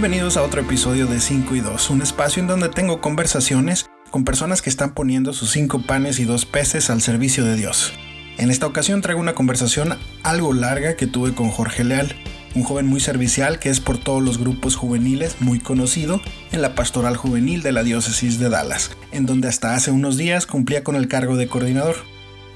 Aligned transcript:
Bienvenidos 0.00 0.36
a 0.36 0.44
otro 0.44 0.60
episodio 0.60 1.08
de 1.08 1.18
5 1.18 1.56
y 1.56 1.60
2, 1.60 1.90
un 1.90 2.02
espacio 2.02 2.40
en 2.40 2.46
donde 2.46 2.68
tengo 2.68 3.00
conversaciones 3.00 3.90
con 4.12 4.24
personas 4.24 4.62
que 4.62 4.70
están 4.70 4.94
poniendo 4.94 5.32
sus 5.32 5.50
cinco 5.50 5.82
panes 5.82 6.20
y 6.20 6.24
dos 6.24 6.46
peces 6.46 6.88
al 6.88 7.02
servicio 7.02 7.44
de 7.44 7.56
Dios. 7.56 7.94
En 8.36 8.48
esta 8.48 8.66
ocasión 8.66 9.00
traigo 9.00 9.20
una 9.20 9.34
conversación 9.34 9.98
algo 10.22 10.54
larga 10.54 10.94
que 10.94 11.08
tuve 11.08 11.34
con 11.34 11.50
Jorge 11.50 11.82
Leal, 11.82 12.14
un 12.54 12.62
joven 12.62 12.86
muy 12.86 13.00
servicial 13.00 13.58
que 13.58 13.70
es 13.70 13.80
por 13.80 13.98
todos 13.98 14.22
los 14.22 14.38
grupos 14.38 14.76
juveniles 14.76 15.40
muy 15.40 15.58
conocido 15.58 16.20
en 16.52 16.62
la 16.62 16.76
pastoral 16.76 17.16
juvenil 17.16 17.62
de 17.62 17.72
la 17.72 17.82
diócesis 17.82 18.38
de 18.38 18.50
Dallas, 18.50 18.92
en 19.10 19.26
donde 19.26 19.48
hasta 19.48 19.74
hace 19.74 19.90
unos 19.90 20.16
días 20.16 20.46
cumplía 20.46 20.84
con 20.84 20.94
el 20.94 21.08
cargo 21.08 21.36
de 21.36 21.48
coordinador. 21.48 21.96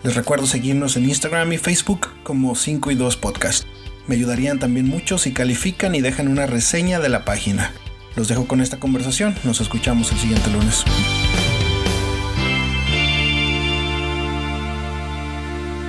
Les 0.04 0.14
recuerdo 0.14 0.46
seguirnos 0.46 0.96
en 0.96 1.08
Instagram 1.08 1.52
y 1.52 1.58
Facebook 1.58 2.06
como 2.22 2.54
5 2.54 2.92
y 2.92 2.94
2 2.94 3.16
Podcast. 3.16 3.66
Me 4.06 4.16
ayudarían 4.16 4.58
también 4.58 4.86
mucho 4.86 5.18
si 5.18 5.32
califican 5.32 5.94
y 5.94 6.00
dejan 6.00 6.28
una 6.28 6.46
reseña 6.46 7.00
de 7.00 7.08
la 7.08 7.24
página. 7.24 7.72
Los 8.16 8.28
dejo 8.28 8.46
con 8.46 8.60
esta 8.60 8.78
conversación, 8.78 9.34
nos 9.44 9.60
escuchamos 9.60 10.10
el 10.12 10.18
siguiente 10.18 10.50
lunes. 10.50 10.84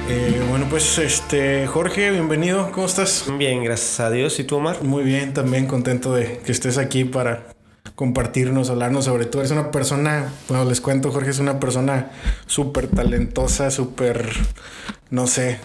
Eh, 0.09 0.45
bueno, 0.49 0.67
pues 0.69 0.97
este 0.99 1.65
Jorge, 1.65 2.11
bienvenido, 2.11 2.71
¿cómo 2.71 2.85
estás? 2.85 3.25
Bien, 3.37 3.63
gracias 3.63 3.99
a 3.99 4.11
Dios. 4.11 4.37
¿Y 4.39 4.43
tú, 4.43 4.57
Omar? 4.57 4.83
Muy 4.83 5.03
bien, 5.03 5.33
también 5.33 5.65
contento 5.65 6.13
de 6.13 6.39
que 6.45 6.51
estés 6.51 6.77
aquí 6.77 7.03
para 7.05 7.52
compartirnos, 7.95 8.69
hablarnos 8.69 9.05
sobre 9.05 9.25
tú. 9.25 9.39
Eres 9.39 9.51
una 9.51 9.71
persona, 9.71 10.31
bueno, 10.47 10.65
les 10.65 10.81
cuento, 10.81 11.11
Jorge 11.11 11.29
es 11.29 11.39
una 11.39 11.59
persona 11.59 12.11
súper 12.45 12.87
talentosa, 12.87 13.71
súper, 13.71 14.29
no 15.09 15.27
sé, 15.27 15.59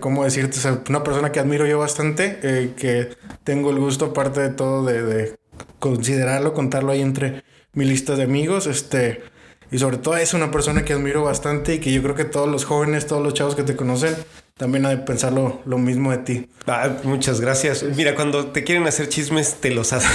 ¿cómo 0.00 0.24
decirte? 0.24 0.58
una 0.88 1.02
persona 1.04 1.32
que 1.32 1.40
admiro 1.40 1.66
yo 1.66 1.78
bastante, 1.78 2.38
eh, 2.42 2.72
que 2.76 3.10
tengo 3.44 3.70
el 3.70 3.78
gusto, 3.78 4.06
aparte 4.06 4.40
de 4.40 4.50
todo, 4.50 4.84
de, 4.84 5.38
considerarlo, 5.78 6.54
contarlo 6.54 6.92
ahí 6.92 7.00
entre 7.00 7.42
mi 7.72 7.84
lista 7.84 8.16
de 8.16 8.24
amigos, 8.24 8.66
este, 8.66 9.22
y 9.70 9.78
sobre 9.78 9.98
todo 9.98 10.16
es 10.16 10.34
una 10.34 10.50
persona 10.50 10.84
que 10.84 10.94
admiro 10.94 11.22
bastante 11.22 11.74
y 11.74 11.78
que 11.78 11.92
yo 11.92 12.02
creo 12.02 12.14
que 12.14 12.24
todos 12.24 12.48
los 12.48 12.64
jóvenes, 12.64 13.06
todos 13.06 13.22
los 13.22 13.34
chavos 13.34 13.54
que 13.54 13.62
te 13.62 13.76
conocen, 13.76 14.14
también 14.60 14.84
hay 14.84 14.96
de 14.96 15.02
pensar 15.04 15.32
lo, 15.32 15.78
mismo 15.78 16.10
de 16.10 16.18
ti. 16.18 16.46
Ah, 16.66 16.90
muchas 17.04 17.40
gracias. 17.40 17.82
Mira, 17.82 18.14
cuando 18.14 18.48
te 18.48 18.62
quieren 18.62 18.86
hacer 18.86 19.08
chismes, 19.08 19.54
te 19.54 19.70
los 19.70 19.94
hacen. 19.94 20.10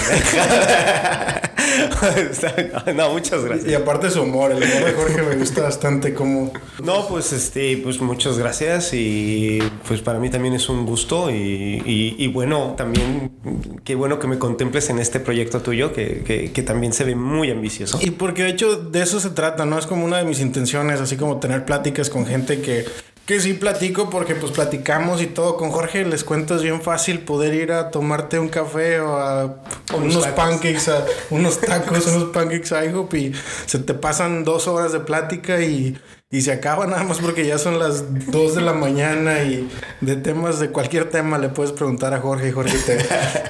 no, 2.96 3.10
muchas 3.10 3.44
gracias. 3.44 3.68
Y 3.68 3.74
aparte 3.74 4.12
su 4.12 4.22
humor, 4.22 4.52
el 4.52 4.58
humor 4.58 4.86
de 4.86 4.94
Jorge 4.94 5.24
me 5.24 5.36
gusta 5.38 5.64
bastante 5.64 6.14
como... 6.14 6.54
No, 6.84 7.08
pues 7.08 7.34
este, 7.34 7.76
pues 7.78 8.00
muchas 8.02 8.38
gracias 8.38 8.94
y 8.94 9.58
pues 9.88 10.02
para 10.02 10.20
mí 10.20 10.30
también 10.30 10.54
es 10.54 10.70
un 10.70 10.86
gusto 10.86 11.32
y, 11.32 11.82
y, 11.84 12.28
bueno, 12.28 12.76
también 12.78 13.32
qué 13.84 13.96
bueno 13.96 14.20
que 14.20 14.28
me 14.28 14.38
contemples 14.38 14.92
en 14.92 15.00
este 15.00 15.20
proyecto 15.20 15.62
tuyo 15.62 15.92
que, 15.92 16.22
que, 16.24 16.52
que, 16.52 16.62
también 16.62 16.94
se 16.94 17.04
ve 17.04 17.16
muy 17.16 17.50
ambicioso. 17.50 17.98
Y 18.00 18.12
porque 18.12 18.44
de 18.44 18.50
hecho 18.50 18.76
de 18.76 19.02
eso 19.02 19.20
se 19.20 19.32
trata, 19.32 19.66
¿no? 19.66 19.80
Es 19.80 19.88
como 19.88 20.06
una 20.06 20.20
de 20.20 20.26
mis 20.26 20.40
intenciones, 20.40 21.02
así 21.02 21.18
como 21.18 21.40
tener 21.40 21.66
pláticas 21.66 22.12
con 22.12 22.28
gente 22.28 22.62
que 22.62 22.86
que 23.26 23.40
sí 23.40 23.54
platico 23.54 24.10
porque 24.10 24.36
pues 24.36 24.52
platicamos 24.52 25.22
y 25.22 25.28
todo 25.28 25.58
con 25.58 25.72
Jorge. 25.72 26.06
Les 26.06 26.24
cuento 26.24 26.56
es 26.56 26.62
bien 26.62 26.82
fácil 26.82 27.20
poder 27.20 27.54
ir 27.54 27.72
a 27.72 27.90
tomarte 27.90 28.40
un 28.40 28.50
café 28.50 29.00
o 29.00 29.18
a 29.18 29.64
unos, 29.96 30.28
pancakes, 30.28 30.90
a 30.90 31.06
unos 31.32 31.60
tacos, 31.62 32.08
unos 32.08 32.30
pancakes 32.32 32.72
a 32.72 32.86
IHOP 32.86 33.14
y 33.16 33.34
se 33.66 33.80
te 33.80 33.94
pasan 33.94 34.44
dos 34.44 34.68
horas 34.68 34.92
de 34.92 35.00
plática 35.00 35.62
y 35.62 35.98
y 36.32 36.42
se 36.42 36.52
acaba 36.52 36.86
nada 36.88 37.04
más 37.04 37.20
porque 37.20 37.46
ya 37.46 37.58
son 37.58 37.80
las 37.80 38.32
2 38.32 38.56
de 38.56 38.62
la 38.62 38.74
mañana 38.74 39.44
y 39.44 39.70
de 40.02 40.16
temas, 40.16 40.60
de 40.60 40.70
cualquier 40.70 41.10
tema 41.10 41.38
le 41.38 41.50
puedes 41.50 41.72
preguntar 41.72 42.14
a 42.14 42.20
Jorge 42.20 42.50
y 42.50 42.52
Jorge 42.52 42.78
te, 42.80 42.98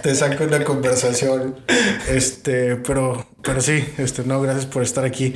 te 0.03 0.13
saca 0.13 0.43
una 0.43 0.63
conversación. 0.63 1.55
Este, 2.09 2.75
pero, 2.75 3.25
pero 3.45 3.61
sí, 3.61 3.85
este, 3.99 4.23
no, 4.23 4.41
gracias 4.41 4.65
por 4.65 4.81
estar 4.81 5.05
aquí. 5.05 5.35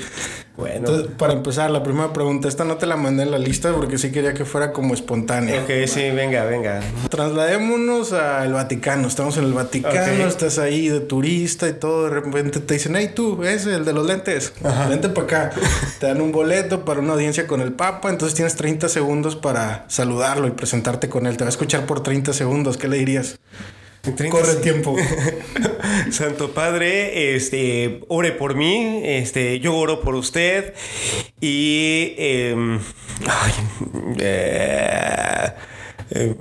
Bueno. 0.57 1.05
para 1.17 1.31
empezar, 1.31 1.71
la 1.71 1.83
primera 1.83 2.11
pregunta, 2.11 2.49
esta 2.49 2.65
no 2.65 2.75
te 2.75 2.85
la 2.85 2.97
mandé 2.97 3.23
en 3.23 3.31
la 3.31 3.37
lista 3.37 3.71
porque 3.71 3.97
sí 3.97 4.11
quería 4.11 4.33
que 4.33 4.43
fuera 4.43 4.73
como 4.73 4.93
espontánea. 4.93 5.61
Ok, 5.61 5.87
sí, 5.87 6.09
venga, 6.09 6.43
venga. 6.43 6.81
Trasladémonos 7.09 8.11
al 8.11 8.51
Vaticano, 8.51 9.07
estamos 9.07 9.37
en 9.37 9.45
el 9.45 9.53
Vaticano, 9.53 10.25
estás 10.25 10.57
ahí 10.57 10.89
de 10.89 10.99
turista 10.99 11.69
y 11.69 11.73
todo, 11.73 12.05
de 12.05 12.09
repente 12.09 12.59
te 12.59 12.73
dicen, 12.73 12.95
hey 12.97 13.11
tú, 13.15 13.41
ese, 13.43 13.73
el 13.75 13.85
de 13.85 13.93
los 13.93 14.05
lentes, 14.05 14.51
vente 14.89 15.07
para 15.09 15.25
acá. 15.25 15.51
te 15.99 16.07
dan 16.07 16.19
un 16.19 16.31
boleto 16.31 16.83
para 16.83 16.99
una 16.99 17.13
audiencia 17.13 17.47
con 17.47 17.61
el 17.61 17.71
Papa, 17.71 18.09
entonces 18.09 18.35
tienes 18.35 18.55
30 18.55 18.89
segundos 18.89 19.35
para 19.35 19.85
saludarlo 19.87 20.47
y 20.47 20.51
presentarte 20.51 21.07
con 21.07 21.25
él. 21.25 21.37
Te 21.37 21.43
va 21.43 21.49
a 21.49 21.51
escuchar 21.51 21.85
por 21.85 22.03
30 22.03 22.33
segundos, 22.33 22.75
¿qué 22.75 22.87
le 22.87 22.97
dirías? 22.97 23.39
Corre 24.29 24.51
el 24.51 24.61
tiempo. 24.61 24.95
Santo 26.11 26.53
Padre, 26.53 27.35
este, 27.35 28.01
ore 28.07 28.31
por 28.31 28.55
mí, 28.55 29.01
este, 29.03 29.59
yo 29.59 29.75
oro 29.75 30.01
por 30.01 30.15
usted 30.15 30.73
y 31.41 32.15
em, 32.17 32.79
eh, 34.19 35.53
eh, 36.11 36.35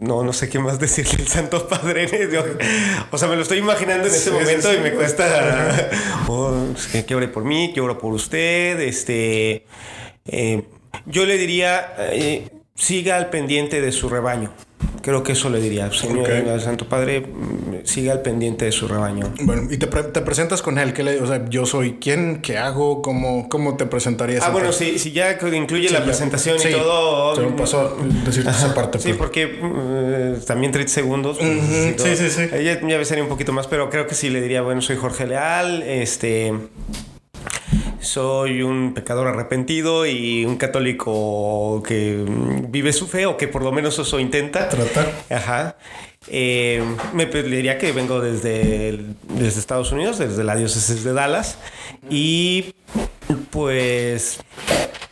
no, 0.00 0.22
no 0.22 0.32
sé 0.32 0.48
qué 0.48 0.58
más 0.58 0.78
decirle 0.78 1.14
el 1.18 1.28
Santo 1.28 1.66
Padre. 1.66 2.08
o 3.10 3.18
sea, 3.18 3.28
me 3.28 3.36
lo 3.36 3.42
estoy 3.42 3.58
imaginando 3.58 4.06
en 4.06 4.14
ese 4.14 4.30
momento 4.30 4.72
y 4.72 4.78
me 4.78 4.92
cuesta. 4.92 5.90
Oh, 6.32 6.54
que 7.06 7.14
ore 7.14 7.26
por 7.26 7.44
mí, 7.44 7.72
que 7.74 7.80
oro 7.80 7.98
por 7.98 8.12
usted. 8.12 8.78
Este, 8.80 9.66
eh, 10.26 10.62
yo 11.06 11.26
le 11.26 11.38
diría, 11.38 11.94
eh, 11.98 12.48
siga 12.76 13.16
al 13.16 13.30
pendiente 13.30 13.80
de 13.80 13.90
su 13.90 14.08
rebaño. 14.08 14.52
Creo 15.02 15.22
que 15.22 15.32
eso 15.32 15.48
le 15.48 15.60
diría, 15.60 15.90
Señor, 15.92 16.30
al 16.30 16.60
Santo 16.60 16.86
Padre, 16.86 17.20
mm, 17.20 17.84
siga 17.84 18.12
al 18.12 18.22
pendiente 18.22 18.66
de 18.66 18.72
su 18.72 18.86
rebaño. 18.86 19.32
Bueno, 19.42 19.62
y 19.70 19.78
te, 19.78 19.86
presentas 19.86 20.62
con 20.62 20.78
él, 20.78 20.92
¿qué 20.92 21.02
le, 21.02 21.20
o 21.20 21.26
sea, 21.26 21.48
yo 21.48 21.66
soy 21.66 21.98
quién, 22.00 22.42
qué 22.42 22.58
hago, 22.58 23.02
cómo, 23.02 23.48
cómo 23.48 23.76
te 23.76 23.86
presentarías. 23.86 24.44
Ah, 24.44 24.50
bueno, 24.50 24.72
si, 24.72 24.98
si 24.98 25.12
ya 25.12 25.38
incluye 25.52 25.90
la 25.90 26.04
presentación 26.04 26.58
y 26.58 26.72
todo. 26.72 27.34
Se 27.34 27.42
me 27.42 27.52
pasó 27.52 27.96
decirte 28.24 28.50
esa 28.50 28.74
parte. 28.74 28.98
Sí, 28.98 29.14
porque 29.14 29.58
también 30.46 30.72
30 30.72 30.92
segundos. 30.92 31.38
Pues, 31.38 32.02
sí, 32.02 32.16
sí, 32.16 32.30
sí. 32.30 32.42
Ella 32.52 32.80
ya 32.86 33.04
sería 33.04 33.24
un 33.24 33.30
poquito 33.30 33.52
más, 33.52 33.66
pero 33.66 33.90
creo 33.90 34.06
que 34.06 34.14
sí 34.14 34.28
le 34.28 34.40
diría, 34.40 34.62
bueno, 34.62 34.82
soy 34.82 34.96
Jorge 34.96 35.26
Leal, 35.26 35.82
este 35.82 36.52
soy 38.00 38.62
un 38.62 38.94
pecador 38.94 39.28
arrepentido 39.28 40.06
y 40.06 40.44
un 40.44 40.56
católico 40.56 41.82
que 41.86 42.24
vive 42.68 42.92
su 42.92 43.06
fe 43.06 43.26
o 43.26 43.36
que 43.36 43.48
por 43.48 43.62
lo 43.62 43.72
menos 43.72 43.98
eso 43.98 44.18
intenta. 44.18 44.68
Tratar. 44.68 45.12
Ajá. 45.30 45.76
Eh, 46.28 46.82
me 47.14 47.26
diría 47.26 47.78
que 47.78 47.92
vengo 47.92 48.20
desde, 48.20 49.00
desde 49.28 49.60
Estados 49.60 49.92
Unidos, 49.92 50.18
desde 50.18 50.44
la 50.44 50.56
diócesis 50.56 51.02
de 51.04 51.12
Dallas. 51.12 51.58
Y 52.08 52.74
pues 53.50 54.40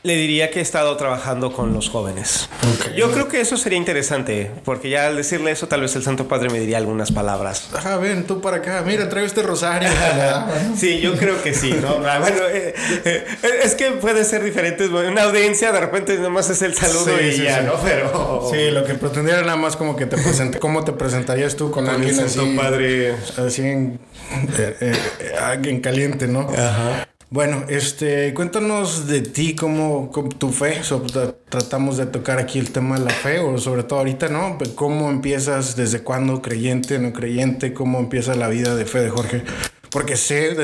le 0.08 0.16
diría 0.16 0.50
que 0.50 0.58
he 0.58 0.62
estado 0.62 0.96
trabajando 0.96 1.52
con 1.52 1.74
los 1.74 1.90
jóvenes. 1.90 2.48
Yo 2.96 3.12
creo 3.12 3.28
que 3.28 3.42
eso 3.42 3.58
sería 3.58 3.76
interesante, 3.76 4.50
porque 4.64 4.88
ya 4.88 5.06
al 5.06 5.16
decirle 5.16 5.50
eso, 5.50 5.68
tal 5.68 5.82
vez 5.82 5.94
el 5.96 6.02
Santo 6.02 6.26
Padre 6.26 6.48
me 6.48 6.58
diría 6.58 6.78
algunas 6.78 7.12
palabras. 7.12 7.68
Ajá, 7.74 7.98
ven 7.98 8.24
tú 8.24 8.40
para 8.40 8.56
acá, 8.56 8.82
mira, 8.86 9.10
traigo 9.10 9.26
este 9.26 9.42
rosario. 9.42 9.90
sí, 10.76 11.00
yo 11.00 11.14
creo 11.14 11.42
que 11.42 11.52
sí, 11.52 11.74
¿no? 11.80 11.98
Ah, 12.08 12.20
bueno, 12.20 12.38
eh, 12.50 12.74
eh, 13.04 13.26
es 13.62 13.74
que 13.74 13.90
puede 13.92 14.24
ser 14.24 14.42
diferente. 14.42 14.88
Una 14.88 15.24
audiencia, 15.24 15.72
de 15.72 15.80
repente 15.80 16.16
nomás 16.16 16.48
es 16.48 16.62
el 16.62 16.74
saludo 16.74 17.20
y 17.20 17.42
ya, 17.42 17.60
¿no? 17.60 17.74
Pero. 17.84 18.48
Sí, 18.50 18.70
lo 18.70 18.84
que 18.84 18.94
pretendiera 18.94 19.42
nada 19.42 19.56
más 19.56 19.76
como 19.76 19.94
que 19.94 20.06
te 20.06 20.16
presente, 20.16 20.58
cómo 20.58 20.84
te 20.84 20.92
presentarías 20.92 21.54
tú 21.54 21.70
con, 21.70 21.86
alguien 21.86 22.18
el 22.18 22.30
Santo 22.30 22.62
Padre. 22.62 23.14
Así 23.36 23.60
en, 23.60 24.00
eh, 24.56 24.96
en 25.64 25.80
caliente, 25.80 26.26
¿no? 26.26 26.48
Ajá. 26.48 27.06
Bueno, 27.30 27.64
este, 27.68 28.32
cuéntanos 28.32 29.06
de 29.06 29.20
ti, 29.20 29.54
cómo, 29.54 30.10
tu 30.38 30.50
fe, 30.50 30.80
tratamos 31.50 31.98
de 31.98 32.06
tocar 32.06 32.38
aquí 32.38 32.58
el 32.58 32.70
tema 32.70 32.98
de 32.98 33.04
la 33.04 33.10
fe, 33.10 33.38
o 33.38 33.58
sobre 33.58 33.82
todo 33.82 33.98
ahorita, 33.98 34.28
¿no? 34.28 34.56
¿Cómo 34.74 35.10
empiezas, 35.10 35.76
desde 35.76 36.02
cuándo, 36.02 36.40
creyente, 36.40 36.98
no 36.98 37.12
creyente, 37.12 37.74
cómo 37.74 37.98
empieza 37.98 38.34
la 38.34 38.48
vida 38.48 38.74
de 38.74 38.86
fe 38.86 39.00
de 39.00 39.10
Jorge? 39.10 39.42
Porque 39.90 40.16
sé 40.16 40.56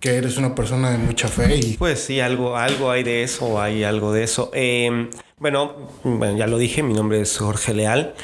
que 0.00 0.16
eres 0.16 0.36
una 0.36 0.56
persona 0.56 0.90
de 0.90 0.98
mucha 0.98 1.28
fe 1.28 1.56
y... 1.56 1.76
Pues 1.76 2.00
sí, 2.00 2.18
algo, 2.18 2.56
algo 2.56 2.90
hay 2.90 3.04
de 3.04 3.22
eso, 3.22 3.60
hay 3.60 3.84
algo 3.84 4.12
de 4.12 4.24
eso. 4.24 4.50
Em, 4.54 5.10
bueno, 5.38 5.90
bueno, 6.02 6.36
ya 6.36 6.48
lo 6.48 6.58
dije, 6.58 6.82
mi 6.82 6.94
nombre 6.94 7.20
es 7.20 7.38
Jorge 7.38 7.72
Leal. 7.72 8.14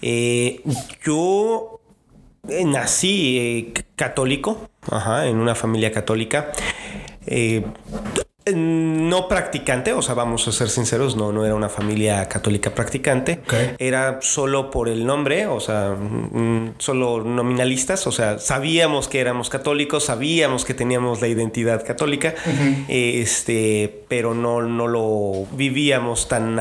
Eh, 0.00 0.62
yo 1.04 1.80
eh, 2.48 2.64
nací 2.64 3.38
eh, 3.38 3.84
católico, 3.96 4.70
ajá, 4.90 5.26
en 5.26 5.36
una 5.36 5.54
familia 5.54 5.92
católica. 5.92 6.52
Eh, 7.26 7.64
no 8.52 9.26
practicante, 9.26 9.94
o 9.94 10.02
sea, 10.02 10.14
vamos 10.14 10.46
a 10.46 10.52
ser 10.52 10.68
sinceros, 10.68 11.16
no, 11.16 11.32
no 11.32 11.46
era 11.46 11.54
una 11.54 11.70
familia 11.70 12.28
católica 12.28 12.74
practicante, 12.74 13.40
era 13.78 14.18
solo 14.20 14.70
por 14.70 14.88
el 14.88 15.06
nombre, 15.06 15.46
o 15.46 15.60
sea, 15.60 15.92
mm, 15.92 16.74
solo 16.76 17.24
nominalistas, 17.24 18.06
o 18.06 18.12
sea, 18.12 18.38
sabíamos 18.38 19.08
que 19.08 19.20
éramos 19.20 19.48
católicos, 19.48 20.04
sabíamos 20.04 20.66
que 20.66 20.74
teníamos 20.74 21.22
la 21.22 21.28
identidad 21.28 21.86
católica, 21.86 22.34
este, 22.88 24.04
pero 24.08 24.34
no, 24.34 24.60
no 24.60 24.88
lo 24.88 25.46
vivíamos 25.52 26.28
tan 26.28 26.60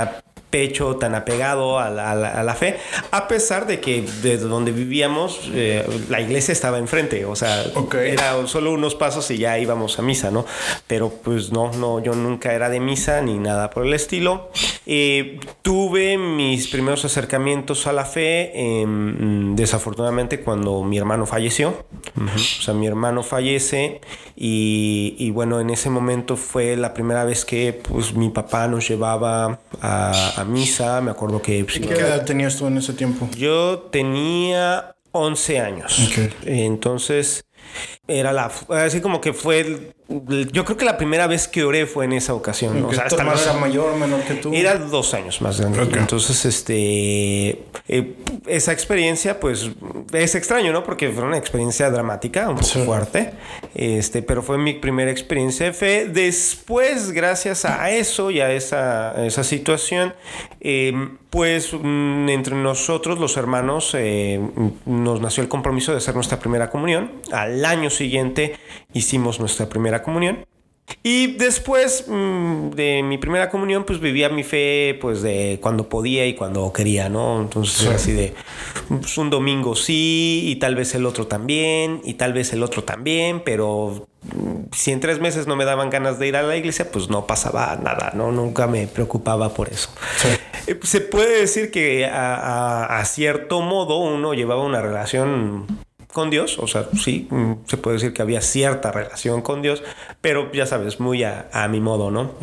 pecho, 0.53 0.97
tan 0.97 1.15
apegado 1.15 1.79
a 1.79 1.89
la, 1.89 2.53
fe, 2.53 2.77
a 3.09 3.27
pesar 3.27 3.65
de 3.65 3.79
que 3.79 4.03
desde 4.21 4.45
donde 4.45 4.71
vivíamos 4.71 5.49
eh, 5.51 5.83
la 6.09 6.21
iglesia 6.21 6.51
estaba 6.51 6.77
enfrente, 6.77 7.25
o 7.25 7.35
sea, 7.35 7.65
era 8.05 8.45
solo 8.45 8.71
unos 8.71 8.93
pasos 8.93 9.31
y 9.31 9.39
ya 9.39 9.57
íbamos 9.57 9.97
a 9.97 10.03
misa, 10.03 10.29
¿no? 10.29 10.45
Pero 10.85 11.09
pues 11.09 11.51
no, 11.51 11.71
no, 11.73 12.03
yo 12.03 12.13
nunca 12.13 12.53
era 12.53 12.69
de 12.69 12.79
misa 12.79 13.19
ni 13.23 13.39
nada 13.39 13.71
por 13.71 13.83
el 13.83 13.95
estilo. 13.95 14.51
Eh, 14.85 15.39
tuve 15.63 16.19
mis 16.19 16.67
primeros 16.67 17.03
acercamientos 17.03 17.87
a 17.87 17.93
la 17.93 18.05
fe, 18.05 18.51
em, 18.53 19.55
desafortunadamente, 19.55 20.41
cuando 20.41 20.83
mi 20.83 20.99
hermano 20.99 21.25
falleció. 21.25 21.83
O 22.15 22.61
sea, 22.61 22.75
mi 22.75 22.85
hermano 22.85 23.23
fallece 23.23 24.01
y, 24.35 25.29
bueno, 25.31 25.59
en 25.59 25.69
ese 25.69 25.89
momento 25.89 26.35
fue 26.35 26.75
la 26.75 26.93
primera 26.93 27.23
vez 27.23 27.45
que 27.45 27.71
pues 27.73 28.13
mi 28.13 28.29
papá 28.29 28.67
nos 28.67 28.87
llevaba 28.87 29.59
a, 29.81 30.42
misa. 30.45 31.01
Me 31.01 31.11
acuerdo 31.11 31.41
que... 31.41 31.63
Pues, 31.63 31.79
¿Qué 31.79 31.93
edad 31.93 32.25
tenías 32.25 32.57
tú 32.57 32.67
en 32.67 32.77
ese 32.77 32.93
tiempo? 32.93 33.29
Yo 33.37 33.89
tenía 33.91 34.95
11 35.11 35.59
años. 35.59 36.11
Entonces 36.45 37.45
era 38.07 38.33
la 38.33 38.51
así 38.69 38.99
como 38.99 39.21
que 39.21 39.33
fue 39.33 39.93
yo 40.51 40.65
creo 40.65 40.77
que 40.77 40.85
la 40.85 40.97
primera 40.97 41.27
vez 41.27 41.47
que 41.47 41.63
oré 41.63 41.85
fue 41.85 42.05
en 42.05 42.13
esa 42.13 42.33
ocasión. 42.33 42.83
O 42.85 42.93
sea, 42.93 43.05
hasta 43.05 43.23
más, 43.23 43.43
era 43.43 43.53
mayor 43.53 43.93
o 43.93 43.97
menor 43.97 44.21
que 44.21 44.35
tú. 44.35 44.53
Era 44.53 44.75
dos 44.75 45.13
años 45.13 45.41
más 45.41 45.59
grande. 45.59 45.97
Entonces, 45.97 46.45
este, 46.45 47.63
eh, 47.87 48.15
esa 48.47 48.71
experiencia, 48.71 49.39
pues, 49.39 49.69
es 50.11 50.35
extraño, 50.35 50.71
¿no? 50.71 50.83
Porque 50.83 51.09
fue 51.09 51.23
una 51.23 51.37
experiencia 51.37 51.89
dramática, 51.89 52.49
un 52.49 52.57
poco 52.57 52.85
fuerte. 52.85 53.33
Este, 53.73 54.21
pero 54.21 54.43
fue 54.43 54.57
mi 54.57 54.73
primera 54.73 55.11
experiencia 55.11 55.67
de 55.67 55.73
fe. 55.73 56.05
Después, 56.05 57.11
gracias 57.11 57.65
a 57.65 57.89
eso 57.91 58.31
y 58.31 58.41
a 58.41 58.51
esa, 58.51 59.25
esa 59.25 59.43
situación, 59.43 60.13
em, 60.59 61.17
pues, 61.29 61.73
mm, 61.73 62.29
entre 62.29 62.55
nosotros, 62.55 63.19
los 63.19 63.37
hermanos, 63.37 63.91
eh, 63.95 64.39
nos 64.85 65.21
nació 65.21 65.43
el 65.43 65.49
compromiso 65.49 65.91
de 65.91 65.97
hacer 65.97 66.13
nuestra 66.15 66.39
primera 66.39 66.69
comunión. 66.69 67.11
Al 67.31 67.65
año 67.65 67.89
siguiente 67.89 68.55
hicimos 68.93 69.39
nuestra 69.39 69.67
primera 69.67 70.03
comunión. 70.03 70.45
Y 71.01 71.35
después 71.37 72.05
mm, 72.07 72.71
de 72.71 73.03
mi 73.03 73.17
primera 73.17 73.49
comunión, 73.49 73.83
pues 73.85 73.99
vivía 73.99 74.29
mi 74.29 74.43
fe, 74.43 74.97
pues 75.01 75.21
de 75.21 75.59
cuando 75.61 75.87
podía 75.89 76.25
y 76.25 76.35
cuando 76.35 76.71
quería, 76.73 77.09
¿no? 77.09 77.41
Entonces 77.41 77.87
así 77.87 78.11
de 78.11 78.33
pues, 78.87 79.17
un 79.17 79.29
domingo 79.29 79.75
sí, 79.75 80.43
y 80.45 80.57
tal 80.57 80.75
vez 80.75 80.93
el 80.95 81.05
otro 81.05 81.27
también, 81.27 82.01
y 82.03 82.15
tal 82.15 82.33
vez 82.33 82.53
el 82.53 82.63
otro 82.63 82.83
también, 82.83 83.41
pero 83.43 84.07
mm, 84.23 84.73
si 84.73 84.91
en 84.91 84.99
tres 84.99 85.19
meses 85.19 85.47
no 85.47 85.55
me 85.55 85.65
daban 85.65 85.89
ganas 85.89 86.19
de 86.19 86.27
ir 86.27 86.35
a 86.35 86.43
la 86.43 86.55
iglesia, 86.55 86.91
pues 86.91 87.09
no 87.09 87.27
pasaba 87.27 87.77
nada, 87.81 88.11
¿no? 88.13 88.31
Nunca 88.31 88.67
me 88.67 88.87
preocupaba 88.87 89.53
por 89.53 89.69
eso. 89.69 89.89
Eh, 90.67 90.79
se 90.83 91.01
puede 91.01 91.41
decir 91.41 91.71
que 91.71 92.05
a 92.05 93.03
cierto 93.05 93.61
modo 93.61 93.97
uno 93.97 94.33
llevaba 94.33 94.63
una 94.63 94.81
relación 94.81 95.67
con 96.13 96.29
Dios, 96.29 96.59
o 96.59 96.67
sea, 96.67 96.87
sí, 96.97 97.27
mm, 97.29 97.53
se 97.65 97.77
puede 97.77 97.95
decir 97.97 98.13
que 98.13 98.21
había 98.21 98.39
cierta 98.41 98.91
relación 98.91 99.41
con 99.41 99.61
Dios, 99.61 99.83
pero 100.21 100.51
ya 100.53 100.65
sabes, 100.65 100.99
muy 100.99 101.23
a, 101.23 101.67
mi 101.69 101.79
modo, 101.79 102.11
¿no? 102.11 102.33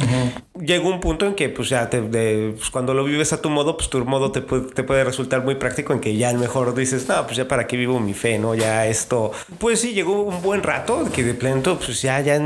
Llegó 0.61 0.89
un 0.89 1.01
punto 1.01 1.27
en 1.27 1.35
que, 1.35 1.49
pues 1.49 1.69
ya, 1.69 1.89
te, 1.89 2.01
pues, 2.03 2.69
cuando 2.71 2.95
lo 2.95 3.05
vives 3.05 3.33
a 3.33 3.41
tu 3.41 3.49
modo, 3.49 3.77
pues 3.77 3.89
tu 3.89 4.05
modo 4.05 4.33
te 4.33 4.43
puede, 4.43 4.73
te 4.73 4.83
puede 4.83 5.05
resultar 5.05 5.45
muy 5.45 5.55
práctico 5.55 5.93
en 5.93 6.01
que 6.01 6.17
ya 6.17 6.33
mejor 6.33 6.75
dices, 6.75 7.09
no, 7.09 7.25
pues 7.25 7.37
ya 7.37 7.47
para 7.47 7.67
qué 7.67 7.77
vivo 7.77 8.01
mi 8.01 8.13
fe, 8.13 8.39
¿no? 8.39 8.55
Ya 8.55 8.87
esto, 8.87 9.31
pues 9.59 9.81
sí, 9.81 9.93
llegó 9.93 10.23
un 10.23 10.43
buen 10.43 10.63
rato 10.63 11.09
que 11.15 11.23
de 11.23 11.35
pronto, 11.35 11.79
pues 11.79 12.03
ya, 12.03 12.21
ya, 12.21 12.41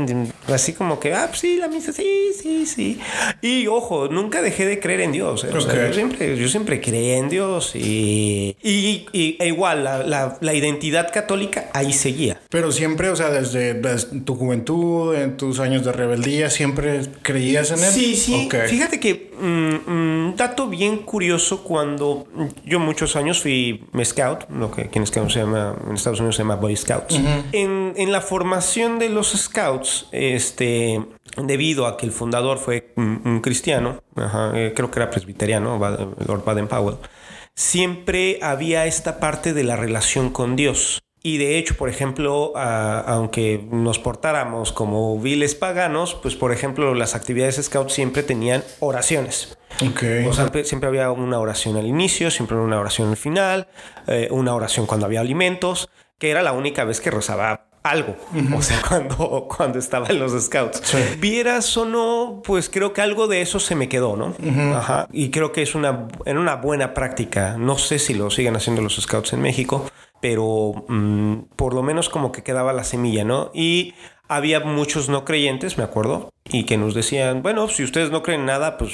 así 0.53 0.73
como 0.73 0.99
que, 0.99 1.13
ah, 1.15 1.25
pues 1.27 1.39
sí, 1.39 1.57
la 1.57 1.67
misa, 1.67 1.91
sí, 1.91 2.31
sí, 2.39 2.67
sí. 2.67 2.99
Y 3.41 3.65
ojo, 3.65 4.07
nunca 4.09 4.43
dejé 4.43 4.67
de 4.67 4.79
creer 4.79 5.01
en 5.01 5.11
Dios, 5.11 5.43
¿eh? 5.43 5.49
o 5.51 5.59
sea, 5.59 5.87
yo 5.87 5.93
siempre, 5.93 6.37
yo 6.37 6.47
siempre 6.47 6.79
creí 6.79 7.11
en 7.11 7.29
Dios 7.29 7.75
y, 7.75 8.55
y, 8.61 9.37
e 9.39 9.47
igual, 9.47 9.83
la, 9.83 10.03
la, 10.03 10.37
la 10.39 10.53
identidad 10.53 11.14
católica 11.15 11.69
ahí 11.73 11.93
seguía. 11.93 12.41
Pero 12.49 12.73
siempre, 12.73 13.09
o 13.09 13.15
sea, 13.15 13.29
desde, 13.29 13.73
tu 14.25 14.35
juventud, 14.35 15.15
en 15.15 15.37
tus 15.37 15.61
años 15.61 15.85
de 15.85 15.93
rebeldía, 15.93 16.49
siempre 16.49 17.01
creías 17.21 17.71
en 17.71 17.79
él. 17.79 17.91
Sí, 17.91 18.15
sí. 18.17 18.49
Fíjate 18.67 18.99
que 18.99 19.31
un 19.39 19.81
mm, 19.85 20.31
mm, 20.31 20.35
dato 20.35 20.67
bien 20.67 20.97
curioso 20.99 21.63
cuando 21.63 22.27
yo 22.65 22.79
muchos 22.79 23.15
años 23.15 23.41
fui 23.41 23.85
scout, 24.03 24.49
lo 24.49 24.69
que 24.71 24.81
aquí 24.81 24.99
en, 24.99 25.07
se 25.07 25.39
llama, 25.39 25.75
en 25.87 25.95
Estados 25.95 26.19
Unidos 26.19 26.35
se 26.35 26.41
llama 26.43 26.57
Boy 26.57 26.75
Scouts. 26.75 27.15
en, 27.53 27.93
en, 27.95 28.11
la 28.11 28.19
formación 28.19 28.99
de 28.99 29.09
los 29.09 29.31
scouts, 29.31 30.07
este, 30.11 31.01
debido 31.37 31.87
a 31.87 31.95
que 31.95 32.05
el 32.05 32.11
fundador 32.11 32.57
fue 32.57 32.93
un, 32.97 33.39
cristiano, 33.41 34.03
eh, 34.53 34.73
creo 34.75 34.91
que 34.91 34.99
era 34.99 35.09
presbiteriano, 35.09 35.79
Lord 36.27 36.43
Baden 36.43 36.67
Powell, 36.67 36.97
siempre 37.55 38.39
había 38.41 38.85
esta 38.85 39.19
parte 39.19 39.53
de 39.53 39.63
la 39.63 39.75
relación 39.75 40.29
con 40.29 40.55
Dios. 40.55 41.01
Y 41.25 41.39
de 41.39 41.57
hecho, 41.57 41.75
por 41.75 41.89
ejemplo, 41.89 42.53
aunque 42.55 43.67
nos 43.71 43.97
portáramos 43.97 44.71
como 44.71 45.19
viles 45.19 45.55
paganos, 45.55 46.13
pues 46.13 46.35
por 46.35 46.51
ejemplo, 46.51 46.93
las 46.93 47.15
actividades 47.15 47.59
scout 47.63 47.89
siempre 47.89 48.21
tenían 48.21 48.63
oraciones. 48.79 49.57
Okay. 49.89 50.27
O 50.27 50.33
sea, 50.33 50.51
siempre 50.63 50.87
había 50.87 51.09
una 51.09 51.39
oración 51.39 51.77
al 51.77 51.87
inicio, 51.87 52.29
siempre 52.29 52.57
una 52.57 52.79
oración 52.79 53.09
al 53.09 53.17
final, 53.17 53.67
eh, 54.05 54.27
una 54.29 54.53
oración 54.53 54.85
cuando 54.85 55.07
había 55.07 55.21
alimentos, 55.21 55.89
que 56.19 56.29
era 56.29 56.43
la 56.43 56.51
única 56.51 56.83
vez 56.83 57.01
que 57.01 57.09
rezaba 57.09 57.69
algo. 57.81 58.15
O 58.55 58.61
sea, 58.61 58.79
cuando, 58.87 59.47
cuando 59.47 59.79
estaba 59.79 60.05
en 60.09 60.19
los 60.19 60.39
scouts. 60.39 60.95
Vieras 61.19 61.75
o 61.75 61.85
no, 61.85 62.43
pues 62.45 62.69
creo 62.69 62.93
que 62.93 63.01
algo 63.01 63.27
de 63.27 63.41
eso 63.41 63.59
se 63.59 63.73
me 63.73 63.89
quedó, 63.89 64.15
¿no? 64.15 64.35
Ajá. 64.75 65.07
Y 65.11 65.31
creo 65.31 65.51
que 65.51 65.63
es 65.63 65.73
una, 65.73 66.07
en 66.25 66.37
una 66.37 66.57
buena 66.57 66.93
práctica. 66.93 67.55
No 67.57 67.79
sé 67.79 67.97
si 67.97 68.13
lo 68.13 68.29
siguen 68.29 68.55
haciendo 68.55 68.83
los 68.83 68.95
scouts 69.01 69.33
en 69.33 69.41
México, 69.41 69.89
pero 70.21 70.85
mm, 70.87 71.35
por 71.55 71.73
lo 71.73 71.83
menos 71.83 72.09
como 72.09 72.31
que 72.31 72.43
quedaba 72.43 72.73
la 72.73 72.83
semilla, 72.83 73.23
¿no? 73.23 73.51
Y 73.53 73.93
había 74.27 74.59
muchos 74.59 75.09
no 75.09 75.23
creyentes, 75.23 75.77
me 75.77 75.83
acuerdo, 75.83 76.29
y 76.45 76.65
que 76.65 76.77
nos 76.77 76.93
decían, 76.95 77.43
bueno, 77.43 77.67
si 77.67 77.83
ustedes 77.83 78.11
no 78.11 78.23
creen 78.23 78.45
nada, 78.45 78.77
pues 78.77 78.93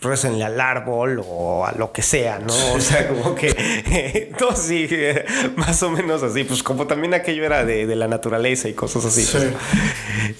recenle 0.00 0.44
al 0.44 0.60
árbol 0.60 1.22
o 1.26 1.64
a 1.64 1.72
lo 1.72 1.92
que 1.92 2.02
sea, 2.02 2.38
¿no? 2.40 2.54
O 2.74 2.80
sea, 2.80 3.08
como 3.08 3.34
que, 3.34 4.32
no, 4.40 4.56
sí, 4.56 4.88
más 5.56 5.82
o 5.82 5.90
menos 5.90 6.22
así, 6.22 6.44
pues 6.44 6.62
como 6.62 6.86
también 6.86 7.14
aquello 7.14 7.44
era 7.44 7.64
de, 7.64 7.86
de 7.86 7.96
la 7.96 8.08
naturaleza 8.08 8.68
y 8.68 8.74
cosas 8.74 9.04
así. 9.04 9.22
Sí. 9.22 9.38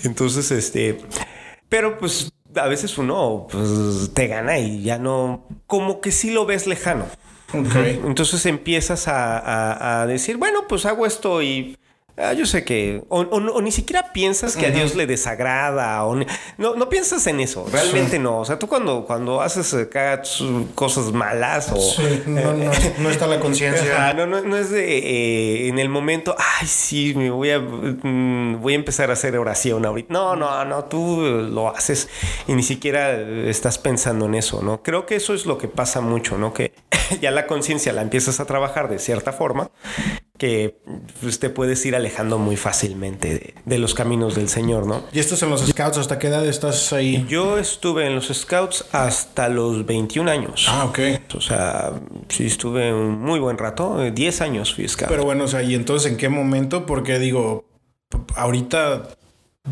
Entonces, 0.05 0.51
este, 0.51 0.99
pero 1.69 1.99
pues 1.99 2.33
a 2.57 2.69
veces 2.69 2.99
uno 2.99 3.47
pues, 3.51 4.11
te 4.15 4.27
gana 4.27 4.59
y 4.59 4.83
ya 4.83 4.99
no, 4.99 5.47
como 5.67 6.01
que 6.01 6.13
sí 6.13 6.31
lo 6.31 6.47
ves 6.47 6.67
lejano. 6.67 7.07
Entonces 7.53 8.47
empiezas 8.47 9.05
a, 9.07 10.05
decir, 10.09 10.37
bueno, 10.37 10.67
pues 10.69 10.87
hago 10.87 11.07
esto 11.07 11.43
y 11.43 11.77
Ah, 12.17 12.33
yo 12.33 12.47
sé 12.47 12.65
que. 12.65 13.03
O, 13.09 13.61
ni 13.61 13.73
siquiera 13.73 14.13
piensas 14.13 14.57
que 14.57 14.67
a 14.67 14.71
Dios 14.71 14.95
le 14.95 15.07
desagrada. 15.07 16.05
O 16.05 16.15
no, 16.15 16.77
no 16.77 16.89
piensas 16.89 17.27
en 17.27 17.41
eso. 17.41 17.67
Realmente 17.73 18.21
no. 18.21 18.41
O 18.41 18.45
sea, 18.45 18.57
tú 18.59 18.69
cuando, 18.69 19.05
cuando 19.05 19.43
haces 19.43 19.77
cosas 20.77 21.13
malas 21.13 21.73
o. 21.73 21.81
no, 23.01 23.11
está 23.11 23.27
la 23.27 23.41
conciencia. 23.41 24.15
no, 24.15 24.27
no, 24.27 24.57
es 24.57 24.71
de. 24.71 24.99
Eh, 24.99 25.69
en 25.69 25.81
el 25.81 25.89
momento. 25.89 26.37
Ay, 26.39 26.69
sí, 26.69 27.15
me 27.17 27.31
voy 27.31 27.51
a. 27.51 27.59
Mm, 27.59 28.61
voy 28.61 28.75
a 28.75 28.77
empezar 28.77 29.11
a 29.11 29.15
hacer 29.15 29.37
oración 29.37 29.85
ahorita. 29.85 30.13
No, 30.13 30.37
no, 30.37 30.65
no. 30.65 30.85
Tú 30.85 31.21
lo 31.21 31.75
haces 31.75 32.09
y 32.47 32.55
ni 32.55 32.63
siquiera 32.63 33.13
estás 33.13 33.79
pensando 33.79 34.27
en 34.27 34.37
eso, 34.37 34.63
¿no? 34.63 34.85
Creo 34.85 35.05
que 35.05 35.17
eso 35.17 35.35
es 35.35 35.47
lo 35.47 35.59
que 35.59 35.67
pasa 35.67 36.01
mucho, 36.01 36.39
¿no? 36.39 36.53
Que 36.53 36.75
ya 37.21 37.33
la 37.33 37.49
conciencia 37.49 37.93
la 37.93 38.03
empiezas 38.03 38.39
a 38.39 38.45
trabajar 38.45 38.89
de 38.89 39.01
cierta 39.01 39.33
forma 39.33 39.73
que 40.37 40.81
pues, 41.21 41.39
te 41.39 41.49
puedes 41.49 41.85
ir 41.87 41.95
alejando 41.95 42.39
muy 42.39 42.57
fácilmente 42.57 43.55
de, 43.65 43.79
los 43.79 43.95
caminos 43.95 44.35
del 44.35 44.49
Señor, 44.49 44.87
¿no? 44.87 45.05
¿Y 45.13 45.21
estos 45.21 45.43
en 45.45 45.51
los 45.51 45.65
scouts? 45.65 45.99
¿Hasta 45.99 46.19
qué 46.19 46.27
edad 46.27 46.45
estás 46.45 46.93
ahí? 46.93 47.25
Yo 47.29 47.59
estuve 47.59 48.07
en 48.07 48.17
los 48.17 48.27
scouts 48.27 48.87
hasta 48.91 49.49
los 49.49 49.87
21 49.87 50.29
años. 50.29 50.67
Ah, 50.69 50.87
ok. 50.87 50.99
O 51.37 51.41
sea, 51.41 51.93
sí 52.29 52.47
estuve 52.47 52.93
un 52.93 53.21
muy 53.21 53.39
buen 53.39 53.59
rato, 53.59 54.11
10 54.11 54.41
años 54.41 54.75
fui 54.75 54.89
scout. 54.89 55.09
Pero 55.09 55.25
bueno, 55.25 55.45
o 55.45 55.49
sea, 55.49 55.63
¿y 55.63 55.75
entonces 55.75 56.11
en 56.11 56.17
qué 56.17 56.29
momento? 56.29 56.85
Porque 56.85 57.21
digo, 57.21 57.65
ahorita 58.35 59.09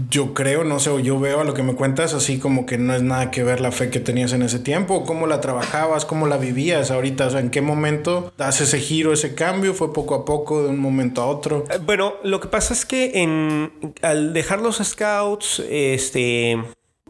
yo 0.08 0.32
creo, 0.32 0.64
no 0.64 0.80
sé, 0.80 0.88
o 0.88 0.98
yo 0.98 1.20
veo 1.20 1.40
a 1.40 1.44
lo 1.44 1.52
que 1.52 1.62
me 1.62 1.74
cuentas 1.74 2.14
así 2.14 2.38
como 2.38 2.64
que 2.64 2.78
no 2.78 2.94
es 2.94 3.02
nada 3.02 3.30
que 3.30 3.44
ver 3.44 3.60
la 3.60 3.72
fe 3.72 3.90
que 3.90 4.00
tenías 4.00 4.32
en 4.32 4.40
ese 4.40 4.58
tiempo, 4.58 5.04
cómo 5.04 5.26
la 5.26 5.42
trabajabas, 5.42 6.06
cómo 6.06 6.26
la 6.26 6.38
vivías 6.38 6.90
ahorita, 6.90 7.26
o 7.26 7.30
sea, 7.30 7.40
en 7.40 7.50
qué 7.50 7.60
momento 7.60 8.32
das 8.38 8.62
ese 8.62 8.78
giro, 8.80 9.12
ese 9.12 9.34
cambio, 9.34 9.74
fue 9.74 9.92
poco 9.92 10.14
a 10.14 10.24
poco 10.24 10.62
de 10.62 10.70
un 10.70 10.78
momento 10.78 11.20
a 11.20 11.26
otro. 11.26 11.64
Eh, 11.70 11.78
bueno, 11.84 12.14
lo 12.22 12.40
que 12.40 12.48
pasa 12.48 12.72
es 12.72 12.86
que 12.86 13.22
en, 13.22 13.70
al 14.00 14.32
dejar 14.32 14.62
los 14.62 14.78
scouts, 14.78 15.62
este, 15.68 16.58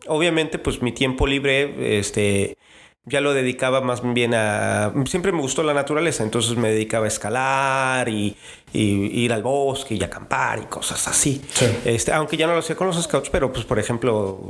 obviamente 0.08 0.58
pues 0.58 0.82
mi 0.82 0.90
tiempo 0.90 1.28
libre, 1.28 1.98
este, 1.98 2.56
ya 3.04 3.20
lo 3.20 3.34
dedicaba 3.34 3.80
más 3.80 4.00
bien 4.14 4.32
a... 4.34 4.92
Siempre 5.06 5.32
me 5.32 5.40
gustó 5.40 5.62
la 5.64 5.74
naturaleza, 5.74 6.22
entonces 6.22 6.56
me 6.56 6.68
dedicaba 6.68 7.06
a 7.06 7.08
escalar 7.08 8.08
y, 8.08 8.36
ir 8.72 9.32
al 9.32 9.42
bosque 9.42 9.94
y 9.94 10.02
acampar 10.02 10.60
y 10.60 10.66
cosas 10.66 11.08
así. 11.08 11.42
Este, 11.84 12.12
aunque 12.12 12.36
ya 12.36 12.46
no 12.46 12.52
lo 12.52 12.60
hacía 12.60 12.76
con 12.76 12.86
los 12.86 13.02
scouts, 13.02 13.28
pero 13.28 13.52
pues 13.52 13.64
por 13.64 13.78
ejemplo 13.78 14.40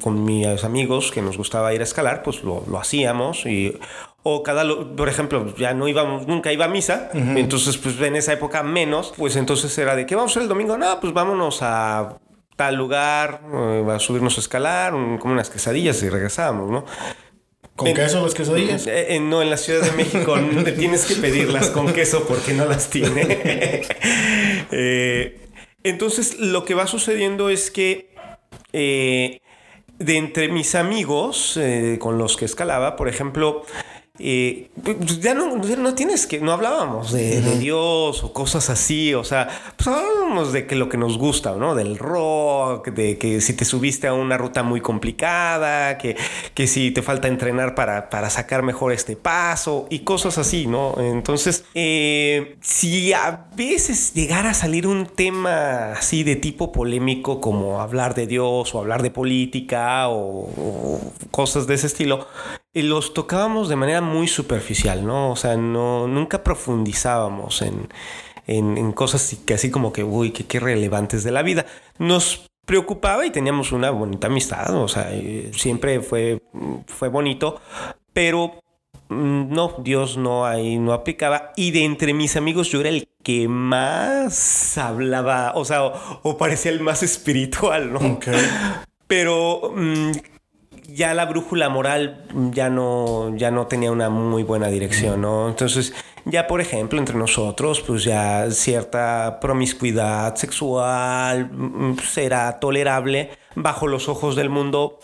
con 0.00 0.24
mis 0.24 0.62
amigos 0.62 1.10
que 1.10 1.22
nos 1.22 1.38
gustaba 1.38 1.72
ir 1.72 1.80
a 1.80 1.84
escalar, 1.84 2.22
pues 2.22 2.42
lo, 2.44 2.64
lo 2.68 2.78
hacíamos 2.78 3.46
y... 3.46 3.78
O 4.24 4.44
cada, 4.44 4.62
por 4.96 5.08
ejemplo, 5.08 5.52
ya 5.56 5.74
no 5.74 5.88
íbamos, 5.88 6.28
nunca 6.28 6.52
iba 6.52 6.66
a 6.66 6.68
misa, 6.68 7.10
entonces 7.12 7.76
pues 7.76 8.00
en 8.00 8.14
esa 8.14 8.32
época 8.32 8.62
menos, 8.62 9.12
pues 9.16 9.34
entonces 9.34 9.76
era 9.78 9.96
de 9.96 10.06
que 10.06 10.14
vamos 10.14 10.30
a 10.30 10.32
hacer 10.34 10.42
el 10.42 10.48
domingo, 10.48 10.78
no, 10.78 11.00
pues 11.00 11.12
vámonos 11.12 11.58
a 11.62 12.18
tal 12.54 12.76
lugar, 12.76 13.40
eh, 13.52 13.84
a 13.90 13.98
subirnos 13.98 14.36
a 14.36 14.40
escalar, 14.40 14.92
como 14.92 15.32
unas 15.32 15.50
quesadillas 15.50 16.00
y 16.04 16.08
regresábamos, 16.08 16.70
¿no? 16.70 16.84
¿Con 17.76 17.94
queso 17.94 18.22
las 18.22 18.34
quesadillas? 18.34 18.86
Eh, 18.86 19.16
eh, 19.16 19.20
no, 19.20 19.42
en 19.42 19.50
la 19.50 19.56
Ciudad 19.56 19.80
de 19.82 19.92
México 19.92 20.36
no 20.40 20.62
te 20.62 20.72
tienes 20.72 21.06
que 21.06 21.14
pedirlas 21.16 21.70
con 21.70 21.92
queso 21.92 22.26
porque 22.26 22.52
no 22.52 22.66
las 22.66 22.90
tiene. 22.90 23.82
entonces, 25.82 26.38
lo 26.38 26.64
que 26.64 26.74
va 26.74 26.86
sucediendo 26.86 27.48
es 27.50 27.70
que 27.70 28.12
de 28.72 30.16
entre 30.16 30.48
mis 30.48 30.74
amigos 30.74 31.58
con 31.98 32.18
los 32.18 32.36
que 32.36 32.44
escalaba, 32.44 32.96
por 32.96 33.08
ejemplo, 33.08 33.64
eh, 34.18 34.70
pues 34.84 35.20
ya 35.20 35.32
no, 35.32 35.56
no 35.56 35.94
tienes 35.94 36.26
que, 36.26 36.38
no 36.38 36.52
hablábamos 36.52 37.12
de, 37.12 37.40
Dios 37.58 38.22
o 38.22 38.34
cosas 38.34 38.68
así, 38.68 39.14
o 39.14 39.24
sea, 39.24 39.48
pues 39.74 39.86
hablábamos 39.86 40.52
de 40.52 40.66
que 40.66 40.76
lo 40.76 40.90
que 40.90 40.98
nos 40.98 41.16
gusta, 41.16 41.54
¿no? 41.56 41.74
Del 41.74 41.96
rock, 41.96 42.88
de 42.88 43.16
que 43.16 43.40
si 43.40 43.54
te 43.54 43.64
subiste 43.64 44.06
a 44.06 44.12
una 44.12 44.36
ruta 44.36 44.62
muy 44.62 44.82
complicada, 44.82 45.96
que, 45.96 46.16
que 46.52 46.66
si 46.66 46.90
te 46.90 47.00
falta 47.00 47.26
entrenar 47.26 47.74
para, 47.74 48.10
para 48.10 48.28
sacar 48.28 48.62
mejor 48.62 48.92
este 48.92 49.16
paso 49.16 49.86
y 49.88 50.00
cosas 50.00 50.36
así, 50.36 50.66
¿no? 50.66 50.94
Entonces, 51.00 51.64
eh, 51.74 52.56
si 52.60 53.14
a 53.14 53.46
veces 53.56 54.12
llegara 54.12 54.50
a 54.50 54.54
salir 54.54 54.86
un 54.86 55.06
tema 55.06 55.92
así 55.92 56.22
de 56.22 56.36
tipo 56.36 56.70
polémico 56.70 57.40
como 57.40 57.80
hablar 57.80 58.14
de 58.14 58.26
Dios 58.26 58.74
o 58.74 58.78
hablar 58.78 59.02
de 59.02 59.10
política 59.10 60.10
o 60.10 61.00
cosas 61.30 61.66
de 61.66 61.74
ese 61.74 61.86
estilo, 61.86 62.26
los 62.74 63.12
tocábamos 63.12 63.68
de 63.68 63.76
manera 63.76 64.00
muy 64.00 64.28
superficial, 64.28 65.06
¿no? 65.06 65.30
O 65.30 65.36
sea, 65.36 65.56
no, 65.56 66.08
nunca 66.08 66.42
profundizábamos 66.42 67.60
en, 67.62 67.88
en, 68.46 68.92
cosas 68.92 69.36
que 69.46 69.54
así 69.54 69.70
como 69.70 69.92
que, 69.92 70.04
uy, 70.04 70.30
qué 70.30 70.60
relevantes 70.60 71.22
de 71.24 71.32
la 71.32 71.42
vida. 71.42 71.66
Nos 71.98 72.50
preocupaba 72.64 73.26
y 73.26 73.30
teníamos 73.30 73.72
una 73.72 73.90
bonita 73.90 74.28
amistad, 74.28 74.74
o 74.74 74.88
sea, 74.88 75.10
siempre 75.52 76.00
fue, 76.00 76.42
fue 76.86 77.08
bonito, 77.08 77.60
pero 78.12 78.62
mm, 79.08 79.52
no, 79.52 79.74
Dios 79.78 80.16
no 80.16 80.46
ahí 80.46 80.78
no 80.78 80.92
aplicaba. 80.92 81.52
Y 81.56 81.72
de 81.72 81.84
entre 81.84 82.14
mis 82.14 82.36
amigos 82.36 82.70
yo 82.70 82.80
era 82.80 82.88
el 82.88 83.08
que 83.22 83.48
más 83.48 84.78
hablaba, 84.78 85.52
o 85.54 85.64
sea, 85.64 85.84
o, 85.84 86.38
parecía 86.38 86.70
el 86.70 86.80
más 86.80 87.02
espiritual, 87.02 87.92
¿no? 87.92 88.18
Pero 89.06 89.74
mm, 89.76 90.12
ya 90.94 91.14
la 91.14 91.26
brújula 91.26 91.68
moral 91.68 92.24
ya 92.52 92.68
no, 92.68 93.34
ya 93.36 93.50
no 93.50 93.66
tenía 93.66 93.90
una 93.90 94.10
muy 94.10 94.42
buena 94.42 94.68
dirección, 94.68 95.20
¿no? 95.22 95.48
Entonces, 95.48 95.92
ya 96.24 96.46
por 96.46 96.60
ejemplo, 96.60 96.98
entre 96.98 97.16
nosotros, 97.16 97.80
pues 97.80 98.04
ya 98.04 98.50
cierta 98.50 99.38
promiscuidad 99.40 100.34
sexual 100.36 101.50
mm, 101.50 101.94
pues, 101.96 102.18
era 102.18 102.58
tolerable 102.60 103.30
bajo 103.54 103.86
los 103.88 104.08
ojos 104.08 104.36
del 104.36 104.50
mundo, 104.50 104.98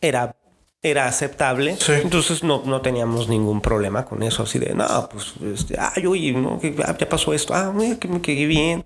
era 0.00 0.36
era 0.82 1.06
aceptable. 1.06 1.76
Entonces 1.88 2.44
no, 2.44 2.62
no 2.64 2.80
teníamos 2.80 3.28
ningún 3.28 3.60
problema 3.60 4.04
con 4.04 4.22
eso, 4.22 4.44
así 4.44 4.60
de, 4.60 4.72
no, 4.72 4.86
pues, 5.10 5.34
este, 5.52 5.76
ay, 5.78 6.06
oye, 6.06 6.32
no, 6.32 6.60
que, 6.60 6.76
ah, 6.84 6.96
ya 6.96 7.08
pasó 7.08 7.34
esto, 7.34 7.54
ah, 7.54 7.74
que, 8.00 8.20
que 8.20 8.46
bien. 8.46 8.84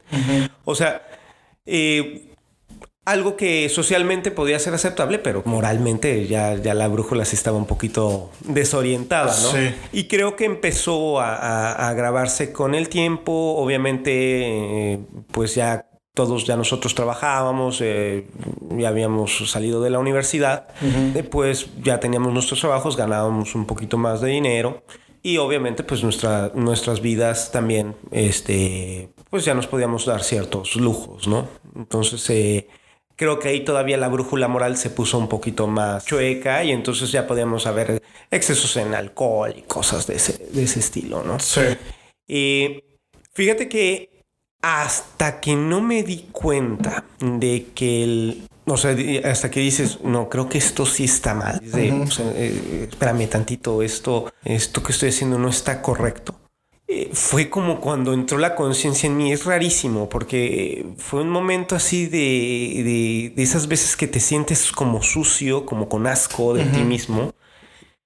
O 0.64 0.74
sea, 0.74 1.02
eh, 1.66 2.29
algo 3.04 3.36
que 3.36 3.68
socialmente 3.68 4.30
podía 4.30 4.58
ser 4.58 4.74
aceptable, 4.74 5.18
pero 5.18 5.42
moralmente 5.46 6.26
ya, 6.26 6.54
ya 6.56 6.74
la 6.74 6.88
brújula 6.88 7.24
sí 7.24 7.34
estaba 7.34 7.56
un 7.56 7.66
poquito 7.66 8.30
desorientada, 8.44 9.32
¿no? 9.42 9.52
Sí. 9.52 9.74
Y 9.92 10.04
creo 10.04 10.36
que 10.36 10.44
empezó 10.44 11.20
a, 11.20 11.88
a, 11.88 11.94
grabarse 11.94 12.52
con 12.52 12.74
el 12.74 12.88
tiempo, 12.88 13.32
obviamente, 13.56 14.92
eh, 14.92 15.00
pues 15.32 15.54
ya 15.54 15.90
todos 16.14 16.44
ya 16.44 16.56
nosotros 16.56 16.94
trabajábamos, 16.94 17.80
eh, 17.80 18.26
ya 18.76 18.88
habíamos 18.88 19.50
salido 19.50 19.80
de 19.82 19.90
la 19.90 19.98
universidad, 19.98 20.68
eh, 20.82 21.22
pues 21.22 21.70
ya 21.82 22.00
teníamos 22.00 22.32
nuestros 22.32 22.60
trabajos, 22.60 22.96
ganábamos 22.96 23.54
un 23.54 23.64
poquito 23.64 23.96
más 23.96 24.20
de 24.20 24.28
dinero 24.30 24.82
y 25.22 25.38
obviamente 25.38 25.82
pues 25.84 26.02
nuestra, 26.02 26.50
nuestras 26.54 27.00
vidas 27.00 27.52
también, 27.52 27.94
este, 28.10 29.10
pues 29.30 29.44
ya 29.44 29.54
nos 29.54 29.66
podíamos 29.66 30.04
dar 30.04 30.22
ciertos 30.22 30.76
lujos, 30.76 31.28
¿no? 31.28 31.48
Entonces, 31.76 32.28
eh, 32.30 32.68
creo 33.20 33.38
que 33.38 33.50
ahí 33.50 33.60
todavía 33.60 33.98
la 33.98 34.08
brújula 34.08 34.48
moral 34.48 34.78
se 34.78 34.88
puso 34.88 35.18
un 35.18 35.28
poquito 35.28 35.66
más 35.66 36.06
chueca 36.06 36.64
y 36.64 36.72
entonces 36.72 37.12
ya 37.12 37.26
podíamos 37.26 37.66
haber 37.66 38.02
excesos 38.30 38.78
en 38.78 38.94
alcohol 38.94 39.52
y 39.54 39.60
cosas 39.60 40.06
de 40.06 40.14
ese, 40.14 40.38
de 40.50 40.62
ese 40.62 40.80
estilo, 40.80 41.22
¿no? 41.22 41.38
Sí. 41.38 41.60
Y 42.26 42.82
fíjate 43.34 43.68
que 43.68 44.22
hasta 44.62 45.38
que 45.38 45.54
no 45.54 45.82
me 45.82 46.02
di 46.02 46.28
cuenta 46.32 47.04
de 47.20 47.66
que 47.74 48.04
el... 48.04 48.48
O 48.64 48.78
sea, 48.78 48.96
hasta 49.24 49.50
que 49.50 49.60
dices, 49.60 50.00
no, 50.02 50.30
creo 50.30 50.48
que 50.48 50.56
esto 50.56 50.86
sí 50.86 51.04
está 51.04 51.34
mal. 51.34 51.60
Eh, 51.76 52.88
espérame 52.90 53.28
tantito, 53.28 53.82
esto, 53.82 54.32
esto 54.42 54.82
que 54.82 54.92
estoy 54.92 55.10
haciendo 55.10 55.38
no 55.38 55.50
está 55.50 55.82
correcto. 55.82 56.39
Eh, 56.92 57.08
fue 57.12 57.48
como 57.48 57.80
cuando 57.80 58.12
entró 58.12 58.36
la 58.38 58.56
conciencia 58.56 59.06
en 59.06 59.16
mí. 59.16 59.32
Es 59.32 59.44
rarísimo 59.44 60.08
porque 60.08 60.86
fue 60.96 61.22
un 61.22 61.30
momento 61.30 61.76
así 61.76 62.06
de, 62.06 63.30
de, 63.36 63.42
esas 63.42 63.68
veces 63.68 63.96
que 63.96 64.08
te 64.08 64.18
sientes 64.18 64.72
como 64.72 65.00
sucio, 65.00 65.64
como 65.66 65.88
con 65.88 66.08
asco 66.08 66.52
de 66.52 66.64
ti 66.64 66.80
mismo. 66.80 67.32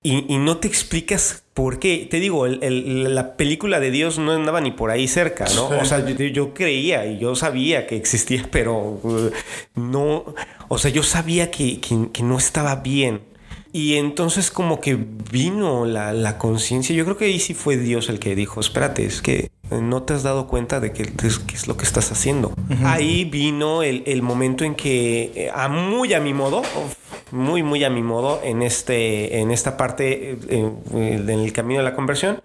Y, 0.02 0.36
no 0.36 0.58
te 0.58 0.68
explicas 0.68 1.44
por 1.54 1.78
qué. 1.78 2.06
Te 2.10 2.20
digo, 2.20 2.46
la 2.46 3.38
película 3.38 3.80
de 3.80 3.90
Dios 3.90 4.18
no 4.18 4.32
andaba 4.32 4.60
ni 4.60 4.70
por 4.70 4.90
ahí 4.90 5.08
cerca, 5.08 5.46
¿no? 5.54 5.68
O 5.68 5.84
sea, 5.86 6.04
yo, 6.06 6.52
creía 6.52 7.06
y 7.06 7.18
yo 7.18 7.34
sabía 7.34 7.86
que 7.86 7.96
existía, 7.96 8.46
pero 8.50 9.00
uh, 9.02 9.30
no. 9.76 10.34
O 10.68 10.76
sea, 10.76 10.90
yo 10.90 11.02
sabía 11.02 11.50
que, 11.50 11.80
que 11.80 12.22
no 12.22 12.36
estaba 12.36 12.76
bien. 12.76 13.22
Y 13.74 13.96
entonces 13.96 14.52
como 14.52 14.80
que 14.80 14.96
vino 15.32 15.84
la, 15.84 16.38
conciencia. 16.38 16.94
Yo 16.94 17.04
creo 17.04 17.16
que 17.16 17.24
ahí 17.24 17.40
sí 17.40 17.54
fue 17.54 17.76
Dios 17.76 18.08
el 18.08 18.20
que 18.20 18.36
dijo, 18.36 18.60
espérate, 18.60 19.04
es 19.04 19.20
que 19.20 19.50
no 19.68 20.04
te 20.04 20.14
has 20.14 20.22
dado 20.22 20.46
cuenta 20.46 20.78
de 20.78 20.92
qué 20.92 21.02
es 21.02 21.66
lo 21.66 21.76
que 21.76 21.82
estás 21.82 22.12
haciendo. 22.12 22.54
Ahí 22.84 23.24
vino 23.24 23.82
el, 23.82 24.22
momento 24.22 24.62
en 24.62 24.76
que, 24.76 25.32
eh, 25.34 25.50
a 25.52 25.66
muy 25.66 26.14
a 26.14 26.20
mi 26.20 26.32
modo, 26.32 26.62
muy, 27.32 27.64
muy 27.64 27.82
a 27.82 27.90
mi 27.90 28.00
modo, 28.00 28.40
en, 28.44 28.62
este, 28.62 29.40
en 29.40 29.50
esta 29.50 29.76
parte, 29.76 30.38
eh, 30.48 30.70
en, 30.92 31.28
el 31.28 31.52
camino 31.52 31.80
de 31.80 31.84
la 31.84 31.96
conversión, 31.96 32.42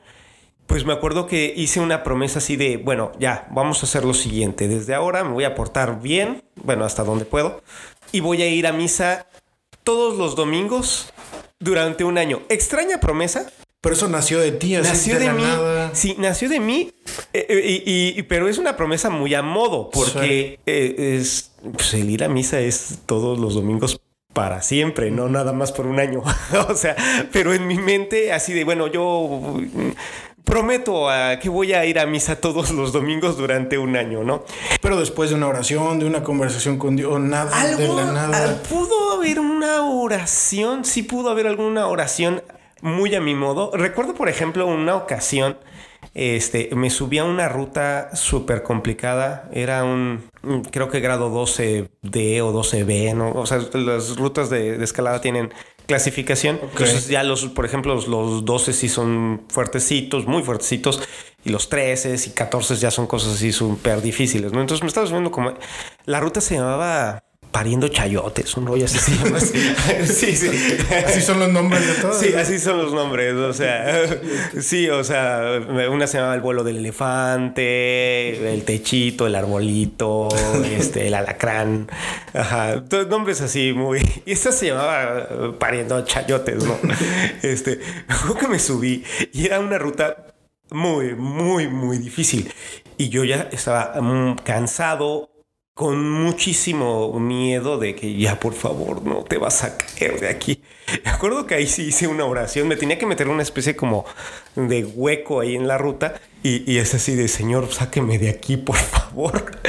pues 0.65 0.83
me 0.83 0.93
acuerdo 0.93 1.27
que 1.27 1.53
hice 1.55 1.79
una 1.79 2.01
promesa 2.01 2.39
así 2.39 2.55
de, 2.55 2.77
bueno, 2.77 3.12
ya, 3.19 3.48
vamos 3.51 3.83
a 3.83 3.86
hacer 3.86 4.03
lo 4.03 4.15
siguiente. 4.15 4.67
Desde 4.67 4.95
ahora 4.95 5.24
me 5.24 5.33
voy 5.33 5.43
a 5.43 5.53
portar 5.53 6.01
bien, 6.01 6.41
bueno, 6.55 6.86
hasta 6.86 7.03
donde 7.03 7.25
puedo, 7.25 7.62
y 8.12 8.21
voy 8.21 8.41
a 8.41 8.48
ir 8.48 8.65
a 8.65 8.74
misa 8.74 9.27
todos 9.83 10.17
los 10.17 10.36
domingos 10.36 11.13
durante 11.60 12.04
un 12.04 12.18
año. 12.18 12.42
Extraña 12.50 13.00
promesa. 13.00 13.51
Pero 13.82 13.96
eso 13.96 14.10
nació 14.10 14.42
de 14.42 14.51
ti, 14.51 14.75
así 14.75 14.89
nació 14.89 15.20
de, 15.20 15.32
mí. 15.32 15.44
Sí, 15.94 16.16
nació 16.20 16.50
de 16.50 16.60
mí, 16.60 16.92
eh, 17.32 17.46
eh, 17.48 17.84
y, 17.86 18.24
pero 18.24 18.50
es 18.50 18.58
una 18.58 18.75
promesa 18.75 19.10
muy 19.10 19.34
a 19.34 19.42
modo, 19.42 19.89
porque 19.89 20.60
eh, 20.66 21.16
es 21.18 21.54
pues, 21.72 21.94
el 21.94 22.10
ir 22.10 22.25
a 22.25 22.28
misa 22.28 22.60
es 22.60 23.00
todos 23.06 23.39
los 23.39 23.54
domingos 23.54 24.01
para 24.34 24.62
siempre, 24.62 25.12
no 25.12 25.30
nada 25.30 25.54
más 25.54 25.72
por 25.72 25.88
un 25.88 25.98
año. 25.98 26.24
o 26.68 26.75
sea, 26.75 26.98
pero 27.32 27.54
en 27.54 27.68
mi 27.68 27.78
mente 27.78 28.34
así 28.34 28.51
de 28.51 28.66
bueno, 28.66 28.88
yo 28.88 29.58
prometo 30.43 31.10
a 31.10 31.39
que 31.39 31.50
voy 31.50 31.74
a 31.74 31.86
ir 31.86 32.00
a 32.00 32.05
misa 32.05 32.39
todos 32.41 32.72
los 32.72 32.91
domingos 32.91 33.38
durante 33.38 33.77
un 33.77 33.96
año, 33.96 34.24
¿no? 34.24 34.43
Pero 34.81 35.00
después 35.00 35.29
de 35.29 35.36
una 35.36 35.48
oración, 35.48 36.00
de 36.00 36.05
una 36.05 36.24
conversación 36.24 36.77
con 36.77 36.96
Dios, 36.96 37.19
nada 37.19 37.75
de 37.75 37.88
la 37.88 38.05
nada. 38.05 38.60
Ah, 38.60 38.67
pudo 38.67 39.13
haber 39.13 39.39
una 39.39 39.84
oración, 39.84 40.86
sí 40.86 41.03
pudo 41.03 41.29
haber 41.29 41.48
alguna 41.48 41.88
oración 41.88 42.41
muy 42.81 43.13
a 43.15 43.22
mi 43.22 43.36
modo. 43.36 43.72
Recuerdo, 43.74 44.13
por 44.13 44.29
ejemplo, 44.29 44.65
una 44.65 44.96
ocasión, 44.96 45.58
este, 46.13 46.69
me 46.75 46.89
subí 46.89 47.17
a 47.17 47.25
una 47.25 47.50
ruta 47.50 48.15
súper 48.15 48.63
complicada. 48.63 49.50
Era 49.53 49.84
un, 49.84 50.29
creo 50.72 50.89
que 50.89 51.00
grado 51.00 51.29
12D 51.29 52.41
o 52.41 52.53
12B, 52.53 53.13
¿no? 53.15 53.31
O 53.31 53.46
sea, 53.46 53.60
las 53.74 54.17
rutas 54.17 54.50
de 54.50 54.84
escalada 54.84 55.22
tienen 55.22 55.53
clasificación. 55.89 56.60
Entonces 56.62 57.08
ya 57.08 57.24
los, 57.24 57.48
por 57.48 57.65
ejemplo, 57.65 57.96
los, 57.96 58.46
12 58.46 58.74
sí 58.74 58.88
son 58.88 59.41
fuertecitos, 59.50 60.27
muy 60.27 60.43
fuertecitos, 60.43 61.01
y 61.43 61.50
los 61.50 61.67
13 61.67 62.15
y 62.27 62.29
14 62.29 62.75
ya 62.75 62.91
son 62.91 63.08
cosas 63.08 63.34
así 63.34 63.51
súper 63.51 64.01
difíciles, 64.03 64.53
¿no? 64.53 64.62
Entonces 64.62 64.84
me 64.84 64.88
estaba 64.88 65.10
viendo 65.10 65.31
como... 65.31 65.55
La 66.05 66.19
ruta 66.19 66.41
se 66.41 66.55
llamaba 66.55 67.24
pariendo 67.51 67.88
chayotes, 67.88 68.56
un 68.58 68.68
rollo 68.68 68.86
así 68.86 69.00
se 69.00 69.12
llama. 69.15 69.39
sí, 70.06 70.36
sí. 70.36 70.50
Así 71.06 71.22
son 71.22 71.39
los 71.39 71.50
nombres 71.50 71.88
de 71.88 71.94
todos. 71.96 72.18
Sí, 72.18 72.34
así 72.34 72.60
son 72.60 72.77
los 72.77 72.94
nombres. 72.94 73.34
O 73.34 73.53
sea, 73.53 74.08
sí, 74.60 74.89
o 74.89 75.03
sea, 75.03 75.60
una 75.89 76.08
se 76.08 76.18
llamaba 76.18 76.36
el 76.36 76.41
vuelo 76.41 76.63
del 76.63 76.77
elefante, 76.77 78.53
el 78.53 78.63
techito, 78.63 79.27
el 79.27 79.36
arbolito, 79.36 80.29
este, 80.63 81.08
el 81.08 81.13
alacrán. 81.13 81.89
Ajá. 82.34 82.84
Todos 82.86 83.08
nombres 83.08 83.41
así 83.41 83.74
muy. 83.74 84.00
Y 84.25 84.32
esta 84.32 84.51
se 84.51 84.68
llamaba 84.68 85.58
pariendo 85.58 86.03
chayotes, 86.06 86.63
¿no? 86.63 86.77
Este, 87.41 87.79
luego 88.08 88.39
que 88.39 88.48
me 88.48 88.60
subí 88.60 89.03
y 89.34 89.46
era 89.46 89.60
una 89.60 89.77
ruta 89.77 90.36
muy, 90.72 91.15
muy, 91.15 91.68
muy 91.68 91.98
difícil. 91.98 92.51
Y 92.98 93.10
yo 93.10 93.24
ya 93.24 93.48
estaba 93.51 94.00
mm, 94.00 94.39
cansado, 94.44 95.28
con 95.79 96.12
muchísimo 96.12 97.17
miedo 97.21 97.77
de 97.77 97.95
que 97.95 98.13
ya 98.17 98.38
por 98.38 98.53
favor 98.53 99.01
no 99.01 99.24
te 99.24 99.38
vas 99.38 99.63
a 99.63 99.77
caer 99.77 100.19
de 100.19 100.27
aquí. 100.27 100.62
Me 101.05 101.09
acuerdo 101.09 101.48
que 101.48 101.55
ahí 101.55 101.67
sí 101.67 101.83
hice 101.83 102.05
una 102.05 102.25
oración, 102.25 102.67
me 102.67 102.75
tenía 102.75 102.98
que 102.98 103.05
meter 103.05 103.29
una 103.29 103.43
especie 103.43 103.77
como 103.77 104.03
de 104.57 104.83
hueco 104.83 105.39
ahí 105.39 105.55
en 105.55 105.69
la 105.69 105.77
ruta 105.77 106.19
y, 106.43 106.77
es 106.77 106.93
así 106.95 107.15
de 107.15 107.29
Señor, 107.29 107.71
sáqueme 107.71 108.19
de 108.19 108.29
aquí 108.29 108.57
por 108.57 108.75
favor. 108.75 109.51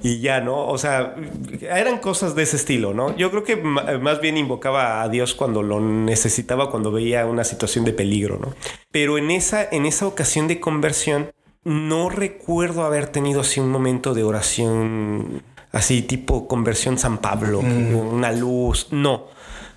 Y 0.00 0.20
ya, 0.20 0.40
¿no? 0.40 0.68
O 0.68 0.78
sea, 0.78 1.16
eran 1.60 1.98
cosas 1.98 2.36
de 2.36 2.44
ese 2.44 2.54
estilo, 2.56 2.94
¿no? 2.94 3.16
Yo 3.16 3.30
creo 3.30 3.42
que 3.42 3.56
más 3.56 4.20
bien 4.20 4.36
invocaba 4.36 5.02
a 5.02 5.08
Dios 5.08 5.34
cuando 5.34 5.64
lo 5.64 5.80
necesitaba, 5.80 6.70
cuando 6.70 6.92
veía 6.92 7.26
una 7.26 7.42
situación 7.42 7.84
de 7.84 7.92
peligro, 7.92 8.38
¿no? 8.38 8.54
Pero 8.92 9.18
en 9.18 9.32
esa, 9.32 9.68
en 9.68 9.86
esa 9.86 10.06
ocasión 10.06 10.46
de 10.46 10.60
conversión, 10.60 11.32
no 11.68 12.08
recuerdo 12.08 12.82
haber 12.84 13.08
tenido 13.08 13.42
así 13.42 13.60
un 13.60 13.70
momento 13.70 14.14
de 14.14 14.24
oración 14.24 15.42
así 15.70 16.00
tipo 16.00 16.48
conversión 16.48 16.96
San 16.96 17.18
Pablo, 17.18 17.60
mm. 17.60 17.94
una 17.94 18.32
luz, 18.32 18.88
no, 18.90 19.26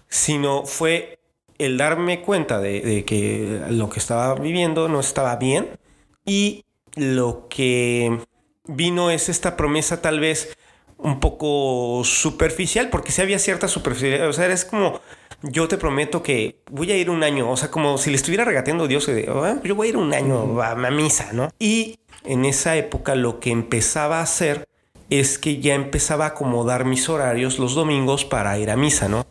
sino 0.08 0.66
fue 0.66 1.20
el 1.58 1.78
darme 1.78 2.22
cuenta 2.22 2.60
de, 2.60 3.04
que 3.06 3.62
lo 3.70 3.90
que 3.90 4.00
estaba 4.00 4.34
viviendo 4.36 4.88
no 4.88 5.02
estaba 5.02 5.36
bien 5.36 5.78
y 6.26 6.64
lo 6.96 7.48
que 7.50 8.20
vino 8.66 9.12
es 9.12 9.28
esta 9.28 9.58
promesa 9.58 10.02
tal 10.02 10.22
vez 10.22 10.58
un 10.98 11.20
poco 11.20 12.04
superficial, 12.06 12.90
porque 12.90 13.12
si 13.12 13.22
había 13.22 13.38
cierta 13.38 13.68
superficialidad, 13.68 14.30
o 14.30 14.34
sea, 14.34 14.48
es 14.48 14.64
como 14.64 15.02
yo 15.44 15.68
te 15.68 15.78
prometo 15.78 16.22
que 16.22 16.62
voy 16.70 16.92
a 16.92 16.98
ir 16.98 17.10
un 17.10 17.24
año, 17.24 17.50
o 17.50 17.58
sea, 17.58 17.72
como 17.72 17.98
si 17.98 18.10
le 18.10 18.16
estuviera 18.16 18.46
regateando 18.46 18.86
a 18.86 18.88
Dios, 18.88 19.10
ah, 19.10 19.56
yo 19.64 19.76
voy 19.76 19.88
a 19.88 19.90
ir 19.90 19.98
un 19.98 20.14
año 20.14 20.62
a, 20.62 20.76
misa, 20.92 21.34
¿no? 21.34 21.50
Y 21.60 22.00
en 22.26 22.46
esa 22.46 22.76
época 22.76 23.16
lo 23.16 23.40
que 23.40 23.52
empezaba 23.52 24.20
a 24.20 24.24
hacer 24.24 24.68
es 25.10 25.40
que 25.40 25.60
ya 25.60 25.74
empezaba 25.74 26.26
a 26.26 26.28
acomodar 26.30 26.86
mis 26.86 27.10
horarios 27.10 27.60
los 27.60 27.76
domingos 27.76 28.24
para 28.24 28.58
ir 28.60 28.70
a 28.70 28.78
misa, 28.78 29.10
¿no? 29.10 29.26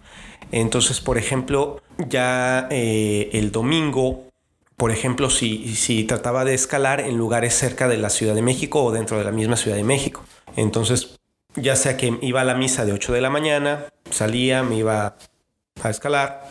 Entonces, 0.52 1.00
por 1.00 1.16
ejemplo, 1.16 1.80
ya 2.08 2.66
eh, 2.70 3.30
el 3.32 3.52
domingo, 3.52 4.24
por 4.76 4.90
ejemplo, 4.90 5.30
si, 5.30 5.74
si 5.76 6.04
trataba 6.04 6.44
de 6.44 6.54
escalar 6.54 7.00
en 7.00 7.16
lugares 7.16 7.54
cerca 7.54 7.86
de 7.86 7.98
la 7.98 8.10
Ciudad 8.10 8.34
de 8.34 8.42
México 8.42 8.82
o 8.82 8.90
dentro 8.90 9.16
de 9.16 9.24
la 9.24 9.30
misma 9.30 9.56
Ciudad 9.56 9.76
de 9.76 9.84
México. 9.84 10.24
Entonces, 10.56 11.20
ya 11.54 11.76
sea 11.76 11.96
que 11.96 12.18
iba 12.20 12.40
a 12.40 12.44
la 12.44 12.54
misa 12.54 12.84
de 12.84 12.92
8 12.92 13.12
de 13.12 13.20
la 13.20 13.30
mañana, 13.30 13.86
salía, 14.10 14.62
me 14.62 14.76
iba 14.76 15.16
a 15.82 15.90
escalar. 15.90 16.48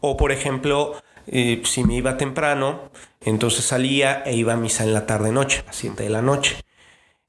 O 0.00 0.16
por 0.16 0.32
ejemplo, 0.32 0.94
eh, 1.26 1.62
si 1.64 1.84
me 1.84 1.96
iba 1.96 2.16
temprano, 2.16 2.90
entonces 3.20 3.64
salía 3.64 4.22
e 4.24 4.34
iba 4.34 4.52
a 4.52 4.56
misa 4.56 4.84
en 4.84 4.92
la 4.92 5.06
tarde-noche, 5.06 5.60
a 5.60 5.66
las 5.66 5.76
7 5.76 6.02
de 6.02 6.10
la 6.10 6.22
noche. 6.22 6.56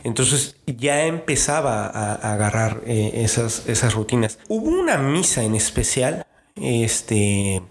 Entonces 0.04 0.58
ya 0.68 1.06
empezaba 1.06 1.88
a, 1.88 2.34
agarrar 2.34 2.82
eh, 2.86 3.12
esas, 3.24 3.68
esas 3.68 3.94
rutinas. 3.96 4.38
Hubo 4.50 4.70
una 4.70 4.98
misa 4.98 5.44
en 5.44 5.56
especial, 5.56 6.28
este, 6.56 7.64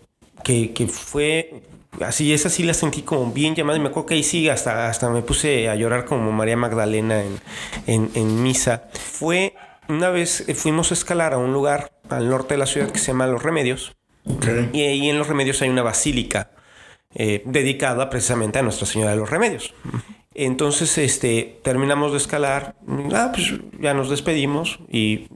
que, 0.42 0.72
que, 0.72 0.88
fue 0.88 1.62
así, 2.00 2.32
esa 2.32 2.50
sí 2.50 2.64
la 2.64 2.74
sentí 2.74 3.02
como 3.02 3.30
bien 3.30 3.54
llamada 3.54 3.78
y 3.78 3.80
me 3.82 3.88
acuerdo 3.88 4.06
que 4.06 4.14
ahí 4.14 4.24
sí, 4.24 4.48
hasta, 4.48 4.88
hasta 4.88 5.10
me 5.10 5.22
puse 5.22 5.68
a 5.68 5.76
llorar 5.76 6.06
como 6.06 6.32
María 6.32 6.56
Magdalena 6.56 7.22
en, 7.22 7.38
en, 7.86 8.10
en 8.14 8.42
misa. 8.42 8.88
Fue 8.94 9.54
una 9.88 10.10
vez 10.10 10.44
fuimos 10.56 10.90
a 10.90 10.94
escalar 10.94 11.34
a 11.34 11.38
un 11.38 11.52
lugar 11.52 11.93
al 12.08 12.28
norte 12.28 12.54
de 12.54 12.58
la 12.58 12.66
ciudad 12.66 12.90
que 12.90 12.98
se 12.98 13.08
llama 13.08 13.26
Los 13.26 13.42
Remedios. 13.42 13.96
Y 14.72 14.80
ahí 14.80 15.10
en 15.10 15.18
Los 15.18 15.28
Remedios 15.28 15.60
hay 15.62 15.68
una 15.68 15.82
basílica 15.82 16.50
eh, 17.14 17.42
dedicada 17.44 18.10
precisamente 18.10 18.58
a 18.58 18.62
Nuestra 18.62 18.86
Señora 18.86 19.12
de 19.12 19.18
los 19.18 19.30
Remedios. 19.30 19.74
Entonces, 20.34 20.98
este, 20.98 21.60
terminamos 21.62 22.10
de 22.10 22.18
escalar, 22.18 22.74
ah, 23.12 23.30
pues 23.32 23.54
ya 23.80 23.94
nos 23.94 24.10
despedimos 24.10 24.80
y, 24.90 25.28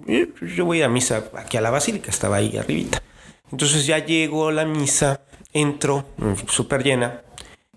yo 0.57 0.64
voy 0.64 0.83
a 0.83 0.88
misa 0.88 1.31
aquí 1.37 1.57
a 1.57 1.61
la 1.61 1.70
basílica, 1.70 2.11
estaba 2.11 2.37
ahí 2.37 2.57
arribita. 2.57 3.00
Entonces 3.52 3.87
ya 3.87 4.04
llegó 4.04 4.50
la 4.50 4.64
misa, 4.64 5.20
entro 5.52 6.04
mm, 6.16 6.48
súper 6.48 6.83
llena 6.83 7.22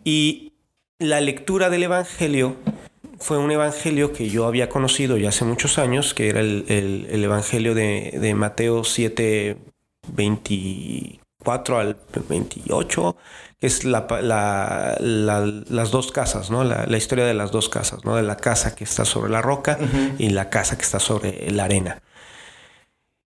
y 0.04 0.54
la 0.98 1.22
lectura 1.22 1.70
del 1.70 1.84
Evangelio 1.84 2.56
fue 3.22 3.38
un 3.38 3.52
evangelio 3.52 4.12
que 4.14 4.30
yo 4.30 4.46
había 4.46 4.68
conocido 4.68 5.16
ya 5.18 5.30
hace 5.30 5.46
muchos 5.46 5.78
años, 5.78 6.14
que 6.14 6.30
era 6.30 6.42
el, 6.42 7.24
evangelio 7.24 7.76
de, 7.76 8.34
Mateo 8.36 8.84
7, 8.84 9.58
24 10.08 11.78
al 11.78 11.98
28, 12.28 13.16
que 13.60 13.68
es 13.68 13.86
la, 13.86 14.08
las 15.00 15.92
dos 15.92 16.12
casas, 16.12 16.50
¿no? 16.50 16.64
La, 16.64 16.98
historia 16.98 17.26
de 17.26 17.36
las 17.36 17.52
dos 17.52 17.70
casas, 17.70 18.04
¿no? 18.04 18.16
De 18.16 18.24
la 18.24 18.38
casa 18.38 18.76
que 18.76 18.84
está 18.84 19.06
sobre 19.06 19.32
la 19.32 19.42
roca 19.42 19.78
y 20.18 20.30
la 20.30 20.50
casa 20.50 20.76
que 20.76 20.84
está 20.84 21.00
sobre 21.00 21.52
la 21.52 21.66
arena. 21.66 22.02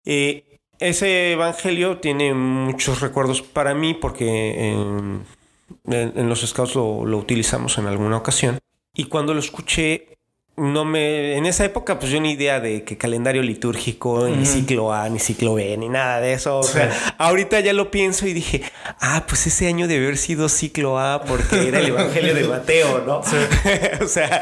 Eh, 0.06 0.60
ese 0.80 1.34
evangelio 1.34 2.00
tiene 2.00 2.34
muchos 2.34 3.02
recuerdos 3.02 3.42
para 3.42 3.76
mí 3.76 3.94
porque 3.94 4.72
en, 4.72 6.30
los 6.30 6.42
scouts 6.48 6.76
lo 6.76 7.18
utilizamos 7.18 7.78
en 7.78 7.88
alguna 7.88 8.18
ocasión. 8.18 8.58
Y 8.94 9.06
cuando 9.06 9.34
lo 9.34 9.40
escuché, 9.40 10.18
no 10.58 10.84
me. 10.84 11.38
En 11.38 11.46
esa 11.46 11.64
época, 11.64 11.98
pues 11.98 12.12
yo 12.12 12.20
ni 12.20 12.32
idea 12.32 12.60
de 12.60 12.84
que 12.84 12.98
calendario 12.98 13.42
litúrgico, 13.42 14.28
ni 14.28 14.46
ciclo 14.46 14.94
A, 14.94 15.08
ni 15.08 15.18
ciclo 15.18 15.54
B, 15.54 15.78
ni 15.78 15.88
nada 15.88 16.20
de 16.20 16.34
eso. 16.34 16.60
O 16.60 16.64
sea, 16.64 16.92
ahorita 17.18 17.62
ya 17.62 17.72
lo 17.72 17.90
pienso 17.90 18.28
y 18.28 18.34
dije, 18.34 18.62
ah, 19.00 19.24
pues 19.28 19.48
ese 19.48 19.68
año 19.68 19.88
debe 19.88 20.06
haber 20.06 20.18
sido 20.18 20.50
ciclo 20.50 21.00
A 21.00 21.24
porque 21.24 21.70
era 21.70 21.80
el 21.80 21.88
Evangelio 21.88 22.36
de 22.36 22.44
Mateo, 22.44 23.04
¿no? 23.06 23.20
o 24.02 24.08
sea, 24.08 24.42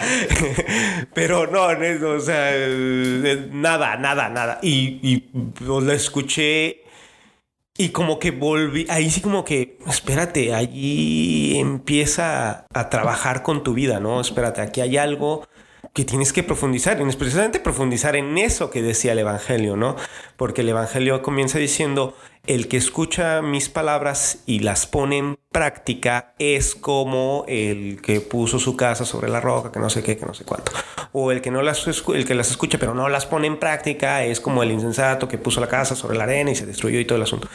pero 1.14 1.46
no, 1.48 1.68
o 1.68 2.20
sea, 2.20 2.52
nada, 3.52 3.96
nada, 3.98 4.30
nada. 4.30 4.60
Y, 4.64 5.00
y 5.04 5.18
pues, 5.20 5.84
lo 5.84 5.94
escuché 5.94 6.89
y 7.80 7.90
como 7.92 8.20
que 8.20 8.32
volví, 8.32 8.86
ahí 8.90 9.10
sí 9.10 9.22
como 9.22 9.46
que, 9.46 9.78
espérate, 9.88 10.54
allí 10.54 11.58
empieza 11.58 12.66
a, 12.74 12.90
trabajar 12.90 13.42
con 13.42 13.64
tu 13.64 13.74
vida, 13.74 14.02
¿no? 14.02 14.20
Espérate, 14.20 14.60
aquí 14.60 14.82
hay 14.82 14.98
algo 14.98 15.48
que 15.94 16.06
tienes 16.06 16.34
que 16.34 16.44
profundizar, 16.44 17.00
y 17.00 17.04
es 17.04 17.16
precisamente 17.16 17.60
profundizar 17.60 18.16
en 18.16 18.38
eso 18.38 18.70
que 18.70 18.82
decía 18.82 19.14
el 19.14 19.20
Evangelio, 19.20 19.76
¿no? 19.76 19.96
Porque 20.38 20.62
el 20.62 20.70
Evangelio 20.70 21.22
comienza 21.22 21.60
diciendo, 21.60 22.16
el 22.46 22.68
que 22.68 22.78
escucha 22.78 23.42
mis 23.42 23.70
palabras 23.70 24.40
y 24.46 24.60
las 24.60 24.88
pone 24.88 25.18
en 25.18 25.38
práctica 25.52 26.34
es 26.40 26.74
como 26.74 27.46
el 27.48 28.02
que 28.02 28.22
puso 28.22 28.60
su 28.60 28.76
casa 28.76 29.06
sobre 29.06 29.30
la 29.30 29.42
roca, 29.42 29.72
que 29.72 29.80
no 29.80 29.90
sé 29.90 30.04
qué, 30.04 30.18
que 30.18 30.26
no 30.26 30.34
sé 30.34 30.46
cuánto. 30.46 30.72
O 31.12 31.32
el 31.32 31.42
que, 31.42 31.52
no 31.52 31.62
las, 31.62 31.86
el 31.88 32.26
que 32.26 32.36
las 32.36 32.50
escucha 32.50 32.78
pero 32.78 32.94
no 32.94 33.10
las 33.10 33.26
pone 33.26 33.48
en 33.48 33.58
práctica 33.58 34.24
es 34.24 34.40
como 34.40 34.64
el 34.64 34.72
insensato 34.72 35.28
que 35.28 35.38
puso 35.38 35.60
la 35.60 35.68
casa 35.68 35.96
sobre 35.96 36.18
la 36.18 36.24
arena 36.24 36.52
y 36.52 36.56
se 36.56 36.66
destruyó 36.66 37.00
y 37.00 37.06
todo 37.06 37.18
el 37.18 37.24
asunto. 37.24 37.48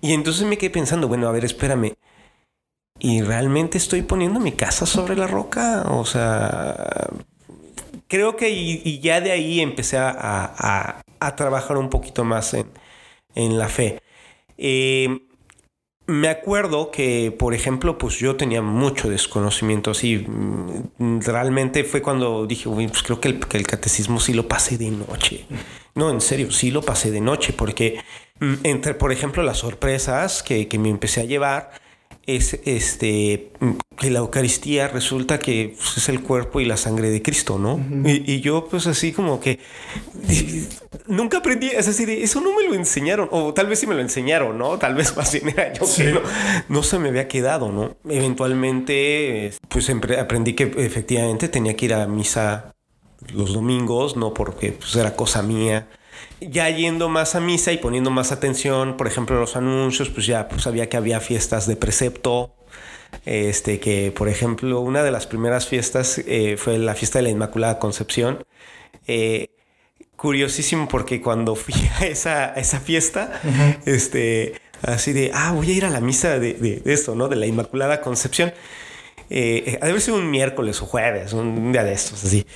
Y 0.00 0.12
entonces 0.12 0.46
me 0.46 0.58
quedé 0.58 0.70
pensando, 0.70 1.08
bueno, 1.08 1.28
a 1.28 1.32
ver, 1.32 1.44
espérame. 1.44 1.94
¿Y 2.98 3.22
realmente 3.22 3.78
estoy 3.78 4.02
poniendo 4.02 4.40
mi 4.40 4.52
casa 4.52 4.84
sobre 4.84 5.16
la 5.16 5.26
roca? 5.26 5.84
O 5.88 6.04
sea, 6.04 7.08
creo 8.10 8.36
que 8.36 8.50
y, 8.50 8.98
ya 9.00 9.20
de 9.20 9.30
ahí 9.30 9.60
empecé 9.60 9.96
a, 9.98 11.02
trabajar 11.36 11.78
un 11.78 11.88
poquito 11.88 12.24
más 12.24 12.52
en, 12.54 12.66
en 13.34 13.58
la 13.58 13.68
fe. 13.68 14.02
Eh, 14.58 15.20
me 16.06 16.28
acuerdo 16.28 16.90
que, 16.90 17.30
por 17.30 17.54
ejemplo, 17.54 17.96
pues 17.96 18.18
yo 18.18 18.34
tenía 18.34 18.62
mucho 18.62 19.08
desconocimiento 19.08 19.92
así. 19.92 20.26
Mm, 20.26 21.20
realmente 21.20 21.84
fue 21.84 22.02
cuando 22.02 22.46
dije, 22.46 22.68
pues 22.68 23.02
creo 23.04 23.20
que 23.20 23.28
el, 23.28 23.38
que 23.38 23.56
el, 23.56 23.66
catecismo 23.66 24.18
sí 24.18 24.34
lo 24.34 24.48
pasé 24.48 24.76
de 24.76 24.90
noche. 24.90 25.46
No, 25.94 26.10
en 26.10 26.20
serio, 26.20 26.50
sí 26.50 26.72
lo 26.72 26.82
pasé 26.82 27.12
de 27.12 27.20
noche, 27.20 27.52
porque 27.52 28.00
mm, 28.40 28.54
entre, 28.64 28.94
por 28.94 29.12
ejemplo, 29.12 29.44
las 29.44 29.58
sorpresas 29.58 30.42
que, 30.42 30.66
que 30.66 30.78
me 30.80 30.88
empecé 30.88 31.20
a 31.20 31.24
llevar, 31.24 31.70
es 32.36 32.60
este 32.64 33.50
que 33.96 34.10
la 34.10 34.20
Eucaristía 34.20 34.88
resulta 34.88 35.38
que 35.38 35.74
pues, 35.76 35.98
es 35.98 36.08
el 36.08 36.22
cuerpo 36.22 36.60
y 36.60 36.64
la 36.64 36.76
sangre 36.76 37.10
de 37.10 37.22
Cristo, 37.22 37.58
¿no? 37.58 37.78
y, 38.08 38.40
yo 38.40 38.66
pues 38.68 38.86
así 38.86 39.12
como 39.12 39.40
que 39.40 39.58
nunca 41.06 41.38
aprendí, 41.38 41.68
es 41.68 41.86
decir, 41.86 42.08
eso 42.08 42.40
no 42.40 42.56
me 42.56 42.64
lo 42.64 42.74
enseñaron, 42.74 43.28
o 43.30 43.52
tal 43.52 43.66
vez 43.66 43.80
sí 43.80 43.86
me 43.86 43.94
lo 43.94 44.00
enseñaron, 44.00 44.56
¿no? 44.56 44.78
Tal 44.78 44.94
vez 44.94 45.16
más 45.16 45.32
bien 45.32 45.50
era 45.50 45.72
yo 45.72 45.84
que 45.94 46.18
no, 46.68 46.82
se 46.82 46.98
me 46.98 47.10
había 47.10 47.28
quedado, 47.28 47.70
¿no? 47.70 47.96
Eventualmente 48.08 49.52
pues 49.68 49.90
aprendí 49.90 50.54
que 50.54 50.72
efectivamente 50.76 51.48
tenía 51.48 51.76
que 51.76 51.84
ir 51.84 51.94
a 51.94 52.06
misa 52.06 52.72
los 53.34 53.52
domingos, 53.52 54.16
no 54.16 54.32
porque 54.32 54.72
pues, 54.72 54.96
era 54.96 55.14
cosa 55.14 55.42
mía 55.42 55.88
Ya 56.40 56.68
yendo 56.70 57.08
más 57.08 57.34
a 57.34 57.40
misa 57.40 57.72
y 57.72 57.78
poniendo 57.78 58.10
más 58.10 58.32
atención, 58.32 58.96
por 58.96 59.06
ejemplo, 59.06 59.38
los 59.38 59.56
anuncios, 59.56 60.08
pues 60.08 60.26
ya 60.26 60.48
pues, 60.48 60.62
sabía 60.62 60.88
que 60.88 60.96
había 60.96 61.20
fiestas 61.20 61.66
de 61.66 61.76
precepto. 61.76 62.54
Este, 63.24 63.80
que 63.80 64.12
por 64.12 64.28
ejemplo, 64.28 64.80
una 64.80 65.02
de 65.02 65.10
las 65.10 65.26
primeras 65.26 65.66
fiestas 65.66 66.18
eh, 66.26 66.56
fue 66.56 66.78
la 66.78 66.94
fiesta 66.94 67.18
de 67.18 67.24
la 67.24 67.30
Inmaculada 67.30 67.78
Concepción. 67.78 68.44
Eh, 69.06 69.48
curiosísimo 70.16 70.86
porque 70.86 71.20
cuando 71.20 71.56
fui 71.56 71.74
a 71.98 72.06
esa, 72.06 72.52
esa 72.54 72.80
fiesta, 72.80 73.40
este, 73.86 74.54
así 74.82 75.12
de, 75.12 75.30
ah, 75.34 75.52
voy 75.52 75.70
a 75.70 75.74
ir 75.74 75.84
a 75.84 75.90
la 75.90 76.00
misa 76.00 76.38
de, 76.38 76.54
de, 76.54 76.82
esto, 76.86 77.14
¿no? 77.14 77.28
De 77.28 77.36
la 77.36 77.46
Inmaculada 77.46 78.00
Concepción. 78.00 78.52
Eh, 79.30 79.78
ha 79.80 79.84
de 79.84 79.90
haber 79.90 80.02
sido 80.02 80.16
un 80.16 80.30
miércoles 80.30 80.82
o 80.82 80.86
jueves, 80.86 81.32
un 81.32 81.72
día 81.72 81.84
de 81.84 81.92
estos, 81.92 82.24
así. 82.24 82.46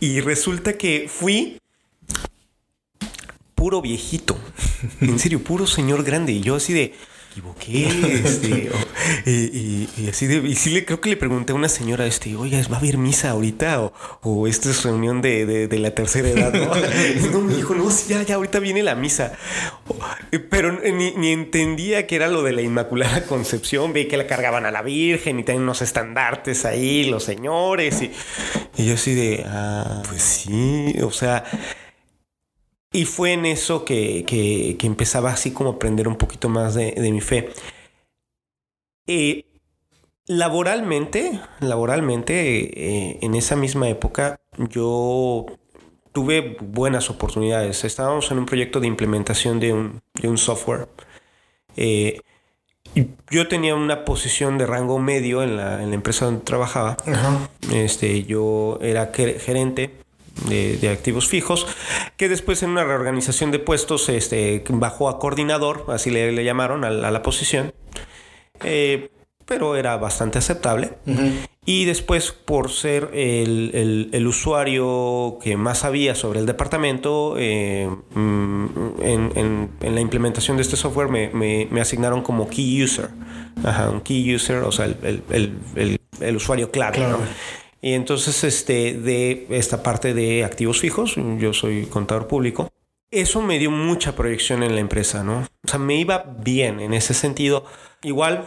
Y 0.00 0.20
resulta 0.20 0.72
que 0.74 1.06
fui 1.08 1.58
puro 3.64 3.80
viejito. 3.80 4.36
En 5.00 5.18
serio, 5.18 5.42
puro 5.42 5.66
señor 5.66 6.04
grande. 6.04 6.32
Y 6.32 6.42
yo 6.42 6.56
así 6.56 6.74
de 6.74 6.92
equivoqué. 7.30 7.88
Este, 8.24 8.70
y, 9.26 10.08
así 10.08 10.26
de, 10.26 10.46
y 10.46 10.54
sí 10.54 10.68
le 10.68 10.84
creo 10.84 11.00
que 11.00 11.08
le 11.08 11.16
pregunté 11.16 11.52
a 11.52 11.56
una 11.56 11.70
señora, 11.70 12.04
este, 12.04 12.36
oye, 12.36 12.62
¿va 12.70 12.76
a 12.76 12.78
haber 12.78 12.98
misa 12.98 13.30
ahorita? 13.30 13.80
O, 13.80 13.92
o 14.20 14.46
esta 14.46 14.68
es 14.68 14.82
reunión 14.82 15.22
de, 15.22 15.66
de, 15.66 15.78
la 15.78 15.92
tercera 15.92 16.28
edad, 16.28 16.52
¿no? 16.52 16.74
no, 17.32 17.74
no, 17.74 17.90
sí, 17.90 18.10
ya, 18.10 18.22
ya, 18.22 18.34
ahorita 18.34 18.58
viene 18.58 18.82
la 18.82 18.94
misa. 18.94 19.32
Pero 20.50 20.72
ni, 20.72 21.12
ni, 21.12 21.32
entendía 21.32 22.06
que 22.06 22.16
era 22.16 22.28
lo 22.28 22.42
de 22.42 22.52
la 22.52 22.60
Inmaculada 22.60 23.24
Concepción. 23.24 23.94
Vi 23.94 24.08
que 24.08 24.18
la 24.18 24.26
cargaban 24.26 24.66
a 24.66 24.70
la 24.70 24.82
Virgen 24.82 25.40
y 25.40 25.42
tenían 25.42 25.64
unos 25.64 25.80
estandartes 25.80 26.66
ahí, 26.66 27.04
los 27.04 27.24
señores. 27.24 28.02
Y, 28.02 28.12
y 28.76 28.86
yo 28.86 28.94
así 28.94 29.14
de, 29.14 29.42
ah, 29.46 30.02
pues 30.06 30.22
sí, 30.22 30.96
o 31.02 31.10
sea 31.10 31.44
y 32.94 33.06
fue 33.06 33.32
en 33.32 33.44
eso 33.44 33.84
que, 33.84 34.24
que, 34.24 34.86
empezaba 34.86 35.32
así 35.32 35.50
como 35.50 35.70
a 35.70 35.72
aprender 35.74 36.06
un 36.06 36.14
poquito 36.14 36.48
más 36.48 36.74
de, 36.74 36.94
mi 37.10 37.20
fe. 37.20 37.50
Eh, 39.08 39.46
laboralmente, 40.28 41.40
laboralmente, 41.58 42.34
eh, 42.36 43.18
en 43.20 43.34
esa 43.34 43.56
misma 43.56 43.88
época, 43.88 44.38
yo 44.56 45.44
tuve 46.12 46.56
buenas 46.60 47.10
oportunidades. 47.10 47.82
Estábamos 47.82 48.30
en 48.30 48.38
un 48.38 48.46
proyecto 48.46 48.78
de 48.78 48.86
implementación 48.86 49.58
de 49.58 49.72
un, 49.72 50.00
de 50.14 50.28
un 50.28 50.38
software. 50.38 50.86
Eh, 51.76 52.20
yo 53.28 53.48
tenía 53.48 53.74
una 53.74 54.04
posición 54.04 54.56
de 54.56 54.66
rango 54.66 55.00
medio 55.00 55.42
en 55.42 55.56
la, 55.56 55.82
en 55.82 55.88
la 55.88 55.96
empresa 55.96 56.26
donde 56.26 56.42
trabajaba. 56.42 56.96
Este, 57.72 58.22
yo 58.22 58.78
era 58.80 59.10
gerente 59.12 60.03
de, 60.48 60.88
activos 60.88 61.28
fijos, 61.28 61.66
que 62.16 62.28
después 62.28 62.62
en 62.62 62.70
una 62.70 62.84
reorganización 62.84 63.50
de 63.50 63.58
puestos 63.58 64.08
este, 64.08 64.64
bajó 64.68 65.08
a 65.08 65.18
coordinador, 65.18 65.86
así 65.88 66.10
le, 66.10 66.44
llamaron 66.44 66.84
a, 66.84 66.90
la 66.90 67.22
posición, 67.22 67.72
eh, 68.62 69.10
pero 69.46 69.76
era 69.76 69.96
bastante 69.96 70.38
aceptable. 70.38 70.92
Y 71.66 71.86
después, 71.86 72.32
por 72.32 72.70
ser 72.70 73.10
el, 73.14 74.26
usuario 74.26 75.38
que 75.42 75.56
más 75.56 75.78
sabía 75.78 76.14
sobre 76.14 76.40
el 76.40 76.46
departamento, 76.46 77.36
eh, 77.38 77.88
mm, 78.14 78.66
en, 79.02 79.70
la 79.80 80.00
implementación 80.00 80.58
de 80.58 80.62
este 80.62 80.76
software 80.76 81.08
me, 81.08 81.80
asignaron 81.80 82.22
como 82.22 82.48
key 82.48 82.82
user. 82.82 83.10
un 83.90 84.00
key 84.00 84.34
user, 84.34 84.58
o 84.58 84.72
sea, 84.72 84.86
el, 84.86 86.36
usuario 86.36 86.70
clave. 86.70 86.98
Y 87.84 87.92
entonces, 87.92 88.44
este, 88.44 88.94
de 88.94 89.46
esta 89.50 89.82
parte 89.82 90.14
de 90.14 90.42
activos 90.42 90.80
fijos, 90.80 91.16
yo 91.16 91.52
soy 91.52 91.84
contador 91.84 92.28
público, 92.28 92.70
eso 93.10 93.42
me 93.42 93.58
dio 93.58 93.70
mucha 93.70 94.16
proyección 94.16 94.62
en 94.62 94.74
la 94.74 94.80
empresa, 94.80 95.22
¿no? 95.22 95.40
O 95.40 95.68
sea, 95.68 95.78
me 95.78 95.94
iba 95.96 96.24
bien 96.38 96.80
en 96.80 96.94
ese 96.94 97.12
sentido. 97.12 97.66
Igual, 98.02 98.46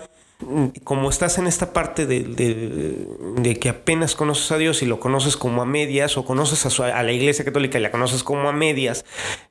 como 0.83 1.11
estás 1.11 1.37
en 1.37 1.45
esta 1.45 1.71
parte 1.71 2.07
de, 2.07 2.23
de, 2.23 3.59
que 3.59 3.69
apenas 3.69 4.15
conoces 4.15 4.51
a 4.51 4.57
Dios 4.57 4.81
y 4.81 4.87
lo 4.87 4.99
conoces 4.99 5.37
como 5.37 5.61
a 5.61 5.65
medias, 5.65 6.17
o 6.17 6.25
conoces 6.25 6.79
a, 6.79 6.97
a, 6.97 7.03
la 7.03 7.11
iglesia 7.11 7.45
católica 7.45 7.77
y 7.77 7.83
la 7.83 7.91
conoces 7.91 8.23
como 8.23 8.49
a 8.49 8.53
medias, 8.53 9.05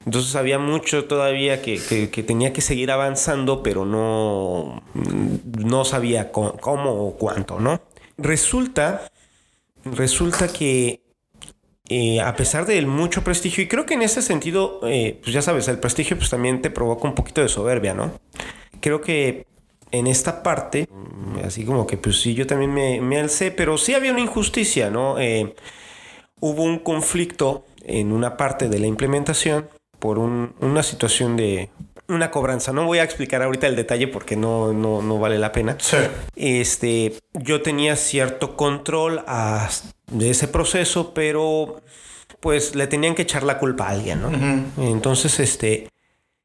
entonces 0.04 0.34
había 0.34 0.58
mucho 0.58 1.04
todavía 1.04 1.62
que, 1.62 1.78
que, 2.10 2.22
tenía 2.24 2.52
que 2.52 2.60
seguir 2.60 2.90
avanzando, 2.90 3.62
pero 3.62 3.86
no, 3.86 4.82
no 4.94 5.84
sabía 5.84 6.32
cómo 6.32 7.06
o 7.06 7.16
cuánto, 7.16 7.60
¿no? 7.60 7.82
Resulta 8.18 9.12
resulta 9.92 10.48
que 10.48 11.00
eh, 11.88 12.20
a 12.20 12.34
pesar 12.34 12.66
del 12.66 12.86
mucho 12.86 13.22
prestigio, 13.22 13.62
y 13.62 13.68
creo 13.68 13.86
que 13.86 13.94
en 13.94 14.02
ese 14.02 14.20
sentido, 14.20 14.80
eh, 14.84 15.20
pues 15.22 15.32
ya 15.32 15.40
sabes, 15.40 15.68
el 15.68 15.78
prestigio 15.78 16.16
pues 16.16 16.30
también 16.30 16.60
te 16.60 16.70
provoca 16.70 17.06
un 17.06 17.14
poquito 17.14 17.42
de 17.42 17.48
soberbia, 17.48 17.94
¿no? 17.94 18.12
Creo 18.80 19.00
que 19.00 19.46
en 19.92 20.08
esta 20.08 20.42
parte, 20.42 20.88
así 21.44 21.64
como 21.64 21.86
que 21.86 21.96
pues 21.96 22.20
sí, 22.20 22.34
yo 22.34 22.46
también 22.46 22.74
me, 22.74 23.18
alcé, 23.18 23.52
pero 23.52 23.78
sí 23.78 23.94
había 23.94 24.10
una 24.10 24.20
injusticia, 24.20 24.90
¿no? 24.90 25.18
Eh, 25.20 25.54
hubo 26.40 26.64
un 26.64 26.80
conflicto 26.80 27.64
en 27.84 28.12
una 28.12 28.36
parte 28.36 28.68
de 28.68 28.80
la 28.80 28.88
implementación 28.88 29.68
por 30.00 30.18
una 30.18 30.82
situación 30.82 31.36
de 31.36 31.70
una 32.08 32.30
cobranza. 32.30 32.72
No 32.72 32.84
voy 32.84 32.98
a 32.98 33.02
explicar 33.02 33.42
ahorita 33.42 33.66
el 33.66 33.76
detalle 33.76 34.08
porque 34.08 34.36
no, 34.36 34.72
no, 34.72 35.18
vale 35.18 35.38
la 35.38 35.52
pena. 35.52 35.76
Este, 36.34 37.14
yo 37.34 37.62
tenía 37.62 37.96
cierto 37.96 38.56
control 38.56 39.24
de 40.10 40.30
ese 40.30 40.48
proceso, 40.48 41.14
pero 41.14 41.80
pues 42.40 42.74
le 42.74 42.86
tenían 42.86 43.14
que 43.14 43.22
echar 43.22 43.42
la 43.42 43.58
culpa 43.58 43.88
a 43.88 43.90
alguien, 43.90 44.22
¿no? 44.22 44.30
Entonces, 44.82 45.40
este, 45.40 45.88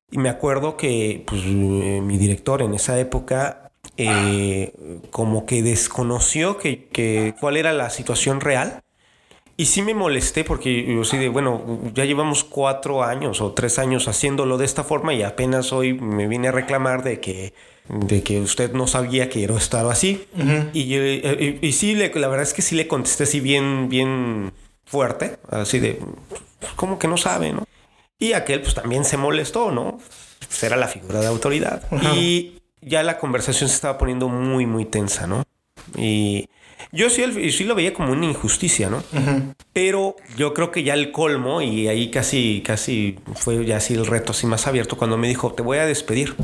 y 0.10 0.17
me 0.17 0.30
acuerdo 0.30 0.78
que 0.78 1.24
pues, 1.26 1.41
eh, 1.45 2.02
mi 2.02 2.17
director 2.17 2.62
en 2.62 2.74
esa 2.74 3.00
época 3.00 3.71
eh, 3.97 4.74
como 5.12 5.45
que 5.45 5.62
desconoció 5.62 6.58
que, 6.58 6.88
que, 6.88 7.36
cuál 7.39 7.58
era 7.58 7.74
la 7.74 7.89
situación 7.89 8.41
real 8.41 8.82
y 9.62 9.67
sí 9.67 9.84
me 9.84 9.93
molesté 9.93 10.43
porque 10.43 10.84
yo 10.91 11.04
sí 11.04 11.19
de, 11.19 11.30
bueno, 11.30 11.62
ya 11.93 12.04
llevamos 12.04 12.43
cuatro 12.43 13.04
años 13.04 13.41
o 13.41 13.52
tres 13.52 13.78
años 13.78 14.08
haciéndolo 14.08 14.58
de 14.58 14.65
esta 14.65 14.84
forma 14.84 15.13
y 15.13 15.21
apenas 15.21 15.71
hoy 15.71 15.93
me 15.93 16.28
vine 16.28 16.47
a 16.47 16.52
reclamar 16.52 17.04
de 17.04 17.19
que, 17.19 17.54
de 17.88 18.24
que 18.24 18.41
usted 18.41 18.74
no 18.74 18.88
sabía 18.88 19.30
que 19.30 19.39
yo 19.39 19.56
estaba 19.56 19.91
así. 19.91 20.26
y, 20.74 20.95
y, 20.95 21.71
sí, 21.74 21.93
le, 21.93 22.12
la 22.15 22.28
verdad 22.28 22.41
es 22.41 22.56
que 22.56 22.63
sí 22.63 22.74
le 22.74 22.88
contesté 22.88 23.26
así 23.26 23.39
bien, 23.39 23.88
bien 23.88 24.52
fuerte, 24.84 25.38
así 25.52 25.78
de, 25.78 26.00
como 26.76 26.97
que 26.97 27.08
no 27.08 27.17
sabe, 27.17 27.54
¿no? 27.54 27.67
Y 28.17 28.34
aquel 28.34 28.62
pues 28.62 28.74
también 28.74 29.06
se 29.06 29.17
molestó, 29.17 29.69
¿no? 29.69 30.00
Pues 30.39 30.63
era 30.63 30.76
la 30.76 30.88
figura 30.88 31.19
de 31.19 31.28
autoridad. 31.28 31.84
Y 32.15 32.54
ya 32.82 33.04
la 33.04 33.19
conversación 33.19 33.69
se 33.69 33.76
estaba 33.76 34.00
poniendo 34.00 34.28
muy, 34.28 34.65
muy 34.65 34.86
tensa, 34.86 35.28
¿no? 35.28 35.43
Y 35.95 36.50
yo 36.91 37.10
sí, 37.10 37.52
sí 37.52 37.63
lo 37.63 37.76
veía 37.76 37.94
como 37.94 38.12
una 38.12 38.26
injusticia, 38.26 38.89
¿no? 38.89 39.04
Pero 39.74 40.15
yo 40.38 40.54
creo 40.54 40.72
que 40.72 40.84
ya 40.84 40.94
el 40.94 41.12
colmo, 41.12 41.62
y 41.62 41.88
ahí 41.88 42.12
casi, 42.12 42.63
casi 42.65 43.20
fue 43.36 43.65
ya 43.65 43.78
así 43.78 43.94
el 43.94 44.06
reto 44.06 44.32
así 44.32 44.48
más 44.48 44.67
abierto, 44.67 44.98
cuando 44.98 45.17
me 45.17 45.28
dijo, 45.28 45.54
te 45.54 45.63
voy 45.63 45.78
a 45.78 45.86
despedir. 45.86 46.36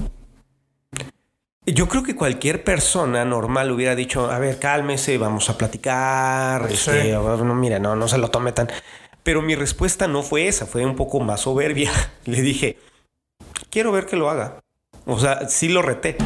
Yo 1.66 1.90
creo 1.90 2.02
que 2.02 2.16
cualquier 2.16 2.64
persona 2.64 3.26
normal 3.26 3.72
hubiera 3.72 3.94
dicho, 3.94 4.32
a 4.32 4.40
ver, 4.40 4.58
cálmese, 4.58 5.18
vamos 5.18 5.50
a 5.50 5.58
platicar, 5.58 6.72
este, 6.72 7.12
no, 7.12 7.56
mira, 7.56 7.78
no, 7.78 7.96
no 7.96 8.08
se 8.08 8.18
lo 8.18 8.30
tome 8.30 8.54
tan... 8.54 8.70
Pero 9.24 9.42
mi 9.42 9.56
respuesta 9.56 10.08
no 10.08 10.24
fue 10.24 10.48
esa, 10.48 10.66
fue 10.66 10.86
un 10.86 10.96
poco 10.96 11.20
más 11.20 11.42
soberbia. 11.42 11.92
Le 12.26 12.42
dije, 12.42 12.78
quiero 13.70 13.92
ver 13.92 14.06
que 14.06 14.16
lo 14.16 14.30
haga. 14.30 14.62
O 15.08 15.18
sea, 15.20 15.48
sí 15.48 15.70
lo 15.70 15.82
reté. 15.82 16.18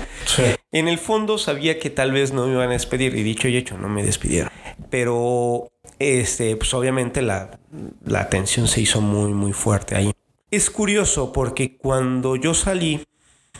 En 0.72 0.88
el 0.88 0.98
fondo 0.98 1.38
sabía 1.38 1.80
que 1.80 1.92
tal 1.92 2.12
vez 2.12 2.34
no 2.34 2.48
me 2.48 2.54
iban 2.54 2.70
a 2.70 2.74
despedir 2.74 3.16
y 3.16 3.22
dicho 3.22 3.48
y 3.48 3.56
hecho, 3.56 3.78
no 3.78 3.88
me 3.88 4.04
despidieron. 4.04 4.52
Pero, 4.90 5.72
este, 6.00 6.56
pues 6.58 6.74
obviamente 6.74 7.22
la, 7.22 7.60
la 8.04 8.30
tensión 8.30 8.68
se 8.68 8.82
hizo 8.82 9.00
muy, 9.00 9.34
muy 9.34 9.54
fuerte 9.54 9.96
ahí. 9.96 10.12
Es 10.50 10.70
curioso 10.70 11.32
porque 11.32 11.78
cuando 11.78 12.36
yo 12.36 12.54
salí 12.56 13.06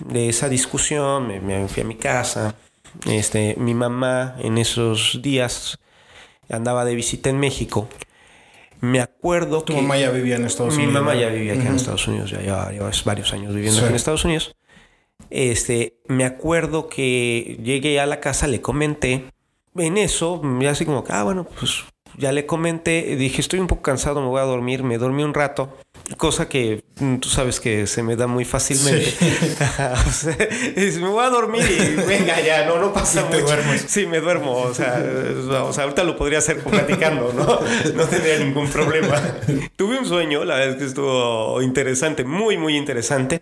de 0.06 0.30
esa 0.30 0.50
discusión, 0.50 1.28
me, 1.28 1.68
fui 1.68 1.84
a 1.84 1.86
mi 1.86 1.96
casa, 1.96 2.56
este, 3.08 3.56
mi 3.58 3.76
mamá 3.76 4.36
en 4.40 4.58
esos 4.58 5.20
días 5.22 5.80
andaba 6.50 6.84
de 6.84 6.96
visita 6.96 7.30
en 7.30 7.40
México. 7.40 7.88
Me 8.82 9.00
acuerdo 9.00 9.64
que... 9.64 9.74
Tu 9.74 9.82
mamá 9.82 9.98
ya 9.98 10.10
vivía 10.10 10.38
en 10.38 10.46
Estados 10.46 10.74
Unidos. 10.74 10.94
Mi 10.94 11.00
mamá 11.00 11.14
ya 11.14 11.30
vivía 11.30 11.54
aquí 11.54 11.68
en 11.68 11.76
Estados 11.76 12.08
Unidos, 12.08 12.32
ya 12.32 12.40
lleva, 12.40 12.92
varios 13.06 13.32
años 13.32 13.54
viviendo 13.54 13.86
en 13.86 13.94
Estados 13.94 14.26
Unidos. 14.26 14.56
Este, 15.30 15.98
me 16.08 16.26
acuerdo 16.26 16.90
que 16.90 17.60
llegué 17.64 18.00
a 18.00 18.06
la 18.06 18.20
casa, 18.20 18.48
le 18.48 18.62
comenté. 18.62 19.26
En 19.76 19.98
eso, 19.98 20.42
ya 20.60 20.72
así 20.72 20.86
como 20.86 21.04
que, 21.04 21.14
ah, 21.14 21.24
bueno, 21.24 21.48
pues 21.58 21.86
ya 22.18 22.32
le 22.32 22.46
comenté. 22.46 23.16
Dije, 23.16 23.42
estoy 23.42 23.60
un 23.60 23.68
poco 23.68 23.82
cansado, 23.82 24.22
me 24.22 24.28
voy 24.28 24.42
a 24.42 24.46
dormir. 24.46 24.84
Me 24.84 24.98
dormí 24.98 25.24
un 25.24 25.34
rato. 25.34 25.78
cosa 26.18 26.50
que 26.50 26.84
mm, 27.00 27.18
tú 27.18 27.30
sabes 27.30 27.60
que 27.60 27.88
se 27.88 28.04
me 28.04 28.16
da 28.16 28.28
muy 28.28 28.46
fácilmente. 28.46 29.14
o 30.08 30.12
sea, 30.12 30.36
me 30.76 31.08
voy 31.08 31.26
a 31.26 31.30
dormir 31.30 31.64
y 31.64 31.96
venga 32.08 32.40
ya, 32.42 32.66
no, 32.66 32.80
no 32.80 32.94
pasa 32.94 33.30
te 33.30 33.42
duermes. 33.42 33.86
Sí, 33.88 34.06
me 34.06 34.20
duermo. 34.20 34.54
O 34.58 34.74
sea, 34.74 35.04
o 35.64 35.74
sea, 35.74 35.84
ahorita 35.84 36.04
lo 36.04 36.18
podría 36.18 36.40
hacer 36.40 36.64
platicando, 36.64 37.32
¿no? 37.34 37.60
No 37.94 38.06
tendría 38.08 38.40
ningún 38.40 38.70
problema. 38.70 39.22
Tuve 39.76 39.98
un 39.98 40.06
sueño, 40.06 40.44
la 40.44 40.56
verdad 40.56 40.72
es 40.74 40.78
que 40.78 40.86
estuvo 40.86 41.62
interesante, 41.62 42.24
muy, 42.24 42.58
muy 42.58 42.76
interesante. 42.76 43.42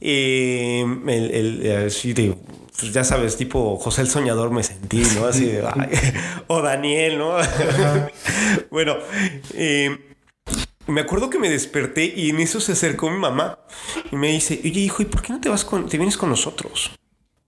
Y 0.00 0.80
el, 0.80 1.30
el, 1.30 1.86
así 1.86 2.14
de, 2.14 2.34
pues 2.78 2.92
ya 2.92 3.04
sabes, 3.04 3.36
tipo 3.36 3.76
José 3.76 4.02
el 4.02 4.08
Soñador 4.08 4.50
me 4.50 4.62
sentí, 4.62 5.02
¿no? 5.14 5.26
Así 5.26 5.44
de, 5.44 5.66
ay, 5.66 5.90
o 6.46 6.62
Daniel, 6.62 7.18
¿no? 7.18 7.36
bueno, 8.70 8.96
eh, 9.54 10.16
me 10.86 11.02
acuerdo 11.02 11.28
que 11.28 11.38
me 11.38 11.50
desperté 11.50 12.12
y 12.16 12.30
en 12.30 12.40
eso 12.40 12.60
se 12.60 12.72
acercó 12.72 13.10
mi 13.10 13.18
mamá 13.18 13.58
y 14.10 14.16
me 14.16 14.28
dice, 14.28 14.60
oye 14.64 14.80
hijo, 14.80 15.02
¿y 15.02 15.06
por 15.06 15.22
qué 15.22 15.32
no 15.32 15.40
te 15.40 15.48
vas 15.48 15.64
con, 15.64 15.88
te 15.88 15.98
vienes 15.98 16.16
con 16.16 16.30
nosotros? 16.30 16.92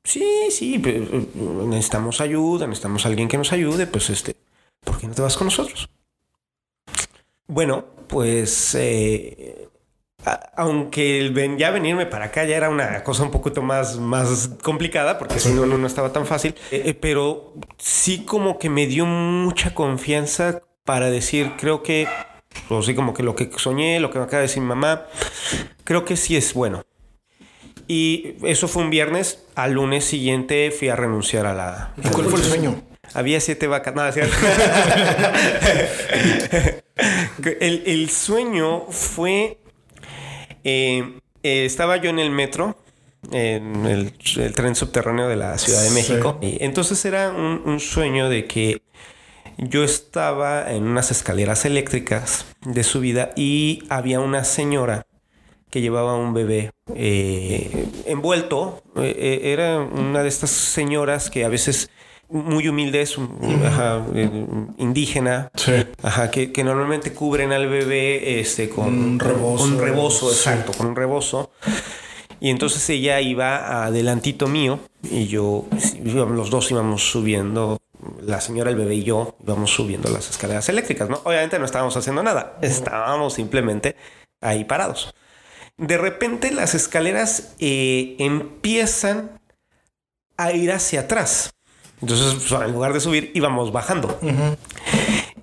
Sí, 0.04 0.24
sí, 0.50 0.82
eh, 0.84 1.28
necesitamos 1.66 2.20
ayuda, 2.20 2.66
necesitamos 2.66 3.06
alguien 3.06 3.28
que 3.28 3.38
nos 3.38 3.52
ayude, 3.52 3.86
pues 3.86 4.10
este, 4.10 4.36
¿por 4.84 4.98
qué 4.98 5.06
no 5.06 5.14
te 5.14 5.22
vas 5.22 5.36
con 5.36 5.46
nosotros? 5.46 5.88
Bueno, 7.46 7.84
pues 8.08 8.74
eh, 8.74 9.68
aunque 10.56 11.18
el 11.18 11.56
ya 11.56 11.70
venirme 11.70 12.06
para 12.06 12.26
acá 12.26 12.44
ya 12.44 12.56
era 12.56 12.70
una 12.70 13.02
cosa 13.02 13.24
un 13.24 13.30
poquito 13.30 13.62
más, 13.62 13.98
más 13.98 14.50
complicada, 14.62 15.18
porque 15.18 15.40
si 15.40 15.52
no, 15.52 15.66
no 15.66 15.86
estaba 15.86 16.12
tan 16.12 16.26
fácil, 16.26 16.54
eh, 16.70 16.82
eh, 16.86 16.94
pero 16.94 17.54
sí 17.78 18.24
como 18.24 18.58
que 18.58 18.70
me 18.70 18.86
dio 18.86 19.06
mucha 19.06 19.74
confianza 19.74 20.62
para 20.84 21.10
decir, 21.10 21.52
creo 21.58 21.82
que, 21.82 22.06
o 22.68 22.82
sí 22.82 22.94
como 22.94 23.14
que 23.14 23.22
lo 23.22 23.34
que 23.34 23.50
soñé, 23.56 24.00
lo 24.00 24.10
que 24.10 24.18
me 24.18 24.24
acaba 24.24 24.38
de 24.38 24.48
decir 24.48 24.62
mi 24.62 24.68
mamá, 24.68 25.06
creo 25.84 26.04
que 26.04 26.16
sí 26.16 26.36
es 26.36 26.54
bueno. 26.54 26.84
Y 27.88 28.36
eso 28.44 28.68
fue 28.68 28.84
un 28.84 28.90
viernes, 28.90 29.44
al 29.56 29.72
lunes 29.72 30.04
siguiente 30.04 30.70
fui 30.70 30.88
a 30.88 30.96
renunciar 30.96 31.46
a 31.46 31.54
la... 31.54 31.92
¿Y 32.02 32.08
cuál 32.08 32.26
fue 32.26 32.38
el 32.38 32.44
sueño? 32.44 32.82
Había 33.12 33.40
siete 33.40 33.66
vacas. 33.66 33.94
Nada, 33.94 34.12
¿cierto? 34.12 34.34
el, 37.60 37.82
el 37.84 38.08
sueño 38.08 38.86
fue 38.88 39.61
eh, 40.64 41.18
eh, 41.42 41.64
estaba 41.64 41.96
yo 41.96 42.10
en 42.10 42.18
el 42.18 42.30
metro, 42.30 42.76
en 43.30 43.86
el, 43.86 44.12
tren 44.54 44.74
subterráneo 44.74 45.28
de 45.28 45.36
la 45.36 45.58
Ciudad 45.58 45.82
de 45.82 45.90
México. 45.90 46.38
Y 46.40 46.62
entonces 46.62 47.04
era 47.04 47.30
un, 47.30 47.80
sueño 47.80 48.28
de 48.28 48.46
que 48.46 48.82
yo 49.58 49.84
estaba 49.84 50.72
en 50.72 50.84
unas 50.84 51.10
escaleras 51.10 51.64
eléctricas 51.64 52.46
de 52.64 52.82
subida 52.84 53.32
y 53.36 53.84
había 53.88 54.20
una 54.20 54.44
señora 54.44 55.06
que 55.70 55.80
llevaba 55.80 56.16
un 56.16 56.34
bebé 56.34 56.70
eh, 56.94 57.86
envuelto. 58.06 58.82
era 58.96 59.78
una 59.78 60.22
de 60.22 60.28
estas 60.28 60.50
señoras 60.50 61.30
que 61.30 61.44
a 61.44 61.48
veces 61.48 61.90
muy 62.32 62.66
humildes, 62.68 63.16
eh, 64.14 64.46
indígena, 64.78 65.50
ajá, 66.02 66.30
que, 66.30 66.64
normalmente 66.64 67.12
cubren 67.12 67.52
al 67.52 67.68
bebé 67.68 68.40
este, 68.40 68.68
con 68.68 68.86
un 68.86 69.18
rebozo, 69.18 69.78
rebozo 69.78 70.30
exacto, 70.30 70.72
con 70.72 70.88
un 70.88 70.96
rebozo. 70.96 71.50
Y 72.40 72.50
entonces 72.50 72.88
ella 72.90 73.20
iba 73.20 73.84
adelantito 73.84 74.48
mío 74.48 74.80
y 75.02 75.26
yo, 75.26 75.66
los 76.02 76.50
dos 76.50 76.70
íbamos 76.72 77.08
subiendo, 77.08 77.78
la 78.20 78.40
señora, 78.40 78.70
el 78.70 78.76
bebé 78.76 78.96
y 78.96 79.04
yo 79.04 79.36
íbamos 79.44 79.70
subiendo 79.70 80.10
las 80.10 80.28
escaleras 80.28 80.68
eléctricas, 80.68 81.08
¿no? 81.08 81.20
Obviamente 81.22 81.58
no 81.60 81.64
estábamos 81.64 81.96
haciendo 81.96 82.22
nada, 82.22 82.58
estábamos 82.60 83.34
simplemente 83.34 83.94
ahí 84.40 84.64
parados. 84.64 85.14
De 85.76 85.98
repente 85.98 86.50
las 86.50 86.74
escaleras 86.74 87.54
eh, 87.60 88.16
empiezan 88.18 89.40
a 90.36 90.52
ir 90.52 90.72
hacia 90.72 91.02
atrás. 91.02 91.54
Entonces, 92.02 92.34
pues, 92.34 92.60
en 92.60 92.72
lugar 92.72 92.92
de 92.92 93.00
subir, 93.00 93.30
íbamos 93.34 93.72
bajando. 93.72 94.18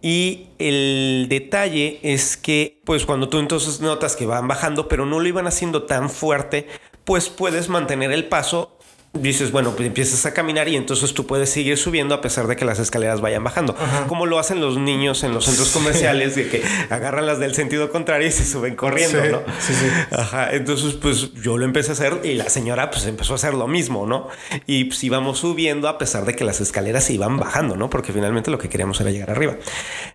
Y 0.01 0.47
el 0.59 1.27
detalle 1.29 1.99
es 2.03 2.37
que, 2.37 2.79
pues 2.85 3.05
cuando 3.05 3.27
tú 3.29 3.39
entonces 3.39 3.81
notas 3.81 4.15
que 4.15 4.25
van 4.25 4.47
bajando, 4.47 4.87
pero 4.87 5.05
no 5.05 5.19
lo 5.19 5.27
iban 5.27 5.47
haciendo 5.47 5.83
tan 5.83 6.09
fuerte, 6.09 6.67
pues 7.05 7.29
puedes 7.29 7.69
mantener 7.69 8.11
el 8.11 8.25
paso 8.25 8.77
dices, 9.13 9.51
bueno, 9.51 9.71
pues 9.75 9.87
empiezas 9.87 10.25
a 10.25 10.33
caminar 10.33 10.67
y 10.67 10.75
entonces 10.75 11.13
tú 11.13 11.25
puedes 11.25 11.49
seguir 11.49 11.77
subiendo 11.77 12.13
a 12.13 12.21
pesar 12.21 12.47
de 12.47 12.55
que 12.55 12.63
las 12.63 12.79
escaleras 12.79 13.21
vayan 13.21 13.43
bajando. 13.43 13.75
Como 14.07 14.25
lo 14.25 14.39
hacen 14.39 14.61
los 14.61 14.77
niños 14.77 15.23
en 15.23 15.33
los 15.33 15.45
centros 15.45 15.69
comerciales, 15.71 16.35
de 16.35 16.47
que 16.47 16.63
agarran 16.89 17.25
las 17.25 17.39
del 17.39 17.55
sentido 17.55 17.89
contrario 17.89 18.27
y 18.27 18.31
se 18.31 18.45
suben 18.45 18.75
corriendo, 18.75 19.23
¿no? 19.25 19.39
Sí, 19.59 19.73
sí. 19.73 19.87
Ajá. 20.11 20.51
Entonces, 20.51 20.93
pues 20.93 21.33
yo 21.33 21.57
lo 21.57 21.65
empecé 21.65 21.91
a 21.91 21.93
hacer 21.93 22.21
y 22.23 22.35
la 22.35 22.49
señora 22.49 22.91
pues 22.91 23.05
empezó 23.05 23.33
a 23.33 23.35
hacer 23.35 23.53
lo 23.53 23.67
mismo, 23.67 24.05
¿no? 24.05 24.27
Y 24.67 24.85
pues 24.85 25.03
íbamos 25.03 25.39
subiendo 25.39 25.87
a 25.87 25.97
pesar 25.97 26.25
de 26.25 26.35
que 26.35 26.43
las 26.43 26.61
escaleras 26.61 27.05
se 27.05 27.13
iban 27.13 27.37
bajando, 27.37 27.75
¿no? 27.75 27.89
Porque 27.89 28.13
finalmente 28.13 28.51
lo 28.51 28.59
que 28.59 28.69
queríamos 28.69 29.01
era 29.01 29.11
llegar 29.11 29.31
arriba. 29.31 29.57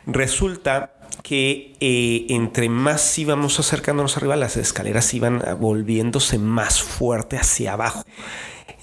Resulta 0.07 0.93
que 1.23 1.75
eh, 1.81 2.27
entre 2.29 2.69
más 2.69 3.19
íbamos 3.19 3.59
acercándonos 3.59 4.17
arriba, 4.17 4.37
las 4.37 4.57
escaleras 4.57 5.13
iban 5.15 5.43
volviéndose 5.59 6.39
más 6.39 6.83
fuerte 6.83 7.37
hacia 7.37 7.73
abajo. 7.73 8.05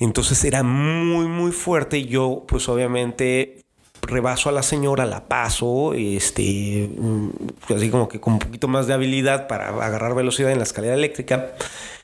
Entonces 0.02 0.44
era 0.46 0.64
muy, 0.64 1.28
muy 1.28 1.52
fuerte. 1.52 2.06
Yo, 2.06 2.44
pues 2.48 2.68
obviamente, 2.70 3.62
rebaso 4.02 4.50
a 4.50 4.52
la 4.52 4.64
señora, 4.64 5.06
la 5.06 5.28
paso, 5.28 5.94
este, 5.94 6.90
mm, 6.98 7.30
así 7.76 7.92
como 7.92 8.10
que 8.10 8.20
con 8.20 8.34
un 8.34 8.40
poquito 8.40 8.68
más 8.68 8.88
de 8.88 8.96
habilidad 8.96 9.48
para 9.48 9.70
agarrar 9.70 10.16
velocidad 10.16 10.52
en 10.52 10.58
la 10.58 10.64
escalera 10.64 10.96
eléctrica. 10.96 11.54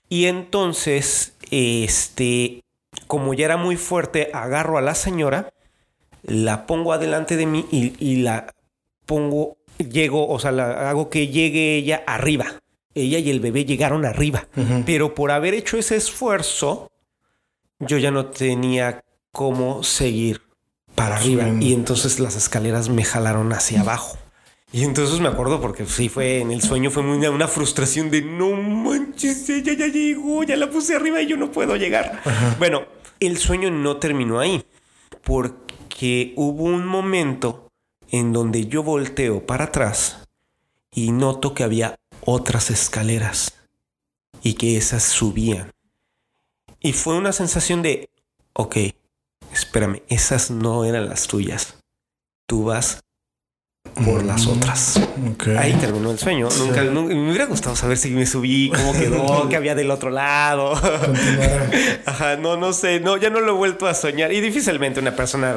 Y 0.10 0.26
entonces, 0.26 1.34
este, 1.50 2.62
como 3.08 3.34
ya 3.34 3.46
era 3.46 3.58
muy 3.58 3.78
fuerte, 3.78 4.30
agarro 4.32 4.78
a 4.78 4.82
la 4.82 4.94
señora, 4.94 5.52
la 6.22 6.68
pongo 6.68 6.94
adelante 6.94 7.36
de 7.36 7.48
mí 7.48 7.66
y, 7.72 8.18
la 8.18 8.54
pongo, 9.08 9.58
llego, 9.80 10.30
o 10.30 10.38
sea, 10.38 10.52
la, 10.52 10.92
hago 10.92 11.10
que 11.10 11.30
llegue 11.30 11.78
ella 11.78 12.04
arriba. 12.06 12.62
Ella 12.94 13.18
y 13.18 13.32
el 13.32 13.40
bebé 13.40 13.66
llegaron 13.66 14.06
arriba. 14.06 14.48
Pero 14.86 15.16
por 15.16 15.32
haber 15.32 15.56
hecho 15.56 15.78
ese 15.78 15.96
esfuerzo, 15.96 16.92
yo 17.80 17.98
ya 17.98 18.12
no 18.12 18.28
tenía 18.28 19.04
cómo 19.32 19.84
seguir 19.84 20.42
para 20.96 21.18
arriba 21.18 21.48
y 21.60 21.74
entonces 21.74 22.20
las 22.20 22.36
escaleras 22.36 22.90
me 22.90 23.04
jalaron 23.04 23.54
hacia 23.54 23.82
abajo. 23.82 24.18
Y 24.72 24.84
entonces 24.84 25.20
me 25.22 25.30
acuerdo 25.30 25.62
porque 25.62 25.86
sí 25.86 26.10
fue 26.10 26.42
en 26.42 26.52
el 26.52 26.62
sueño 26.62 26.92
fue 26.92 27.02
muy 27.02 27.26
una 27.28 27.48
frustración 27.48 28.10
de 28.10 28.22
no 28.22 28.52
manches, 28.52 29.50
ella 29.50 29.74
ya 29.74 29.88
llegó, 29.88 30.44
ya 30.44 30.58
la 30.58 30.70
puse 30.70 30.96
arriba 30.96 31.22
y 31.22 31.28
yo 31.28 31.38
no 31.38 31.52
puedo 31.52 31.76
llegar. 31.76 32.22
Bueno, 32.60 32.84
el 33.20 33.38
sueño 33.38 33.72
no 33.72 33.98
terminó 33.98 34.40
ahí 34.40 34.66
porque 35.24 36.34
hubo 36.36 36.64
un 36.64 36.86
momento 36.86 37.70
en 38.10 38.34
donde 38.34 38.66
yo 38.68 38.84
volteo 38.84 39.46
para 39.46 39.66
atrás 39.66 40.28
y 40.92 41.12
noto 41.12 41.54
que 41.54 41.64
había 41.64 41.96
otras 42.26 42.70
escaleras 42.70 43.54
y 44.42 44.56
que 44.56 44.78
esas 44.78 45.04
subían. 45.04 45.72
Y 46.80 46.94
fue 46.94 47.18
una 47.18 47.32
sensación 47.32 47.82
de, 47.82 48.10
ok, 48.54 48.78
espérame, 49.52 50.02
esas 50.08 50.52
no 50.52 50.86
eran 50.86 51.10
las 51.10 51.28
tuyas. 51.28 51.78
Tú 52.48 52.66
vas 52.66 53.02
por 54.04 54.24
las 54.24 54.46
mm, 54.46 54.50
otras. 54.52 55.00
Ahí 55.58 55.74
terminó 55.74 56.12
el 56.12 56.20
sueño. 56.20 56.50
Nunca, 56.58 56.84
me 56.84 57.30
hubiera 57.30 57.46
gustado 57.46 57.76
saber 57.76 57.98
si 57.98 58.12
me 58.12 58.26
subí, 58.26 58.72
cómo 58.76 58.94
quedó, 59.00 59.50
qué 59.50 59.56
había 59.56 59.76
del 59.76 59.92
otro 59.92 60.10
lado. 60.10 60.74
Ajá, 62.06 62.38
no, 62.38 62.58
no 62.58 62.74
sé, 62.74 63.00
no, 63.00 63.18
ya 63.18 63.30
no 63.30 63.40
lo 63.40 63.54
he 63.54 63.56
vuelto 63.56 63.88
a 63.88 63.94
soñar 63.94 64.32
y 64.32 64.42
difícilmente 64.42 65.00
una 65.00 65.16
persona 65.16 65.56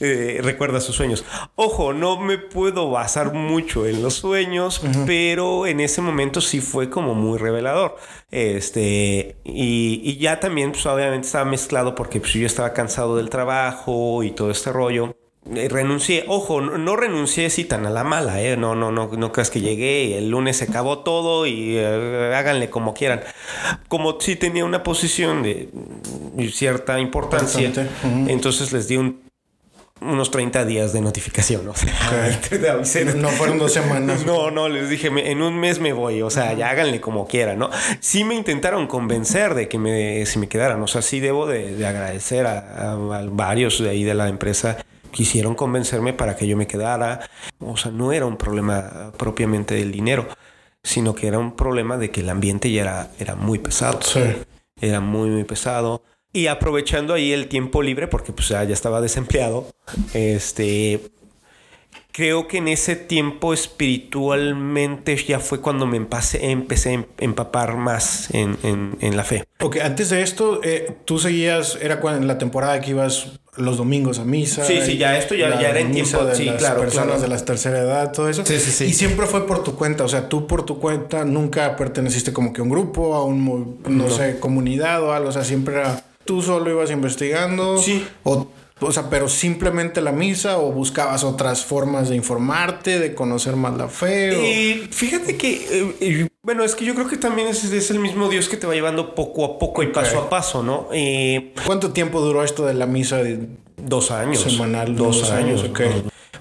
eh, 0.00 0.40
recuerda 0.42 0.80
sus 0.80 0.96
sueños. 0.96 1.24
Ojo, 1.54 1.92
no 1.92 2.18
me 2.18 2.38
puedo 2.38 2.90
basar 2.90 3.32
mucho 3.32 3.86
en 3.86 4.02
los 4.02 4.14
sueños, 4.14 4.82
pero 5.06 5.66
en 5.66 5.80
ese 5.80 6.02
momento 6.02 6.40
sí 6.40 6.60
fue 6.60 6.90
como 6.90 7.14
muy 7.14 7.38
revelador. 7.38 7.96
Este, 8.30 9.36
y, 9.44 10.00
y 10.04 10.16
ya 10.18 10.38
también, 10.38 10.72
pues 10.72 10.86
obviamente 10.86 11.26
estaba 11.26 11.44
mezclado 11.44 11.94
porque 11.94 12.20
pues, 12.20 12.32
yo 12.34 12.46
estaba 12.46 12.72
cansado 12.72 13.16
del 13.16 13.28
trabajo 13.28 14.22
y 14.22 14.30
todo 14.30 14.50
este 14.50 14.72
rollo. 14.72 15.16
Eh, 15.54 15.68
renuncié, 15.68 16.24
ojo, 16.28 16.60
no, 16.60 16.96
renuncié 16.96 17.46
así 17.46 17.64
tan 17.64 17.86
a 17.86 17.90
la 17.90 18.04
mala, 18.04 18.42
¿eh? 18.42 18.56
No, 18.56 18.74
no, 18.74 18.92
no, 18.92 19.08
no 19.08 19.32
creas 19.32 19.50
que 19.50 19.60
llegué 19.60 20.04
y 20.04 20.12
el 20.12 20.28
lunes 20.28 20.58
se 20.58 20.64
acabó 20.64 20.98
todo 20.98 21.46
y 21.46 21.76
eh, 21.76 22.34
háganle 22.36 22.68
como 22.68 22.92
quieran. 22.92 23.22
Como 23.88 24.20
si 24.20 24.36
tenía 24.36 24.64
una 24.64 24.82
posición 24.82 25.42
de 25.42 25.70
cierta 26.52 27.00
importancia, 27.00 27.72
entonces 28.28 28.72
les 28.72 28.86
di 28.86 28.96
unos 30.00 30.30
30 30.30 30.64
días 30.64 30.92
de 30.92 31.00
notificación. 31.00 31.68
O 31.68 31.74
no 33.16 33.28
fueron 33.30 33.58
dos 33.58 33.72
semanas. 33.72 34.24
No, 34.24 34.50
no, 34.50 34.68
les 34.68 34.88
dije, 34.88 35.08
en 35.08 35.42
un 35.42 35.58
mes 35.58 35.80
me 35.80 35.92
voy, 35.92 36.22
o 36.22 36.30
sea, 36.30 36.52
ya 36.54 36.70
háganle 36.70 37.00
como 37.00 37.26
quieran, 37.26 37.58
¿no? 37.58 37.70
Sí 38.00 38.24
me 38.24 38.34
intentaron 38.34 38.86
convencer 38.86 39.54
de 39.54 39.68
que 39.68 39.78
me, 39.78 40.24
si 40.26 40.38
me 40.38 40.48
quedaran, 40.48 40.82
o 40.82 40.86
sea, 40.86 41.02
sí 41.02 41.20
debo 41.20 41.46
de, 41.46 41.86
agradecer 41.86 42.46
a, 42.46 42.96
varios 43.30 43.82
de 43.82 43.90
ahí 43.90 44.04
de 44.04 44.14
la 44.14 44.28
empresa 44.28 44.78
quisieron 45.10 45.56
convencerme 45.56 46.12
para 46.12 46.36
que 46.36 46.46
yo 46.46 46.56
me 46.56 46.66
quedara. 46.66 47.28
O 47.58 47.76
sea, 47.76 47.90
no 47.90 48.12
era 48.12 48.26
un 48.26 48.36
problema 48.36 49.12
propiamente 49.16 49.74
del 49.74 49.92
dinero. 49.92 50.28
sino 50.82 51.14
que 51.14 51.26
era 51.26 51.38
un 51.38 51.56
problema 51.56 51.98
de 51.98 52.10
que 52.10 52.20
el 52.20 52.30
ambiente 52.30 52.70
ya 52.70 52.82
era, 52.82 53.10
era 53.18 53.34
muy 53.34 53.58
pesado. 53.58 54.00
Sí. 54.02 54.20
Era 54.80 55.00
muy, 55.00 55.28
muy 55.28 55.44
pesado. 55.44 56.02
Y 56.32 56.46
aprovechando 56.46 57.14
ahí 57.14 57.32
el 57.32 57.48
tiempo 57.48 57.82
libre, 57.82 58.06
porque 58.06 58.32
pues 58.32 58.48
ya, 58.48 58.62
ya 58.64 58.72
estaba 58.74 59.00
desempleado, 59.00 59.66
este, 60.14 61.00
creo 62.12 62.46
que 62.46 62.58
en 62.58 62.68
ese 62.68 62.94
tiempo 62.94 63.52
espiritualmente 63.52 65.16
ya 65.16 65.40
fue 65.40 65.60
cuando 65.60 65.86
me 65.86 65.96
empecé, 65.96 66.50
empecé 66.50 66.94
a 66.96 67.04
empapar 67.18 67.76
más 67.76 68.32
en, 68.32 68.56
en, 68.62 68.96
en 69.00 69.16
la 69.16 69.24
fe. 69.24 69.44
Ok, 69.60 69.78
antes 69.82 70.10
de 70.10 70.22
esto, 70.22 70.60
eh, 70.62 70.96
tú 71.04 71.18
seguías, 71.18 71.76
era 71.80 72.00
cuando 72.00 72.20
en 72.20 72.28
la 72.28 72.38
temporada 72.38 72.80
que 72.80 72.90
ibas 72.90 73.40
los 73.56 73.76
domingos 73.76 74.20
a 74.20 74.24
misa. 74.24 74.64
Sí, 74.64 74.78
sí, 74.86 74.96
ya 74.96 75.18
esto 75.18 75.34
ya, 75.34 75.48
era 75.48 75.80
en 75.80 75.90
tiempo. 75.90 76.24
de 76.24 76.34
Sí, 76.36 76.44
las 76.44 76.58
claro. 76.58 76.80
personas 76.80 77.06
claro. 77.16 77.22
de 77.22 77.28
la 77.28 77.44
tercera 77.44 77.80
edad, 77.80 78.12
todo 78.12 78.28
eso. 78.28 78.44
Sí, 78.46 78.58
sí, 78.60 78.70
sí. 78.70 78.84
Y 78.84 78.92
siempre 78.92 79.26
fue 79.26 79.46
por 79.46 79.64
tu 79.64 79.74
cuenta, 79.74 80.04
o 80.04 80.08
sea, 80.08 80.28
tú 80.28 80.46
por 80.46 80.64
tu 80.64 80.78
cuenta 80.78 81.24
nunca 81.24 81.74
perteneciste 81.76 82.32
como 82.32 82.52
que 82.52 82.60
a 82.60 82.64
un 82.64 82.70
grupo, 82.70 83.14
a 83.14 83.24
un, 83.24 83.80
no, 83.84 84.04
No. 84.04 84.10
sé, 84.10 84.38
comunidad 84.38 85.02
o 85.02 85.12
algo, 85.12 85.30
o 85.30 85.32
sea, 85.32 85.44
siempre 85.44 85.74
era 85.74 86.04
tú 86.30 86.42
solo 86.42 86.70
ibas 86.70 86.92
investigando. 86.92 87.76
Sí. 87.78 88.06
O, 88.22 88.46
o 88.80 88.92
sea, 88.92 89.10
pero 89.10 89.28
simplemente 89.28 90.00
la 90.00 90.12
misa 90.12 90.58
o 90.58 90.70
buscabas 90.70 91.24
otras 91.24 91.64
formas 91.64 92.08
de 92.08 92.14
informarte, 92.14 93.00
de 93.00 93.16
conocer 93.16 93.56
más 93.56 93.76
la 93.76 93.88
fe. 93.88 94.84
o- 94.86 94.92
fíjate 94.92 95.36
que, 95.36 95.94
eh, 96.00 96.28
bueno, 96.44 96.62
es 96.62 96.76
que 96.76 96.84
yo 96.84 96.94
creo 96.94 97.08
que 97.08 97.16
también 97.16 97.48
es, 97.48 97.64
es 97.64 97.90
el 97.90 97.98
mismo 97.98 98.28
Dios 98.28 98.48
que 98.48 98.56
te 98.56 98.68
va 98.68 98.74
llevando 98.74 99.16
poco 99.16 99.44
a 99.44 99.58
poco 99.58 99.82
y 99.82 99.88
paso 99.88 100.20
a 100.20 100.30
paso, 100.30 100.62
¿no? 100.62 100.86
Eh, 100.92 101.52
¿Cuánto 101.66 101.90
tiempo 101.90 102.20
duró 102.20 102.44
esto 102.44 102.64
de 102.64 102.74
la 102.74 102.86
misa? 102.86 103.16
de- 103.24 103.48
dos 103.82 104.10
años. 104.12 104.40
Semanal, 104.42 104.94
Dos, 104.94 105.20
dos 105.22 105.30
años. 105.32 105.62
años, 105.62 105.70
ok. 105.70 105.80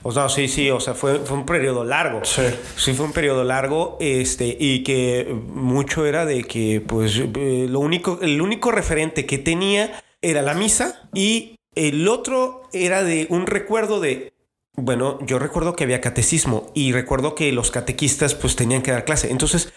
O 0.04 0.12
sea, 0.12 0.30
sí, 0.30 0.48
sí, 0.48 0.70
o 0.70 0.80
sea, 0.80 0.94
fue, 0.94 1.20
fue 1.20 1.38
un 1.38 1.46
periodo 1.46 1.84
largo. 1.84 2.22
Sí. 2.24 2.44
Sí, 2.76 2.94
fue 2.94 3.06
un 3.06 3.12
periodo 3.14 3.44
largo, 3.44 3.98
este, 4.00 4.56
y 4.60 4.84
que 4.84 5.28
mucho 5.54 6.06
era 6.06 6.26
de 6.26 6.44
que, 6.44 6.82
pues, 6.86 7.18
eh, 7.18 7.68
lo 7.70 7.80
único, 7.80 8.20
el 8.22 8.42
único 8.42 8.72
referente 8.72 9.26
que 9.26 9.38
tenía 9.38 10.02
era 10.22 10.42
la 10.42 10.54
misa 10.54 11.10
y 11.14 11.56
el 11.76 12.08
otro 12.08 12.64
era 12.74 13.04
de 13.04 13.28
un 13.30 13.46
recuerdo 13.48 14.00
de, 14.00 14.34
bueno, 14.76 15.20
yo 15.26 15.40
recuerdo 15.40 15.76
que 15.76 15.84
había 15.84 16.00
catecismo 16.02 16.72
y 16.74 16.92
recuerdo 16.94 17.36
que 17.36 17.52
los 17.52 17.70
catequistas 17.72 18.36
pues 18.36 18.56
tenían 18.56 18.82
que 18.82 18.92
dar 18.92 19.04
clase. 19.06 19.30
Entonces, 19.32 19.74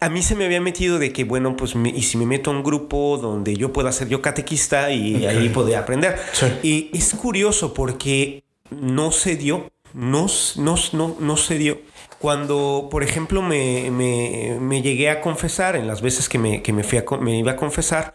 a 0.00 0.08
mí 0.08 0.22
se 0.22 0.34
me 0.34 0.44
había 0.46 0.60
metido 0.60 0.98
de 0.98 1.12
que, 1.12 1.24
bueno, 1.24 1.56
pues, 1.56 1.74
me- 1.76 1.90
y 1.90 2.02
si 2.02 2.16
me 2.16 2.26
meto 2.26 2.50
a 2.50 2.54
un 2.54 2.62
grupo 2.62 3.18
donde 3.20 3.54
yo 3.56 3.72
pueda 3.72 3.92
ser 3.92 4.08
yo 4.08 4.22
catequista 4.22 4.90
y 4.90 5.26
ahí 5.26 5.48
poder 5.50 5.76
aprender. 5.76 6.16
Sí. 6.32 6.46
Y 6.62 6.90
es 6.96 7.14
curioso 7.14 7.72
porque 7.74 8.42
no 8.70 9.12
se 9.12 9.36
dio, 9.36 9.70
no, 9.94 10.26
no, 10.56 10.74
no, 10.92 11.16
no 11.20 11.36
se 11.36 11.58
dio. 11.58 11.80
Cuando, 12.18 12.88
por 12.90 13.02
ejemplo, 13.02 13.42
me, 13.42 13.90
me- 13.90 14.58
me 14.60 14.82
llegué 14.82 15.10
a 15.10 15.20
confesar, 15.20 15.76
en 15.76 15.86
las 15.86 16.00
veces 16.02 16.28
que 16.28 16.38
me, 16.38 16.62
que 16.62 16.72
me, 16.72 16.82
fui 16.84 16.98
a, 16.98 17.04
me 17.20 17.38
iba 17.38 17.52
a 17.52 17.56
confesar, 17.56 18.14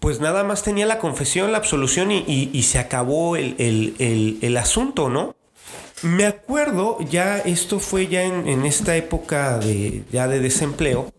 pues 0.00 0.20
nada 0.20 0.44
más 0.44 0.62
tenía 0.62 0.86
la 0.86 0.98
confesión, 0.98 1.52
la 1.52 1.58
absolución 1.58 2.10
y, 2.12 2.18
y- 2.26 2.50
y 2.52 2.62
se 2.64 2.78
acabó 2.78 3.36
el, 3.36 3.54
el- 3.58 3.94
el- 3.98 4.38
el 4.42 4.56
asunto, 4.56 5.08
¿no? 5.08 5.34
Me 6.02 6.26
acuerdo, 6.26 6.98
ya 7.08 7.38
esto 7.38 7.80
fue 7.80 8.06
ya 8.08 8.22
en, 8.22 8.46
en 8.48 8.66
esta 8.66 8.96
época 8.96 9.58
de, 9.58 10.02
ya 10.12 10.28
de 10.28 10.40
desempleo, 10.40 11.12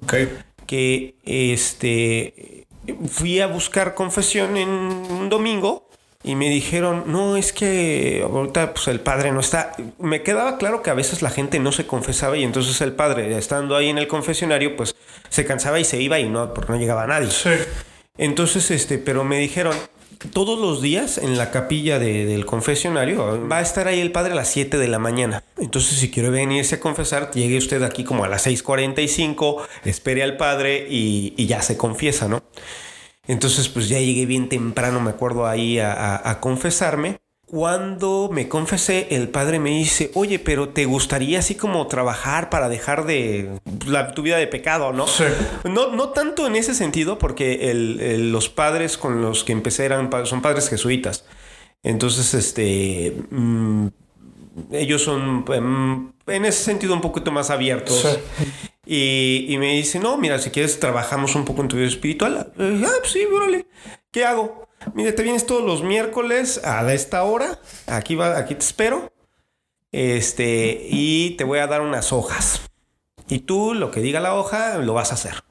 que 0.67 1.15
este 1.25 2.67
fui 3.09 3.39
a 3.39 3.47
buscar 3.47 3.95
confesión 3.95 4.55
en 4.57 4.69
un 4.69 5.29
domingo 5.29 5.86
y 6.27 6.35
me 6.35 6.49
dijeron, 6.49 7.05
no, 7.07 7.37
es 7.37 7.53
que 7.53 8.21
ahorita 8.23 8.73
pues 8.73 8.87
el 8.89 8.99
padre 8.99 9.31
no 9.31 9.39
está. 9.39 9.75
Me 9.99 10.21
quedaba 10.23 10.57
claro 10.57 10.83
que 10.83 10.89
a 10.89 10.93
veces 10.93 11.21
la 11.21 11.29
gente 11.29 11.59
no 11.59 11.71
se 11.71 11.87
confesaba 11.87 12.37
y 12.37 12.43
entonces 12.43 12.79
el 12.81 12.91
padre, 12.93 13.37
estando 13.37 13.75
ahí 13.75 13.89
en 13.89 13.97
el 13.97 14.07
confesionario, 14.07 14.75
pues 14.75 14.95
se 15.29 15.45
cansaba 15.45 15.79
y 15.79 15.85
se 15.85 16.01
iba 16.01 16.19
y 16.19 16.29
no, 16.29 16.53
porque 16.53 16.71
no 16.73 16.77
llegaba 16.79 17.07
nadie. 17.07 17.31
Sí. 17.31 17.49
Entonces, 18.17 18.71
este, 18.71 18.97
pero 18.97 19.23
me 19.23 19.37
dijeron, 19.39 19.75
todos 20.33 20.59
los 20.59 20.81
días 20.81 21.19
en 21.19 21.37
la 21.37 21.51
capilla 21.51 21.99
de- 21.99 22.25
del 22.25 22.45
confesionario 22.45 23.47
va 23.47 23.59
a 23.59 23.61
estar 23.61 23.87
ahí 23.87 23.99
el 23.99 24.11
padre 24.11 24.33
a 24.33 24.35
las 24.35 24.49
7 24.49 24.77
de 24.79 24.87
la 24.87 24.97
mañana. 24.99 25.43
Entonces, 25.59 25.99
si 25.99 26.09
quiere 26.09 26.29
venirse 26.31 26.75
a 26.75 26.79
confesar, 26.79 27.29
llegue 27.31 27.57
usted 27.57 27.83
aquí 27.83 28.03
como 28.03 28.23
a 28.23 28.27
las 28.27 28.47
6.45, 28.47 29.61
espere 29.85 30.23
al 30.23 30.35
padre 30.37 30.87
y, 30.89 31.33
y 31.37 31.45
ya 31.45 31.61
se 31.61 31.77
confiesa, 31.77 32.27
¿no? 32.27 32.41
Entonces, 33.27 33.67
pues 33.69 33.89
ya 33.89 33.99
llegué 33.99 34.25
bien 34.25 34.49
temprano, 34.49 34.99
me 35.01 35.09
acuerdo 35.11 35.45
ahí 35.47 35.79
a, 35.79 35.91
a- 35.93 36.29
a 36.31 36.39
confesarme. 36.39 37.17
Cuando 37.49 38.29
me 38.31 38.49
confesé, 38.49 39.07
el 39.11 39.29
padre 39.29 39.57
me 39.59 39.69
dice, 39.69 40.11
oye, 40.15 40.37
pero 40.37 40.67
¿te 40.69 40.83
gustaría 40.83 41.39
así 41.39 41.55
como 41.55 41.87
trabajar 41.87 42.49
para 42.49 42.67
dejar 42.67 43.05
de 43.05 43.59
la, 43.85 44.13
tu 44.13 44.21
vida 44.21 44.35
de 44.37 44.47
pecado, 44.47 44.91
no? 44.91 45.07
Sí. 45.07 45.23
No, 45.63 45.95
no 45.95 46.09
tanto 46.09 46.45
en 46.45 46.57
ese 46.57 46.75
sentido, 46.75 47.17
porque 47.17 47.71
el- 47.71 48.01
el- 48.01 48.31
los 48.33 48.49
padres 48.49 48.97
con 48.97 49.21
los 49.21 49.45
que 49.45 49.53
empecé 49.53 49.85
eran, 49.85 50.09
son 50.25 50.41
padres 50.41 50.67
jesuitas. 50.69 51.23
Entonces, 51.83 52.33
este, 52.33 53.15
mm, 53.31 53.87
ellos 54.71 55.03
son 55.03 55.45
em, 55.53 56.11
en 56.27 56.43
ese 56.45 56.63
sentido 56.65 56.93
un 56.93 57.01
poquito 57.01 57.31
más 57.31 57.49
abiertos. 57.49 58.01
Sí. 58.01 58.09
Y, 58.89 59.55
me 59.59 59.73
dice, 59.73 59.99
no, 59.99 60.17
mira, 60.17 60.39
si 60.39 60.49
quieres 60.49 60.79
trabajamos 60.79 61.35
un 61.35 61.43
poco 61.43 61.61
en 61.61 61.67
tu 61.67 61.75
vida 61.75 61.87
espiritual. 61.87 62.53
Eh, 62.57 62.83
Ah, 62.85 62.91
pues 62.99 63.11
sí, 63.11 63.25
órale. 63.25 63.67
¿Qué 64.11 64.23
hago? 64.23 64.67
Mira, 64.93 65.13
te 65.13 65.23
vienes 65.23 65.45
todos 65.45 65.63
los 65.63 65.83
miércoles 65.83 66.61
a 66.63 66.93
esta 66.93 67.23
hora. 67.23 67.59
Aquí 67.85 68.15
va, 68.15 68.37
aquí 68.37 68.55
te 68.55 68.63
espero. 68.63 69.11
Este, 69.91 70.87
y 70.89 71.31
te 71.31 71.43
voy 71.43 71.59
a 71.59 71.67
dar 71.67 71.81
unas 71.81 72.13
hojas. 72.13 72.61
Y 73.27 73.39
tú, 73.39 73.73
lo 73.73 73.91
que 73.91 73.99
diga 73.99 74.21
la 74.21 74.35
hoja, 74.35 74.77
lo 74.77 74.93
vas 74.93 75.11
a 75.11 75.15
hacer. 75.15 75.43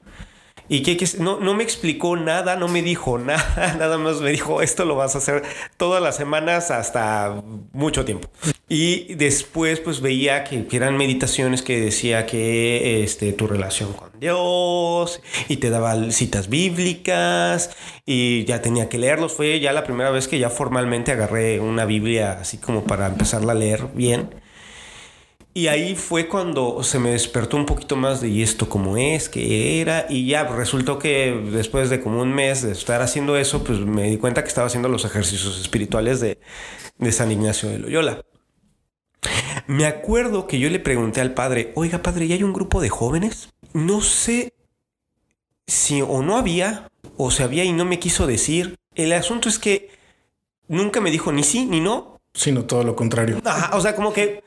Y 0.69 0.81
que, 0.83 0.97
que- 0.97 1.07
no, 1.19 1.39
no 1.39 1.53
me 1.53 1.63
explicó 1.63 2.15
nada, 2.17 2.55
no 2.55 2.67
me 2.67 2.81
dijo 2.81 3.17
nada, 3.19 3.75
nada 3.79 3.97
más 3.97 4.19
me 4.21 4.31
dijo 4.31 4.61
esto 4.61 4.85
lo 4.85 4.95
vas 4.95 5.15
a 5.15 5.19
hacer 5.19 5.43
todas 5.77 6.01
las 6.01 6.15
semanas 6.17 6.71
hasta 6.71 7.41
mucho 7.73 8.03
tiempo. 8.05 8.29
Y 8.69 9.13
después 9.15 9.79
pues 9.79 10.01
veía 10.01 10.43
que, 10.43 10.67
que 10.67 10.75
eran 10.77 10.97
meditaciones 10.97 11.61
que 11.61 11.79
decía 11.79 12.25
que 12.25 13.03
este, 13.03 13.31
tu 13.33 13.47
relación 13.47 13.93
con 13.93 14.19
Dios 14.19 15.21
y 15.47 15.57
te 15.57 15.69
daba 15.69 16.11
citas 16.11 16.49
bíblicas 16.49 17.69
y 18.05 18.43
ya 18.45 18.61
tenía 18.61 18.89
que 18.89 18.97
leerlos. 18.97 19.33
Fue 19.33 19.59
ya 19.61 19.71
la 19.73 19.83
primera 19.85 20.09
vez 20.11 20.27
que 20.27 20.39
ya 20.39 20.49
formalmente 20.49 21.11
agarré 21.13 21.59
una 21.61 21.85
Biblia 21.85 22.33
así 22.41 22.57
como 22.57 22.83
para 22.83 23.07
empezarla 23.07 23.53
a 23.53 23.55
leer 23.55 23.87
bien. 23.93 24.35
Y 25.57 25.69
ahí 25.69 25.95
fue 25.95 26.27
cuando 26.27 26.83
se 26.83 26.99
me 26.99 27.09
despertó 27.09 27.57
un 27.57 27.65
poquito 27.65 27.95
más 27.95 28.21
de 28.21 28.29
y 28.29 28.43
esto 28.43 28.69
cómo 28.69 28.95
es, 28.95 29.27
qué 29.27 29.81
era. 29.81 30.05
Y 30.07 30.27
ya 30.27 30.43
resultó 30.43 30.99
que 30.99 31.31
después 31.51 31.89
de 31.89 31.99
como 31.99 32.21
un 32.21 32.31
mes 32.31 32.61
de 32.61 32.73
estar 32.73 33.01
haciendo 33.01 33.35
eso, 33.37 33.63
pues 33.63 33.79
me 33.79 34.03
di 34.03 34.17
cuenta 34.17 34.43
que 34.43 34.49
estaba 34.49 34.67
haciendo 34.67 34.87
los 34.87 35.03
ejercicios 35.03 35.59
espirituales 35.59 36.19
de, 36.19 36.39
de 36.99 37.11
San 37.11 37.31
Ignacio 37.31 37.69
de 37.69 37.79
Loyola. 37.79 38.21
Me 39.65 39.87
acuerdo 39.87 40.45
que 40.45 40.59
yo 40.59 40.69
le 40.69 40.77
pregunté 40.77 41.21
al 41.21 41.33
padre, 41.33 41.71
oiga 41.73 42.03
padre, 42.03 42.27
¿ya 42.27 42.35
hay 42.35 42.43
un 42.43 42.53
grupo 42.53 42.79
de 42.79 42.89
jóvenes? 42.89 43.49
No 43.73 44.01
sé 44.01 44.53
si 45.65 46.03
o 46.03 46.21
no 46.21 46.37
había, 46.37 46.91
o 47.17 47.31
se 47.31 47.41
había 47.41 47.63
y 47.63 47.73
no 47.73 47.83
me 47.83 47.97
quiso 47.97 48.27
decir. 48.27 48.75
El 48.93 49.11
asunto 49.11 49.49
es 49.49 49.57
que 49.57 49.89
nunca 50.67 51.01
me 51.01 51.09
dijo 51.09 51.31
ni 51.31 51.41
sí 51.41 51.65
ni 51.65 51.79
no, 51.79 52.17
Sino 52.37 52.65
todo 52.65 52.83
lo 52.83 52.95
contrario. 52.95 53.41
Ajá, 53.43 53.75
o 53.75 53.81
sea, 53.81 53.95
como 53.95 54.13
que, 54.13 54.43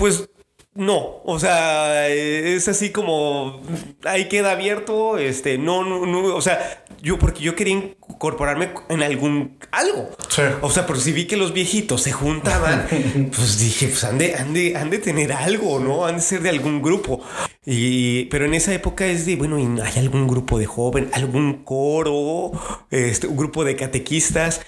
pues 0.00 0.30
no, 0.74 1.20
o 1.24 1.38
sea, 1.38 2.08
es 2.08 2.66
así 2.68 2.90
como 2.90 3.60
ahí 4.04 4.28
queda 4.28 4.52
abierto, 4.52 5.18
este, 5.18 5.58
no, 5.58 5.84
no, 5.84 6.06
no, 6.06 6.34
o 6.34 6.40
sea, 6.40 6.84
yo 7.02 7.18
porque 7.18 7.42
yo 7.42 7.54
quería 7.54 7.74
incorporarme 7.74 8.70
en 8.88 9.02
algún 9.02 9.58
algo. 9.72 10.08
Sí. 10.28 10.40
O 10.62 10.70
sea, 10.70 10.86
porque 10.86 11.02
si 11.02 11.12
vi 11.12 11.26
que 11.26 11.36
los 11.36 11.52
viejitos 11.52 12.00
se 12.02 12.12
juntaban, 12.12 12.86
pues 13.36 13.58
dije, 13.58 13.88
pues 13.88 14.04
han 14.04 14.16
de, 14.16 14.36
han 14.36 14.54
de, 14.54 14.74
han 14.76 14.88
de 14.88 14.98
tener 14.98 15.34
algo, 15.34 15.80
¿no? 15.80 16.06
Han 16.06 16.16
de 16.16 16.22
ser 16.22 16.40
de 16.40 16.48
algún 16.48 16.80
grupo. 16.80 17.20
Y, 17.66 18.24
pero 18.26 18.46
en 18.46 18.54
esa 18.54 18.72
época 18.72 19.06
es 19.06 19.26
de, 19.26 19.36
bueno, 19.36 19.58
¿y 19.58 19.64
¿hay 19.82 19.98
algún 19.98 20.26
grupo 20.26 20.58
de 20.58 20.64
joven, 20.66 21.10
algún 21.12 21.62
coro, 21.64 22.52
este, 22.90 23.26
un 23.26 23.36
grupo 23.36 23.64
de 23.64 23.76
catequistas? 23.76 24.62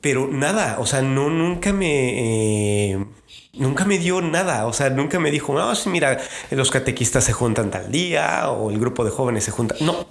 Pero 0.00 0.26
nada, 0.28 0.78
o 0.80 0.86
sea, 0.86 1.02
no, 1.02 1.30
nunca 1.30 1.72
me... 1.72 2.90
eh, 2.94 3.06
Nunca 3.54 3.84
me 3.84 3.98
dio 3.98 4.22
nada, 4.22 4.66
o 4.66 4.72
sea, 4.72 4.88
nunca 4.88 5.20
me 5.20 5.30
dijo, 5.30 5.52
no, 5.52 5.74
sí, 5.74 5.90
mira, 5.90 6.18
los 6.50 6.70
catequistas 6.70 7.24
se 7.24 7.34
juntan 7.34 7.70
tal 7.70 7.92
día 7.92 8.48
o 8.50 8.70
el 8.70 8.78
grupo 8.78 9.04
de 9.04 9.10
jóvenes 9.10 9.44
se 9.44 9.50
junta. 9.50 9.74
No, 9.80 10.06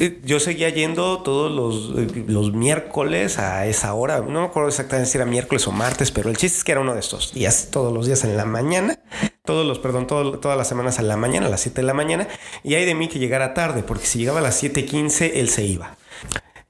Eh, 0.00 0.20
yo 0.24 0.40
seguía 0.40 0.70
yendo 0.70 1.22
todos 1.22 1.52
los, 1.52 1.98
eh, 1.98 2.24
los 2.26 2.52
miércoles 2.54 3.38
a 3.38 3.66
esa 3.66 3.92
hora. 3.92 4.20
No 4.20 4.40
me 4.40 4.46
acuerdo 4.46 4.70
exactamente 4.70 5.10
si 5.10 5.18
era 5.18 5.26
miércoles 5.26 5.66
o 5.68 5.72
martes, 5.72 6.10
pero 6.10 6.30
el 6.30 6.38
chiste 6.38 6.56
es 6.58 6.64
que 6.64 6.72
era 6.72 6.80
uno 6.80 6.94
de 6.94 7.00
estos 7.00 7.34
días, 7.34 7.68
todos 7.70 7.92
los 7.92 8.06
días 8.06 8.24
en 8.24 8.34
la 8.34 8.46
mañana, 8.46 8.98
todos 9.44 9.66
los, 9.66 9.78
perdón, 9.80 10.06
todo- 10.06 10.38
todas 10.38 10.56
las 10.56 10.68
semanas 10.68 10.98
a 11.00 11.02
la 11.02 11.18
mañana, 11.18 11.48
a 11.48 11.50
las 11.50 11.60
7 11.60 11.82
de 11.82 11.86
la 11.86 11.92
mañana. 11.92 12.28
Y 12.62 12.76
hay 12.76 12.86
de 12.86 12.94
mí 12.94 13.08
que 13.08 13.18
llegara 13.18 13.52
tarde, 13.52 13.82
porque 13.82 14.06
si 14.06 14.20
llegaba 14.20 14.38
a 14.38 14.42
las 14.42 14.54
7:15, 14.56 15.32
él 15.40 15.50
se 15.50 15.64
iba. 15.64 15.96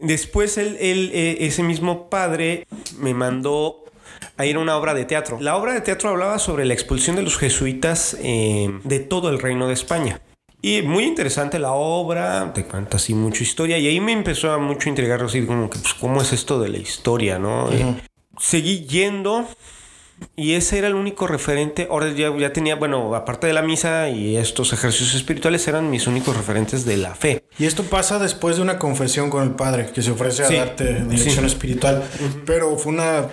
Después 0.00 0.58
él, 0.58 0.76
él, 0.80 1.12
eh, 1.14 1.36
ese 1.46 1.62
mismo 1.62 2.10
padre 2.10 2.66
me 2.98 3.14
mandó 3.14 3.83
a 4.36 4.46
ir 4.46 4.56
a 4.56 4.58
una 4.58 4.76
obra 4.76 4.94
de 4.94 5.04
teatro. 5.04 5.38
La 5.40 5.56
obra 5.56 5.74
de 5.74 5.80
teatro 5.80 6.10
hablaba 6.10 6.38
sobre 6.38 6.64
la 6.64 6.74
expulsión 6.74 7.16
de 7.16 7.22
los 7.22 7.38
jesuitas 7.38 8.16
eh, 8.20 8.70
de 8.84 9.00
todo 9.00 9.30
el 9.30 9.38
reino 9.38 9.68
de 9.68 9.74
España. 9.74 10.20
Y 10.64 10.80
muy 10.80 11.04
interesante 11.04 11.58
la 11.58 11.72
obra, 11.72 12.52
te 12.54 12.64
cuenta 12.64 12.96
así 12.96 13.12
mucha 13.12 13.42
historia. 13.42 13.76
Y 13.76 13.86
ahí 13.86 14.00
me 14.00 14.12
empezó 14.12 14.50
a 14.50 14.58
mucho 14.58 14.88
intrigar, 14.88 15.22
así 15.22 15.44
como 15.44 15.68
que, 15.68 15.78
pues, 15.78 15.92
¿cómo 15.92 16.22
es 16.22 16.32
esto 16.32 16.58
de 16.58 16.70
la 16.70 16.78
historia, 16.78 17.38
no? 17.38 17.70
Eh, 17.70 17.96
seguí 18.38 18.86
yendo. 18.86 19.46
Y 20.36 20.54
ese 20.54 20.78
era 20.78 20.86
el 20.88 20.94
único 20.94 21.26
referente. 21.26 21.88
Ahora 21.90 22.10
ya, 22.12 22.34
ya 22.34 22.52
tenía, 22.54 22.76
bueno, 22.76 23.14
aparte 23.14 23.46
de 23.46 23.52
la 23.52 23.60
misa 23.60 24.08
y 24.08 24.36
estos 24.36 24.72
ejercicios 24.72 25.14
espirituales 25.14 25.68
eran 25.68 25.90
mis 25.90 26.06
únicos 26.06 26.34
referentes 26.34 26.86
de 26.86 26.96
la 26.96 27.14
fe. 27.14 27.44
Y 27.58 27.66
esto 27.66 27.82
pasa 27.82 28.18
después 28.18 28.56
de 28.56 28.62
una 28.62 28.78
confesión 28.78 29.28
con 29.28 29.42
el 29.42 29.50
padre 29.50 29.90
que 29.92 30.00
se 30.00 30.12
ofrece 30.12 30.44
a 30.44 30.50
darte 30.50 31.04
dirección 31.04 31.44
espiritual. 31.44 32.04
Pero 32.46 32.74
fue 32.78 32.92
una 32.92 33.28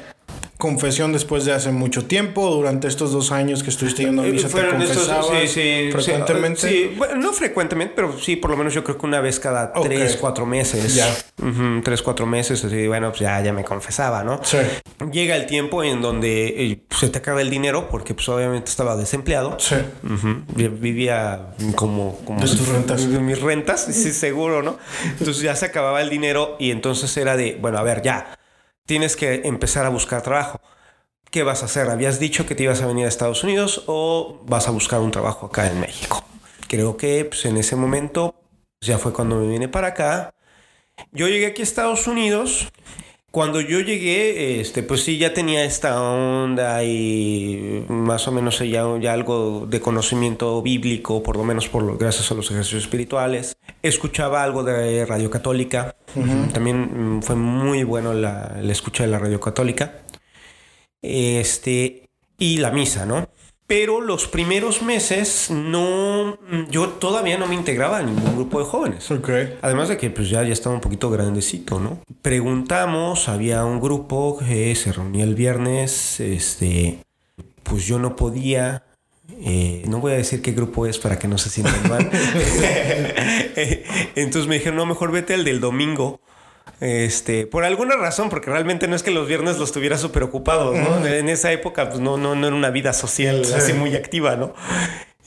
confesión 0.57 1.11
después 1.11 1.45
de 1.45 1.53
hace 1.53 1.71
mucho 1.71 2.05
tiempo, 2.05 2.49
durante 2.49 2.87
estos 2.87 3.11
dos 3.11 3.31
años 3.31 3.63
que 3.63 3.69
estuviste 3.69 4.03
yendo 4.03 4.21
a 4.21 4.25
misa, 4.25 4.47
te 4.47 4.67
confesabas 4.67 5.27
sí, 5.41 5.47
sí, 5.47 5.89
frecuentemente. 5.91 6.69
Sí, 6.69 6.93
bueno, 6.97 7.15
no 7.15 7.33
frecuentemente, 7.33 7.93
pero 7.95 8.17
sí, 8.19 8.35
por 8.35 8.51
lo 8.51 8.57
menos 8.57 8.73
yo 8.73 8.83
creo 8.83 8.97
que 8.97 9.05
una 9.05 9.21
vez 9.21 9.39
cada 9.39 9.73
tres, 9.73 10.17
cuatro 10.17 10.45
meses. 10.45 10.95
Ya. 10.95 11.07
tres, 11.83 12.01
cuatro 12.01 12.25
meses, 12.25 12.63
así, 12.63 12.87
bueno, 12.87 13.09
pues 13.09 13.21
ya, 13.21 13.41
ya 13.41 13.53
me 13.53 13.63
confesaba, 13.63 14.23
¿no? 14.23 14.39
Sí. 14.43 14.57
Llega 15.11 15.35
el 15.35 15.47
tiempo 15.47 15.83
en 15.83 16.01
donde 16.01 16.47
eh, 16.47 16.83
se 16.89 17.09
te 17.09 17.17
acaba 17.17 17.41
el 17.41 17.49
dinero, 17.49 17.89
porque 17.89 18.13
pues 18.13 18.29
obviamente 18.29 18.69
estaba 18.69 18.95
desempleado. 18.95 19.57
Sí. 19.59 19.75
Vivía 20.55 21.53
como... 21.75 22.17
como 22.25 22.39
de 22.39 22.47
tus 22.47 22.67
rentas. 22.67 23.09
De 23.09 23.19
mis 23.19 23.41
rentas, 23.41 23.85
sí, 23.85 24.11
seguro, 24.11 24.61
¿no? 24.61 24.77
Entonces 25.19 25.41
ya 25.41 25.55
se 25.55 25.65
acababa 25.65 26.01
el 26.01 26.09
dinero 26.09 26.55
y 26.59 26.71
entonces 26.71 27.15
era 27.17 27.35
de, 27.35 27.57
bueno, 27.59 27.77
a 27.77 27.83
ver, 27.83 28.01
ya 28.01 28.37
tienes 28.91 29.15
que 29.15 29.43
empezar 29.45 29.85
a 29.85 29.89
buscar 29.89 30.21
trabajo. 30.21 30.59
¿Qué 31.29 31.43
vas 31.43 31.61
a 31.61 31.67
hacer? 31.67 31.89
¿Habías 31.89 32.19
dicho 32.19 32.45
que 32.45 32.55
te 32.55 32.63
ibas 32.63 32.81
a 32.81 32.87
venir 32.87 33.05
a 33.05 33.07
Estados 33.07 33.41
Unidos 33.41 33.85
o 33.87 34.41
vas 34.45 34.67
a 34.67 34.71
buscar 34.71 34.99
un 34.99 35.11
trabajo 35.11 35.45
acá 35.45 35.65
en 35.67 35.79
México? 35.79 36.25
Creo 36.67 36.97
que 36.97 37.23
pues, 37.23 37.45
en 37.45 37.55
ese 37.55 37.77
momento 37.77 38.35
ya 38.81 38.97
fue 38.97 39.13
cuando 39.13 39.37
me 39.37 39.47
vine 39.47 39.69
para 39.69 39.87
acá. 39.87 40.33
Yo 41.13 41.29
llegué 41.29 41.45
aquí 41.45 41.61
a 41.61 41.63
Estados 41.63 42.05
Unidos 42.05 42.67
cuando 43.32 43.61
yo 43.61 43.79
llegué, 43.79 44.59
este, 44.59 44.84
pues 44.84 45.03
sí, 45.03 45.17
ya 45.17 45.34
tenía 45.34 45.63
esta 45.63 46.01
onda 46.01 46.84
y 46.84 47.86
más 47.88 48.27
o 48.27 48.32
menos 48.34 48.59
ya, 48.59 48.84
ya 48.99 49.13
algo 49.13 49.65
de 49.67 49.79
conocimiento 49.79 50.61
bíblico, 50.61 51.23
por 51.23 51.38
lo 51.38 51.45
menos 51.45 51.69
por 51.69 51.97
gracias 51.97 52.29
a 52.29 52.36
los 52.36 52.51
ejercicios 52.51 52.84
espirituales. 52.84 53.55
Escuchaba 53.82 54.43
algo 54.43 54.63
de 54.63 55.05
radio 55.05 55.29
católica. 55.29 55.95
También 56.53 57.17
mm, 57.17 57.21
fue 57.23 57.38
muy 57.38 57.84
bueno 57.84 58.13
la, 58.13 58.57
la 58.61 58.71
escucha 58.71 59.03
de 59.03 59.09
la 59.09 59.19
radio 59.19 59.39
católica. 59.39 60.01
Este, 61.01 62.09
y 62.38 62.57
la 62.57 62.71
misa, 62.71 63.05
¿no? 63.05 63.29
Pero 63.72 64.01
los 64.01 64.28
primeros 64.28 64.82
meses 64.82 65.49
no, 65.49 66.38
yo 66.69 66.89
todavía 66.89 67.38
no 67.38 67.47
me 67.47 67.55
integraba 67.55 67.99
a 67.99 68.03
ningún 68.03 68.36
grupo 68.36 68.59
de 68.59 68.65
jóvenes. 68.65 69.09
Okay. 69.09 69.57
Además 69.61 69.88
de 69.88 69.95
que 69.95 70.09
pues 70.09 70.30
ya, 70.30 70.43
ya 70.43 70.51
estaba 70.51 70.76
un 70.76 70.82
poquito 70.82 71.09
grandecito, 71.09 71.80
¿no? 71.80 72.01
Preguntamos, 72.22 73.30
había 73.30 73.63
un 73.63 73.80
grupo 73.80 74.39
que 74.39 74.76
se 74.76 74.91
reunía 74.91 75.24
el 75.24 75.36
viernes, 75.36 76.19
este, 76.19 76.99
pues 77.63 77.86
yo 77.86 77.97
no 77.97 78.17
podía, 78.17 78.84
eh, 79.39 79.86
no 79.88 80.01
voy 80.01 80.11
a 80.11 80.15
decir 80.15 80.41
qué 80.41 80.51
grupo 80.51 80.86
es 80.86 80.99
para 80.99 81.17
que 81.17 81.30
no 81.30 81.38
se 81.38 81.49
sientan 81.49 81.88
mal. 81.88 82.11
Entonces 84.15 84.49
me 84.49 84.55
dijeron, 84.55 84.76
no, 84.76 84.86
mejor 84.86 85.13
vete 85.13 85.34
al 85.34 85.45
del 85.45 85.61
domingo. 85.61 86.19
Este, 86.80 87.45
por 87.45 87.64
alguna 87.64 87.95
razón, 87.95 88.30
porque 88.30 88.49
realmente 88.49 88.88
no 88.88 88.95
es 88.95 89.03
que 89.03 89.12
los 89.12 89.28
viernes 89.28 89.57
los 89.57 89.72
tuviera 89.72 89.99
súper 89.99 90.24
ocupados, 90.24 90.76
¿no? 90.76 91.05
En 91.05 91.30
esa 91.30 91.51
época, 91.51 91.89
pues 91.89 91.99
no, 91.99 92.18
no, 92.18 92.34
no 92.34 92.47
era 92.47 92.55
una 92.55 92.72
vida 92.72 92.91
social 92.93 93.43
así 93.55 93.74
muy 93.74 93.95
activa, 93.95 94.36
¿no? 94.36 94.53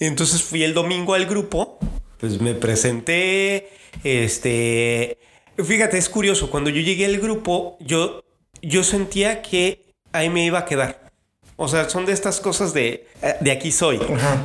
Entonces 0.01 0.43
fui 0.43 0.65
el 0.65 0.75
domingo 0.75 1.15
al 1.15 1.27
grupo, 1.27 1.79
pues 2.19 2.41
me 2.41 2.55
presenté, 2.55 3.71
este, 4.03 5.19
fíjate, 5.57 5.97
es 5.97 6.09
curioso, 6.09 6.51
cuando 6.51 6.71
yo 6.71 6.81
llegué 6.81 7.05
al 7.05 7.19
grupo, 7.19 7.77
yo, 7.81 8.25
yo 8.61 8.83
sentía 8.83 9.41
que 9.41 9.95
ahí 10.13 10.31
me 10.31 10.45
iba 10.45 10.59
a 10.59 10.65
quedar. 10.65 11.05
O 11.57 11.69
sea, 11.69 11.89
son 11.89 12.05
de 12.05 12.13
estas 12.13 12.41
cosas 12.41 12.75
de, 12.75 13.07
de 13.41 13.53
aquí 13.53 13.71
soy. 13.71 14.01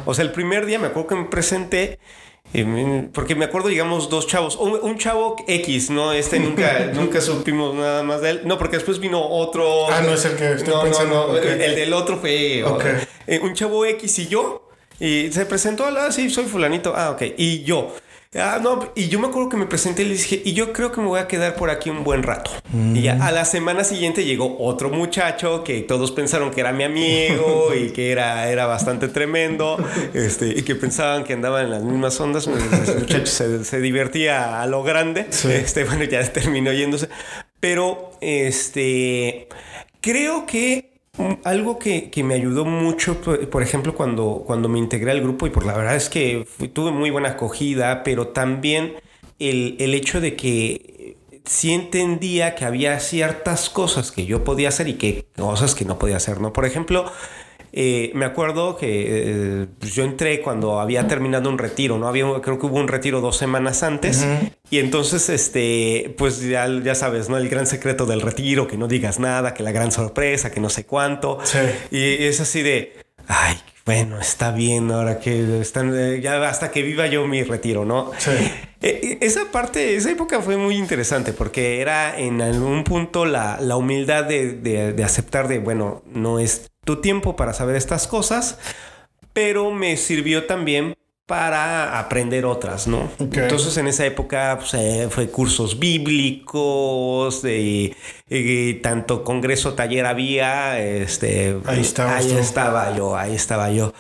O 0.06 0.14
sea, 0.14 0.24
el 0.24 0.32
primer 0.32 0.68
día 0.68 0.78
me 0.78 0.88
acuerdo 0.88 1.08
que 1.08 1.16
me 1.16 1.26
presenté 1.26 1.98
porque 3.14 3.36
me 3.36 3.46
acuerdo, 3.46 3.70
digamos, 3.70 4.10
dos 4.10 4.26
chavos. 4.26 4.56
Un, 4.56 4.98
chavo 4.98 5.36
X, 5.48 5.92
¿no? 5.92 6.14
Este 6.14 6.40
nunca, 6.40 6.86
nunca 6.94 7.22
supimos 7.22 7.76
nada 7.76 8.02
más 8.04 8.22
de 8.22 8.32
él. 8.32 8.42
No, 8.46 8.58
porque 8.58 8.78
después 8.78 9.00
vino 9.00 9.22
otro. 9.22 9.90
Ah, 9.90 10.02
no 10.02 10.14
es 10.14 10.26
el 10.26 10.36
que 10.36 10.54
estoy 10.54 10.74
pensando. 10.84 11.28
No, 11.28 11.38
el, 11.38 11.76
del 11.76 11.94
otro 11.94 12.18
fue 12.18 12.64
eh, 13.28 13.40
un 13.42 13.54
chavo 13.54 13.86
X 13.86 14.20
y 14.20 14.28
yo. 14.28 14.66
Y 15.00 15.32
se 15.32 15.46
presentó, 15.46 15.86
ah, 15.86 16.12
sí, 16.12 16.30
soy 16.30 16.46
fulanito. 16.46 16.94
Ah, 16.96 17.12
ok. 17.12 17.22
Y 17.38 17.64
yo. 17.64 17.94
Ah, 18.36 18.60
no, 18.62 18.92
y 18.94 19.08
yo 19.08 19.20
me 19.20 19.26
acuerdo 19.26 19.50
que 19.50 19.58
me 19.58 19.66
presenté 19.66 20.04
y 20.04 20.06
le 20.06 20.12
dije, 20.14 20.40
y 20.46 20.54
yo 20.54 20.72
creo 20.72 20.92
que 20.92 21.02
me 21.02 21.08
voy 21.08 21.20
a 21.20 21.28
quedar 21.28 21.56
por 21.56 21.72
aquí 21.72 21.90
un 21.90 22.04
buen 22.04 22.22
rato. 22.22 22.52
Y 22.94 23.02
ya 23.02 23.26
a 23.26 23.32
la 23.32 23.44
semana 23.44 23.84
siguiente 23.84 24.24
llegó 24.24 24.56
otro 24.60 24.92
muchacho 24.92 25.64
que 25.64 25.82
todos 25.82 26.12
pensaron 26.12 26.52
que 26.52 26.62
era 26.62 26.72
mi 26.72 26.84
amigo 26.84 27.74
y 27.76 27.90
que 27.90 28.12
era, 28.12 28.48
era 28.52 28.68
bastante 28.68 29.08
tremendo, 29.08 29.84
este, 30.14 30.50
y 30.50 30.62
que 30.62 30.76
pensaban 30.76 31.24
que 31.24 31.34
andaba 31.34 31.64
en 31.64 31.72
las 31.72 31.82
mismas 31.82 32.20
ondas. 32.20 32.48
Ese 32.48 32.94
muchacho 33.00 33.26
se, 33.64 33.80
divertía 33.80 34.62
a 34.62 34.68
lo 34.68 34.84
grande. 34.84 35.26
Este, 35.32 35.84
bueno, 35.86 36.04
ya 36.04 36.22
terminó 36.32 36.72
yéndose. 36.72 37.10
Pero, 37.60 38.12
este, 38.22 39.48
creo 40.02 40.46
que 40.46 40.89
algo 41.44 41.80
que, 41.80 42.12
me 42.24 42.34
ayudó 42.34 42.66
mucho, 42.66 43.20
por 43.22 43.64
ejemplo, 43.64 43.96
cuando, 43.96 44.44
cuando 44.46 44.70
me 44.70 44.80
integré 44.80 45.12
al 45.12 45.22
grupo, 45.22 45.48
y 45.48 45.50
por 45.50 45.66
la 45.66 45.76
verdad 45.76 45.96
es 45.96 46.10
que 46.10 46.48
tuve 46.74 46.92
muy 46.92 47.10
buena 47.10 47.30
acogida, 47.30 48.04
pero 48.04 48.30
también 48.30 48.96
el, 49.40 49.76
el 49.80 49.94
hecho 49.94 50.22
de 50.22 50.36
que 50.36 51.18
sí 51.50 51.74
entendía 51.74 52.54
que 52.54 52.66
había 52.66 53.00
ciertas 53.00 53.70
cosas 53.70 54.12
que 54.12 54.26
yo 54.26 54.44
podía 54.44 54.70
hacer 54.70 54.88
y 54.88 54.94
que 54.94 55.26
cosas 55.36 55.74
que 55.74 55.84
no 55.84 55.98
podía 55.98 56.18
hacer, 56.18 56.40
¿no? 56.42 56.54
Por 56.54 56.66
ejemplo, 56.66 57.12
eh, 57.72 58.12
me 58.16 58.26
acuerdo 58.26 58.76
que 58.76 58.88
eh, 59.08 59.68
pues 59.80 59.94
yo 59.94 60.04
entré 60.04 60.42
cuando 60.42 60.80
había 60.80 61.08
terminado 61.08 61.50
un 61.50 61.58
retiro, 61.58 61.98
¿no? 61.98 62.08
Había, 62.08 62.26
creo 62.42 62.60
que 62.60 62.66
hubo 62.66 62.78
un 62.78 62.88
retiro 62.88 63.22
dos 63.22 63.38
semanas 63.38 63.84
antes. 63.84 64.26
Y 64.70 64.80
entonces, 64.80 65.30
este, 65.30 66.14
pues 66.18 66.42
ya, 66.42 66.68
ya 66.84 66.96
sabes, 66.96 67.30
¿no? 67.30 67.38
El 67.38 67.50
gran 67.50 67.68
secreto 67.68 68.06
del 68.06 68.22
retiro, 68.22 68.68
que 68.68 68.78
no 68.78 68.88
digas 68.88 69.20
nada, 69.20 69.54
que 69.54 69.64
la 69.64 69.72
gran 69.72 69.92
sorpresa, 69.92 70.52
que 70.52 70.60
no 70.60 70.70
sé 70.70 70.86
cuánto. 70.86 71.40
Y 71.92 72.26
es 72.26 72.40
así 72.40 72.62
de, 72.62 72.94
ay, 73.28 73.58
bueno, 73.86 74.20
está 74.20 74.52
bien 74.52 74.92
ahora 74.92 75.20
que 75.20 75.62
están, 75.62 75.92
eh, 75.96 76.22
ya 76.22 76.48
hasta 76.48 76.70
que 76.70 76.84
viva 76.84 77.08
yo 77.08 77.26
mi 77.28 77.42
retiro, 77.42 77.86
¿no? 77.86 78.12
Sí. 78.20 78.30
esa 78.82 79.52
parte, 79.52 79.96
esa 79.96 80.12
época 80.12 80.42
fue 80.42 80.58
muy 80.58 80.76
interesante 80.78 81.34
porque 81.34 81.82
era 81.82 82.18
en 82.18 82.42
algún 82.42 82.84
punto 82.84 83.26
la, 83.26 83.58
la 83.60 83.78
humildad 83.78 84.26
de, 84.26 84.54
de, 84.54 84.94
de, 84.94 85.04
aceptar 85.04 85.48
de, 85.48 85.58
bueno, 85.58 86.04
no 86.06 86.40
es 86.40 86.70
tu 86.90 86.96
tiempo 86.96 87.36
para 87.36 87.54
saber 87.54 87.76
estas 87.76 88.08
cosas, 88.08 88.58
pero 89.32 89.70
me 89.70 89.96
sirvió 89.96 90.48
también 90.48 90.96
para 91.28 92.00
aprender 92.00 92.46
otras, 92.46 92.88
¿no? 92.88 93.12
Entonces 93.20 93.78
en 93.78 93.86
esa 93.86 94.08
época 94.08 94.58
pues, 94.60 94.74
eh, 94.74 95.08
fue 95.12 95.30
cursos 95.30 95.78
bíblicos, 95.78 97.44
de, 97.44 97.96
tanto 98.82 99.24
congreso, 99.24 99.76
taller 99.76 100.08
había, 100.08 100.80
este, 100.80 101.60
ahí, 101.66 101.88
ahí 102.08 102.32
estaba 102.32 102.98
yo, 102.98 103.16
ahí 103.16 103.36
estaba 103.36 103.70
yo. 103.70 103.94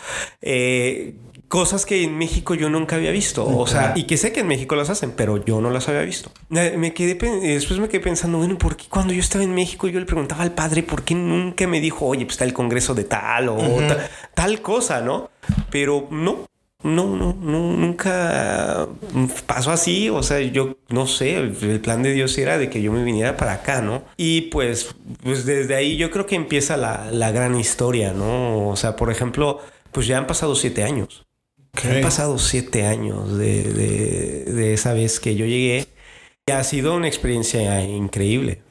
Cosas 1.50 1.88
que 1.88 2.04
en 2.04 2.16
México 2.16 2.54
yo 2.54 2.70
nunca 2.70 2.96
había 2.96 3.10
visto. 3.10 3.44
O 3.44 3.66
sea, 3.66 3.94
y 3.96 4.04
que 4.04 4.18
sé 4.18 4.32
que 4.32 4.42
en 4.42 4.48
México 4.48 4.76
las 4.76 4.92
hacen, 4.92 5.10
pero 5.10 5.44
yo 5.44 5.62
no 5.62 5.72
las 5.72 5.90
había 5.90 6.02
visto. 6.02 6.32
Me 6.50 6.94
quedé, 6.94 7.16
después 7.16 7.80
me 7.80 7.90
quedé 7.90 8.02
pensando, 8.02 8.38
bueno, 8.38 8.56
¿por 8.60 8.78
qué 8.78 8.86
cuando 8.88 9.14
yo 9.14 9.20
estaba 9.20 9.44
en 9.44 9.56
México 9.56 9.88
yo 9.88 10.00
le 10.00 10.06
preguntaba 10.06 10.44
al 10.44 10.52
padre 10.52 10.84
por 10.84 11.02
qué 11.02 11.16
nunca 11.16 11.66
me 11.66 11.82
dijo, 11.82 12.06
oye, 12.06 12.26
pues 12.26 12.36
está 12.36 12.46
el 12.46 12.54
congreso 12.54 12.94
de 12.94 13.04
tal 13.06 13.50
o 13.50 13.58
tal, 14.36 14.62
cosa, 14.62 15.02
¿no? 15.02 15.32
Pero 15.72 16.08
no, 16.12 16.46
no, 16.84 17.16
no, 17.16 17.36
no, 17.42 17.76
nunca 17.76 18.88
pasó 19.48 19.72
así. 19.72 20.08
O 20.10 20.22
sea, 20.22 20.40
yo 20.42 20.78
no 20.90 21.08
sé, 21.08 21.36
el 21.38 21.80
plan 21.82 22.04
de 22.04 22.12
Dios 22.12 22.38
era 22.38 22.60
de 22.60 22.70
que 22.70 22.84
yo 22.84 22.92
me 22.92 23.04
viniera 23.04 23.38
para 23.38 23.54
acá, 23.54 23.82
¿no? 23.82 24.04
Y 24.18 24.42
pues, 24.42 24.94
pues 25.24 25.48
desde 25.48 25.74
ahí 25.76 25.98
yo 25.98 26.12
creo 26.12 26.28
que 26.28 26.36
empieza 26.36 26.78
la, 26.78 27.10
la 27.12 27.32
gran 27.32 27.60
historia, 27.60 28.14
¿no? 28.14 28.70
O 28.70 28.76
sea, 28.76 28.96
por 28.96 29.10
ejemplo, 29.10 29.62
pues 29.92 30.06
ya 30.06 30.20
han 30.20 30.28
pasado 30.28 30.54
siete 30.54 30.84
años. 30.84 31.26
Han 31.74 32.02
pasado 32.02 32.38
siete 32.40 32.86
años 32.86 33.38
de, 33.38 34.74
esa 34.74 34.94
vez 34.94 35.20
que 35.20 35.36
yo 35.36 35.46
llegué 35.46 35.88
y 36.48 36.52
ha 36.52 36.64
sido 36.64 36.96
una 36.96 37.08
experiencia 37.08 37.82
increíble. 37.82 38.62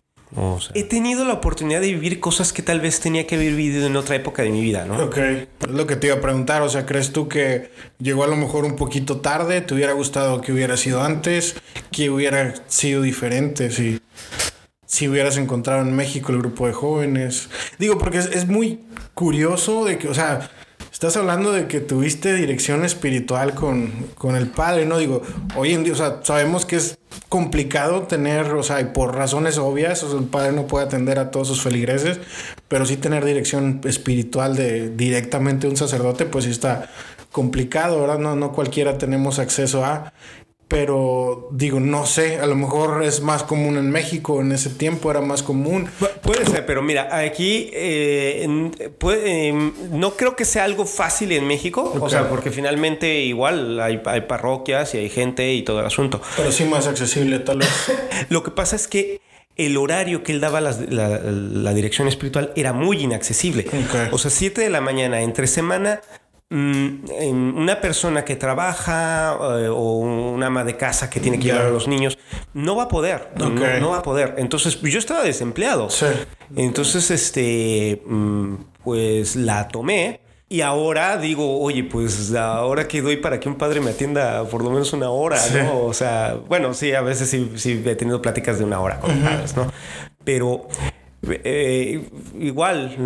he 0.74 0.82
tenido 0.84 1.24
la 1.24 1.34
oportunidad 1.34 1.80
de 1.80 1.88
vivir 1.88 2.20
cosas 2.20 2.52
que 2.52 2.62
tal 2.62 2.80
vez 2.80 3.00
tenía 3.00 3.26
que 3.26 3.36
haber 3.36 3.54
vivido 3.54 3.86
en 3.86 3.96
otra 3.96 4.16
época 4.16 4.42
de 4.42 4.50
mi 4.50 4.60
vida, 4.60 4.84
¿no? 4.84 5.02
Ok, 5.04 5.16
es 5.16 5.48
lo 5.68 5.86
que 5.86 5.96
te 5.96 6.08
iba 6.08 6.16
a 6.16 6.20
preguntar. 6.20 6.62
O 6.62 6.68
sea, 6.68 6.86
¿crees 6.86 7.12
tú 7.12 7.28
que 7.28 7.70
llegó 7.98 8.24
a 8.24 8.26
lo 8.26 8.36
mejor 8.36 8.64
un 8.64 8.76
poquito 8.76 9.20
tarde? 9.20 9.60
¿Te 9.60 9.74
hubiera 9.74 9.92
gustado 9.92 10.40
que 10.40 10.52
hubiera 10.52 10.76
sido 10.76 11.02
antes? 11.02 11.56
¿Que 11.90 12.10
hubiera 12.10 12.54
sido 12.66 13.00
diferente 13.02 13.70
si, 13.70 14.00
si 14.86 15.08
hubieras 15.08 15.38
encontrado 15.38 15.82
en 15.82 15.94
México 15.94 16.32
el 16.32 16.38
grupo 16.38 16.66
de 16.66 16.72
jóvenes? 16.72 17.48
Digo, 17.78 17.96
porque 17.96 18.18
es, 18.18 18.26
es 18.26 18.48
muy 18.48 18.80
curioso 19.14 19.84
de 19.84 19.98
que, 19.98 20.08
o 20.08 20.14
sea, 20.14 20.50
Estás 20.98 21.16
hablando 21.16 21.52
de 21.52 21.68
que 21.68 21.78
tuviste 21.78 22.34
dirección 22.34 22.84
espiritual 22.84 23.54
con, 23.54 23.92
con 24.16 24.34
el 24.34 24.48
padre, 24.48 24.84
¿no? 24.84 24.98
Digo, 24.98 25.22
hoy 25.54 25.72
en 25.72 25.84
día, 25.84 25.92
o 25.92 25.96
sea, 25.96 26.18
sabemos 26.24 26.66
que 26.66 26.74
es 26.74 26.98
complicado 27.28 28.02
tener, 28.08 28.52
o 28.52 28.64
sea, 28.64 28.80
y 28.80 28.86
por 28.86 29.14
razones 29.14 29.58
obvias, 29.58 30.02
o 30.02 30.10
sea, 30.10 30.18
el 30.18 30.24
padre 30.24 30.50
no 30.50 30.66
puede 30.66 30.86
atender 30.86 31.20
a 31.20 31.30
todos 31.30 31.46
sus 31.46 31.62
feligreses, 31.62 32.18
pero 32.66 32.84
sí 32.84 32.96
tener 32.96 33.24
dirección 33.24 33.80
espiritual 33.84 34.56
de 34.56 34.90
directamente 34.90 35.68
un 35.68 35.76
sacerdote, 35.76 36.24
pues 36.24 36.46
sí 36.46 36.50
está 36.50 36.90
complicado, 37.30 38.00
¿verdad? 38.00 38.18
No, 38.18 38.34
no 38.34 38.50
cualquiera 38.50 38.98
tenemos 38.98 39.38
acceso 39.38 39.84
a 39.84 40.12
pero 40.68 41.48
digo, 41.50 41.80
no 41.80 42.04
sé, 42.04 42.38
a 42.40 42.46
lo 42.46 42.54
mejor 42.54 43.02
es 43.02 43.22
más 43.22 43.42
común 43.42 43.78
en 43.78 43.90
México, 43.90 44.42
en 44.42 44.52
ese 44.52 44.68
tiempo 44.68 45.10
era 45.10 45.22
más 45.22 45.42
común. 45.42 45.88
puede 46.22 46.44
ser, 46.44 46.66
pero 46.66 46.82
mira, 46.82 47.16
aquí 47.16 47.70
eh, 47.72 48.42
em, 48.44 49.72
no 49.90 50.10
creo 50.12 50.36
que 50.36 50.44
sea 50.44 50.64
algo 50.64 50.84
fácil 50.84 51.32
en 51.32 51.46
México, 51.46 51.94
o 51.98 52.10
sea, 52.10 52.28
porque 52.28 52.50
finalmente 52.50 53.20
igual 53.20 53.80
hay, 53.80 53.98
parroquias 54.28 54.94
y 54.94 54.98
hay 54.98 55.08
gente 55.08 55.54
y 55.54 55.62
todo 55.62 55.80
el 55.80 55.86
asunto. 55.86 56.20
Pero 56.36 56.52
sí 56.52 56.64
más 56.64 56.86
accesible 56.86 57.38
tal 57.38 57.58
vez. 57.58 57.92
Lo 58.28 58.42
que 58.42 58.50
pasa 58.50 58.76
es 58.76 58.88
que 58.88 59.22
el 59.56 59.76
horario 59.78 60.22
que 60.22 60.32
él 60.32 60.40
daba 60.40 60.60
la, 60.60 60.72
la, 60.90 61.74
dirección 61.74 62.08
espiritual 62.08 62.52
era 62.56 62.74
muy 62.74 63.02
inaccesible. 63.02 63.66
O 64.12 64.18
sea, 64.18 64.30
7 64.30 64.60
de 64.60 64.70
la 64.70 64.80
mañana 64.82 65.22
entre 65.22 65.46
semana 65.46 66.02
una 66.50 67.78
persona 67.80 68.24
que 68.24 68.36
trabaja 68.36 69.36
eh, 69.58 69.68
o 69.68 69.98
una 69.98 70.46
ama 70.46 70.64
de 70.64 70.78
casa 70.78 71.10
que 71.10 71.20
tiene 71.20 71.38
que 71.38 71.48
llevar 71.48 71.66
a 71.66 71.70
los 71.70 71.86
niños 71.86 72.18
no 72.54 72.74
va 72.74 72.84
a 72.84 72.88
poder 72.88 73.32
no, 73.36 73.90
va 73.90 73.98
a 73.98 74.02
poder. 74.02 74.34
Entonces 74.38 74.80
yo 74.80 74.98
estaba 74.98 75.22
desempleado. 75.22 75.88
Entonces 76.56 77.10
este 77.10 78.02
mm, 78.06 78.54
pues 78.82 79.36
la 79.36 79.68
tomé 79.68 80.20
y 80.50 80.62
ahora 80.62 81.18
digo, 81.18 81.60
oye, 81.60 81.84
pues 81.84 82.34
ahora 82.34 82.88
que 82.88 83.02
doy 83.02 83.18
para 83.18 83.38
que 83.38 83.50
un 83.50 83.56
padre 83.56 83.82
me 83.82 83.90
atienda 83.90 84.44
por 84.44 84.64
lo 84.64 84.70
menos 84.70 84.94
una 84.94 85.10
hora, 85.10 85.38
¿no? 85.52 85.84
O 85.84 85.92
sea, 85.92 86.38
bueno, 86.48 86.72
sí, 86.72 86.94
a 86.94 87.02
veces 87.02 87.28
sí, 87.28 87.82
he 87.84 87.94
tenido 87.94 88.22
pláticas 88.22 88.58
de 88.58 88.64
una 88.64 88.80
hora 88.80 88.98
con 88.98 89.14
padres, 89.20 89.54
¿no? 89.54 89.70
Pero 90.24 90.66
eh, 91.22 92.08
igual, 92.38 92.96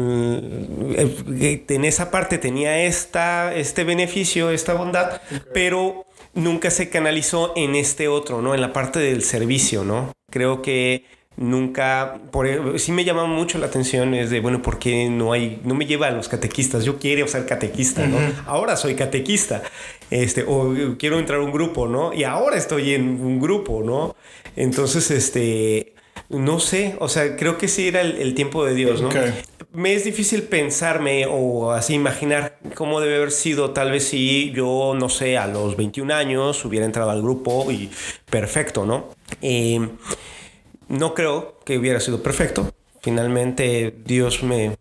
eh, 0.97 1.65
en 1.69 1.85
esa 1.85 2.11
parte 2.11 2.39
tenía 2.39 2.85
esta, 2.85 3.55
este 3.55 3.85
beneficio, 3.85 4.51
esta 4.51 4.75
bondad, 4.75 5.23
pero 5.55 6.07
nunca 6.35 6.71
se 6.71 6.91
canalizó 6.91 7.53
en 7.57 7.75
este 7.75 8.09
otro, 8.09 8.43
¿no? 8.43 8.55
En 8.55 8.61
la 8.61 8.73
parte 8.73 8.99
del 8.99 9.23
servicio, 9.23 9.85
¿no? 9.85 10.13
Creo 10.31 10.63
que 10.63 11.05
nunca, 11.37 12.21
por, 12.31 12.47
e, 12.47 12.79
sí 12.79 12.93
me 12.93 13.05
llama 13.05 13.25
mucho 13.25 13.59
la 13.59 13.67
atención, 13.67 14.13
es 14.15 14.31
de, 14.31 14.41
bueno, 14.41 14.61
¿por 14.61 14.79
qué 14.79 15.09
no 15.09 15.33
hay, 15.33 15.61
no 15.65 15.75
me 15.75 15.87
lleva 15.87 16.09
a 16.09 16.11
los 16.11 16.29
catequistas? 16.29 16.85
Yo 16.85 16.99
quiero 16.99 17.27
ser 17.27 17.47
catequista, 17.47 18.07
¿no? 18.07 18.19
Ahora 18.47 18.77
soy 18.77 18.95
catequista, 18.95 19.63
este, 20.11 20.45
o 20.47 20.75
quiero 20.99 21.19
entrar 21.19 21.41
a 21.41 21.43
un 21.43 21.53
grupo, 21.53 21.89
¿no? 21.89 22.13
Y 22.13 22.25
ahora 22.25 22.57
estoy 22.57 22.93
en 22.93 23.21
un 23.21 23.41
grupo, 23.41 23.83
¿no? 23.83 24.15
Entonces, 24.55 25.11
este, 25.11 25.95
no 26.33 26.61
sé, 26.61 26.97
o 26.99 27.09
sea, 27.09 27.37
creo 27.37 27.59
que 27.59 27.69
sí 27.69 27.89
era 27.89 28.01
el, 28.01 28.35
tiempo 28.35 28.65
de 28.65 28.75
Dios, 28.75 29.03
¿no? 29.03 29.11
Me 29.73 29.95
es 29.95 30.05
difícil 30.05 30.43
pensarme 30.43 31.27
o 31.27 31.73
así 31.73 31.95
imaginar 31.95 32.59
cómo 32.75 33.01
debe 33.01 33.17
haber 33.17 33.31
sido 33.31 33.71
tal 33.71 33.91
vez 33.91 34.09
si 34.09 34.51
yo, 34.53 34.95
no 34.99 35.09
sé, 35.09 35.39
a 35.39 35.47
los 35.47 35.77
21 35.77 36.13
años 36.13 36.65
hubiera 36.65 36.85
entrado 36.85 37.11
al 37.11 37.23
grupo 37.23 37.71
y 37.71 37.91
perfecto, 38.29 38.85
¿no? 38.85 39.09
Eh, 39.41 39.89
no 40.89 41.15
creo 41.15 41.61
que 41.65 41.79
hubiera 41.79 42.01
sido 42.01 42.23
perfecto. 42.23 42.71
Finalmente 43.01 43.95
Dios 44.05 44.43
me 44.43 44.77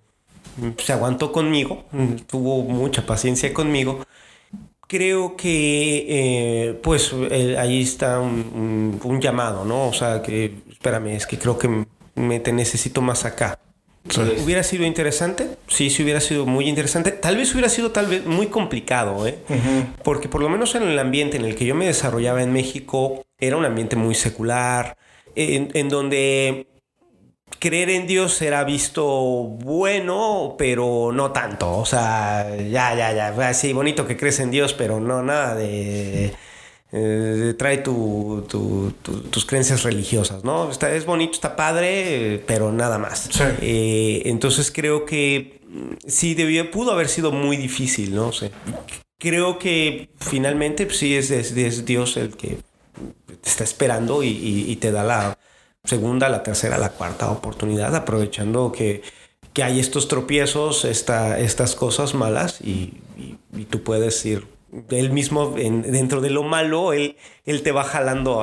se 0.78 0.92
aguantó 0.92 1.32
conmigo, 1.32 1.86
tuvo 2.28 2.64
mucha 2.64 3.06
paciencia 3.06 3.54
conmigo 3.54 4.06
creo 4.92 5.38
que 5.38 6.78
pues 6.84 7.12
pues 7.14 7.58
ahí 7.58 7.82
está 7.82 8.20
un, 8.20 9.20
llamado, 9.22 9.64
¿no? 9.64 9.88
O 9.88 9.94
sea, 9.94 10.22
que 10.22 10.54
espérame, 10.82 11.16
es 11.16 11.28
que 11.28 11.38
creo 11.38 11.60
que 11.60 11.86
me 12.16 12.40
te 12.40 12.52
necesito 12.52 13.04
más 13.04 13.24
acá. 13.24 13.60
¿Hubiera 14.44 14.64
sido 14.64 14.84
interesante? 14.84 15.48
Sí, 15.68 15.92
sí 15.92 16.02
hubiera 16.02 16.20
sido 16.20 16.48
muy 16.48 16.68
interesante. 16.68 17.12
Tal 17.12 17.38
vez 17.38 17.54
hubiera 17.54 17.70
sido 17.70 17.92
tal 17.92 18.08
vez 18.08 18.26
muy 18.26 18.48
complicado, 18.48 19.28
¿eh? 19.28 19.38
Porque 20.04 20.28
por 20.28 20.42
lo 20.42 20.50
menos 20.50 20.74
en 20.74 20.84
el 20.84 20.98
ambiente 20.98 21.38
en 21.38 21.46
el 21.46 21.56
que 21.56 21.66
yo 21.66 21.76
me 21.76 21.86
desarrollaba 21.86 22.42
en 22.42 22.52
México 22.52 23.24
era 23.38 23.58
un 23.58 23.66
ambiente 23.66 23.96
muy 23.96 24.16
secular, 24.16 24.98
en, 25.36 25.70
en 25.76 25.90
donde 25.90 26.66
creer 27.60 27.92
en 27.92 28.08
Dios 28.08 28.42
era 28.42 28.64
visto 28.64 29.06
bueno, 29.06 30.56
pero 30.58 31.12
no 31.14 31.32
tanto. 31.32 31.78
O 31.78 31.86
sea, 31.86 32.58
ya, 32.58 32.96
ya, 32.96 33.14
ya. 33.14 33.28
Así 33.48 33.72
bonito 33.72 34.08
que 34.08 34.18
crees 34.18 34.40
en 34.40 34.50
Dios, 34.50 34.74
pero 34.74 35.00
no 35.00 35.22
nada 35.22 35.54
de. 35.54 36.34
Eh, 36.94 37.56
trae 37.58 37.78
tu, 37.78 38.46
tus 39.30 39.46
creencias 39.46 39.84
religiosas, 39.84 40.44
¿no? 40.44 40.70
Está, 40.70 40.94
es 40.94 41.06
bonito, 41.06 41.34
está 41.34 41.56
padre, 41.56 42.44
pero 42.46 42.72
nada 42.72 42.98
más. 42.98 43.30
Eh, 43.62 44.24
entonces 44.26 44.72
creo 44.72 45.06
que 45.06 45.62
sí 46.06 46.34
debió, 46.34 46.70
pudo 46.70 46.92
haber 46.92 47.08
sido 47.08 47.32
muy 47.32 47.56
difícil, 47.56 48.14
¿no? 48.14 48.34
sé. 48.34 48.52
creo 49.18 49.58
que 49.58 50.10
finalmente 50.20 50.86
pues, 50.86 50.98
sí 50.98 51.16
es, 51.16 51.86
Dios 51.86 52.18
el 52.18 52.36
que 52.36 52.58
te 53.42 53.50
está 53.50 53.64
esperando 53.64 54.22
y 54.22 54.76
te 54.76 54.92
da 54.92 55.06
la, 55.06 55.38
segunda, 55.84 56.30
la 56.30 56.44
tercera, 56.44 56.78
la 56.78 56.90
cuarta 56.90 57.30
oportunidad, 57.32 57.96
aprovechando 57.96 58.72
que, 58.72 59.02
hay 59.62 59.80
estos 59.80 60.08
tropiezos, 60.08 60.86
esta, 60.86 61.38
estas 61.40 61.76
cosas 61.76 62.14
malas 62.14 62.62
y, 62.62 62.94
tú 63.70 63.84
puedes 63.84 64.26
ir 64.26 64.48
él 64.90 65.12
mismo 65.12 65.50
dentro 65.50 66.22
de 66.22 66.30
lo 66.30 66.44
malo, 66.44 66.94
él, 66.94 67.18
él 67.46 67.62
te 67.62 67.72
va 67.72 67.84
jalando 67.84 68.42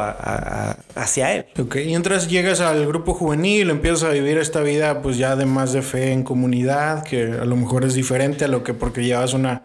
hacia 0.95 1.35
él. 1.35 1.47
Ok, 1.59 1.77
y 1.77 1.95
entonces 1.95 2.29
llegas 2.29 2.61
al 2.61 2.87
grupo 2.87 3.15
juvenil, 3.15 3.71
empiezas 3.71 4.05
a 4.05 4.11
vivir 4.11 4.39
esta 4.39 4.61
vida 4.61 5.01
pues 5.03 5.17
ya 5.17 5.37
de 5.37 5.47
más 5.47 5.73
de 5.73 5.83
fe 5.83 6.13
en 6.13 6.23
comunidad, 6.23 7.05
que 7.05 7.25
a 7.25 7.45
lo 7.45 7.57
mejor 7.57 7.85
es 7.85 7.95
diferente 7.95 8.45
a 8.45 8.49
lo 8.49 8.63
que 8.63 8.75
porque 8.75 9.05
llevas 9.05 9.35
una, 9.35 9.65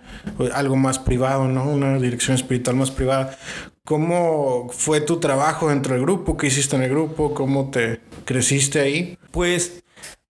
algo 0.54 0.76
más 0.76 1.00
privado, 1.00 1.48
¿no? 1.48 1.66
Una 1.66 2.00
dirección 2.00 2.36
espiritual 2.36 2.76
más 2.76 2.92
privada. 2.92 3.38
¿Cómo 3.86 4.70
fue 4.70 5.02
tu 5.02 5.20
trabajo 5.20 5.68
dentro 5.68 5.94
del 5.94 6.04
grupo? 6.04 6.38
¿Qué 6.38 6.48
hiciste 6.48 6.78
en 6.78 6.84
el 6.84 6.90
grupo? 6.90 7.34
¿Cómo 7.34 7.70
te 7.70 8.00
creciste 8.24 8.80
ahí? 8.80 9.18
Pues 9.32 9.83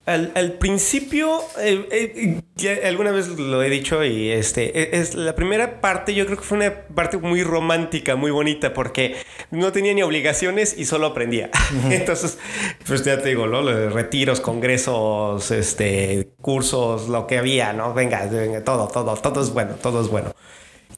al, 0.06 0.54
principio, 0.60 1.40
eh, 1.60 2.42
eh, 2.62 2.82
alguna 2.86 3.12
vez 3.12 3.30
lo 3.30 3.64
he 3.64 3.70
dicho 3.70 4.04
y 4.04 4.32
este, 4.32 4.78
e, 4.78 5.00
es, 5.00 5.16
la 5.16 5.34
primera 5.34 5.80
parte 5.80 6.14
yo 6.14 6.26
creo 6.26 6.38
que 6.38 6.44
fue 6.44 6.58
una 6.58 6.74
parte 6.94 7.18
muy 7.18 7.42
romántica, 7.42 8.18
muy 8.18 8.30
bonita, 8.30 8.74
porque 8.74 9.16
no 9.50 9.72
tenía 9.72 9.94
ni 9.94 10.04
obligaciones 10.04 10.78
y 10.78 10.86
solo 10.86 11.08
aprendía. 11.08 11.50
Entonces, 11.90 12.38
pues 12.86 13.06
ya 13.06 13.22
te 13.22 13.30
digo, 13.30 13.48
¿no? 13.48 13.62
Retiros, 13.90 14.42
congresos, 14.42 15.52
este, 15.52 16.30
cursos, 16.42 17.08
lo 17.08 17.26
que 17.26 17.38
había, 17.38 17.72
¿no? 17.72 17.94
Venga, 17.94 18.26
venga 18.26 18.64
todo, 18.64 18.88
todo, 18.90 19.16
todo 19.16 19.42
es 19.42 19.52
bueno, 19.52 19.76
todo 19.82 20.02
es 20.02 20.10
bueno. 20.10 20.34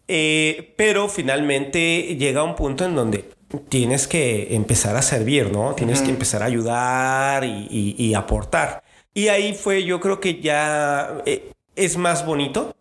Eh, 0.07 0.73
pero 0.77 1.09
finalmente 1.09 2.15
llega 2.15 2.43
un 2.43 2.55
punto 2.55 2.85
en 2.85 2.95
donde 2.95 3.35
tienes 3.69 4.07
que 4.07 4.55
empezar 4.55 4.95
a 4.95 5.01
servir, 5.01 5.51
¿no? 5.51 5.73
Tienes 5.73 6.01
que 6.01 6.09
empezar 6.09 6.43
a 6.43 6.45
ayudar 6.45 7.43
y, 7.43 8.13
aportar. 8.13 8.83
Y 9.15 9.29
ahí 9.29 9.53
fue, 9.53 9.83
yo 9.85 9.99
creo 9.99 10.19
que 10.19 10.41
ya 10.41 11.23
eh, 11.25 11.51
es 11.75 11.97
más 11.97 12.25
bonito. 12.25 12.75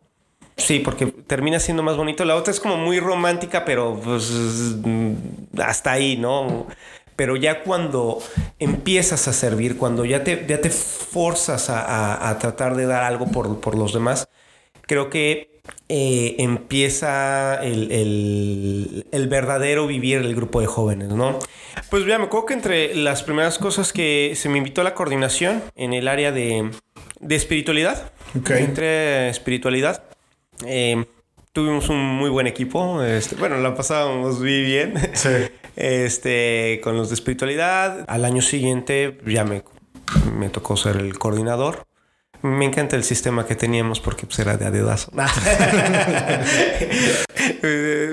Sí, 0.57 0.81
porque 0.81 1.07
termina 1.07 1.59
siendo 1.61 1.83
más 1.83 1.97
bonito. 1.97 2.25
La 2.25 2.37
otra 2.37 2.53
es 2.53 2.61
como 2.61 2.77
muy 2.77 3.01
romántica, 3.01 3.65
pero 3.65 3.99
pues 4.03 4.33
hasta 5.59 5.93
ahí, 5.93 6.17
¿no? 6.17 6.67
Pero 7.17 7.37
ya 7.37 7.63
cuando 7.63 8.19
empiezas 8.59 9.29
a 9.29 9.33
servir, 9.33 9.79
cuando 9.79 10.05
ya 10.05 10.25
te, 10.25 10.45
ya 10.49 10.61
te 10.61 10.71
forzas 10.71 11.71
a, 11.71 12.37
tratar 12.41 12.75
de 12.77 12.87
dar 12.87 13.05
algo 13.05 13.29
por, 13.29 13.61
por 13.61 13.77
los 13.77 13.93
demás, 13.93 14.29
creo 14.83 15.11
que 15.11 15.55
eh, 15.89 16.37
empieza 16.39 17.63
el, 17.63 19.07
verdadero 19.29 19.87
vivir 19.87 20.19
el 20.19 20.35
grupo 20.35 20.61
de 20.61 20.67
jóvenes, 20.67 21.09
¿no? 21.11 21.39
Pues 21.91 22.07
ya 22.07 22.19
me 22.19 22.25
acuerdo 22.25 22.47
que 22.47 22.55
entre 22.55 22.95
las 22.95 23.23
primeras 23.23 23.59
cosas 23.59 23.93
que 23.93 24.33
se 24.37 24.49
me 24.49 24.59
invitó 24.59 24.81
a 24.81 24.85
la 24.85 24.95
coordinación 24.95 25.63
en 25.77 25.93
el 25.93 26.09
área 26.09 26.33
de, 26.33 26.71
espiritualidad, 27.29 28.13
entre 28.35 29.29
espiritualidad, 29.29 30.05
eh, 30.67 31.05
tuvimos 31.53 31.89
un 31.89 32.01
muy 32.01 32.31
buen 32.31 32.47
equipo, 32.47 33.03
este, 33.03 33.37
bueno, 33.37 33.59
la 33.59 33.75
pasábamos 33.75 34.41
muy 34.41 34.63
bien, 34.63 34.95
este, 35.77 36.81
con 36.83 36.97
los 36.97 37.09
de 37.11 37.15
espiritualidad. 37.15 38.05
Al 38.09 38.25
año 38.25 38.43
siguiente 38.43 39.19
ya 39.27 39.45
me, 39.45 39.63
me 40.37 40.49
tocó 40.49 40.77
ser 40.77 40.97
el 40.97 41.19
coordinador. 41.19 41.87
Me 42.45 42.67
encanta 42.67 42.95
el 42.95 43.05
sistema 43.05 43.47
que 43.47 43.57
teníamos 43.57 44.01
porque 44.01 44.27
pues, 44.27 44.39
era 44.39 44.59
de 44.59 44.67
adedazo. 44.67 45.11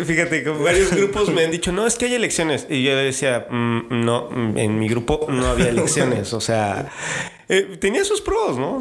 Fíjate, 0.05 0.45
con 0.45 0.63
varios 0.63 0.95
grupos 0.95 1.29
me 1.34 1.43
han 1.43 1.51
dicho, 1.51 1.73
no, 1.73 1.86
es 1.86 1.95
que 1.95 2.05
hay 2.05 2.13
elecciones. 2.13 2.65
Y 2.69 2.82
yo 2.82 2.95
decía, 2.95 3.47
mm, 3.49 3.88
no, 3.89 4.29
en 4.55 4.79
mi 4.79 4.88
grupo 4.88 5.27
no 5.29 5.47
había 5.47 5.67
elecciones. 5.67 6.34
O 6.34 6.39
sea, 6.39 6.89
Eh, 7.49 7.75
tenía 7.82 8.05
sus 8.05 8.21
pros, 8.21 8.57
¿no? 8.57 8.79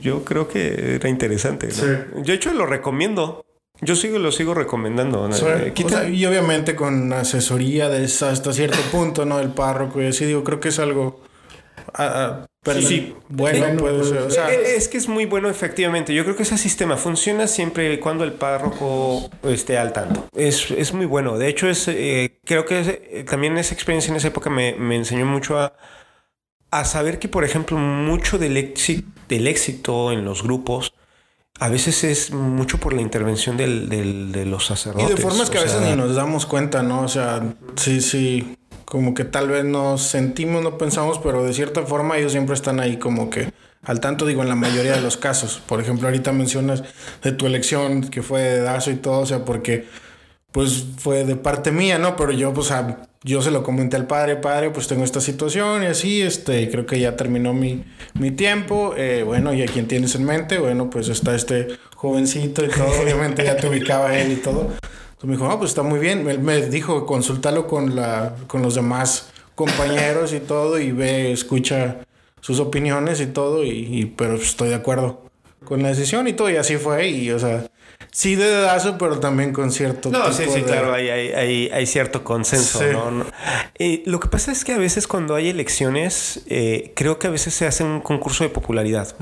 yo 0.00 0.24
creo 0.24 0.48
que 0.48 0.96
era 0.96 1.08
interesante. 1.08 1.68
¿no? 1.68 2.16
Yo, 2.16 2.24
de 2.24 2.34
hecho, 2.34 2.52
lo 2.52 2.66
recomiendo. 2.66 3.44
Yo 3.80 3.94
sigo, 3.94 4.18
lo 4.18 4.32
sigo 4.32 4.54
recomendando. 4.54 5.30
Eh, 5.30 5.72
y 6.10 6.26
obviamente 6.26 6.74
con 6.74 7.12
asesoría 7.12 7.88
de 7.88 8.06
hasta 8.06 8.52
cierto 8.52 8.80
punto, 8.90 9.24
¿no? 9.24 9.38
El 9.38 9.50
párroco 9.50 10.02
y 10.02 10.08
así, 10.08 10.24
digo, 10.24 10.42
creo 10.42 10.58
que 10.58 10.70
es 10.70 10.80
algo 10.80 11.20
Ah, 11.94 12.47
ah, 12.66 12.74
sí, 12.80 13.14
bueno, 13.28 13.88
es 14.48 14.88
que 14.88 14.98
es 14.98 15.08
muy 15.08 15.26
bueno, 15.26 15.48
efectivamente. 15.48 16.14
Yo 16.14 16.24
creo 16.24 16.36
que 16.36 16.42
ese 16.42 16.58
sistema 16.58 16.96
funciona 16.96 17.46
siempre 17.46 17.92
y 17.92 17.98
cuando 17.98 18.24
el 18.24 18.32
párroco 18.32 19.30
esté 19.44 19.78
al 19.78 19.92
tanto. 19.92 20.26
Es, 20.34 20.70
es 20.70 20.92
muy 20.92 21.06
bueno. 21.06 21.38
De 21.38 21.48
hecho, 21.48 21.68
es, 21.68 21.88
eh, 21.88 22.40
creo 22.44 22.64
que 22.64 22.80
eh, 23.10 23.24
también 23.24 23.56
esa 23.58 23.74
experiencia 23.74 24.10
en 24.10 24.16
esa 24.16 24.28
época 24.28 24.50
me, 24.50 24.74
me 24.74 24.96
enseñó 24.96 25.26
mucho 25.26 25.58
a, 25.58 25.74
a, 26.70 26.84
saber 26.84 27.18
que, 27.18 27.28
por 27.28 27.44
ejemplo, 27.44 27.78
mucho 27.78 28.38
del 28.38 28.56
éxito, 28.56 29.08
del 29.28 29.46
éxito 29.46 30.12
en 30.12 30.24
los 30.24 30.42
grupos 30.42 30.94
a 31.60 31.68
veces 31.68 32.04
es 32.04 32.30
mucho 32.30 32.78
por 32.78 32.92
la 32.92 33.02
intervención 33.02 33.56
del, 33.56 33.88
del, 33.88 34.30
de 34.30 34.46
los 34.46 34.66
sacerdotes. 34.66 35.10
Y 35.10 35.14
de 35.14 35.20
formas 35.20 35.50
que 35.50 35.58
a 35.58 35.62
veces 35.62 35.80
ni 35.80 35.96
nos 35.96 36.14
damos 36.14 36.46
cuenta, 36.46 36.84
¿no? 36.84 37.02
O 37.02 37.08
sea, 37.08 37.42
sí, 37.74 38.00
sí 38.00 38.56
como 38.88 39.12
que 39.12 39.24
tal 39.24 39.48
vez 39.48 39.64
nos 39.64 40.02
sentimos, 40.02 40.62
no 40.62 40.78
pensamos, 40.78 41.18
pero 41.22 41.44
de 41.44 41.52
cierta 41.52 41.82
forma 41.82 42.16
ellos 42.16 42.32
siempre 42.32 42.54
están 42.54 42.80
ahí 42.80 42.96
como 42.96 43.28
que 43.28 43.52
al 43.82 44.00
tanto, 44.00 44.24
digo, 44.26 44.42
en 44.42 44.48
la 44.48 44.54
mayoría 44.54 44.92
de 44.92 45.02
los 45.02 45.16
casos. 45.16 45.62
Por 45.66 45.80
ejemplo, 45.80 46.08
ahorita 46.08 46.32
mencionas 46.32 46.82
de 47.22 47.32
tu 47.32 47.46
elección 47.46 48.02
que 48.02 48.22
fue 48.22 48.40
de 48.40 48.60
Dazo 48.62 48.90
y 48.90 48.96
todo, 48.96 49.20
o 49.20 49.26
sea, 49.26 49.44
porque 49.44 49.86
pues 50.52 50.86
fue 50.96 51.24
de 51.24 51.36
parte 51.36 51.70
mía, 51.70 51.98
¿no? 51.98 52.16
Pero 52.16 52.32
yo, 52.32 52.54
pues, 52.54 52.72
yo 53.22 53.42
se 53.42 53.50
lo 53.50 53.62
comenté 53.62 53.96
al 53.96 54.06
padre, 54.06 54.36
padre, 54.36 54.70
pues 54.70 54.88
tengo 54.88 55.04
esta 55.04 55.20
situación 55.20 55.82
y 55.82 55.86
así, 55.86 56.22
este, 56.22 56.70
creo 56.70 56.86
que 56.86 56.98
ya 56.98 57.14
terminó 57.14 57.52
mi, 57.52 57.84
mi 58.14 58.30
tiempo. 58.30 58.94
Eh, 58.96 59.22
bueno, 59.22 59.52
¿y 59.52 59.62
a 59.62 59.66
quién 59.66 59.86
tienes 59.86 60.14
en 60.14 60.24
mente? 60.24 60.58
Bueno, 60.58 60.88
pues 60.88 61.08
está 61.08 61.34
este 61.34 61.68
jovencito 61.94 62.64
y 62.64 62.68
todo, 62.68 62.88
obviamente 63.02 63.44
ya 63.44 63.56
te 63.56 63.68
ubicaba 63.68 64.18
él 64.18 64.32
y 64.32 64.36
todo. 64.36 64.70
Entonces 65.18 65.30
me 65.30 65.34
dijo, 65.34 65.48
no, 65.48 65.58
pues 65.58 65.70
está 65.72 65.82
muy 65.82 65.98
bien. 65.98 66.28
Él 66.28 66.38
me 66.38 66.62
dijo, 66.66 67.04
consúltalo 67.04 67.66
con, 67.66 67.96
la, 67.96 68.36
con 68.46 68.62
los 68.62 68.76
demás 68.76 69.32
compañeros 69.56 70.32
y 70.32 70.38
todo 70.38 70.78
y 70.78 70.92
ve, 70.92 71.32
escucha 71.32 71.96
sus 72.40 72.60
opiniones 72.60 73.20
y 73.20 73.26
todo, 73.26 73.64
y, 73.64 74.14
pero 74.16 74.36
estoy 74.36 74.68
de 74.68 74.76
acuerdo 74.76 75.24
con 75.64 75.82
la 75.82 75.88
decisión 75.88 76.28
y 76.28 76.34
todo, 76.34 76.48
y 76.48 76.54
así 76.54 76.76
fue, 76.76 77.08
y 77.08 77.32
o 77.32 77.38
sea, 77.40 77.66
sí 78.12 78.36
de 78.36 78.44
dedazo, 78.44 78.96
pero 78.96 79.18
también 79.18 79.52
con 79.52 79.72
cierto... 79.72 80.10
No, 80.10 80.32
sí, 80.32 80.44
sí, 80.48 80.62
claro, 80.62 80.94
hay, 80.94 81.08
hay, 81.08 81.68
hay, 81.68 81.86
cierto 81.86 82.22
consenso, 82.22 83.10
¿no? 83.10 83.26
Eh, 83.74 84.04
lo 84.06 84.20
que 84.20 84.28
pasa 84.28 84.52
es 84.52 84.64
que 84.64 84.72
a 84.72 84.78
veces 84.78 85.08
cuando 85.08 85.34
hay 85.34 85.48
elecciones, 85.48 86.44
eh, 86.46 86.92
creo 86.94 87.18
que 87.18 87.26
a 87.26 87.30
veces 87.30 87.52
se 87.54 87.66
hace 87.66 87.82
un 87.82 88.00
concurso 88.00 88.44
de 88.44 88.50
popularidad. 88.50 89.16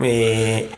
eh, 0.00 0.68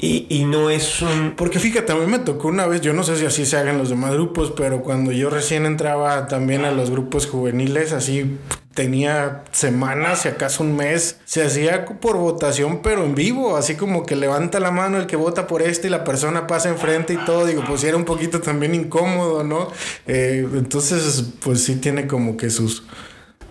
y, 0.00 0.44
no 0.44 0.70
es 0.70 1.02
un... 1.02 1.34
Porque 1.36 1.58
fíjate, 1.58 1.92
a 1.92 1.96
mí 1.96 2.06
me 2.06 2.20
tocó 2.20 2.48
una 2.48 2.66
vez, 2.66 2.80
yo 2.80 2.92
no 2.92 3.02
sé 3.02 3.16
si 3.16 3.26
así 3.26 3.44
se 3.44 3.56
hagan 3.56 3.78
los 3.78 3.88
demás 3.88 4.12
grupos, 4.12 4.52
pero 4.56 4.82
cuando 4.82 5.10
yo 5.10 5.28
recién 5.28 5.66
entraba 5.66 6.28
también 6.28 6.64
a 6.64 6.70
los 6.70 6.90
grupos 6.90 7.26
juveniles, 7.26 7.92
así 7.92 8.38
tenía 8.74 9.42
semanas, 9.50 10.22
si 10.22 10.28
acaso 10.28 10.62
un 10.62 10.76
mes, 10.76 11.18
se 11.24 11.42
hacía 11.42 11.84
por 11.84 12.16
votación, 12.16 12.80
pero 12.80 13.04
en 13.04 13.16
vivo, 13.16 13.56
así 13.56 13.74
como 13.74 14.06
que 14.06 14.14
levanta 14.14 14.60
la 14.60 14.70
mano 14.70 14.98
el 14.98 15.06
que 15.06 15.16
vota 15.16 15.48
por 15.48 15.62
este 15.62 15.88
y 15.88 15.90
la 15.90 16.04
persona 16.04 16.46
pasa 16.46 16.68
enfrente 16.68 17.14
y 17.14 17.24
todo, 17.24 17.44
digo, 17.44 17.64
pues 17.66 17.82
era 17.82 17.96
un 17.96 18.04
poquito 18.04 18.40
también 18.40 18.76
incómodo, 18.76 19.42
¿no? 19.42 19.66
Eh, 20.06 20.46
entonces, 20.54 21.24
pues 21.42 21.64
sí 21.64 21.74
tiene 21.74 22.06
como 22.06 22.36
que 22.36 22.50
sus 22.50 22.84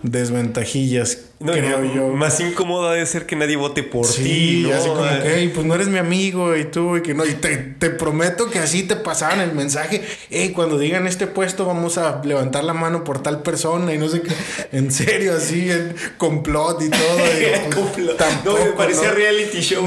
desventajillas 0.02 1.27
no, 1.40 1.52
creo 1.52 1.84
yo. 1.84 2.08
Más 2.08 2.40
incómodo 2.40 2.90
debe 2.90 3.06
ser 3.06 3.24
que 3.24 3.36
nadie 3.36 3.56
vote 3.56 3.84
por 3.84 4.06
ti. 4.08 4.66
¿no? 4.68 4.74
así 4.74 4.88
como 4.88 5.02
que, 5.02 5.50
pues 5.54 5.66
no 5.66 5.74
eres 5.74 5.86
mi 5.86 5.98
amigo 5.98 6.56
y 6.56 6.64
tú, 6.64 6.96
y 6.96 7.02
que 7.02 7.14
no. 7.14 7.24
Y 7.24 7.34
te, 7.34 7.56
te 7.56 7.90
prometo 7.90 8.50
que 8.50 8.58
así 8.58 8.82
te 8.82 8.96
pasaban 8.96 9.40
el 9.40 9.52
mensaje. 9.52 10.02
Hey, 10.30 10.50
cuando 10.52 10.78
digan 10.78 11.06
este 11.06 11.28
puesto, 11.28 11.64
vamos 11.64 11.96
a 11.96 12.22
levantar 12.24 12.64
la 12.64 12.74
mano 12.74 13.04
por 13.04 13.22
tal 13.22 13.42
persona 13.42 13.94
y 13.94 13.98
no 13.98 14.08
sé 14.08 14.22
qué. 14.22 14.32
En 14.72 14.90
serio, 14.90 15.34
así, 15.36 15.70
en 15.70 15.94
complot 16.16 16.82
y 16.82 16.90
todo. 16.90 16.98
Pues, 17.78 18.16
tampoco, 18.16 18.58
no, 18.58 18.64
me 18.64 18.72
parecía 18.72 19.10
reality 19.12 19.60
show 19.60 19.86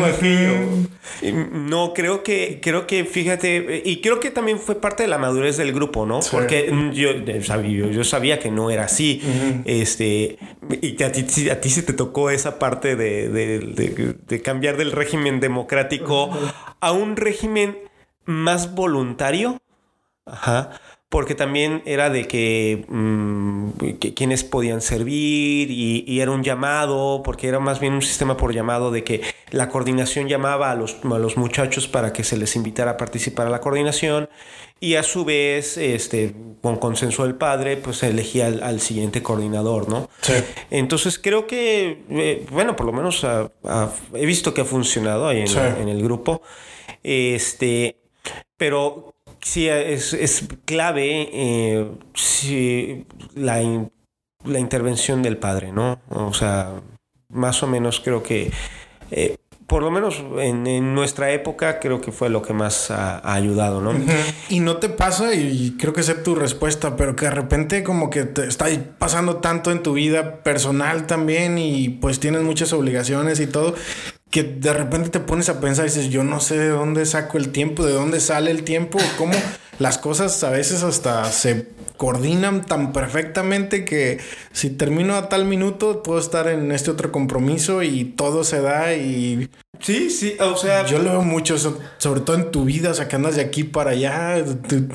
No, 1.21 1.93
creo 1.93 2.23
que, 2.23 2.59
creo 2.61 2.87
que, 2.87 3.05
fíjate, 3.05 3.81
y 3.85 4.01
creo 4.01 4.19
que 4.19 4.31
también 4.31 4.59
fue 4.59 4.79
parte 4.79 5.03
de 5.03 5.09
la 5.09 5.17
madurez 5.17 5.57
del 5.57 5.73
grupo, 5.73 6.05
¿no? 6.05 6.19
Porque 6.31 6.71
yo, 6.93 7.11
yo, 7.23 8.03
sabía 8.03 8.39
que 8.39 8.51
no 8.51 8.69
era 8.71 8.85
así. 8.85 9.21
Este, 9.65 10.37
y 10.81 10.93
que 10.93 11.03
a 11.03 11.11
ti 11.11 11.23
a 11.49 11.61
ti 11.61 11.69
se 11.69 11.83
te 11.83 11.93
tocó 11.93 12.29
esa 12.29 12.59
parte 12.59 12.95
de, 12.95 14.41
cambiar 14.43 14.77
del 14.77 14.91
régimen 14.91 15.39
democrático 15.39 16.29
a 16.79 16.91
un 16.91 17.15
régimen 17.15 17.77
más 18.25 18.73
voluntario. 18.73 19.61
Ajá 20.25 20.71
porque 21.11 21.35
también 21.35 21.83
era 21.85 22.09
de 22.09 22.25
que, 22.25 22.85
mm, 22.87 23.71
quienes 24.15 24.45
podían 24.45 24.79
servir 24.79 25.69
y, 25.69 26.21
era 26.21 26.31
un 26.31 26.41
llamado, 26.41 27.21
porque 27.21 27.49
era 27.49 27.59
más 27.59 27.81
bien 27.81 27.91
un 27.91 28.01
sistema 28.01 28.37
por 28.37 28.53
llamado 28.53 28.91
de 28.91 29.03
que 29.03 29.21
la 29.49 29.67
coordinación 29.67 30.29
llamaba 30.29 30.71
a 30.71 30.75
los, 30.75 30.99
a 31.03 31.19
los 31.19 31.35
muchachos 31.35 31.89
para 31.89 32.13
que 32.13 32.23
se 32.23 32.37
les 32.37 32.55
invitara 32.55 32.91
a 32.91 32.97
participar 32.97 33.47
a 33.47 33.49
la 33.49 33.59
coordinación 33.59 34.29
y 34.81 34.95
a 34.95 35.03
su 35.03 35.23
vez, 35.23 35.77
este, 35.77 36.33
con 36.61 36.77
consenso 36.77 37.23
del 37.23 37.35
padre, 37.35 37.77
pues 37.77 37.97
se 37.97 38.07
elegía 38.07 38.47
al, 38.47 38.81
siguiente 38.81 39.21
coordinador, 39.21 39.87
¿no? 39.87 40.09
Sí. 40.21 40.33
Entonces 40.71 41.19
creo 41.19 41.45
que, 41.45 42.03
eh, 42.09 42.45
bueno, 42.51 42.75
por 42.75 42.87
lo 42.87 42.91
menos 42.91 43.23
he 43.23 44.25
visto 44.25 44.55
que 44.55 44.61
ha 44.61 44.65
funcionado 44.65 45.27
ahí 45.27 45.41
en, 45.41 45.57
en 45.81 45.87
el 45.87 46.01
grupo. 46.01 46.41
Este, 47.03 48.01
pero 48.57 49.13
sí 49.41 49.67
es, 49.67 50.13
es 50.13 50.47
clave 50.65 51.29
eh, 51.31 53.05
la, 53.35 53.87
la, 54.45 54.59
intervención 54.59 55.21
del 55.21 55.37
padre, 55.37 55.71
¿no? 55.71 55.99
O 56.09 56.33
sea, 56.33 56.81
más 57.29 57.63
o 57.63 57.67
menos 57.67 57.99
creo 57.99 58.23
que, 58.23 58.51
eh, 59.11 59.37
por 59.71 59.83
lo 59.83 59.89
menos 59.89 60.21
en, 60.37 60.93
nuestra 60.93 61.31
época, 61.31 61.79
creo 61.79 62.01
que 62.01 62.11
fue 62.11 62.29
lo 62.29 62.41
que 62.41 62.51
más 62.51 62.91
ha, 62.91 63.21
ayudado, 63.33 63.79
¿no? 63.79 63.93
Y 64.49 64.59
no 64.59 64.75
te 64.75 64.89
pasa, 64.89 65.33
y 65.33 65.77
creo 65.79 65.93
que 65.93 66.03
sé 66.03 66.13
tu 66.13 66.35
respuesta, 66.35 66.97
pero 66.97 67.15
que 67.15 67.23
de 67.23 67.31
repente 67.31 67.81
como 67.81 68.09
que 68.09 68.25
te 68.25 68.45
está 68.45 68.65
pasando 68.97 69.37
tanto 69.37 69.71
en 69.71 69.81
tu 69.81 69.93
vida 69.93 70.43
personal 70.43 71.07
también 71.07 71.57
y 71.57 71.87
pues 71.87 72.19
tienes 72.19 72.41
muchas 72.41 72.73
obligaciones 72.73 73.39
y 73.39 73.47
todo, 73.47 73.73
que 74.29 74.43
de 74.43 74.73
repente 74.73 75.07
te 75.07 75.21
pones 75.21 75.47
a 75.47 75.61
pensar 75.61 75.85
y 75.85 75.87
dices, 75.87 76.09
yo 76.09 76.25
no 76.25 76.41
sé 76.41 76.57
de 76.57 76.67
dónde 76.67 77.05
saco 77.05 77.37
el 77.37 77.53
tiempo, 77.53 77.85
de 77.85 77.93
dónde 77.93 78.19
sale 78.19 78.51
el 78.51 78.65
tiempo, 78.65 78.99
cómo 79.17 79.35
las 79.79 79.97
cosas 79.97 80.43
a 80.43 80.49
veces 80.49 80.83
hasta 80.83 81.25
se 81.25 81.67
coordinan 81.97 82.65
tan 82.65 82.93
perfectamente 82.93 83.85
que 83.85 84.19
si 84.51 84.69
termino 84.69 85.15
a 85.15 85.29
tal 85.29 85.45
minuto 85.45 86.03
puedo 86.03 86.19
estar 86.19 86.47
en 86.47 86.71
este 86.71 86.91
otro 86.91 87.11
compromiso 87.11 87.83
y 87.83 88.05
todo 88.05 88.43
se 88.43 88.61
da 88.61 88.93
y 88.93 89.49
Sí, 89.81 90.11
sí, 90.11 90.37
o 90.39 90.55
sea. 90.55 90.85
Yo 90.85 90.99
lo 90.99 91.11
veo 91.11 91.23
mucho, 91.23 91.57
sobre 91.57 92.21
todo 92.21 92.35
en 92.35 92.51
tu 92.51 92.65
vida, 92.65 92.91
o 92.91 92.93
sea, 92.93 93.07
que 93.07 93.15
andas 93.15 93.35
de 93.35 93.41
aquí 93.41 93.63
para 93.63 93.91
allá. 93.91 94.43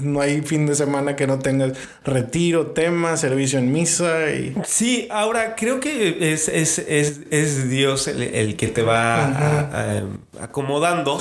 No 0.03 0.21
hay 0.21 0.43
fin 0.43 0.67
de 0.67 0.75
semana 0.75 1.17
que 1.17 1.27
no 1.27 1.39
tengas 1.39 1.73
retiro, 2.05 2.69
tema, 2.69 3.17
servicio 3.17 3.59
en 3.59 3.73
misa. 3.73 4.31
Y... 4.31 4.55
Sí, 4.65 5.09
ahora 5.11 5.57
creo 5.57 5.81
que 5.81 6.33
es, 6.33 6.49
es, 6.49 6.79
es, 6.79 7.21
es 7.31 7.69
Dios 7.69 8.07
el, 8.07 8.57
que 8.57 8.69
te 8.69 8.83
va 8.83 10.05
acomodando. 10.41 11.21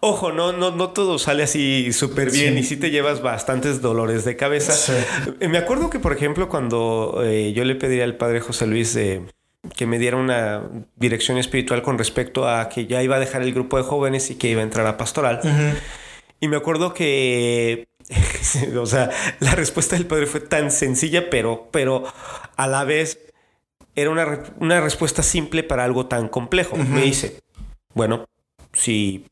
Ojo, 0.00 0.30
no, 0.30 0.52
no, 0.52 0.70
no 0.70 0.90
todo 0.90 1.18
sale 1.18 1.42
así 1.42 1.92
súper 1.92 2.30
bien 2.30 2.56
y 2.56 2.62
sí 2.62 2.76
te 2.76 2.90
llevas 2.90 3.20
bastantes 3.20 3.82
dolores 3.82 4.24
de 4.24 4.36
cabeza. 4.36 4.72
Me 5.40 5.58
acuerdo 5.58 5.90
que, 5.90 5.98
por 5.98 6.12
ejemplo, 6.12 6.48
cuando 6.48 7.20
eh, 7.24 7.52
yo 7.52 7.64
le 7.64 7.74
pedí 7.74 8.00
al 8.00 8.16
padre 8.16 8.40
José 8.40 8.66
Luis 8.66 8.94
de 8.94 9.26
que 9.74 9.86
me 9.86 9.98
diera 9.98 10.16
una 10.16 10.62
dirección 10.96 11.36
espiritual 11.36 11.82
con 11.82 11.98
respecto 11.98 12.48
a 12.48 12.68
que 12.68 12.86
ya 12.86 13.02
iba 13.02 13.16
a 13.16 13.18
dejar 13.18 13.42
el 13.42 13.52
grupo 13.52 13.76
de 13.76 13.82
jóvenes 13.82 14.30
y 14.30 14.36
que 14.36 14.48
iba 14.48 14.60
a 14.60 14.64
entrar 14.64 14.86
a 14.86 14.96
pastoral. 14.96 15.40
Y 16.40 16.46
me 16.46 16.56
acuerdo 16.56 16.94
que, 16.94 17.88
o 18.78 18.86
sea, 18.86 19.10
la 19.40 19.56
respuesta 19.56 19.96
del 19.96 20.06
padre 20.06 20.26
fue 20.26 20.40
tan 20.40 20.70
sencilla, 20.70 21.28
pero, 21.28 21.68
pero 21.72 22.04
a 22.56 22.66
la 22.68 22.84
vez 22.84 23.32
era 23.96 24.10
una, 24.10 24.44
una 24.60 24.80
respuesta 24.80 25.24
simple 25.24 25.64
para 25.64 25.82
algo 25.82 26.06
tan 26.06 26.28
complejo. 26.28 26.76
Me 26.76 27.02
dice, 27.02 27.40
bueno, 27.94 28.26
si 28.72 29.26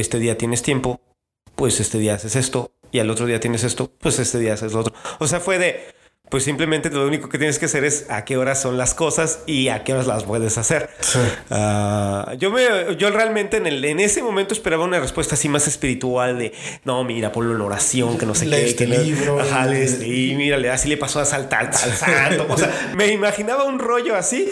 este 0.00 0.18
día 0.18 0.38
tienes 0.38 0.62
tiempo, 0.62 1.00
pues 1.54 1.80
este 1.80 1.98
día 1.98 2.14
haces 2.14 2.36
esto, 2.36 2.72
y 2.92 2.98
al 2.98 3.10
otro 3.10 3.26
día 3.26 3.40
tienes 3.40 3.64
esto, 3.64 3.90
pues 3.98 4.18
este 4.18 4.38
día 4.38 4.54
haces 4.54 4.72
lo 4.72 4.80
otro. 4.80 4.94
O 5.18 5.26
sea, 5.26 5.40
fue 5.40 5.58
de, 5.58 5.94
pues 6.28 6.42
simplemente 6.42 6.90
lo 6.90 7.06
único 7.06 7.28
que 7.28 7.38
tienes 7.38 7.58
que 7.58 7.66
hacer 7.66 7.84
es 7.84 8.06
a 8.10 8.24
qué 8.24 8.36
horas 8.36 8.60
son 8.60 8.76
las 8.76 8.94
cosas 8.94 9.40
y 9.46 9.68
a 9.68 9.84
qué 9.84 9.92
horas 9.92 10.06
las 10.06 10.24
puedes 10.24 10.58
hacer. 10.58 10.90
Ah, 11.50 12.34
yo, 12.38 12.50
me, 12.50 12.64
yo 12.96 13.10
realmente 13.10 13.58
en, 13.58 13.66
el, 13.66 13.84
en 13.84 14.00
ese 14.00 14.22
momento 14.22 14.52
esperaba 14.52 14.84
una 14.84 14.98
respuesta 14.98 15.34
así 15.34 15.48
más 15.48 15.68
espiritual 15.68 16.38
de, 16.38 16.52
no, 16.84 17.04
mira, 17.04 17.30
ponlo 17.30 17.54
en 17.54 17.60
oración, 17.60 18.18
que 18.18 18.26
no 18.26 18.34
sé 18.34 18.48
qué. 18.48 18.64
Este 18.64 18.86
libro. 18.86 19.40
Ajá, 19.40 19.68
y 19.72 20.34
mírale, 20.34 20.70
así 20.70 20.88
le 20.88 20.96
pasó 20.96 21.20
a 21.20 21.24
saltar 21.24 21.66
al 21.66 21.74
santo. 21.96 22.46
O 22.48 22.58
sea, 22.58 22.92
me 22.94 23.08
imaginaba 23.08 23.64
un 23.64 23.78
rollo 23.78 24.16
así, 24.16 24.48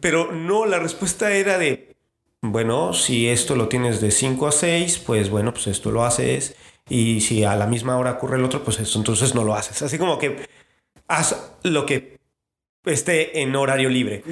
pero 0.00 0.32
no, 0.32 0.64
la 0.64 0.78
respuesta 0.78 1.30
era 1.32 1.58
de, 1.58 1.87
bueno, 2.42 2.92
si 2.92 3.28
esto 3.28 3.56
lo 3.56 3.68
tienes 3.68 4.00
de 4.00 4.10
5 4.10 4.46
a 4.46 4.52
6, 4.52 4.98
pues 5.06 5.30
bueno, 5.30 5.52
pues 5.52 5.66
esto 5.66 5.90
lo 5.90 6.04
haces. 6.04 6.54
Y 6.88 7.20
si 7.20 7.44
a 7.44 7.56
la 7.56 7.66
misma 7.66 7.96
hora 7.98 8.12
ocurre 8.12 8.36
el 8.36 8.44
otro, 8.44 8.62
pues 8.62 8.78
eso 8.78 8.98
entonces 8.98 9.34
no 9.34 9.44
lo 9.44 9.54
haces. 9.54 9.82
Así 9.82 9.98
como 9.98 10.18
que 10.18 10.48
haz 11.06 11.52
lo 11.62 11.84
que 11.84 12.18
esté 12.84 13.42
en 13.42 13.54
horario 13.54 13.88
libre. 13.88 14.22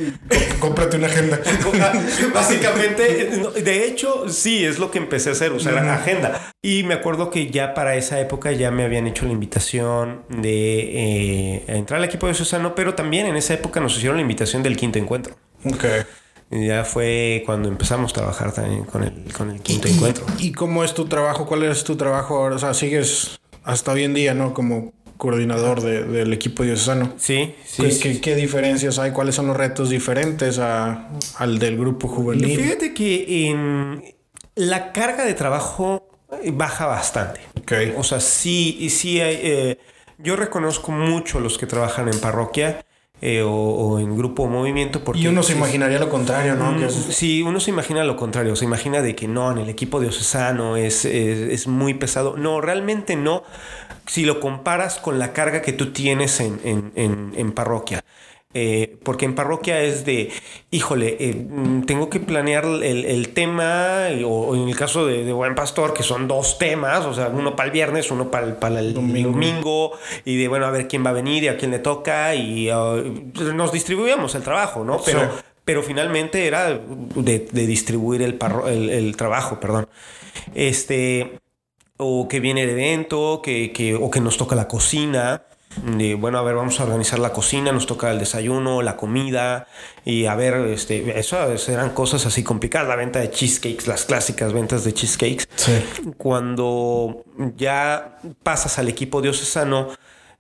Cómprate 0.61 0.97
una 0.97 1.09
agenda. 1.09 1.39
Básicamente, 2.35 3.29
de 3.63 3.87
hecho, 3.87 4.29
sí, 4.29 4.65
es 4.65 4.79
lo 4.79 4.91
que 4.91 4.99
empecé 4.99 5.31
a 5.31 5.33
hacer, 5.33 5.53
usar 5.53 5.75
la 5.75 5.95
agenda. 5.95 6.53
Y 6.63 6.85
me 6.85 6.95
acuerdo 6.95 7.31
que 7.31 7.51
ya 7.51 7.75
para 7.75 7.97
esa 7.97 8.21
época 8.21 8.53
ya 8.53 8.71
me 8.71 8.85
habían 8.85 9.07
hecho 9.07 9.27
la 9.27 9.33
invitación 9.33 10.23
de 10.29 11.57
eh, 11.57 11.65
entrar 11.67 11.99
al 11.99 12.05
equipo 12.05 12.27
de 12.27 12.35
Susano, 12.35 12.75
pero 12.75 12.95
también 12.95 13.27
en 13.27 13.37
esa 13.37 13.55
época 13.55 13.81
nos 13.81 13.97
hicieron 13.97 14.17
la 14.17 14.23
invitación 14.23 14.63
del 14.63 14.77
quinto 14.77 14.99
encuentro. 14.99 15.37
Ok. 15.65 15.85
Ya 16.51 16.85
fue 16.85 17.43
cuando 17.45 17.69
empezamos 17.69 18.13
a 18.13 18.15
trabajar 18.15 18.53
también 18.53 18.85
con 18.85 19.03
el, 19.03 19.33
con 19.33 19.51
el 19.51 19.61
quinto 19.61 19.89
encuentro. 19.89 20.25
¿Y 20.39 20.53
cómo 20.53 20.85
es 20.85 20.95
tu 20.95 21.07
trabajo? 21.07 21.47
¿Cuál 21.47 21.65
es 21.65 21.85
tu 21.85 21.97
trabajo 21.97 22.37
ahora? 22.37 22.57
O 22.57 22.59
sea, 22.59 22.75
sigues 22.75 23.41
hasta 23.65 23.93
hoy 23.93 24.05
en 24.05 24.15
día, 24.15 24.35
¿no? 24.35 24.55
Como 24.55 24.93
coordinador 25.17 25.81
del 25.81 26.33
equipo 26.33 26.63
diocesano. 26.63 27.15
Sí, 27.17 27.55
sí 27.65 28.21
¿Qué, 28.21 28.35
diferencias 28.37 28.99
hay? 28.99 29.13
¿Cuáles 29.13 29.35
son 29.35 29.47
los 29.47 29.57
retos 29.57 29.91
diferentes 29.91 30.59
a, 30.59 31.09
al 31.39 31.59
del 31.59 31.77
grupo 31.77 32.07
juvenil? 32.07 32.57
Fíjate 32.57 32.95
que 32.95 33.49
en 33.49 34.05
la 34.55 34.93
carga 34.93 35.25
de 35.25 35.35
trabajo 35.35 36.09
baja 36.53 36.87
bastante. 36.87 37.41
Okay. 37.63 37.95
O 37.97 38.05
sea, 38.05 38.21
sí, 38.21 38.89
sí 38.91 39.21
hay, 39.21 39.39
eh, 39.43 39.79
yo 40.19 40.37
reconozco 40.37 40.93
mucho 40.93 41.41
los 41.41 41.59
que 41.59 41.67
trabajan 41.67 42.09
en 42.09 42.21
parroquia. 42.21 42.85
Eh, 43.23 43.43
o, 43.43 43.99
en 43.99 44.15
grupo 44.15 44.43
o 44.43 44.47
movimiento. 44.47 45.03
Porque, 45.03 45.21
y 45.21 45.27
uno 45.27 45.43
se 45.43 45.55
imaginaría 45.55 45.99
lo 45.99 46.11
contrario, 46.11 46.55
¿no? 46.55 46.73
Mm, 46.73 46.91
sí, 46.91 47.41
uno 47.41 47.61
se 47.61 47.71
imagina 47.71 48.05
lo 48.05 48.15
contrario, 48.15 48.55
se 48.57 48.67
imagina 48.67 49.01
de 49.01 49.17
que 49.17 49.27
no, 49.27 49.51
en 49.53 49.59
el 49.59 49.71
equipo 49.71 50.01
diocesano 50.01 50.77
es, 50.77 51.07
es, 51.07 51.39
es 51.39 51.67
muy 51.67 51.95
pesado. 51.95 52.37
No, 52.37 52.61
realmente 52.61 53.17
no, 53.17 53.43
si 54.07 54.25
lo 54.25 54.41
comparas 54.41 54.99
con 54.99 55.19
la 55.19 55.33
carga 55.33 55.63
que 55.63 55.73
tú 55.73 55.93
tienes 55.93 56.41
en, 56.41 57.53
parroquia. 57.53 58.05
Eh, 58.59 58.97
porque 59.03 59.27
en 59.27 59.35
parroquia 59.35 59.83
es 59.83 60.07
de, 60.07 60.33
híjole, 60.71 61.19
eh, 61.21 61.35
mm, 61.35 61.83
tengo 61.83 62.09
que 62.09 62.21
planear 62.21 62.65
el, 62.65 63.29
tema, 63.35 64.07
o, 64.25 64.57
en 64.57 64.67
el 64.67 64.75
caso 64.75 65.05
de, 65.05 65.31
Buen 65.31 65.55
Pastor, 65.55 65.93
que 65.93 66.03
son 66.03 66.27
dos 66.27 66.57
temas, 66.57 67.05
o 67.05 67.13
sea, 67.13 67.29
uno 67.29 67.55
para 67.55 67.67
el 67.67 67.73
viernes, 67.75 68.11
uno 68.11 68.31
para 68.31 68.47
el, 68.47 68.55
para 68.55 68.81
el 68.81 68.95
domingo. 68.95 69.93
y 70.25 70.39
de, 70.39 70.49
bueno, 70.49 70.65
a 70.65 70.71
ver 70.71 70.89
quién 70.89 71.05
va 71.05 71.11
a 71.11 71.13
venir 71.13 71.43
y 71.45 71.49
a 71.49 71.59
quién 71.59 71.71
le 71.71 71.81
toca, 71.81 72.35
y 72.35 72.71
uh, 72.71 73.31
nos 73.53 73.73
distribuíamos 73.73 74.35
el 74.35 74.43
trabajo, 74.43 74.85
¿no? 74.85 75.03
Pero, 75.05 75.29
pero 75.67 75.83
finalmente 75.83 76.47
era 76.47 76.71
de, 76.71 77.39
distribuir 77.53 78.23
el, 78.23 78.39
el, 78.69 78.89
el 78.89 79.17
trabajo, 79.19 79.61
perdón. 79.61 79.87
Este 80.55 81.41
o 81.99 82.27
que 82.27 82.41
viene 82.41 82.63
el 82.63 82.71
evento, 82.71 83.43
que, 83.43 83.71
que, 83.73 83.95
o 83.95 84.11
que 84.11 84.21
nos 84.23 84.39
toca 84.39 84.57
la 84.57 84.67
cocina. 84.67 85.43
De, 85.85 86.15
bueno, 86.15 86.39
a 86.39 86.43
ver, 86.43 86.55
vamos 86.55 86.81
a 86.81 86.85
organizar 86.85 87.19
la 87.19 87.33
cocina, 87.33 87.71
nos 87.71 87.87
toca 87.87 88.11
el 88.11 88.19
desayuno, 88.19 88.83
la 88.83 88.97
comida, 88.97 89.67
y 90.05 90.27
a 90.27 90.35
ver, 90.35 90.55
este, 90.69 91.19
eso 91.19 91.37
eran 91.69 91.91
cosas 91.91 92.25
así 92.27 92.43
complicadas, 92.43 92.89
la 92.89 92.97
venta 92.97 93.19
de 93.21 93.31
cheesecakes, 93.31 93.87
las 93.87 94.05
clásicas 94.05 94.53
ventas 94.53 94.85
de 94.85 94.95
cheesecakes. 94.95 95.47
Cuando 96.17 97.25
ya 97.57 98.19
pasas 98.43 98.79
al 98.79 98.89
equipo 98.89 99.21
diocesano, 99.21 99.89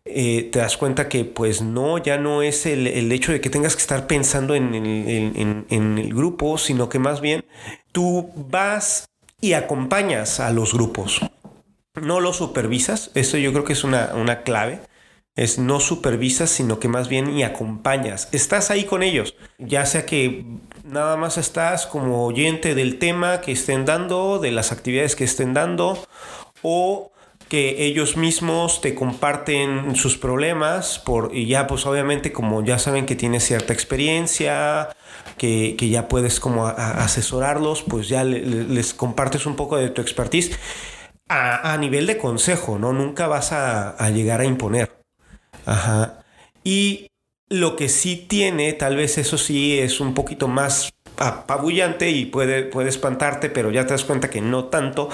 eh, 0.05 0.49
te 0.53 0.61
das 0.61 0.76
cuenta 0.76 1.09
que 1.09 1.24
pues 1.24 1.62
no, 1.62 1.99
ya 1.99 2.16
no 2.16 2.43
es 2.43 2.64
el, 2.64 2.87
el 2.87 3.11
hecho 3.12 3.32
de 3.32 3.41
que 3.41 3.51
tengas 3.51 3.74
que 3.74 3.82
estar 3.82 4.07
pensando 4.07 4.55
en 4.55 4.74
en, 4.74 5.66
en 5.68 5.99
el 5.99 6.14
grupo, 6.14 6.59
sino 6.59 6.89
que 6.89 6.99
más 6.99 7.20
bien 7.20 7.45
tú 7.93 8.30
vas 8.37 9.09
y 9.41 9.53
acompañas 9.53 10.41
a 10.41 10.51
los 10.51 10.72
grupos. 10.72 11.20
No 12.01 12.20
lo 12.20 12.32
supervisas, 12.32 13.11
eso 13.14 13.37
yo 13.37 13.53
creo 13.53 13.64
que 13.64 13.72
es 13.72 13.82
una, 13.82 14.12
una 14.14 14.43
clave, 14.43 14.80
es 15.37 15.59
no 15.59 15.80
supervisas, 15.80 16.51
sino 16.51 16.80
que 16.80 16.89
más 16.89 17.09
bien 17.09 17.30
y 17.37 17.43
acompañas, 17.43 18.28
estás 18.32 18.70
ahí 18.70 18.84
con 18.84 19.03
ellos, 19.03 19.34
ya 19.59 19.87
sea 19.87 20.07
que 20.07 20.45
nada 20.84 21.16
más 21.16 21.39
estás 21.39 21.87
como 21.87 22.26
oyente 22.26 22.74
del 22.74 22.99
tema 22.99 23.41
que 23.41 23.53
estén 23.53 23.84
dando, 23.84 24.39
de 24.39 24.51
las 24.51 24.72
actividades 24.72 25.14
que 25.14 25.24
estén 25.24 25.55
dando, 25.55 26.07
o 26.62 27.12
que 27.49 27.84
ellos 27.84 28.16
mismos 28.16 28.80
te 28.80 28.95
comparten 28.95 29.95
sus 29.95 30.16
problemas 30.16 30.99
por, 30.99 31.30
y 31.32 31.47
ya 31.47 31.66
pues 31.66 31.87
obviamente 31.87 32.32
como 32.32 32.64
ya 32.64 32.78
saben 32.78 33.07
que 33.07 33.14
tienes 33.14 33.45
cierta 33.45 33.72
experiencia, 33.72 34.89
que, 35.37 35.76
ya 35.78 36.09
puedes 36.09 36.41
como 36.41 36.66
asesorarlos, 36.66 37.82
pues 37.82 38.09
ya 38.09 38.24
les 38.24 38.95
compartes 38.95 39.47
un 39.47 39.55
poco 39.55 39.76
de 39.76 39.91
tu 39.91 40.01
expertise 40.01 40.59
a, 41.28 41.76
nivel 41.78 42.07
de 42.07 42.18
consejo, 42.18 42.78
¿no? 42.78 42.93
Nunca 42.93 43.26
vas 43.26 43.53
a, 43.53 44.11
llegar 44.11 44.41
a 44.41 44.45
imponer. 44.45 44.95
Ajá. 45.66 46.20
Y 46.64 47.10
lo 47.48 47.76
que 47.76 47.88
sí 47.88 48.16
tiene, 48.28 48.72
tal 48.72 48.96
vez 48.96 49.18
eso 49.18 49.38
sí 49.38 49.78
es 49.78 50.00
un 50.00 50.14
poquito 50.14 50.48
más 50.48 50.92
apabullante 51.18 52.10
y 52.10 52.26
puede, 52.26 52.62
puede 52.62 52.88
espantarte, 52.88 53.50
pero 53.50 53.70
ya 53.70 53.86
te 53.86 53.92
das 53.92 54.04
cuenta 54.04 54.30
que 54.30 54.40
no 54.40 54.64
tanto, 54.64 55.08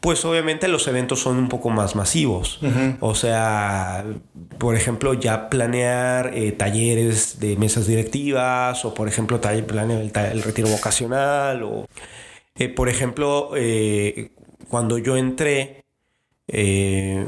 pues 0.00 0.24
obviamente 0.24 0.66
los 0.68 0.88
eventos 0.88 1.20
son 1.20 1.36
un 1.36 1.48
poco 1.48 1.70
más 1.70 1.94
masivos. 1.94 2.60
O 3.00 3.14
sea, 3.14 4.04
por 4.58 4.74
ejemplo, 4.74 5.14
ya 5.14 5.50
planear 5.50 6.32
eh, 6.34 6.52
talleres 6.52 7.38
de 7.38 7.56
mesas 7.56 7.86
directivas 7.86 8.84
o, 8.84 8.94
por 8.94 9.08
ejemplo, 9.08 9.40
planear 9.40 10.00
el, 10.32 10.42
retiro 10.42 10.68
vocacional 10.68 11.62
o, 11.62 11.86
eh, 12.56 12.68
por 12.68 12.88
ejemplo, 12.88 13.50
eh, 13.56 14.30
cuando 14.68 14.98
yo 14.98 15.16
entré, 15.16 15.84
eh, 16.48 17.26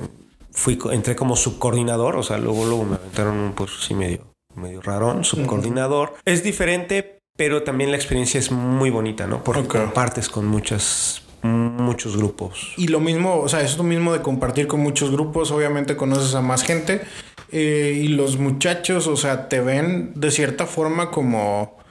fui, 0.52 0.78
entré 0.90 1.16
como 1.16 1.36
subcoordinador, 1.36 2.16
o 2.16 2.22
sea, 2.22 2.38
luego, 2.38 2.64
luego 2.66 2.84
me 2.84 2.96
aventaron 2.96 3.36
un 3.36 3.52
puesto 3.52 3.78
así 3.80 3.94
medio, 3.94 4.34
medio 4.54 4.80
rarón, 4.80 5.24
subcoordinador. 5.24 6.14
Es 6.24 6.42
diferente, 6.42 7.20
pero 7.36 7.62
también 7.62 7.90
la 7.90 7.96
experiencia 7.96 8.38
es 8.38 8.50
muy 8.50 8.90
bonita, 8.90 9.26
¿no? 9.26 9.42
Porque 9.42 9.66
compartes 9.66 10.28
con 10.28 10.46
muchas 10.46 11.22
muchos 11.42 12.16
grupos. 12.16 12.72
Y 12.76 12.88
lo 12.88 13.00
mismo, 13.00 13.40
o 13.40 13.48
sea, 13.48 13.62
es 13.62 13.76
lo 13.76 13.82
mismo 13.82 14.12
de 14.12 14.22
compartir 14.22 14.68
con 14.68 14.80
muchos 14.80 15.10
grupos, 15.10 15.50
obviamente 15.50 15.96
conoces 15.96 16.34
a 16.34 16.40
más 16.40 16.62
gente 16.62 17.02
eh, 17.50 18.00
y 18.02 18.08
los 18.08 18.38
muchachos, 18.38 19.08
o 19.08 19.16
sea, 19.16 19.48
te 19.48 19.60
ven 19.60 20.12
de 20.14 20.30
cierta 20.30 20.66
forma 20.66 21.10
como 21.10 21.81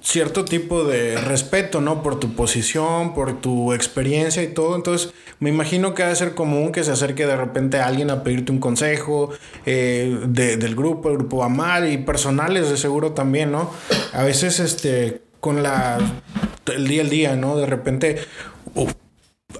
cierto 0.00 0.44
tipo 0.44 0.84
de 0.84 1.16
respeto, 1.16 1.80
¿no? 1.80 2.02
Por 2.02 2.18
tu 2.18 2.34
posición, 2.34 3.14
por 3.14 3.40
tu 3.40 3.72
experiencia 3.72 4.42
y 4.42 4.48
todo. 4.48 4.74
Entonces, 4.76 5.12
me 5.40 5.50
imagino 5.50 5.94
que 5.94 6.02
va 6.02 6.10
a 6.10 6.14
ser 6.14 6.34
común 6.34 6.72
que 6.72 6.84
se 6.84 6.92
acerque 6.92 7.26
de 7.26 7.36
repente 7.36 7.78
a 7.78 7.86
alguien 7.86 8.10
a 8.10 8.22
pedirte 8.22 8.52
un 8.52 8.58
consejo 8.58 9.30
eh, 9.66 10.18
del 10.28 10.74
grupo, 10.74 11.10
el 11.10 11.18
grupo 11.18 11.44
Amar 11.44 11.86
y 11.86 11.98
personales 11.98 12.70
de 12.70 12.76
seguro 12.76 13.12
también, 13.12 13.52
¿no? 13.52 13.70
A 14.12 14.22
veces, 14.22 14.60
este, 14.60 15.20
con 15.40 15.62
la, 15.62 15.98
el 16.74 16.88
día 16.88 17.02
al 17.02 17.10
día, 17.10 17.36
¿no? 17.36 17.56
De 17.56 17.66
repente... 17.66 18.18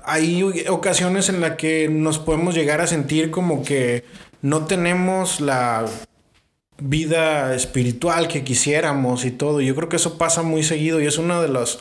hay 0.05 0.43
ocasiones 0.69 1.29
en 1.29 1.41
las 1.41 1.57
que 1.57 1.89
nos 1.89 2.19
podemos 2.19 2.55
llegar 2.55 2.81
a 2.81 2.87
sentir 2.87 3.31
como 3.31 3.63
que 3.63 4.05
no 4.43 4.65
tenemos 4.67 5.41
la 5.41 5.85
vida 6.81 7.55
espiritual 7.55 8.29
que 8.29 8.45
quisiéramos 8.45 9.25
y 9.25 9.31
todo. 9.31 9.61
Yo 9.61 9.75
creo 9.75 9.89
que 9.89 9.97
eso 9.97 10.19
pasa 10.19 10.43
muy 10.43 10.63
seguido 10.63 11.01
y 11.01 11.07
es 11.07 11.19
uno 11.19 11.43
de 11.43 11.49
los 11.49 11.81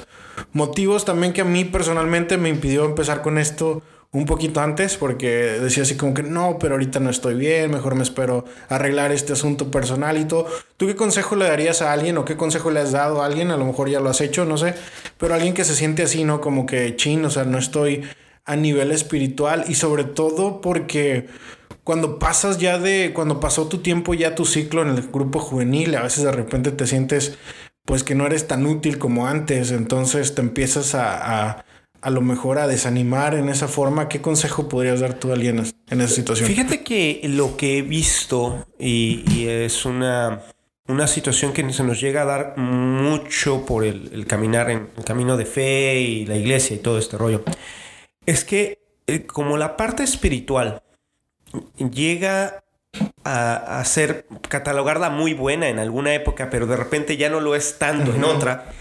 motivos 0.54 1.06
también 1.06 1.34
que 1.34 1.41
a 1.41 1.45
mí 1.45 1.66
personalmente 1.66 2.38
me 2.38 2.50
impidió 2.50 2.86
empezar 2.86 3.22
con 3.22 3.38
esto 3.38 3.84
un 4.12 4.26
poquito 4.26 4.62
antes 4.62 4.95
porque 4.98 5.28
decía 5.28 5.84
así 5.84 5.95
como 5.98 6.14
que 6.14 6.24
no, 6.24 6.58
pero 6.60 6.76
ahorita 6.76 7.00
no 7.00 7.10
estoy 7.10 7.36
bien, 7.36 7.72
mejor 7.72 7.95
me 7.95 8.04
espero 8.04 8.45
arreglar 8.70 9.12
este 9.12 9.34
asunto 9.34 9.70
personal 9.70 10.18
y 10.18 10.26
todo. 10.26 10.48
¿Tú 10.78 10.88
qué 10.88 10.95
consejo 10.95 11.36
le 11.36 11.45
darías 11.45 11.82
a 11.82 11.91
alguien 11.91 12.18
o 12.18 12.26
qué 12.26 12.36
consejo 12.36 12.72
le 12.72 12.80
has 12.80 12.91
dado 12.91 13.22
a 13.22 13.26
alguien? 13.26 13.52
A 13.52 13.58
lo 13.58 13.66
mejor 13.66 13.89
ya 13.89 14.00
lo 14.00 14.10
has 14.10 14.22
hecho, 14.22 14.45
no 14.45 14.58
sé, 14.58 14.74
pero 15.18 15.34
alguien 15.34 15.54
que 15.54 15.66
se 15.66 15.76
siente 15.76 16.04
así, 16.04 16.24
¿no? 16.24 16.41
Como 16.41 16.66
que 16.66 16.95
chin, 16.95 17.24
o 17.26 17.30
sea, 17.30 17.43
no 17.43 17.58
estoy 17.58 18.04
a 18.45 18.56
nivel 18.56 18.91
espiritual 18.91 19.66
y 19.68 19.76
sobre 19.76 20.06
todo 20.06 20.62
porque 20.62 21.28
cuando 21.88 22.19
pasas 22.19 22.57
ya 22.57 22.79
de, 22.79 23.13
cuando 23.15 23.39
pasó 23.39 23.69
tu 23.69 23.77
tiempo, 23.77 24.13
ya 24.13 24.35
tu 24.35 24.43
ciclo 24.43 24.81
en 24.81 24.89
el 24.89 25.03
grupo 25.03 25.39
juvenil, 25.39 25.95
a 25.95 26.03
veces 26.03 26.25
de 26.25 26.33
repente 26.33 26.73
te 26.73 26.85
sientes 26.85 27.38
pues 27.85 28.03
que 28.03 28.13
no 28.13 28.25
eres 28.25 28.45
tan 28.45 28.65
útil 28.65 28.97
como 28.97 29.25
antes, 29.25 29.71
entonces 29.71 30.35
te 30.35 30.41
empiezas 30.41 30.95
a, 30.95 31.63
a 32.01 32.09
lo 32.09 32.19
mejor 32.19 32.59
a 32.59 32.67
desanimar 32.67 33.35
en 33.35 33.47
esa 33.47 33.69
forma, 33.69 34.09
¿qué 34.09 34.19
consejo 34.19 34.67
podrías 34.67 34.99
dar 34.99 35.13
tú 35.13 35.29
a 35.29 35.35
alguien 35.35 35.63
en 35.89 36.01
esa 36.01 36.13
situación? 36.13 36.49
Fíjate 36.49 36.83
que 36.83 37.21
lo 37.23 37.55
que 37.55 37.77
he 37.77 37.83
visto 37.83 38.67
y, 38.77 39.47
es 39.47 39.85
una, 39.85 40.41
una 40.89 41.07
situación 41.07 41.53
que 41.53 41.71
se 41.71 41.85
nos 41.85 42.01
llega 42.01 42.23
a 42.23 42.25
dar 42.25 42.57
mucho 42.57 43.65
por 43.65 43.85
el, 43.85 44.27
caminar 44.27 44.69
en 44.71 44.89
el 44.97 45.05
camino 45.05 45.38
de 45.38 45.45
fe 45.45 46.01
y 46.01 46.25
la 46.25 46.35
iglesia 46.35 46.75
y 46.75 46.79
todo 46.79 46.99
este 46.99 47.17
rollo, 47.17 47.45
es 48.25 48.43
que 48.43 48.79
eh, 49.07 49.25
como 49.25 49.55
la 49.55 49.77
parte 49.77 50.03
espiritual 50.03 50.81
llega 51.78 52.64
a, 53.24 53.84
ser 53.86 54.26
catalogarla 54.50 55.10
muy 55.10 55.34
buena 55.34 55.70
en 55.70 55.80
alguna 55.80 56.14
época, 56.14 56.50
pero 56.50 56.66
de 56.66 56.78
repente 56.78 57.18
ya 57.18 57.30
no 57.30 57.39
lo 57.39 57.56
es 57.56 57.78
tanto 57.78 58.14
en 58.14 58.24
otra. 58.24 58.72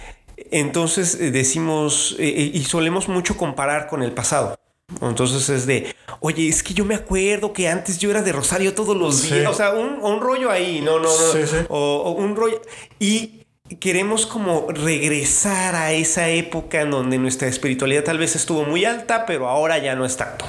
Entonces 0.51 1.19
eh, 1.21 1.31
decimos 1.31 2.17
eh, 2.19 2.51
y 2.53 2.65
solemos 2.65 3.09
mucho 3.09 3.37
comparar 3.37 3.89
con 3.89 4.03
el 4.03 4.13
pasado. 4.13 4.57
Entonces 5.03 5.49
es 5.49 5.67
de, 5.67 5.95
oye, 6.21 6.49
es 6.49 6.63
que 6.63 6.73
yo 6.73 6.85
me 6.85 6.95
acuerdo 6.95 7.53
que 7.53 7.69
antes 7.69 7.99
yo 7.99 8.11
era 8.11 8.23
de 8.23 8.33
Rosario 8.33 8.75
todos 8.75 8.97
los 8.97 9.23
días. 9.23 9.51
O 9.51 9.55
sea, 9.55 9.73
un, 9.73 10.21
rollo 10.21 10.51
ahí, 10.51 10.81
no, 10.81 10.99
no, 11.01 11.09
no. 11.09 11.67
O, 11.69 12.13
un 12.13 12.37
rollo. 12.37 12.63
Y 13.01 13.47
queremos 13.81 14.27
como 14.27 14.69
regresar 14.69 15.75
a 15.75 15.93
esa 15.93 16.29
época 16.29 16.83
en 16.83 16.93
donde 16.93 17.19
nuestra 17.19 17.49
espiritualidad 17.49 18.05
tal 18.05 18.19
vez 18.19 18.37
estuvo 18.37 18.63
muy 18.63 18.85
alta, 18.85 19.27
pero 19.27 19.49
ahora 19.49 19.79
ya 19.79 19.97
no 19.97 20.05
es 20.05 20.17
tanto. 20.17 20.47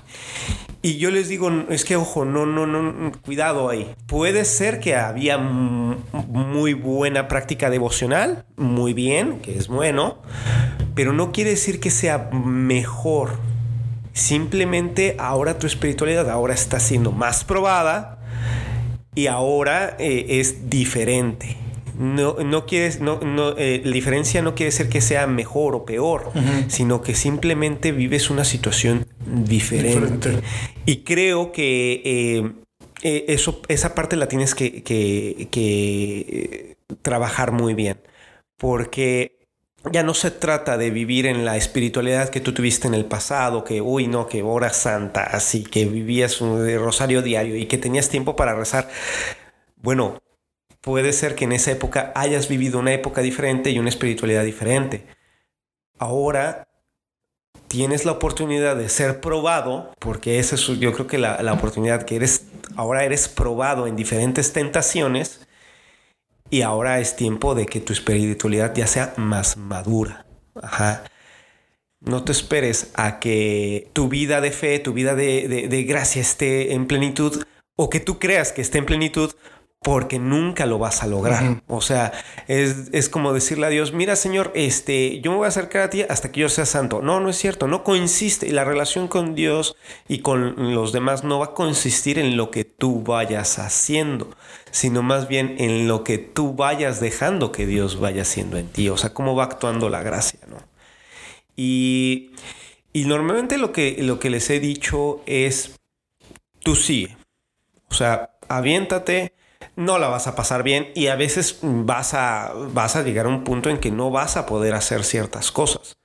Y 0.88 1.00
yo 1.00 1.12
les 1.12 1.28
digo, 1.28 1.52
es 1.68 1.84
que 1.84 1.98
ojo, 1.98 2.24
no, 2.24 2.46
no, 2.46 2.66
no, 2.66 3.12
cuidado 3.22 3.68
ahí. 3.68 3.94
Puede 4.06 4.46
ser 4.46 4.80
que 4.80 4.96
había 4.96 5.38
muy 5.38 6.76
buena 6.76 7.28
práctica 7.28 7.70
devocional, 7.70 8.46
muy 8.56 8.94
bien, 8.94 9.42
que 9.42 9.58
es 9.58 9.68
bueno, 9.68 10.20
pero 10.96 11.12
no 11.12 11.34
quiere 11.34 11.50
decir 11.50 11.82
que 11.82 11.92
sea 11.92 12.30
mejor. 12.32 13.32
Simplemente 14.14 15.18
ahora 15.20 15.60
tu 15.60 15.68
espiritualidad 15.68 16.30
ahora 16.30 16.54
está 16.54 16.80
siendo 16.80 17.12
más 17.12 17.44
probada 17.44 18.20
y 19.14 19.28
ahora 19.28 19.98
eh, 20.00 20.40
es 20.40 20.70
diferente 20.70 21.67
no, 21.98 22.36
no 22.36 22.66
quieres, 22.66 23.02
no, 23.02 23.20
no, 23.22 23.58
eh, 23.58 23.82
la 23.84 23.92
diferencia 23.92 24.42
no 24.44 24.54
quiere 24.54 24.72
ser 24.72 24.88
que 24.88 25.02
sea 25.02 25.26
mejor 25.26 25.74
o 25.74 25.84
peor, 25.86 26.32
sino 26.68 27.02
que 27.02 27.16
simplemente 27.16 27.92
vives 27.92 28.30
una 28.30 28.46
situación 28.46 29.08
diferente. 29.26 30.42
Y 30.86 30.98
creo 30.98 31.52
que 31.52 32.02
eh, 32.06 32.52
eh, 33.02 33.26
eso, 33.30 33.62
esa 33.68 33.96
parte 33.96 34.16
la 34.16 34.28
tienes 34.28 34.54
que, 34.54 34.84
que, 34.84 36.78
trabajar 37.02 37.52
muy 37.52 37.74
bien, 37.74 37.98
porque 38.58 39.40
ya 39.92 40.04
no 40.04 40.14
se 40.14 40.30
trata 40.30 40.78
de 40.78 40.92
vivir 40.92 41.26
en 41.26 41.46
la 41.46 41.58
espiritualidad 41.58 42.30
que 42.30 42.42
tú 42.42 42.54
tuviste 42.54 42.88
en 42.88 42.94
el 42.94 43.06
pasado, 43.06 43.64
que, 43.64 43.82
uy, 43.82 44.08
no, 44.08 44.28
que 44.28 44.44
hora 44.44 44.72
santa, 44.72 45.24
así 45.24 45.64
que 45.64 45.86
vivías 45.86 46.42
un 46.42 46.64
rosario 46.78 47.24
diario 47.24 47.56
y 47.56 47.66
que 47.66 47.80
tenías 47.80 48.10
tiempo 48.10 48.36
para 48.36 48.54
rezar. 48.54 48.88
Bueno, 49.78 50.20
puede 50.82 51.14
ser 51.14 51.36
que 51.36 51.46
en 51.46 51.52
esa 51.52 51.72
época 51.72 52.12
hayas 52.16 52.48
vivido 52.48 52.80
una 52.80 52.94
época 52.94 53.22
diferente 53.22 53.72
y 53.72 53.80
una 53.80 53.90
espiritualidad 53.90 54.44
diferente. 54.44 55.06
Ahora 56.00 56.68
tienes 57.68 58.06
la 58.06 58.14
oportunidad 58.14 58.76
de 58.76 58.90
ser 58.90 59.20
probado, 59.20 59.92
porque 60.00 60.40
esa 60.40 60.56
es 60.56 60.66
yo 60.68 60.94
creo 60.94 61.08
que 61.08 61.18
la, 61.18 61.54
oportunidad 61.54 62.04
que 62.04 62.16
eres, 62.16 62.48
ahora 62.76 63.04
eres 63.04 63.28
probado 63.28 63.88
en 63.88 63.96
diferentes 63.96 64.54
tentaciones 64.54 65.48
y 66.50 66.62
ahora 66.62 67.00
es 67.00 67.16
tiempo 67.16 67.56
de 67.56 67.66
que 67.66 67.82
tu 67.82 67.94
espiritualidad 67.94 68.74
ya 68.74 68.88
sea 68.88 69.14
más 69.18 69.58
madura. 69.58 70.26
No 72.00 72.24
te 72.24 72.32
esperes 72.32 72.92
a 72.94 73.20
que 73.20 73.90
tu 73.94 74.08
vida 74.08 74.40
de 74.40 74.52
fe, 74.52 74.80
tu 74.80 74.94
vida 74.94 75.16
de, 75.16 75.68
de 75.68 75.84
gracia 75.84 76.22
esté 76.22 76.74
en 76.74 76.88
plenitud 76.88 77.44
o 77.76 77.90
que 77.90 78.00
tú 78.00 78.20
creas 78.20 78.52
que 78.52 78.62
esté 78.62 78.78
en 78.78 78.86
plenitud 78.86 79.34
porque 79.82 80.20
nunca 80.20 80.66
lo 80.66 80.80
vas 80.80 81.04
a 81.04 81.08
lograr. 81.08 81.62
O 81.68 81.82
sea, 81.82 82.12
es, 82.48 83.10
como 83.10 83.34
decirle 83.34 83.68
a 83.68 83.70
Dios, 83.70 83.94
mira 83.94 84.16
Señor, 84.16 84.52
este, 84.56 85.22
yo 85.22 85.32
me 85.32 85.38
voy 85.38 85.46
a 85.46 85.50
acercar 85.50 85.84
a 85.84 85.90
ti 85.90 86.02
hasta 86.02 86.32
que 86.32 86.42
yo 86.42 86.50
sea 86.50 86.66
santo. 86.66 87.02
No, 87.02 87.20
no 87.20 87.30
es 87.30 87.38
cierto, 87.38 87.68
no 87.68 87.84
consiste. 87.84 88.52
La 88.52 88.64
relación 88.64 89.08
con 89.08 89.36
Dios 89.36 89.76
y 90.08 90.20
con 90.20 90.74
los 90.74 90.92
demás 90.92 91.24
no 91.24 91.40
va 91.40 91.46
a 91.46 91.54
consistir 91.54 92.20
en 92.20 92.36
lo 92.36 92.52
que 92.52 92.66
tú 92.66 93.04
vayas 93.04 93.60
haciendo, 93.60 94.36
sino 94.72 95.04
más 95.04 95.28
bien 95.28 95.56
en 95.60 95.88
lo 95.88 96.04
que 96.04 96.18
tú 96.18 96.54
vayas 96.54 97.00
dejando 97.00 97.52
que 97.52 97.66
Dios 97.66 98.00
vaya 98.00 98.24
haciendo 98.24 98.58
en 98.58 98.68
ti. 98.68 98.90
O 98.90 98.98
sea, 98.98 99.14
cómo 99.14 99.36
va 99.36 99.46
actuando 99.46 99.90
la 99.90 100.04
gracia, 100.04 100.40
¿no? 100.48 100.58
Y, 101.56 102.32
y 102.94 103.06
normalmente 103.06 103.58
lo 103.58 103.72
que, 103.72 103.98
lo 104.02 104.20
que 104.20 104.30
les 104.30 104.50
he 104.50 104.60
dicho 104.60 105.22
es, 105.26 105.80
tú 106.60 106.76
sigue. 106.76 107.16
O 107.90 107.94
sea, 107.94 108.32
aviéntate 108.50 109.34
no 109.76 109.98
la 110.00 110.08
vas 110.08 110.28
a 110.28 110.36
pasar 110.36 110.64
bien 110.64 110.92
y 110.96 111.08
a 111.08 111.16
veces 111.16 111.60
vas 111.62 112.14
a, 112.14 112.54
vas 112.74 112.96
a 112.96 113.04
llegar 113.04 113.26
a 113.26 113.30
un 113.30 113.44
punto 113.44 113.70
en 113.70 113.78
que 113.78 113.92
no 113.92 114.12
vas 114.12 114.38
a 114.38 114.46
poder 114.46 114.74
hacer 114.74 115.04
ciertas 115.04 115.52
cosas. 115.52 115.98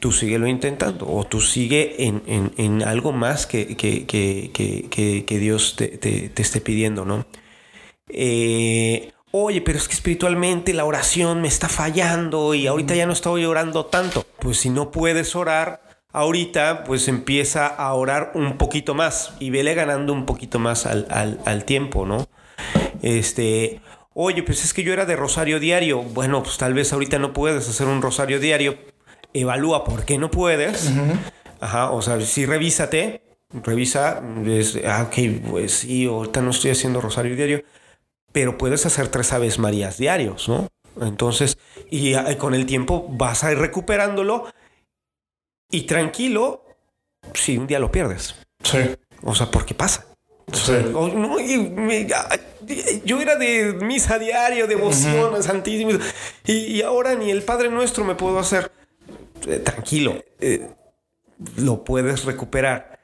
Tú 0.00 0.10
síguelo 0.10 0.48
intentando 0.48 1.08
o 1.08 1.24
tú 1.24 1.40
sigue 1.40 1.96
en, 1.98 2.82
algo 2.82 3.12
más 3.12 3.46
que, 3.46 3.76
que, 3.76 5.38
Dios 5.38 5.76
te, 5.76 6.32
esté 6.36 6.60
pidiendo, 6.60 7.04
¿no? 7.04 7.24
Eh, 8.08 9.12
oye, 9.30 9.60
pero 9.60 9.78
es 9.78 9.86
que 9.86 9.94
espiritualmente 9.94 10.74
la 10.74 10.84
oración 10.84 11.40
me 11.40 11.48
está 11.48 11.68
fallando 11.68 12.54
y 12.54 12.66
ahorita 12.66 12.96
ya 12.96 13.06
no 13.06 13.12
estoy 13.12 13.44
orando 13.44 13.86
tanto. 13.86 14.26
Pues 14.40 14.58
si 14.58 14.70
no 14.70 14.90
puedes 14.90 15.36
orar, 15.36 15.91
ahorita 16.12 16.84
pues 16.84 17.08
empieza 17.08 17.66
a 17.66 17.92
orar 17.94 18.32
un 18.34 18.58
poquito 18.58 18.94
más 18.94 19.34
y 19.40 19.50
vele 19.50 19.74
ganando 19.74 20.12
un 20.12 20.26
poquito 20.26 20.58
más 20.58 20.86
al, 20.86 21.06
al 21.44 21.64
tiempo, 21.64 22.06
¿no? 22.06 22.28
Este, 23.02 23.80
oye, 24.14 24.42
pues 24.42 24.64
es 24.64 24.72
que 24.72 24.84
yo 24.84 24.92
era 24.92 25.04
de 25.06 25.16
rosario 25.16 25.60
diario. 25.60 26.02
Bueno, 26.02 26.42
pues 26.42 26.56
tal 26.58 26.74
vez 26.74 26.92
ahorita 26.92 27.18
no 27.18 27.32
puedes 27.32 27.68
hacer 27.68 27.86
un 27.86 28.00
rosario 28.00 28.40
diario. 28.40 28.78
Evalúa 29.34 29.84
por 29.84 30.04
qué 30.04 30.18
no 30.18 30.30
puedes. 30.30 30.92
Ajá, 31.60 31.90
o 31.90 32.02
sea, 32.02 32.20
sí, 32.20 32.46
revísate. 32.46 33.22
Revisa, 33.52 34.22
ah, 34.86 35.06
ok, 35.08 35.50
pues 35.50 35.72
sí, 35.72 36.06
ahorita 36.06 36.40
no 36.40 36.50
estoy 36.50 36.70
haciendo 36.70 37.02
rosario 37.02 37.36
diario, 37.36 37.62
pero 38.32 38.56
puedes 38.56 38.86
hacer 38.86 39.08
tres 39.08 39.30
Aves 39.34 39.58
Marías 39.58 39.98
diarios, 39.98 40.48
¿no? 40.48 40.68
Entonces, 41.02 41.58
y 41.90 42.14
ah, 42.14 42.38
con 42.38 42.54
el 42.54 42.64
tiempo 42.64 43.06
vas 43.10 43.44
a 43.44 43.52
ir 43.52 43.58
recuperándolo 43.58 44.46
y 45.72 45.82
tranquilo 45.82 46.64
si 47.34 47.58
un 47.58 47.66
día 47.66 47.80
lo 47.80 47.90
pierdes. 47.90 48.36
Sí. 48.62 48.78
O 49.24 49.34
sea, 49.34 49.50
¿por 49.50 49.66
qué 49.66 49.74
pasa 49.74 50.06
yo 53.04 53.20
era 53.20 53.36
de 53.36 53.78
misa 53.82 54.18
diario, 54.18 54.66
devoción, 54.66 55.42
santísimo. 55.42 55.92
Y, 56.46 56.82
ahora 56.82 57.14
ni 57.14 57.30
el 57.30 57.42
Padre 57.42 57.70
Nuestro 57.70 58.04
me 58.04 58.14
puedo 58.14 58.38
hacer. 58.38 58.70
Eh, 59.46 59.58
tranquilo, 59.58 60.22
eh, 60.40 60.68
lo 61.56 61.82
puedes 61.82 62.24
recuperar, 62.24 63.00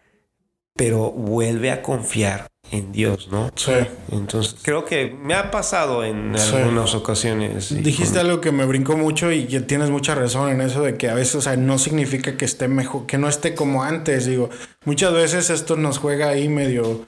pero 0.74 1.10
vuelve 1.10 1.72
a 1.72 1.82
confiar 1.82 2.46
en 2.70 2.92
Dios, 2.92 3.28
¿no? 3.30 3.50
Sí. 3.54 3.72
Entonces, 4.12 4.56
creo 4.62 4.84
que 4.84 5.16
me 5.22 5.34
ha 5.34 5.50
pasado 5.50 6.04
en 6.04 6.36
algunas 6.36 6.94
ocasiones. 6.94 7.82
Dijiste 7.82 8.18
algo 8.18 8.40
que 8.40 8.52
me 8.52 8.64
brincó 8.66 8.96
mucho 8.96 9.32
y 9.32 9.46
que 9.46 9.60
tienes 9.60 9.90
mucha 9.90 10.14
razón 10.14 10.50
en 10.50 10.60
eso 10.60 10.82
de 10.82 10.96
que 10.96 11.08
a 11.08 11.14
veces, 11.14 11.36
o 11.36 11.40
sea, 11.40 11.56
no 11.56 11.78
significa 11.78 12.36
que 12.36 12.44
esté 12.44 12.68
mejor, 12.68 13.06
que 13.06 13.18
no 13.18 13.28
esté 13.28 13.54
como 13.54 13.82
antes. 13.82 14.26
Digo, 14.26 14.50
muchas 14.84 15.12
veces 15.12 15.50
esto 15.50 15.76
nos 15.76 15.98
juega 15.98 16.28
ahí 16.28 16.48
medio 16.48 17.06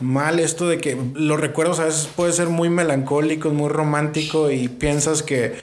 mal, 0.00 0.38
esto 0.38 0.68
de 0.68 0.78
que 0.78 0.96
los 1.14 1.40
recuerdos 1.40 1.80
a 1.80 1.84
veces 1.84 2.08
puede 2.14 2.32
ser 2.32 2.48
muy 2.48 2.70
melancólico, 2.70 3.50
muy 3.50 3.68
romántico 3.68 4.50
y 4.50 4.68
piensas 4.68 5.22
que 5.22 5.60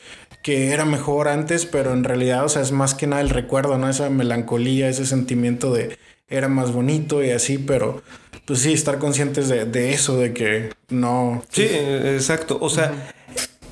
que 0.47 0.71
era 0.71 0.85
mejor 0.85 1.27
antes, 1.27 1.65
pero 1.65 1.91
en 1.91 2.05
realidad, 2.05 2.45
o 2.45 2.47
sea, 2.47 2.61
es 2.61 2.71
más 2.71 2.93
que 2.93 3.05
nada 3.05 3.21
el 3.21 3.31
recuerdo, 3.31 3.77
¿no? 3.77 3.89
Esa 3.89 4.09
melancolía, 4.09 4.87
ese 4.87 5.05
sentimiento 5.05 5.73
de 5.73 5.97
era 6.29 6.47
más 6.47 6.71
bonito 6.71 7.21
y 7.21 7.31
así, 7.31 7.57
pero 7.57 8.01
pues 8.47 8.61
sí, 8.61 8.71
estar 8.71 8.97
conscientes 8.97 9.49
de, 9.49 9.93
eso, 9.93 10.17
de 10.17 10.33
que 10.33 10.69
no. 10.87 11.43
Sí, 11.49 11.63
exacto. 11.63 12.57
O 12.61 12.69
sea, 12.69 13.11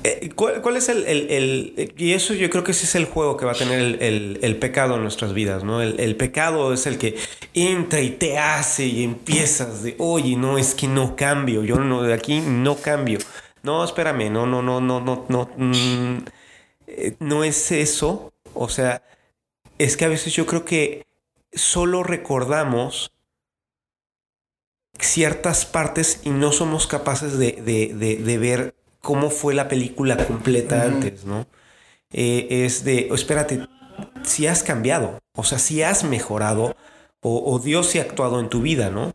eh, 0.04 0.28
¿cuál, 0.34 0.76
es 0.76 0.90
el, 0.90 1.94
Y 1.96 2.12
eso 2.12 2.34
yo 2.34 2.50
creo 2.50 2.62
que 2.62 2.72
ese 2.72 2.84
es 2.84 2.94
el 2.94 3.06
juego 3.06 3.38
que 3.38 3.46
va 3.46 3.52
a 3.52 3.54
tener 3.54 4.02
el, 4.02 4.56
pecado 4.58 4.96
en 4.96 5.02
nuestras 5.02 5.32
vidas, 5.32 5.64
¿no? 5.64 5.80
El, 5.80 6.14
pecado 6.16 6.74
es 6.74 6.86
el 6.86 6.98
que 6.98 7.16
entra 7.54 8.02
y 8.02 8.10
te 8.10 8.36
hace 8.36 8.84
y 8.84 9.02
empiezas 9.02 9.82
de, 9.82 9.94
oye, 9.96 10.36
no, 10.36 10.58
es 10.58 10.74
que 10.74 10.88
no 10.88 11.16
cambio, 11.16 11.64
yo 11.64 11.76
no, 11.76 12.02
de 12.02 12.12
aquí 12.12 12.40
no 12.40 12.76
cambio. 12.76 13.18
No, 13.62 13.82
espérame, 13.82 14.30
no, 14.30 14.44
no, 14.44 14.60
no, 14.60 14.82
no, 14.82 15.00
no, 15.00 15.24
no. 15.26 15.50
Mm, 15.56 16.18
eh, 16.86 17.16
no 17.18 17.44
es 17.44 17.72
eso. 17.72 18.30
O 18.52 18.68
sea, 18.68 19.02
es 19.78 19.96
que 19.96 20.04
a 20.04 20.08
veces 20.08 20.34
yo 20.34 20.44
creo 20.44 20.66
que 20.66 21.06
solo 21.54 22.02
recordamos 22.02 23.15
ciertas 24.98 25.66
partes 25.66 26.20
y 26.24 26.30
no 26.30 26.52
somos 26.52 26.86
capaces 26.86 27.38
de, 27.38 28.38
ver 28.40 28.74
cómo 29.00 29.30
fue 29.30 29.54
la 29.54 29.68
película 29.68 30.16
completa 30.26 30.82
antes, 30.82 31.24
¿no? 31.24 31.46
Eh, 32.12 32.64
es 32.64 32.84
de, 32.84 33.08
oh, 33.10 33.14
espérate, 33.14 33.66
si 34.22 34.46
has 34.46 34.62
cambiado, 34.62 35.20
O 35.34 35.44
sea, 35.44 35.58
si 35.58 35.82
has 35.82 36.04
mejorado 36.04 36.76
o, 37.20 37.58
Dios 37.58 37.88
se 37.88 37.98
ha 37.98 38.02
actuado 38.02 38.38
en 38.38 38.48
tu 38.48 38.62
vida, 38.62 38.88
¿no? 38.88 39.12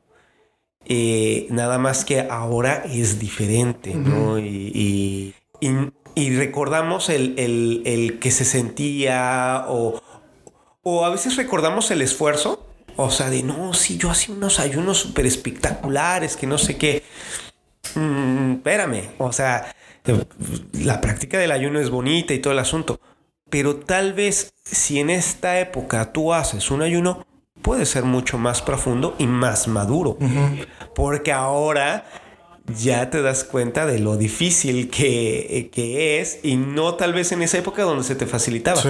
Eh, 0.85 1.47
nada 1.49 1.77
más 1.77 2.03
que 2.03 2.19
ahora 2.19 2.83
es 2.85 3.19
diferente, 3.19 3.93
¿no? 3.93 4.37
y, 4.37 5.33
recordamos 6.15 7.09
el, 7.09 8.17
que 8.19 8.31
se 8.31 8.43
sentía 8.43 9.65
o, 9.69 10.01
o 10.83 11.05
a 11.05 11.09
veces 11.09 11.37
recordamos 11.37 11.89
el 11.91 12.01
esfuerzo, 12.01 12.67
o 12.97 13.09
sea, 13.09 13.29
de 13.29 13.43
no, 13.43 13.73
sí, 13.73 13.97
yo 13.97 14.09
hacía 14.09 14.35
unos 14.35 14.59
ayunos 14.59 14.97
súper 14.97 15.25
espectaculares, 15.25 16.35
que 16.35 16.47
no 16.47 16.57
sé 16.57 16.77
qué. 16.77 17.03
Mm, 17.95 18.53
espérame, 18.53 19.11
o 19.17 19.31
sea, 19.31 19.75
la 20.73 21.01
práctica 21.01 21.37
del 21.37 21.51
ayuno 21.51 21.79
es 21.79 21.89
bonita 21.89 22.33
y 22.33 22.39
todo 22.39 22.53
el 22.53 22.59
asunto, 22.59 22.99
pero 23.49 23.75
tal 23.75 24.13
vez 24.13 24.53
si 24.63 24.99
en 24.99 25.09
esta 25.09 25.59
época 25.59 26.11
tú 26.11 26.33
haces 26.33 26.71
un 26.71 26.81
ayuno, 26.81 27.25
puede 27.61 27.85
ser 27.85 28.03
mucho 28.03 28.37
más 28.37 28.61
profundo 28.61 29.15
y 29.19 29.27
más 29.27 29.67
maduro. 29.67 30.17
Porque 30.95 31.31
ahora 31.31 32.05
ya 32.75 33.09
te 33.09 33.21
das 33.21 33.43
cuenta 33.43 33.85
de 33.85 33.99
lo 33.99 34.17
difícil 34.17 34.89
que, 34.89 35.69
es 36.19 36.39
y 36.43 36.55
no 36.55 36.95
tal 36.95 37.13
vez 37.13 37.31
en 37.31 37.41
esa 37.41 37.57
época 37.57 37.83
donde 37.83 38.03
se 38.03 38.15
te 38.15 38.25
facilitaba. 38.25 38.81
Sí. 38.81 38.89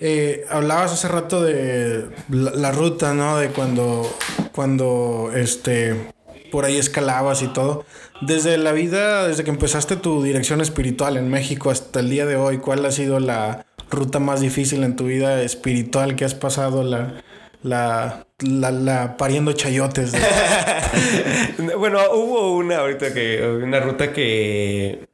Eh, 0.00 0.44
hablabas 0.50 0.92
hace 0.92 1.08
rato 1.08 1.42
de 1.42 2.06
la, 2.28 2.72
ruta, 2.72 3.14
¿no? 3.14 3.38
De 3.38 3.48
cuando, 3.48 4.10
cuando 4.52 5.30
este, 5.34 6.12
por 6.50 6.64
ahí 6.64 6.76
escalabas 6.76 7.42
y 7.42 7.48
todo. 7.48 7.84
Desde 8.20 8.56
la 8.58 8.72
vida, 8.72 9.26
desde 9.26 9.44
que 9.44 9.50
empezaste 9.50 9.96
tu 9.96 10.22
dirección 10.22 10.60
espiritual 10.60 11.16
en 11.16 11.28
México 11.28 11.70
hasta 11.70 12.00
el 12.00 12.10
día 12.10 12.26
de 12.26 12.36
hoy, 12.36 12.58
¿cuál 12.58 12.84
ha 12.86 12.92
sido 12.92 13.18
la 13.20 13.66
ruta 13.90 14.20
más 14.20 14.40
difícil 14.40 14.84
en 14.84 14.96
tu 14.96 15.04
vida 15.04 15.42
espiritual 15.42 16.14
que 16.14 16.24
has 16.24 16.34
pasado? 16.34 16.84
La, 16.84 17.22
la, 17.62 18.26
la, 18.40 19.16
pariendo 19.16 19.52
chayotes. 19.52 20.12
bueno, 21.78 22.00
hubo 22.12 22.56
una 22.56 22.78
ahorita 22.78 23.12
que, 23.14 23.46
una 23.62 23.80
ruta 23.80 24.12
que 24.12 25.08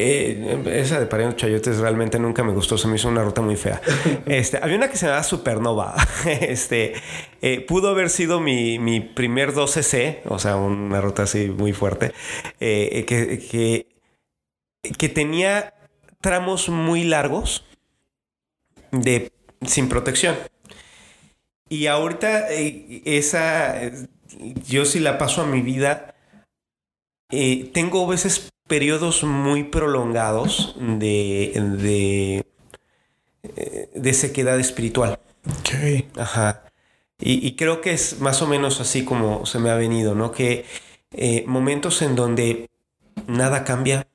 eh, 0.00 0.62
esa 0.66 1.00
de 1.00 1.06
pariendo 1.06 1.34
chayotes 1.34 1.78
realmente 1.78 2.20
nunca 2.20 2.44
me 2.44 2.52
gustó, 2.52 2.78
se 2.78 2.86
me 2.86 2.94
hizo 2.94 3.08
una 3.08 3.24
ruta 3.24 3.42
muy 3.42 3.56
fea. 3.56 3.80
Este, 4.26 4.58
había 4.62 4.76
una 4.76 4.88
que 4.88 4.96
se 4.96 5.06
llamaba 5.06 5.24
Supernova. 5.24 5.94
Este, 6.40 6.94
eh, 7.42 7.60
pudo 7.62 7.88
haber 7.88 8.08
sido 8.08 8.38
mi, 8.38 8.78
mi, 8.78 9.00
primer 9.00 9.52
12C, 9.52 10.20
o 10.26 10.38
sea, 10.38 10.56
una 10.56 11.00
ruta 11.00 11.24
así 11.24 11.48
muy 11.48 11.72
fuerte, 11.72 12.12
eh, 12.60 13.04
que, 13.08 13.38
que, 13.40 13.86
que 14.96 15.08
tenía 15.08 15.74
tramos 16.20 16.68
muy 16.68 17.02
largos 17.02 17.64
de 18.92 19.32
sin 19.66 19.88
protección. 19.88 20.36
Y 21.68 21.86
ahorita 21.86 22.50
eh, 22.52 23.02
esa, 23.04 23.80
yo 24.66 24.84
si 24.84 25.00
la 25.00 25.18
paso 25.18 25.42
a 25.42 25.46
mi 25.46 25.60
vida, 25.60 26.14
eh, 27.30 27.70
tengo 27.74 28.04
a 28.04 28.10
veces 28.10 28.50
periodos 28.66 29.24
muy 29.24 29.64
prolongados 29.64 30.76
de, 30.78 31.52
de, 31.78 32.46
eh, 33.56 33.90
de 33.94 34.14
sequedad 34.14 34.58
espiritual. 34.58 35.18
Ok. 35.60 36.06
Ajá. 36.18 36.64
Y, 37.20 37.56
creo 37.56 37.80
que 37.80 37.92
es 37.92 38.20
más 38.20 38.42
o 38.42 38.46
menos 38.46 38.80
así 38.80 39.04
como 39.04 39.44
se 39.44 39.58
me 39.58 39.70
ha 39.70 39.74
venido, 39.74 40.14
¿no? 40.14 40.30
Que 40.30 40.64
momentos 41.46 42.00
en 42.00 42.14
donde 42.14 42.70
nada 43.26 43.64
cambia, 43.64 44.06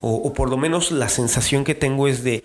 o, 0.00 0.32
por 0.32 0.48
lo 0.48 0.56
menos 0.56 0.90
la 0.90 1.10
sensación 1.10 1.64
que 1.64 1.74
tengo 1.74 2.08
es 2.08 2.24
de 2.24 2.44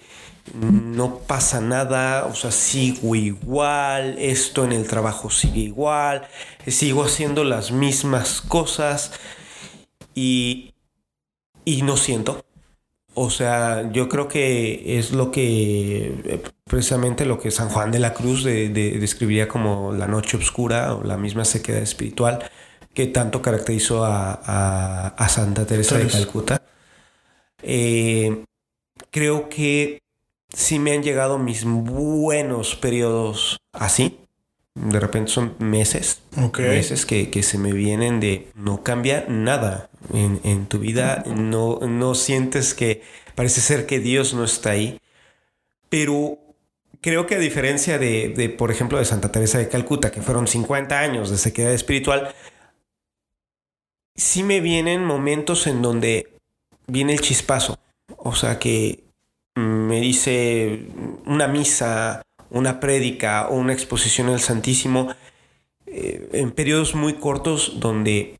no 0.52 1.20
pasa 1.20 1.62
nada, 1.62 2.26
o 2.26 2.36
sea, 2.36 2.52
sigo 2.52 3.16
igual, 3.16 4.16
esto 4.20 4.66
en 4.66 4.74
el 4.74 4.88
trabajo 4.88 5.30
sigue 5.30 5.62
igual, 5.62 6.28
sigo 6.68 7.04
haciendo 7.04 7.44
las 7.44 7.72
mismas 7.72 8.41
cosas 8.41 9.14
y, 10.14 10.74
y 11.66 11.82
no 11.84 11.98
siento. 11.98 12.44
O 13.16 13.30
sea, 13.30 13.91
yo 13.91 14.10
creo 14.10 14.28
que 14.28 14.98
es 14.98 15.12
lo 15.12 15.32
que, 15.32 16.41
precisamente 16.66 17.26
lo 17.26 17.39
que 17.39 17.52
San 17.52 17.70
Juan 17.70 17.91
de 17.91 18.00
la 18.00 18.14
Cruz 18.14 18.44
describiría 18.44 19.48
como 19.48 19.94
la 19.94 20.08
noche 20.08 20.38
oscura 20.38 20.96
o 20.96 21.04
la 21.04 21.18
misma 21.18 21.46
sequedad 21.46 21.82
espiritual 21.82 22.50
que 22.94 23.08
tanto 23.08 23.41
caracterizó 23.41 24.04
a, 24.04 25.08
a 25.08 25.30
Santa 25.30 25.66
Teresa 25.66 25.98
de 25.98 26.08
Calcuta. 26.08 26.62
Eh, 27.62 28.44
creo 29.10 29.48
que 29.48 30.03
sí 30.54 30.80
me 30.80 30.93
han 30.93 31.04
llegado 31.04 31.38
mis 31.38 31.66
buenos 31.66 32.76
periodos 32.76 33.58
así. 33.74 34.20
De 34.76 34.99
repente 34.99 35.32
son 35.32 35.56
meses, 35.60 36.24
meses 36.58 37.06
que, 37.06 37.43
se 37.43 37.58
me 37.60 37.74
vienen 37.74 38.20
de 38.20 38.51
no 38.56 38.82
cambia 38.82 39.26
nada 39.28 39.91
en, 40.12 40.66
tu 40.66 40.80
vida, 40.80 41.24
no, 41.28 41.80
no 41.82 42.16
sientes 42.16 42.74
que 42.74 43.04
parece 43.36 43.62
ser 43.62 43.86
que 43.86 43.99
Dios 43.99 44.34
no 44.34 44.43
está 44.43 44.72
ahí, 44.72 44.99
pero 45.89 46.39
creo 47.01 47.28
que 47.28 47.36
a 47.36 47.39
diferencia 47.39 47.99
de, 47.99 48.30
de, 48.30 48.49
por 48.49 48.72
ejemplo, 48.72 48.97
de 48.97 49.06
Santa 49.06 49.32
Teresa 49.32 49.60
de 49.60 49.70
Calcuta, 49.70 50.12
que 50.12 50.24
fueron 50.24 50.47
50 50.47 50.99
años 50.99 51.30
de 51.30 51.38
sequedad 51.38 51.72
espiritual, 51.72 52.34
sí 54.16 54.41
me 54.41 54.60
vienen 54.60 55.06
momentos 55.06 55.68
en 55.68 55.84
donde 55.84 56.34
viene 56.88 57.14
el 57.14 57.22
chispazo. 57.22 57.78
O 58.18 58.34
sea 58.34 58.58
que 58.58 59.04
me 59.56 60.01
dice 60.01 60.88
una 61.26 61.47
misa, 61.47 62.24
una 62.49 62.80
prédica 62.80 63.47
o 63.49 63.56
una 63.56 63.74
exposición 63.74 64.30
al 64.30 64.39
Santísimo 64.39 65.14
eh, 65.86 66.30
en 66.34 66.51
periodos 66.51 66.95
muy 66.95 67.14
cortos 67.14 67.80
donde, 67.80 68.39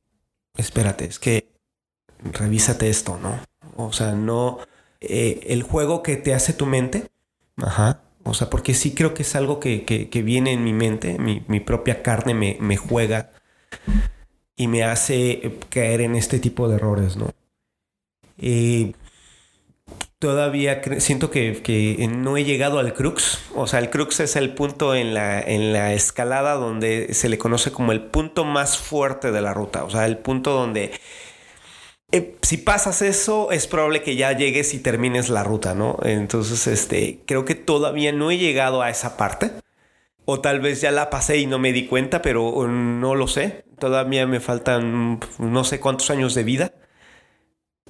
espérate, 0.58 1.06
es 1.06 1.20
que 1.20 1.50
revísate 2.24 2.90
esto, 2.90 3.20
¿no? 3.22 3.40
O 3.76 3.94
sea, 3.94 4.14
no 4.14 4.60
eh, 5.02 5.42
el 5.48 5.64
juego 5.64 6.02
que 6.02 6.16
te 6.16 6.34
hace 6.34 6.54
tu 6.54 6.66
mente, 6.66 7.10
ajá. 7.58 8.02
O 8.26 8.34
sea, 8.34 8.50
porque 8.50 8.74
sí 8.74 8.96
creo 8.96 9.14
que 9.14 9.24
es 9.24 9.36
algo 9.36 9.60
que, 9.60 9.84
que, 9.84 10.22
viene 10.22 10.54
en 10.54 10.64
mi 10.64 10.72
mente, 10.72 11.20
mi, 11.20 11.44
mi 11.48 11.60
propia 11.60 12.02
carne 12.02 12.34
me, 12.34 12.58
me 12.62 12.78
juega 12.78 13.32
y 14.56 14.68
me 14.68 14.84
hace 14.84 15.60
caer 15.70 16.00
en 16.02 16.16
este 16.16 16.40
tipo 16.40 16.70
de 16.70 16.76
errores, 16.76 17.18
¿no? 17.18 17.32
Eh, 18.38 18.94
todavía 20.24 20.82
siento 21.00 21.30
que, 21.30 22.10
no 22.10 22.38
he 22.38 22.46
llegado 22.46 22.80
al 22.80 22.94
crux. 22.94 23.40
O 23.56 23.68
sea, 23.68 23.80
el 23.80 23.90
crux 23.90 24.22
es 24.22 24.38
el 24.38 24.54
punto 24.54 24.96
en 24.96 25.14
la, 25.14 25.42
en 25.42 25.74
la 25.74 25.92
escalada 25.92 26.54
donde 26.54 27.14
se 27.14 27.28
le 27.28 27.38
conoce 27.38 27.74
como 27.74 27.92
el 27.92 28.04
punto 28.04 28.46
más 28.46 28.78
fuerte 28.78 29.34
de 29.34 29.42
la 29.42 29.54
ruta. 29.54 29.84
O 29.84 29.90
sea, 29.90 30.06
el 30.06 30.18
punto 30.18 30.52
donde 30.52 30.94
eh, 32.14 32.38
si 32.42 32.56
pasas 32.56 33.02
eso, 33.02 33.52
es 33.52 33.68
probable 33.68 34.02
que 34.02 34.16
ya 34.16 34.32
llegues 34.32 34.74
y 34.74 34.80
termines 34.80 35.28
la 35.28 35.44
ruta, 35.44 35.76
¿no? 35.76 35.98
Entonces, 36.04 36.68
este, 36.68 37.20
creo 37.26 37.44
que 37.44 37.56
todavía 37.56 38.14
no 38.14 38.32
he 38.32 38.38
llegado 38.38 38.82
a 38.82 38.90
esa 38.90 39.18
parte. 39.18 39.52
O 40.24 40.40
tal 40.40 40.62
vez 40.62 40.80
ya 40.80 40.92
la 40.92 41.10
pasé 41.10 41.40
y 41.40 41.48
no 41.48 41.60
me 41.60 41.74
di 41.74 41.86
cuenta, 41.86 42.22
pero 42.22 42.66
no 42.70 43.14
lo 43.14 43.28
sé. 43.28 43.66
Todavía 43.78 44.26
me 44.26 44.40
faltan 44.40 45.20
no 45.38 45.66
sé 45.66 45.82
cuántos 45.82 46.10
años 46.12 46.34
de 46.34 46.44
vida 46.46 46.72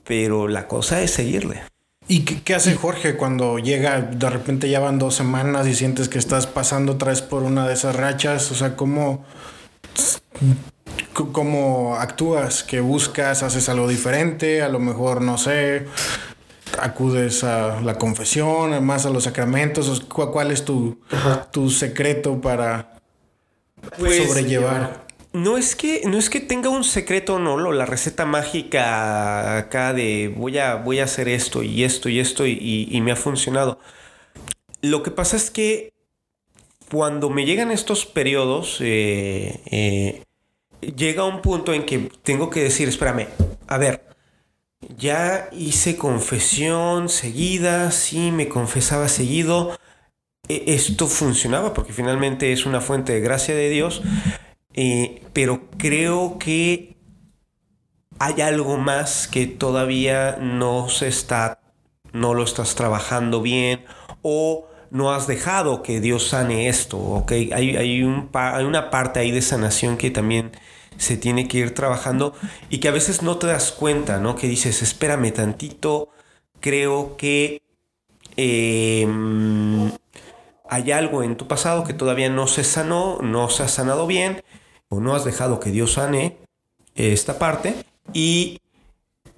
pero 0.03 0.47
la 0.47 0.67
cosa 0.67 1.01
es 1.01 1.11
seguirle. 1.11 1.63
¿Y 2.07 2.25
qué, 2.25 2.53
hace 2.53 2.75
Jorge 2.75 3.15
cuando 3.15 3.59
llega, 3.59 4.01
de 4.01 4.29
repente 4.29 4.69
ya 4.69 4.79
van 4.79 4.99
dos 4.99 5.15
semanas 5.15 5.67
y 5.67 5.73
sientes 5.73 6.09
que 6.09 6.19
estás 6.19 6.47
pasando 6.47 6.93
otra 6.93 7.11
vez 7.11 7.21
por 7.21 7.43
una 7.43 7.67
de 7.67 7.73
esas 7.73 7.95
rachas? 7.95 8.51
O 8.51 8.55
sea, 8.55 8.75
¿cómo, 8.75 9.25
cómo 11.13 11.95
actúas? 11.95 12.63
¿Qué 12.63 12.81
buscas? 12.81 13.41
¿Haces 13.41 13.69
algo 13.69 13.87
diferente? 13.87 14.61
A 14.61 14.69
lo 14.69 14.79
mejor, 14.79 15.21
no 15.21 15.37
sé, 15.37 15.87
acudes 16.77 17.45
a 17.45 17.79
la 17.81 17.95
confesión, 17.95 18.83
más 18.85 19.05
a 19.05 19.09
los 19.09 19.23
sacramentos. 19.23 20.01
¿Cuál 20.01 20.51
es 20.51 20.65
tu, 20.65 20.99
tu 21.51 21.69
secreto 21.69 22.41
para 22.41 22.99
pues, 23.97 24.27
sobrellevar? 24.27 25.03
No 25.33 25.57
es 25.57 25.75
que, 25.75 26.03
no 26.05 26.19
es 26.19 26.29
que 26.29 26.39
tenga 26.39 26.69
un 26.69 26.83
secreto, 26.83 27.39
no, 27.39 27.57
la 27.71 27.87
receta 27.87 28.23
mágica 28.23 29.57
acá 29.57 29.91
de 29.91 30.31
voy 30.35 30.59
a, 30.59 30.75
voy 30.75 30.99
a 30.99 31.05
hacer 31.05 31.27
esto 31.27 31.63
y 31.63 31.83
esto 31.83 32.07
y 32.07 32.19
esto 32.19 32.45
y, 32.45 33.01
me 33.01 33.11
ha 33.11 33.15
funcionado. 33.15 33.79
Lo 34.81 35.01
que 35.01 35.09
pasa 35.09 35.35
es 35.35 35.49
que 35.49 35.91
cuando 36.91 37.31
me 37.31 37.45
llegan 37.45 37.71
estos 37.71 38.05
periodos, 38.05 38.77
eh, 38.81 39.59
eh, 39.71 40.23
llega 40.95 41.23
un 41.23 41.41
punto 41.41 41.73
en 41.73 41.83
que 41.83 42.11
tengo 42.21 42.51
que 42.51 42.61
decir, 42.61 42.87
espérame, 42.87 43.27
a 43.67 43.79
ver, 43.79 44.03
ya 44.97 45.49
hice 45.51 45.97
confesión 45.97 47.09
seguida, 47.09 47.89
sí, 47.89 48.31
me 48.31 48.49
confesaba 48.49 49.07
seguido, 49.07 49.75
e, 50.47 50.63
esto 50.67 51.07
funcionaba 51.07 51.73
porque 51.73 51.91
finalmente 51.91 52.51
es 52.51 52.67
una 52.67 52.81
fuente 52.81 53.13
de 53.13 53.21
gracia 53.21 53.55
de 53.55 53.69
Dios, 53.69 54.03
eh, 54.73 55.23
pero 55.33 55.69
creo 55.77 56.37
que 56.39 56.97
hay 58.19 58.41
algo 58.41 58.77
más 58.77 59.27
que 59.27 59.47
todavía 59.47 60.37
no 60.39 60.89
se 60.89 61.07
está, 61.07 61.59
no 62.11 62.33
lo 62.33 62.43
estás 62.43 62.75
trabajando 62.75 63.41
bien 63.41 63.85
o 64.21 64.67
no 64.91 65.11
has 65.11 65.27
dejado 65.27 65.81
que 65.81 65.99
Dios 65.99 66.29
sane 66.29 66.69
esto, 66.69 66.97
¿ok? 66.97 67.31
Hay, 67.31 67.75
hay, 67.75 68.03
un, 68.03 68.29
hay 68.33 68.63
una 68.63 68.91
parte 68.91 69.19
ahí 69.19 69.31
de 69.31 69.41
sanación 69.41 69.97
que 69.97 70.11
también 70.11 70.51
se 70.97 71.17
tiene 71.17 71.47
que 71.47 71.57
ir 71.57 71.73
trabajando 71.73 72.35
y 72.69 72.79
que 72.79 72.87
a 72.87 72.91
veces 72.91 73.23
no 73.23 73.37
te 73.37 73.47
das 73.47 73.71
cuenta, 73.71 74.19
¿no? 74.19 74.35
Que 74.35 74.47
dices, 74.47 74.81
espérame 74.83 75.33
tantito, 75.33 76.09
creo 76.59 77.17
que 77.17 77.63
em, 78.37 79.91
hay 80.69 80.91
algo 80.91 81.23
en 81.23 81.37
tu 81.37 81.47
pasado 81.47 81.83
que 81.83 81.93
todavía 81.93 82.29
no 82.29 82.47
se 82.47 82.63
sanó, 82.63 83.17
no 83.21 83.49
se 83.49 83.63
ha 83.63 83.67
sanado 83.67 84.07
bien, 84.07 84.43
o 84.93 85.01
no 85.01 85.15
has 85.15 85.25
dejado 85.25 85.59
que 85.59 85.71
Dios 85.71 85.93
sane 85.93 86.37
esta 86.95 87.39
parte 87.39 87.75
y 88.13 88.59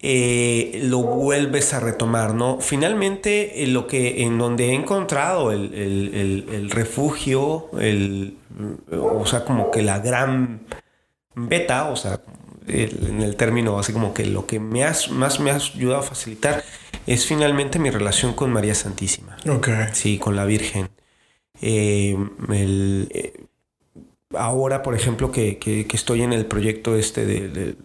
eh, 0.01 0.81
lo 0.83 0.99
vuelves 0.99 1.73
a 1.73 1.79
retomar, 1.79 2.35
¿no? 2.35 2.59
Finalmente, 2.61 3.63
eh, 3.63 3.67
lo 3.67 3.87
que 3.87 4.23
en 4.23 4.37
donde 4.37 4.69
he 4.69 4.73
encontrado 4.73 5.51
el, 5.51 6.69
refugio, 6.69 7.69
el, 7.79 8.37
o 8.91 9.25
sea, 9.25 9.45
como 9.45 9.71
que 9.71 9.81
la 9.81 9.99
gran 9.99 10.61
beta, 11.33 11.89
o 11.89 11.95
sea, 11.95 12.21
en 12.67 13.21
el 13.21 13.35
término 13.35 13.79
así 13.79 13.93
como 13.93 14.13
que 14.13 14.25
lo 14.25 14.45
que 14.45 14.59
me 14.59 14.83
has, 14.83 15.09
más 15.09 15.39
me 15.39 15.51
ha 15.51 15.55
ayudado 15.55 16.01
a 16.01 16.03
facilitar 16.03 16.63
es 17.07 17.25
finalmente 17.25 17.79
mi 17.79 17.89
relación 17.89 18.33
con 18.33 18.51
María 18.51 18.75
Santísima. 18.75 19.37
Ok. 19.49 19.69
Sí, 19.93 20.17
con 20.17 20.35
la 20.35 20.45
Virgen. 20.45 20.89
Eh, 21.61 22.17
el, 22.49 23.44
ahora, 24.37 24.83
por 24.83 24.95
ejemplo, 24.95 25.31
que, 25.31 25.87
estoy 25.93 26.21
en 26.21 26.33
el 26.33 26.45
proyecto 26.45 26.95
este 26.95 27.25
de, 27.25 27.75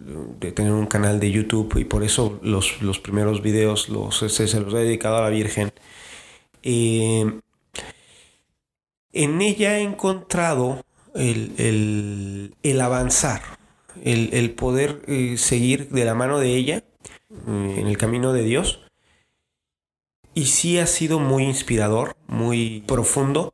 tener 0.51 0.73
un 0.73 0.87
canal 0.87 1.19
de 1.19 1.31
YouTube 1.31 1.77
y 1.77 1.85
por 1.85 2.03
eso 2.03 2.39
los, 2.41 2.99
primeros 2.99 3.41
videos 3.41 3.89
los, 3.89 4.17
se, 4.17 4.59
los 4.59 4.73
he 4.73 4.77
dedicado 4.77 5.17
a 5.17 5.21
la 5.21 5.29
Virgen. 5.29 5.71
Eh, 6.63 7.39
en 9.13 9.41
ella 9.41 9.77
he 9.77 9.81
encontrado 9.81 10.83
el, 11.13 12.53
avanzar, 12.81 13.41
el, 14.03 14.51
poder 14.51 15.01
eh, 15.07 15.37
seguir 15.37 15.89
de 15.89 16.05
la 16.05 16.15
mano 16.15 16.39
de 16.39 16.55
ella 16.55 16.77
eh, 16.77 17.75
en 17.77 17.87
el 17.87 17.97
camino 17.97 18.33
de 18.33 18.43
Dios. 18.43 18.81
Y 20.33 20.45
sí 20.45 20.79
ha 20.79 20.87
sido 20.87 21.19
muy 21.19 21.43
inspirador, 21.43 22.15
muy 22.27 22.83
profundo, 22.87 23.53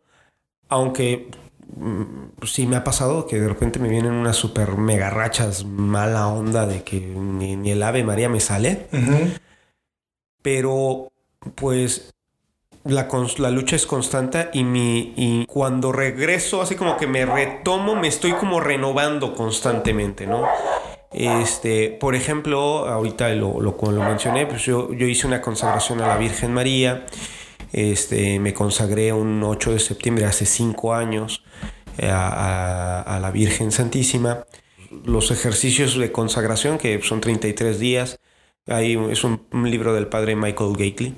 aunque 0.70 1.30
sí 2.44 2.68
me 2.68 2.76
ha 2.76 2.84
pasado 2.84 3.28
que 3.28 3.40
de 3.40 3.48
repente 3.48 3.80
me 3.80 3.90
vienen 3.90 4.14
unas 4.14 4.36
super 4.36 4.78
mega 4.78 5.10
rachas 5.10 5.66
mala 5.66 6.28
onda 6.28 6.66
de 6.66 6.84
que 6.84 7.00
ni, 7.00 7.72
el 7.72 7.84
ave 7.84 8.04
María 8.04 8.30
me 8.30 8.40
sale. 8.40 8.88
Pero 10.42 11.12
pues 11.56 12.14
la, 12.84 13.08
la, 13.38 13.52
lucha 13.52 13.76
es 13.76 13.86
constante 13.86 14.50
y, 14.54 14.64
mi, 14.64 15.14
y 15.16 15.46
cuando 15.46 15.92
regreso, 15.92 16.62
así 16.62 16.76
como 16.76 16.98
que 16.98 17.08
me 17.08 17.26
retomo, 17.26 17.96
me 17.96 18.08
estoy 18.08 18.34
como 18.34 18.60
renovando 18.60 19.36
constantemente, 19.36 20.26
¿no? 20.26 20.46
Este, 21.12 21.90
por 21.90 22.16
ejemplo, 22.16 22.88
ahorita 22.88 23.30
lo, 23.30 23.62
lo, 23.62 23.78
lo 23.80 24.04
mencioné, 24.04 24.46
pues 24.46 24.64
yo, 24.64 24.94
yo 24.94 25.08
hice 25.08 25.28
una 25.28 25.42
consagración 25.42 26.02
a 26.02 26.08
la 26.08 26.18
Virgen 26.18 26.54
María. 26.54 27.06
Este, 27.78 28.40
me 28.40 28.56
consagré 28.56 29.14
un 29.14 29.44
8 29.44 29.74
de 29.74 29.80
septiembre 29.80 30.26
hace 30.26 30.48
5 30.48 30.96
años 30.96 31.44
eh, 32.00 32.10
a, 32.12 33.20
la 33.22 33.30
Virgen 33.30 33.72
Santísima. 33.72 34.48
Los 35.06 35.30
ejercicios 35.30 35.96
de 35.96 36.12
consagración, 36.12 36.80
que 36.80 37.00
son 37.04 37.22
33 37.22 37.78
días, 37.78 38.20
Ahí 38.66 38.98
es 39.12 39.24
un, 39.24 39.46
libro 39.52 39.94
del 39.94 40.08
padre 40.08 40.36
Michael 40.36 40.72
Gately. 40.72 41.14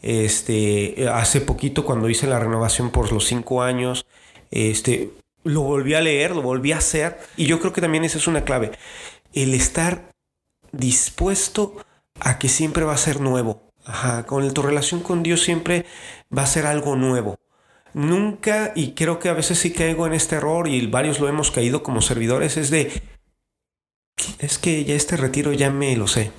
Este, 0.00 1.06
hace 1.12 1.42
poquito, 1.42 1.84
cuando 1.84 2.08
hice 2.08 2.26
la 2.26 2.40
renovación 2.40 2.90
por 2.90 3.12
los 3.12 3.26
5 3.26 3.62
años, 3.62 4.06
este, 4.50 5.10
lo 5.44 5.60
volví 5.60 5.92
a 5.92 6.00
leer, 6.00 6.34
lo 6.34 6.40
volví 6.40 6.72
a 6.72 6.78
hacer, 6.78 7.18
y 7.36 7.44
yo 7.44 7.60
creo 7.60 7.74
que 7.74 7.82
también 7.82 8.04
esa 8.04 8.16
es 8.16 8.26
una 8.26 8.44
clave. 8.44 8.72
El 9.34 9.52
estar 9.52 10.10
dispuesto 10.72 11.76
a 12.18 12.38
que 12.38 12.48
siempre 12.48 12.84
va 12.84 12.94
a 12.94 12.96
ser 12.96 13.20
nuevo. 13.20 13.67
Ajá, 13.88 14.26
con 14.26 14.52
tu 14.52 14.60
relación 14.60 15.00
con 15.00 15.22
Dios 15.22 15.42
siempre 15.42 15.86
va 16.36 16.42
a 16.42 16.46
ser 16.46 16.66
algo 16.66 16.94
nuevo. 16.94 17.38
Nunca, 17.94 18.72
y 18.76 18.92
creo 18.92 19.18
que 19.18 19.30
a 19.30 19.32
veces 19.32 19.58
sí 19.58 19.72
caigo 19.72 20.06
en 20.06 20.12
este 20.12 20.36
error 20.36 20.68
y 20.68 20.86
varios 20.86 21.20
lo 21.20 21.28
hemos 21.28 21.50
caído 21.50 21.82
como 21.82 22.02
servidores, 22.02 22.58
es 22.58 22.68
de, 22.68 23.02
es 24.40 24.58
que 24.58 24.84
ya 24.84 24.94
este 24.94 25.16
retiro 25.16 25.54
ya 25.54 25.70
me 25.70 25.96
lo 25.96 26.06
sé. 26.06 26.32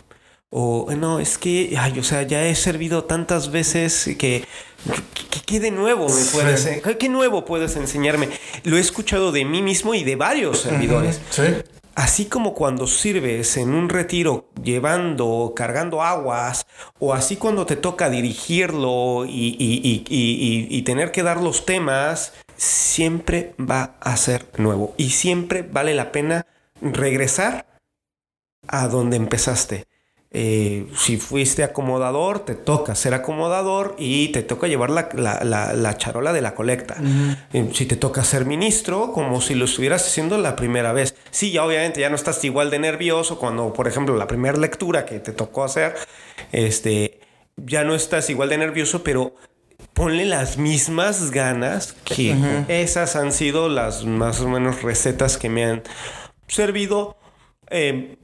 O 0.51 0.91
no, 0.95 1.19
es 1.19 1.39
que, 1.39 1.75
ay, 1.77 1.97
o 1.99 2.03
sea, 2.03 2.21
ya 2.21 2.45
he 2.45 2.55
servido 2.55 3.05
tantas 3.05 3.51
veces 3.51 4.15
que, 4.19 4.45
¿qué 5.47 5.59
de 5.59 5.71
nuevo 5.71 6.07
me 6.07 6.23
puedes, 6.25 6.81
¿qué 6.99 7.09
nuevo 7.09 7.45
puedes 7.45 7.75
enseñarme? 7.75 8.29
Lo 8.63 8.77
he 8.77 8.79
escuchado 8.79 9.31
de 9.31 9.43
mí 9.43 9.63
mismo 9.63 9.95
y 9.95 10.03
de 10.03 10.15
varios 10.15 10.59
servidores. 10.61 11.19
Sí. 11.31 11.43
Así 11.99 12.27
como 12.27 12.53
cuando 12.53 12.87
sirves 12.87 13.57
en 13.57 13.73
un 13.73 13.89
retiro 13.89 14.45
llevando, 14.63 15.51
cargando 15.53 16.01
aguas, 16.01 16.65
o 16.97 17.13
así 17.13 17.35
cuando 17.35 17.65
te 17.65 17.75
toca 17.75 18.09
dirigirlo 18.09 19.25
y, 19.27 20.81
tener 20.85 21.11
que 21.11 21.23
dar 21.23 21.41
los 21.41 21.65
temas, 21.65 22.31
siempre 22.55 23.53
va 23.59 23.97
a 23.99 24.15
ser 24.15 24.45
nuevo 24.57 24.93
y 24.95 25.09
siempre 25.09 25.61
vale 25.61 25.93
la 25.93 26.13
pena 26.13 26.47
regresar 26.81 27.65
a 28.65 28.87
donde 28.87 29.17
empezaste. 29.17 29.85
Eh, 30.32 30.86
si 30.95 31.17
fuiste 31.17 31.63
acomodador, 31.63 32.45
te 32.45 32.53
toca 32.53 32.93
ser 32.93 33.15
acomodador 33.15 33.95
y 33.97 34.27
te 34.27 34.43
toca 34.43 34.67
llevar 34.67 34.91
la, 34.91 35.97
charola 35.97 36.34
de 36.34 36.41
la 36.41 36.53
colecta. 36.53 36.97
Eh, 37.51 37.69
si 37.73 37.88
te 37.88 37.95
toca 37.95 38.23
ser 38.23 38.45
ministro, 38.45 39.11
como 39.11 39.41
si 39.41 39.55
lo 39.55 39.65
estuvieras 39.65 40.05
haciendo 40.05 40.38
la 40.38 40.55
primera 40.55 40.93
vez. 40.93 41.15
Sí, 41.32 41.51
ya 41.51 41.65
obviamente 41.65 42.01
ya 42.01 42.09
no 42.09 42.15
estás 42.15 42.43
igual 42.43 42.69
de 42.69 42.77
nervioso 42.77 43.39
cuando, 43.39 43.73
por 43.73 43.88
ejemplo, 43.88 44.15
la 44.17 44.27
primera 44.27 44.57
lectura 44.57 45.05
que 45.05 45.19
te 45.19 45.32
tocó 45.32 45.63
hacer, 45.63 45.95
este, 46.51 47.21
ya 47.57 47.84
no 47.84 47.95
estás 47.95 48.30
igual 48.30 48.49
de 48.49 48.59
nervioso, 48.59 49.03
pero 49.03 49.34
ponle 49.93 50.25
las 50.25 50.57
mismas 50.57 51.32
ganas 51.32 51.93
que 52.05 52.36
esas 52.67 53.15
han 53.15 53.32
sido 53.32 53.67
las 53.67 54.05
más 54.05 54.41
o 54.41 54.47
menos 54.47 54.84
recetas 54.84 55.38
que 55.38 55.49
me 55.49 55.65
han 55.65 55.84
servido. 56.47 57.17
Eh, 57.71 58.17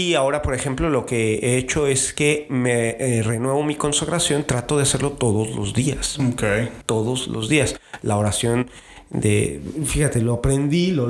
y 0.00 0.14
ahora, 0.14 0.42
por 0.42 0.54
ejemplo, 0.54 0.88
lo 0.90 1.06
que 1.06 1.34
he 1.42 1.56
hecho 1.56 1.86
es 1.86 2.12
que 2.12 2.46
me 2.48 2.90
eh, 2.90 3.22
renuevo 3.22 3.62
mi 3.62 3.74
consagración, 3.76 4.44
trato 4.44 4.76
de 4.76 4.84
hacerlo 4.84 5.12
todos 5.12 5.54
los 5.54 5.74
días. 5.74 6.18
Ok. 6.18 6.42
Todos 6.86 7.28
los 7.28 7.48
días. 7.48 7.78
La 8.02 8.16
oración 8.16 8.70
de, 9.10 9.60
fíjate, 9.84 10.20
lo 10.22 10.34
aprendí, 10.34 10.92
lo, 10.92 11.08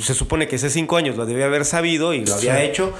se 0.00 0.14
supone 0.14 0.48
que 0.48 0.56
hace 0.56 0.70
cinco 0.70 0.96
años 0.96 1.16
lo 1.16 1.26
debía 1.26 1.46
haber 1.46 1.64
sabido 1.64 2.14
y 2.14 2.24
lo 2.24 2.34
había 2.34 2.62
hecho. 2.62 2.92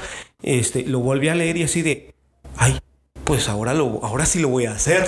Este, 0.43 0.85
lo 0.85 1.01
volví 1.01 1.29
a 1.29 1.35
leer 1.35 1.57
y 1.57 1.65
así 1.65 1.83
de, 1.83 2.15
ay, 2.57 2.79
pues 3.25 3.49
ahora, 3.49 3.75
lo, 3.75 4.01
ahora 4.03 4.27
sí 4.27 4.41
lo 4.41 4.49
voy 4.49 4.67
a 4.67 4.73
hacer. 4.73 5.07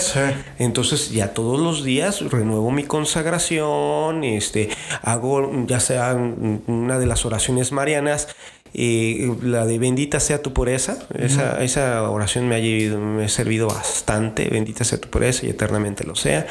Entonces 0.58 1.10
ya 1.10 1.34
todos 1.34 1.60
los 1.60 1.84
días 1.84 2.20
renuevo 2.30 2.70
mi 2.70 2.84
consagración, 2.84 4.24
este, 4.24 4.70
hago 5.02 5.66
ya 5.66 5.80
sea 5.80 6.14
una 6.14 6.98
de 6.98 7.06
las 7.06 7.24
oraciones 7.24 7.72
marianas 7.72 8.28
la 8.74 9.66
de 9.66 9.78
bendita 9.78 10.18
sea 10.18 10.42
tu 10.42 10.52
pureza, 10.52 10.98
esa, 11.16 11.62
esa 11.62 12.10
oración 12.10 12.48
me 12.48 12.56
ha, 12.56 12.96
me 12.98 13.24
ha 13.24 13.28
servido 13.28 13.68
bastante, 13.68 14.48
bendita 14.48 14.84
sea 14.84 15.00
tu 15.00 15.08
pureza 15.08 15.46
y 15.46 15.50
eternamente 15.50 16.04
lo 16.04 16.16
sea. 16.16 16.46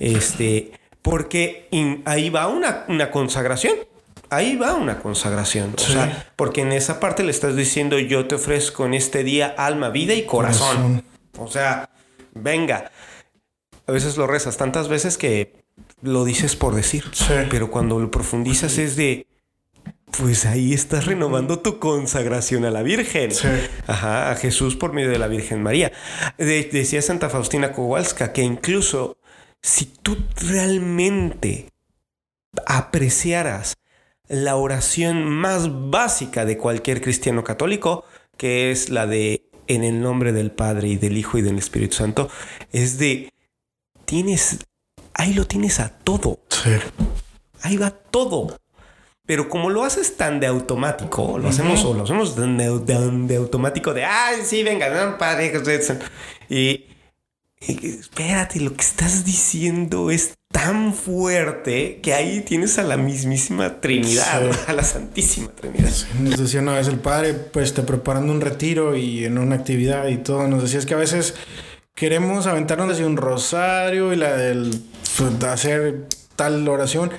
Este, 0.00 0.72
porque 1.02 1.68
ahí 2.04 2.30
va 2.30 2.48
una, 2.48 2.84
una 2.88 3.10
consagración. 3.10 3.76
Ahí 4.30 4.56
va 4.56 4.74
una 4.74 4.98
consagración. 4.98 5.74
O 5.76 5.80
sea, 5.80 6.32
porque 6.36 6.62
en 6.62 6.72
esa 6.72 7.00
parte 7.00 7.22
le 7.22 7.30
estás 7.30 7.54
diciendo 7.54 7.98
yo 7.98 8.26
te 8.26 8.36
ofrezco 8.36 8.86
en 8.86 8.94
este 8.94 9.24
día 9.24 9.54
alma, 9.58 9.90
vida 9.90 10.14
y 10.14 10.24
corazón. 10.24 11.04
O 11.38 11.48
sea, 11.48 11.90
venga. 12.34 12.90
A 13.86 13.92
veces 13.92 14.16
lo 14.16 14.26
rezas 14.26 14.56
tantas 14.56 14.88
veces 14.88 15.18
que 15.18 15.62
lo 16.00 16.24
dices 16.24 16.56
por 16.56 16.74
decir. 16.74 17.04
Pero 17.50 17.70
cuando 17.70 18.00
lo 18.00 18.10
profundizas 18.10 18.78
es 18.78 18.96
de 18.96 19.26
pues 20.16 20.44
ahí 20.46 20.74
estás 20.74 21.06
renovando 21.06 21.60
tu 21.60 21.78
consagración 21.78 22.64
a 22.64 22.70
la 22.70 22.82
Virgen. 22.82 23.30
Ajá, 23.86 24.30
a 24.30 24.36
Jesús 24.36 24.76
por 24.76 24.92
medio 24.92 25.10
de 25.10 25.18
la 25.18 25.28
Virgen 25.28 25.62
María. 25.62 25.92
decía 26.38 27.02
Santa 27.02 27.30
Faustina 27.30 27.72
Kowalska 27.72 28.32
que 28.32 28.42
incluso 28.42 29.16
si 29.62 29.86
tú 29.86 30.16
realmente 30.36 31.68
apreciaras 32.66 33.74
la 34.28 34.56
oración 34.56 35.24
más 35.24 35.90
básica 35.90 36.44
de 36.44 36.58
cualquier 36.58 37.00
cristiano 37.00 37.42
católico, 37.42 38.04
que 38.36 38.70
es 38.70 38.90
la 38.90 39.06
de 39.06 39.48
en 39.66 39.84
el 39.84 40.02
nombre 40.02 40.32
del 40.32 40.50
Padre 40.50 40.88
y 40.88 40.96
del 40.96 41.16
Hijo 41.16 41.38
y 41.38 41.42
del 41.42 41.58
Espíritu 41.58 41.96
Santo, 41.96 42.28
es 42.72 42.98
de 42.98 43.30
tienes 44.04 44.58
ahí 45.14 45.32
lo 45.32 45.46
tienes 45.46 45.80
a 45.80 45.90
todo. 45.90 46.40
Ahí 47.62 47.76
va 47.76 47.90
todo. 47.90 48.56
Pero 49.32 49.48
como 49.48 49.70
lo 49.70 49.82
haces 49.82 50.18
tan 50.18 50.40
de 50.40 50.46
automático, 50.46 51.38
lo 51.38 51.48
hacemos 51.48 51.82
o 51.86 51.94
lo 51.94 52.02
hacemos 52.02 52.36
de, 52.36 53.36
automático 53.36 53.94
de, 53.94 54.04
ay, 54.04 54.42
sí, 54.44 54.62
venga, 54.62 55.16
padre. 55.16 55.50
Y 56.50 56.84
espérate, 57.58 58.60
lo 58.60 58.74
que 58.74 58.82
estás 58.82 59.24
diciendo 59.24 60.10
es 60.10 60.34
tan 60.52 60.92
fuerte 60.92 62.00
que 62.02 62.12
ahí 62.12 62.42
tienes 62.42 62.78
a 62.78 62.82
la 62.82 62.98
mismísima 62.98 63.80
Trinidad, 63.80 64.50
a 64.66 64.72
la 64.74 64.84
Santísima 64.84 65.48
Trinidad. 65.48 65.90
Nos 66.20 66.38
decía 66.38 66.60
una 66.60 66.74
vez 66.74 66.88
el 66.88 66.98
padre, 66.98 67.32
pues 67.32 67.72
te 67.72 67.80
preparando 67.80 68.34
un 68.34 68.42
retiro 68.42 68.96
y 68.96 69.24
en 69.24 69.38
una 69.38 69.56
actividad 69.56 70.08
y 70.08 70.18
todo, 70.18 70.46
nos 70.46 70.62
decía 70.62 70.78
es 70.78 70.84
que 70.84 70.92
a 70.92 70.98
veces 70.98 71.36
queremos 71.94 72.46
aventarnos 72.46 72.92
así 72.92 73.02
un 73.02 73.16
rosario 73.16 74.12
y 74.12 74.16
la 74.16 74.36
del 74.36 74.78
pues, 75.16 75.42
hacer 75.44 76.06
tal 76.36 76.68
oración 76.68 77.12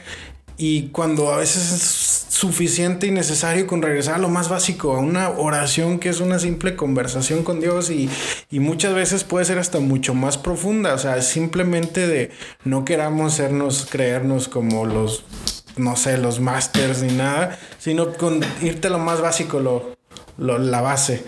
y 0.58 0.90
cuando 0.90 1.32
a 1.32 1.38
veces 1.38 1.72
es 1.72 2.24
suficiente 2.34 3.08
y 3.08 3.12
necesario 3.12 3.66
con 3.68 3.82
regresar 3.82 4.16
a 4.16 4.18
lo 4.18 4.30
más 4.30 4.50
básico, 4.50 4.96
a 4.96 5.00
una 5.00 5.30
oración 5.30 6.00
que 6.00 6.10
es 6.10 6.20
una 6.20 6.40
simple 6.40 6.76
conversación 6.76 7.44
con 7.44 7.60
Dios 7.60 7.90
y, 7.90 8.10
y 8.52 8.60
muchas 8.60 8.94
veces 8.94 9.24
puede 9.24 9.46
ser 9.46 9.60
hasta 9.60 9.80
mucho 9.80 10.14
más 10.14 10.38
profunda, 10.38 10.94
o 10.94 10.98
sea, 10.98 11.22
simplemente 11.22 12.08
de 12.08 12.32
no 12.66 12.86
queramos 12.86 13.36
sernos, 13.36 13.88
creernos 13.90 14.48
como 14.48 14.86
los, 14.86 15.24
no 15.78 15.96
sé, 15.96 16.18
los 16.18 16.40
masters 16.40 17.02
ni 17.02 17.14
nada, 17.14 17.58
sino 17.80 18.14
con 18.14 18.42
irte 18.62 18.88
a 18.88 18.92
lo 18.92 19.00
más 19.00 19.22
básico, 19.22 19.60
lo, 19.60 19.96
lo 20.38 20.58
la 20.58 20.82
base. 20.82 21.24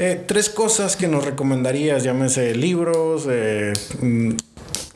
Eh, 0.00 0.22
tres 0.26 0.48
cosas 0.48 0.96
que 0.96 1.08
nos 1.08 1.24
recomendarías, 1.24 2.04
llámese 2.04 2.54
libros, 2.54 3.26
eh, 3.28 3.72
mm, 4.00 4.30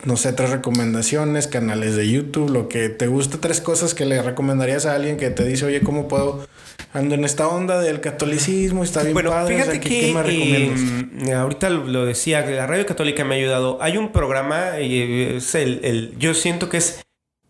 no 0.03 0.17
sé, 0.17 0.33
tres 0.33 0.49
recomendaciones, 0.49 1.47
canales 1.47 1.95
de 1.95 2.09
YouTube, 2.09 2.49
lo 2.49 2.67
que 2.67 2.89
te 2.89 3.07
guste, 3.07 3.37
tres 3.37 3.61
cosas 3.61 3.93
que 3.93 4.05
le 4.05 4.21
recomendarías 4.21 4.85
a 4.85 4.95
alguien 4.95 5.17
que 5.17 5.29
te 5.29 5.45
dice, 5.45 5.65
oye, 5.65 5.81
¿cómo 5.81 6.07
puedo? 6.07 6.45
Ando 6.93 7.15
en 7.15 7.23
esta 7.23 7.47
onda 7.47 7.79
del 7.79 8.01
catolicismo, 8.01 8.83
está 8.83 9.01
bien 9.01 9.13
bueno, 9.13 9.31
padre. 9.31 9.55
Fíjate 9.55 9.79
que, 9.79 9.89
¿qué 9.89 10.13
me 10.13 10.23
recomiendas? 10.23 11.27
Eh, 11.27 11.33
ahorita 11.33 11.69
lo 11.69 12.05
decía, 12.05 12.45
la 12.45 12.67
radio 12.67 12.85
católica 12.85 13.23
me 13.23 13.35
ha 13.35 13.37
ayudado. 13.37 13.77
Hay 13.81 13.97
un 13.97 14.11
programa, 14.11 14.79
y 14.79 15.35
es 15.37 15.55
el, 15.55 15.79
el, 15.83 16.13
yo 16.19 16.33
siento 16.33 16.69
que 16.69 16.77
es 16.77 17.01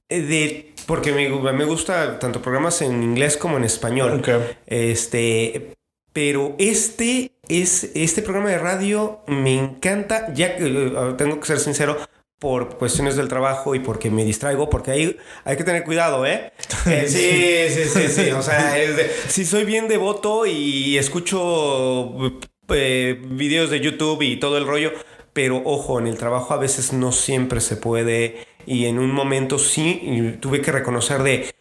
de 0.09 0.73
porque 0.85 1.11
me, 1.11 1.29
me, 1.53 1.65
gusta 1.65 2.19
tanto 2.19 2.41
programas 2.41 2.81
en 2.81 3.03
inglés 3.03 3.37
como 3.37 3.57
en 3.57 3.63
español. 3.63 4.19
Okay. 4.19 4.57
Este, 4.67 5.73
pero 6.11 6.55
este 6.59 7.31
es 7.47 7.91
este 7.95 8.21
programa 8.21 8.49
de 8.49 8.59
radio 8.59 9.21
me 9.27 9.57
encanta, 9.57 10.33
ya 10.33 10.55
que 10.55 10.65
uh, 10.65 11.15
tengo 11.15 11.39
que 11.39 11.47
ser 11.47 11.59
sincero, 11.59 11.97
por 12.43 12.77
cuestiones 12.77 13.15
del 13.15 13.29
trabajo 13.29 13.73
y 13.73 13.79
porque 13.79 14.11
me 14.11 14.25
distraigo, 14.25 14.69
porque 14.69 14.91
ahí 14.91 15.17
hay 15.45 15.55
que 15.55 15.63
tener 15.63 15.85
cuidado, 15.85 16.25
¿eh? 16.25 16.51
eh 16.87 17.05
sí, 17.07 17.73
sí, 17.73 17.87
sí, 17.87 18.09
sí. 18.09 18.31
O 18.31 18.41
sea, 18.41 18.73
de, 18.73 19.09
si 19.29 19.45
soy 19.45 19.63
bien 19.63 19.87
devoto 19.87 20.45
y 20.45 20.97
escucho 20.97 22.13
eh, 22.67 23.17
videos 23.29 23.69
de 23.69 23.79
YouTube 23.79 24.23
y 24.23 24.35
todo 24.41 24.57
el 24.57 24.67
rollo, 24.67 24.91
pero 25.31 25.61
ojo, 25.63 25.99
en 25.99 26.07
el 26.07 26.17
trabajo 26.17 26.53
a 26.53 26.57
veces 26.57 26.91
no 26.91 27.13
siempre 27.13 27.61
se 27.61 27.77
puede 27.77 28.45
y 28.65 28.87
en 28.87 28.99
un 28.99 29.13
momento 29.13 29.57
sí 29.57 30.35
tuve 30.41 30.59
que 30.59 30.73
reconocer 30.73 31.23
de 31.23 31.55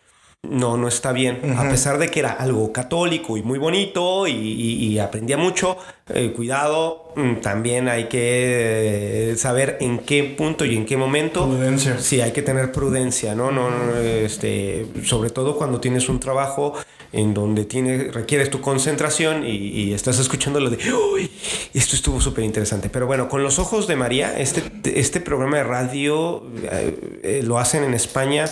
no, 0.49 0.77
no 0.77 0.89
está 0.89 1.13
bien. 1.13 1.41
Uh 1.43 1.47
-huh. 1.47 1.67
A 1.67 1.71
pesar 1.71 1.99
de 1.99 2.09
que 2.09 2.21
era 2.21 2.33
algo 2.33 2.73
católico 2.73 3.37
y 3.37 3.43
muy 3.43 3.59
bonito 3.59 4.27
y, 4.27 4.33
y, 4.33 4.87
y 4.89 4.99
aprendía 4.99 5.37
mucho, 5.37 5.77
eh, 6.09 6.33
cuidado, 6.35 7.13
mm, 7.17 7.37
también 7.37 7.89
hay 7.89 8.09
que 8.09 9.31
eh, 9.33 9.37
saber 9.37 9.79
en 9.81 10.01
qué 10.01 10.25
punto 10.25 10.65
y 10.65 10.77
en 10.77 10.85
qué 10.85 10.97
momento. 10.97 11.47
Prudencia. 11.47 11.99
Sí, 11.99 12.21
hay 12.21 12.33
que 12.33 12.43
tener 12.43 12.73
prudencia, 12.73 13.35
¿no? 13.35 13.51
no, 13.51 13.71
no 13.71 13.97
este, 13.97 14.87
sobre 15.05 15.31
todo 15.31 15.57
cuando 15.57 15.81
tienes 15.81 16.09
un 16.09 16.19
trabajo 16.19 16.75
en 17.13 17.35
donde 17.35 17.65
tiene, 17.65 18.11
requieres 18.11 18.51
tu 18.51 18.61
concentración 18.61 19.47
y, 19.47 19.51
y 19.51 19.93
estás 19.93 20.19
escuchando 20.19 20.61
lo 20.61 20.71
de, 20.71 20.79
uy, 21.15 21.31
esto 21.73 21.95
estuvo 21.95 22.21
súper 22.21 22.45
interesante. 22.45 22.89
Pero 22.89 23.07
bueno, 23.07 23.29
con 23.29 23.43
los 23.43 23.59
ojos 23.59 23.87
de 23.87 23.97
María, 23.97 24.39
este, 24.39 24.63
este 24.99 25.21
programa 25.21 25.59
de 25.59 25.65
radio 25.65 26.43
eh, 26.71 27.43
lo 27.45 27.59
hacen 27.59 27.85
en 27.85 27.95
España 27.95 28.47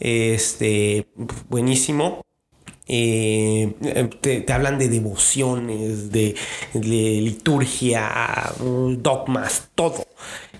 este, 0.00 1.06
buenísimo. 1.48 2.24
Eh, 2.92 3.72
te, 4.20 4.40
te, 4.40 4.52
hablan 4.52 4.76
de 4.78 4.88
devociones, 4.88 6.10
de, 6.10 6.34
liturgia, 6.74 8.52
dogmas, 8.58 9.70
todo. 9.76 10.04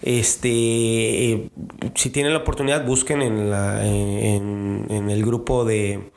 Este, 0.02 0.48
eh, 0.48 1.50
si 1.96 2.10
tienen 2.10 2.32
la 2.32 2.38
oportunidad, 2.38 2.86
busquen 2.86 3.22
en, 3.22 5.10
el 5.10 5.24
grupo 5.24 5.64
de, 5.64 6.12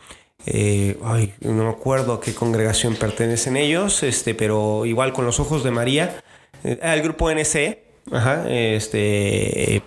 eh, 0.46 1.00
ay, 1.04 1.34
no 1.42 1.64
me 1.64 1.70
acuerdo 1.70 2.14
a 2.14 2.22
qué 2.22 2.36
congregación 2.36 2.96
pertenecen 2.96 3.58
ellos, 3.58 4.04
este, 4.04 4.36
pero 4.36 4.86
igual 4.86 5.14
con 5.14 5.26
los 5.26 5.40
ojos 5.40 5.64
de 5.64 5.72
María, 5.72 6.24
el 6.64 7.02
grupo 7.02 7.32
NC, 7.32 7.83
Ajá, 8.12 8.50
este 8.50 9.82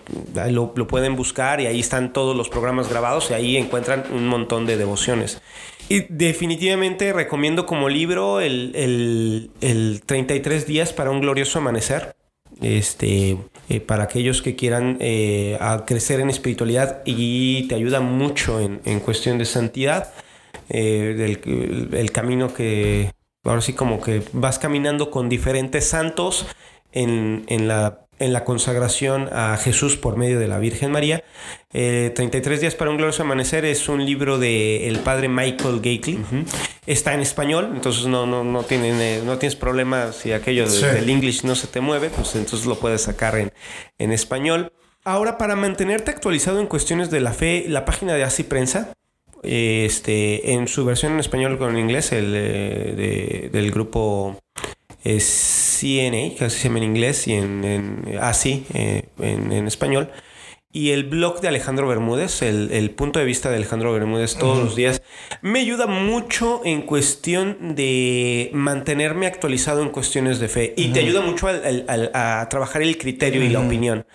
lo, 0.49 0.73
lo, 0.75 0.87
pueden 0.87 1.15
buscar 1.15 1.61
y 1.61 1.67
ahí 1.67 1.79
están 1.79 2.13
todos 2.13 2.35
los 2.35 2.49
programas 2.49 2.89
grabados 2.89 3.29
y 3.29 3.35
ahí 3.35 3.57
encuentran 3.57 4.05
un 4.11 4.27
montón 4.27 4.65
de 4.65 4.75
devociones. 4.75 5.41
Y 5.87 6.01
definitivamente 6.09 7.13
recomiendo 7.13 7.65
como 7.65 7.89
libro 7.89 8.41
el, 8.41 8.71
el, 8.75 9.51
el 9.61 10.01
33 10.05 10.65
días 10.65 10.93
para 10.93 11.11
un 11.11 11.21
glorioso 11.21 11.59
amanecer. 11.59 12.15
Este, 12.61 13.37
eh, 13.69 13.79
para 13.81 14.05
aquellos 14.05 14.41
que 14.41 14.55
quieran 14.55 14.97
eh, 14.99 15.59
crecer 15.85 16.21
en 16.21 16.29
espiritualidad 16.29 17.03
y 17.05 17.67
te 17.67 17.75
ayuda 17.75 17.99
mucho 17.99 18.59
en, 18.59 18.81
en 18.85 18.99
cuestión 18.99 19.37
de 19.37 19.45
santidad, 19.45 20.11
eh, 20.69 21.13
del 21.15 21.89
el 21.93 22.11
camino 22.11 22.53
que 22.53 23.11
ahora 23.43 23.61
sí 23.61 23.73
como 23.73 24.01
que 24.01 24.23
vas 24.33 24.57
caminando 24.57 25.11
con 25.11 25.29
diferentes 25.29 25.87
santos 25.87 26.47
en, 26.91 27.45
en 27.47 27.67
la 27.67 28.06
en 28.19 28.33
la 28.33 28.43
consagración 28.43 29.29
a 29.31 29.57
Jesús 29.57 29.97
por 29.97 30.17
medio 30.17 30.39
de 30.39 30.47
la 30.47 30.59
Virgen 30.59 30.91
María. 30.91 31.23
Eh, 31.73 32.11
33 32.15 32.61
días 32.61 32.75
para 32.75 32.91
un 32.91 32.97
glorioso 32.97 33.23
amanecer 33.23 33.65
es 33.65 33.89
un 33.89 34.05
libro 34.05 34.39
del 34.39 34.83
el 34.83 34.99
padre 34.99 35.29
Michael 35.29 35.77
Gately. 35.77 36.15
Uh 36.15 36.35
-huh. 36.35 36.45
Está 36.85 37.13
en 37.13 37.19
español, 37.19 37.71
entonces 37.73 38.05
no, 38.07 38.25
no, 38.25 38.43
no, 38.43 38.63
tienen, 38.63 38.99
eh, 39.01 39.21
no 39.25 39.37
tienes 39.37 39.55
problema 39.55 40.13
si 40.13 40.31
aquello 40.31 40.67
sí. 40.69 40.85
del 40.85 41.09
English 41.09 41.43
no 41.43 41.55
se 41.55 41.67
te 41.67 41.81
mueve, 41.81 42.09
pues 42.09 42.35
entonces 42.35 42.65
lo 42.65 42.79
puedes 42.79 43.01
sacar 43.01 43.37
en, 43.37 43.51
en 43.97 44.11
español. 44.11 44.71
Ahora, 45.03 45.37
para 45.37 45.55
mantenerte 45.55 46.11
actualizado 46.11 46.59
en 46.59 46.67
cuestiones 46.67 47.09
de 47.09 47.19
la 47.19 47.33
fe, 47.33 47.65
la 47.67 47.85
página 47.85 48.13
de 48.13 48.23
Así 48.23 48.43
Prensa, 48.43 48.93
este, 49.43 50.53
en 50.53 50.67
su 50.67 50.83
versión 50.85 51.13
en 51.13 51.19
español 51.19 51.57
con 51.57 51.77
inglés, 51.77 52.11
el 52.11 52.31
de, 52.31 53.49
del 53.51 53.71
grupo 53.71 54.37
CNA, 55.03 56.35
que 56.35 56.45
así 56.45 56.57
se 56.59 56.67
llama 56.67 56.79
en 56.79 56.83
inglés 56.83 57.27
y 57.27 57.33
en, 57.33 57.63
en 57.63 58.17
así 58.21 58.65
eh, 58.73 59.03
en, 59.19 59.51
en, 59.51 59.67
español. 59.67 60.09
Y 60.73 60.91
el 60.91 61.05
blog 61.05 61.39
de 61.41 61.47
Alejandro 61.47 61.87
Bermúdez, 61.87 62.41
el, 62.41 62.71
el 62.71 62.91
punto 62.91 63.19
de 63.19 63.25
vista 63.25 63.49
de 63.49 63.55
Alejandro 63.55 63.93
Bermúdez 63.93 64.35
todos 64.35 64.57
uh 64.57 64.61
-huh. 64.61 64.65
los 64.65 64.75
días, 64.75 65.01
me 65.41 65.59
ayuda 65.59 65.87
mucho 65.87 66.61
en 66.65 66.81
cuestión 66.81 67.75
de 67.75 68.51
mantenerme 68.53 69.27
actualizado 69.27 69.81
en 69.81 69.89
cuestiones 69.89 70.39
de 70.39 70.49
fe. 70.49 70.73
Y 70.75 70.85
uh 70.85 70.89
-huh. 70.89 70.93
te 70.93 70.99
ayuda 70.99 71.21
mucho 71.21 71.47
al, 71.47 71.85
al, 71.87 72.11
a 72.13 72.47
trabajar 72.49 72.81
el 72.81 72.97
criterio 72.97 73.41
uh 73.41 73.43
-huh. 73.45 73.49
y 73.49 73.53
la 73.53 73.59
opinión. 73.61 74.05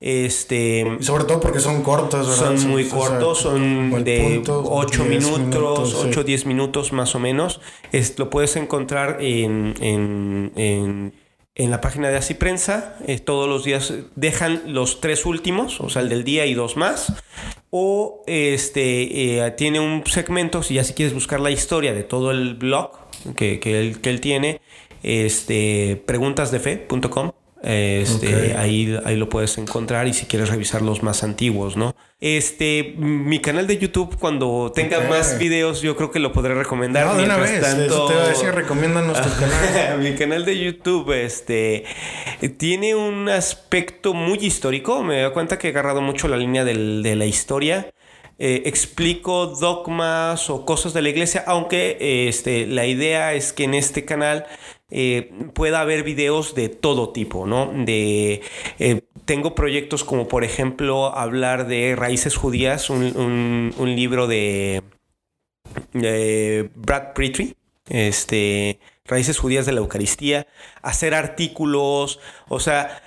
Este, 0.00 0.98
sobre 1.00 1.24
todo 1.24 1.40
porque 1.40 1.58
son 1.58 1.82
cortos, 1.82 2.28
¿verdad? 2.28 2.56
Son 2.56 2.70
muy 2.70 2.84
cortos, 2.84 3.38
son 3.38 4.04
de 4.04 4.44
8 4.46 5.04
minutos, 5.04 5.94
8 5.94 6.20
o 6.20 6.24
10 6.24 6.46
minutos 6.46 6.92
más 6.92 7.16
o 7.16 7.18
menos. 7.18 7.60
Es, 7.90 8.16
lo 8.16 8.30
puedes 8.30 8.54
encontrar 8.54 9.18
en, 9.20 9.74
en, 9.80 10.52
en, 10.54 11.14
en, 11.56 11.70
la 11.70 11.80
página 11.80 12.10
de 12.10 12.16
Así 12.16 12.34
Prensa. 12.34 12.96
Eh, 13.08 13.18
todos 13.18 13.48
los 13.48 13.64
días 13.64 13.92
dejan 14.14 14.72
los 14.72 15.00
tres 15.00 15.26
últimos, 15.26 15.80
o 15.80 15.88
sea, 15.88 16.02
el 16.02 16.10
del 16.10 16.22
día 16.22 16.46
y 16.46 16.54
dos 16.54 16.76
más. 16.76 17.12
O 17.70 18.22
este 18.28 19.40
eh, 19.44 19.50
tiene 19.56 19.80
un 19.80 20.06
segmento, 20.06 20.62
si 20.62 20.74
ya 20.74 20.84
si 20.84 20.92
quieres 20.92 21.12
buscar 21.12 21.40
la 21.40 21.50
historia 21.50 21.92
de 21.92 22.04
todo 22.04 22.30
el 22.30 22.54
blog 22.54 22.92
que, 23.34 23.58
que, 23.58 23.80
él, 23.80 24.00
que 24.00 24.10
él 24.10 24.20
tiene, 24.20 24.60
este, 25.02 26.00
preguntasdefe.com 26.06 27.32
este, 27.62 28.34
okay. 28.34 28.50
ahí, 28.52 28.98
ahí 29.04 29.16
lo 29.16 29.28
puedes 29.28 29.58
encontrar 29.58 30.06
y 30.06 30.14
si 30.14 30.26
quieres 30.26 30.48
revisar 30.48 30.82
los 30.82 31.02
más 31.02 31.24
antiguos, 31.24 31.76
¿no? 31.76 31.94
Este, 32.20 32.94
mi 32.98 33.40
canal 33.40 33.66
de 33.66 33.78
YouTube, 33.78 34.16
cuando 34.18 34.72
tenga 34.74 34.98
okay. 34.98 35.10
más 35.10 35.38
videos, 35.38 35.82
yo 35.82 35.96
creo 35.96 36.10
que 36.10 36.18
lo 36.18 36.32
podré 36.32 36.54
recomendar. 36.54 37.06
No, 37.06 37.16
de 37.16 37.24
una 37.24 37.36
vez. 37.36 37.60
Tanto... 37.60 38.06
Te 38.06 38.14
voy 38.14 38.22
a 38.22 38.28
decir, 38.28 38.50
recomiéndanos 38.52 39.20
tu 39.20 39.28
canal. 39.38 39.98
mi 40.02 40.14
canal 40.14 40.44
de 40.44 40.58
YouTube, 40.58 41.12
este, 41.12 41.84
tiene 42.56 42.94
un 42.94 43.28
aspecto 43.28 44.14
muy 44.14 44.38
histórico. 44.38 45.02
Me 45.02 45.22
doy 45.22 45.32
cuenta 45.32 45.58
que 45.58 45.68
he 45.68 45.70
agarrado 45.70 46.00
mucho 46.00 46.28
la 46.28 46.36
línea 46.36 46.64
del, 46.64 47.02
de 47.02 47.16
la 47.16 47.26
historia. 47.26 47.90
Eh, 48.40 48.62
explico 48.66 49.48
dogmas 49.48 50.48
o 50.48 50.64
cosas 50.64 50.94
de 50.94 51.02
la 51.02 51.08
iglesia, 51.08 51.42
aunque 51.44 51.96
eh, 52.00 52.28
este, 52.28 52.68
la 52.68 52.86
idea 52.86 53.34
es 53.34 53.52
que 53.52 53.64
en 53.64 53.74
este 53.74 54.04
canal 54.04 54.46
eh, 54.90 55.30
pueda 55.54 55.80
haber 55.80 56.02
videos 56.02 56.54
de 56.54 56.68
todo 56.68 57.10
tipo, 57.10 57.46
¿no? 57.46 57.72
De, 57.72 58.40
eh, 58.78 59.02
tengo 59.26 59.54
proyectos 59.54 60.04
como 60.04 60.28
por 60.28 60.44
ejemplo 60.44 61.14
hablar 61.14 61.66
de 61.66 61.94
raíces 61.96 62.36
judías, 62.36 62.88
un, 62.88 63.72
libro 63.78 64.26
de, 64.26 64.82
de, 65.92 66.70
Brad 66.74 67.12
Pretty. 67.12 67.54
este, 67.90 68.80
raíces 69.04 69.38
judías 69.38 69.66
de 69.66 69.72
la 69.72 69.80
Eucaristía, 69.80 70.46
hacer 70.82 71.14
artículos, 71.14 72.20
o 72.48 72.60
sea, 72.60 73.02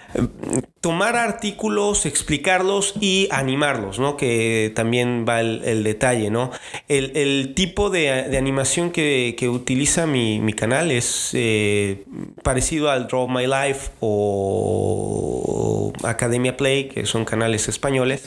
tomar 0.81 1.15
artículos, 1.15 2.05
explicarlos 2.05 2.95
y 2.99 3.27
animarlos, 3.31 3.99
¿no? 3.99 4.17
Que 4.17 4.71
también 4.75 5.25
va 5.27 5.41
el, 5.41 5.83
detalle, 5.83 6.29
¿no? 6.29 6.51
El, 6.87 7.53
tipo 7.53 7.89
de, 7.89 8.37
animación 8.37 8.91
que, 8.91 9.49
utiliza 9.49 10.07
mi, 10.07 10.53
canal 10.53 10.91
es 10.91 11.31
eh, 11.33 12.05
parecido 12.43 12.89
al 12.89 13.07
Draw 13.07 13.27
My 13.27 13.47
Life 13.47 13.91
o 13.99 15.93
Academia 16.03 16.57
Play, 16.57 16.89
que 16.89 17.05
son 17.05 17.25
canales 17.25 17.67
españoles, 17.67 18.25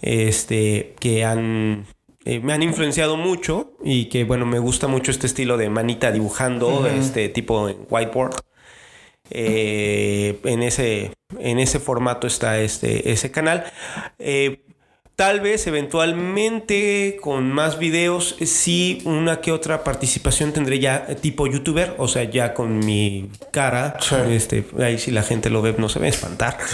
este, 0.00 0.94
que 0.98 1.24
han 1.24 1.86
eh, 2.24 2.38
me 2.38 2.52
han 2.52 2.62
influenciado 2.62 3.16
mucho 3.16 3.72
y 3.82 4.04
que 4.04 4.22
bueno, 4.22 4.46
me 4.46 4.60
gusta 4.60 4.86
mucho 4.86 5.10
este 5.10 5.26
estilo 5.26 5.56
de 5.56 5.68
manita 5.70 6.12
dibujando, 6.12 6.86
este 6.86 7.28
tipo 7.28 7.68
en 7.68 7.78
whiteboard. 7.90 8.36
Eh, 9.30 10.40
en, 10.44 10.62
ese, 10.62 11.12
en 11.38 11.58
ese 11.58 11.78
formato 11.78 12.26
está 12.26 12.58
este, 12.60 13.12
ese 13.12 13.30
canal. 13.30 13.64
Eh, 14.18 14.64
Tal 15.22 15.38
vez 15.38 15.68
eventualmente 15.68 17.16
con 17.20 17.52
más 17.52 17.78
videos, 17.78 18.34
sí 18.44 19.02
una 19.04 19.40
que 19.40 19.52
otra 19.52 19.84
participación 19.84 20.52
tendré 20.52 20.80
ya 20.80 21.06
tipo 21.14 21.46
youtuber, 21.46 21.94
o 21.98 22.08
sea, 22.08 22.24
ya 22.24 22.54
con 22.54 22.80
mi 22.80 23.30
cara. 23.52 23.96
Este, 24.28 24.64
ahí 24.80 24.98
si 24.98 25.12
la 25.12 25.22
gente 25.22 25.48
lo 25.48 25.62
ve 25.62 25.76
no 25.78 25.88
se 25.88 26.00
va 26.00 26.06
a 26.06 26.08
espantar. 26.08 26.58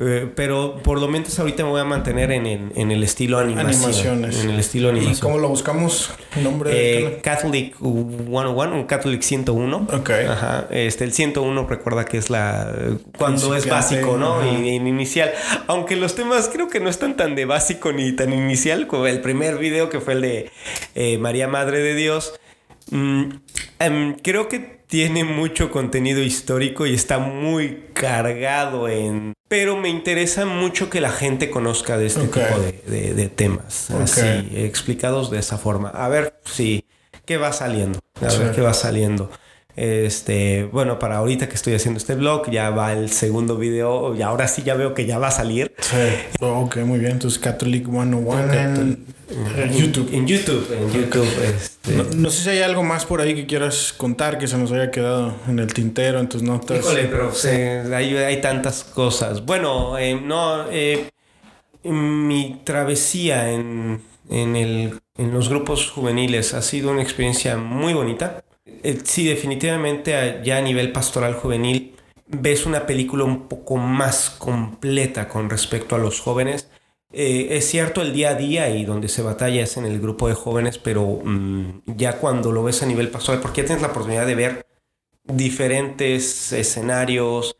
Eh, 0.00 0.28
pero 0.36 0.76
por 0.82 1.00
lo 1.00 1.08
menos 1.08 1.36
ahorita 1.38 1.64
me 1.64 1.70
voy 1.70 1.80
a 1.80 1.84
mantener 1.84 2.30
en, 2.30 2.72
el 2.76 3.02
estilo 3.02 3.38
Animaciones. 3.38 4.44
En 4.44 4.50
el 4.50 4.60
estilo 4.60 4.90
animación. 4.90 5.16
¿Y 5.16 5.20
cómo 5.20 5.38
lo 5.38 5.48
buscamos? 5.48 6.12
nombre 6.40 6.70
eh, 6.72 7.20
Catholic 7.20 7.76
101, 7.78 8.74
un 8.74 8.84
Catholic 8.84 9.22
101. 9.22 9.88
Ok. 9.92 10.10
Ajá. 10.28 10.66
Este, 10.70 11.04
el 11.04 11.12
101 11.12 11.66
recuerda 11.66 12.04
que 12.04 12.18
es 12.18 12.30
la... 12.30 12.72
Cuando 13.16 13.56
es 13.56 13.68
básico, 13.68 14.16
¿no? 14.18 14.44
Y, 14.46 14.76
inicial. 14.76 15.32
Aunque 15.66 15.96
los 15.96 16.14
temas 16.14 16.48
creo 16.58 16.68
que 16.68 16.80
no 16.80 16.90
están 16.90 17.16
tan 17.16 17.36
de 17.36 17.44
básico 17.44 17.92
ni 17.92 18.10
tan 18.16 18.32
inicial 18.32 18.88
como 18.88 19.06
el 19.06 19.20
primer 19.20 19.58
video 19.58 19.88
que 19.88 20.00
fue 20.00 20.14
el 20.14 20.22
de 20.22 20.50
eh, 20.96 21.16
María 21.16 21.46
Madre 21.46 21.78
de 21.78 21.94
Dios. 21.94 22.34
Mm, 22.90 23.28
em, 23.78 24.16
creo 24.16 24.48
que 24.48 24.58
tiene 24.88 25.22
mucho 25.22 25.70
contenido 25.70 26.20
histórico 26.20 26.84
y 26.84 26.94
está 26.94 27.20
muy 27.20 27.84
cargado 27.92 28.88
en... 28.88 29.34
Pero 29.46 29.76
me 29.76 29.88
interesa 29.88 30.46
mucho 30.46 30.90
que 30.90 31.00
la 31.00 31.12
gente 31.12 31.48
conozca 31.48 31.96
de 31.96 32.06
este 32.06 32.26
tipo 32.26 32.58
de, 32.58 33.30
temas, 33.36 33.92
así, 33.92 34.50
explicados 34.54 35.30
de 35.30 35.38
esa 35.38 35.58
forma. 35.58 35.90
A 35.90 36.08
ver 36.08 36.40
si... 36.44 36.84
¿Qué 37.24 37.36
va 37.36 37.52
saliendo? 37.52 38.00
A 38.20 38.34
ver 38.34 38.50
qué 38.52 38.62
va 38.62 38.74
saliendo. 38.74 39.30
Este, 39.78 40.64
bueno, 40.72 40.98
para 40.98 41.18
ahorita 41.18 41.48
que 41.48 41.54
estoy 41.54 41.72
haciendo 41.72 41.98
este 41.98 42.16
blog, 42.16 42.50
ya 42.50 42.70
va 42.70 42.92
el 42.92 43.12
segundo 43.12 43.56
video 43.56 44.12
y 44.16 44.22
ahora 44.22 44.48
sí 44.48 44.64
ya 44.64 44.74
veo 44.74 44.92
que 44.92 45.06
ya 45.06 45.20
va 45.20 45.28
a 45.28 45.30
salir. 45.30 45.72
Sí. 45.78 45.96
ok, 46.40 46.78
muy 46.78 46.98
bien. 46.98 47.12
Entonces, 47.12 47.38
Catholic 47.38 47.88
101 47.88 48.52
en, 48.54 49.06
en, 49.56 49.72
YouTube. 49.72 50.10
En 50.12 50.26
YouTube, 50.26 50.66
en 50.72 50.92
YouTube. 50.92 51.28
Este. 51.44 52.16
No, 52.16 52.28
sé 52.28 52.42
si 52.42 52.48
hay 52.50 52.62
algo 52.62 52.82
más 52.82 53.06
por 53.06 53.20
ahí 53.20 53.36
que 53.36 53.46
quieras 53.46 53.94
contar 53.96 54.38
que 54.38 54.48
se 54.48 54.58
nos 54.58 54.72
haya 54.72 54.90
quedado 54.90 55.36
en 55.46 55.60
el 55.60 55.72
tintero, 55.72 56.18
en 56.18 56.28
tus 56.28 56.42
notas. 56.42 56.80
Híjole, 56.80 57.04
pero 57.04 57.30
hay, 57.94 58.16
hay, 58.16 58.40
tantas 58.40 58.82
cosas. 58.82 59.46
Bueno, 59.46 59.96
eh, 59.96 60.20
no, 60.20 60.68
eh, 60.72 61.08
mi 61.84 62.62
travesía 62.64 63.52
en, 63.52 64.02
en, 64.28 64.56
el, 64.56 64.98
en 65.16 65.32
los 65.32 65.48
grupos 65.48 65.88
juveniles 65.88 66.52
ha 66.52 66.62
sido 66.62 66.90
una 66.90 67.02
experiencia 67.02 67.56
muy 67.56 67.94
bonita 67.94 68.42
sí, 69.04 69.26
definitivamente 69.26 70.40
ya 70.44 70.58
a 70.58 70.62
nivel 70.62 70.92
pastoral 70.92 71.34
juvenil 71.34 71.94
ves 72.28 72.66
una 72.66 72.86
película 72.86 73.24
un 73.24 73.48
poco 73.48 73.76
más 73.76 74.30
completa 74.30 75.28
con 75.28 75.50
respecto 75.50 75.96
a 75.96 75.98
los 75.98 76.20
jóvenes. 76.20 76.68
Eh, 77.10 77.56
es 77.56 77.66
cierto 77.66 78.02
el 78.02 78.12
día 78.12 78.30
a 78.30 78.34
día 78.34 78.68
y 78.68 78.84
donde 78.84 79.08
se 79.08 79.22
batalla 79.22 79.62
es 79.62 79.78
en 79.78 79.86
el 79.86 79.98
grupo 79.98 80.28
de 80.28 80.34
jóvenes, 80.34 80.78
pero 80.78 81.20
mm, 81.24 81.82
ya 81.86 82.18
cuando 82.18 82.52
lo 82.52 82.62
ves 82.62 82.82
a 82.82 82.86
nivel 82.86 83.10
pastoral, 83.10 83.40
porque 83.40 83.62
ya 83.62 83.68
tienes 83.68 83.82
la 83.82 83.88
oportunidad 83.88 84.26
de 84.26 84.34
ver 84.34 84.66
diferentes 85.24 86.52
escenarios, 86.52 87.56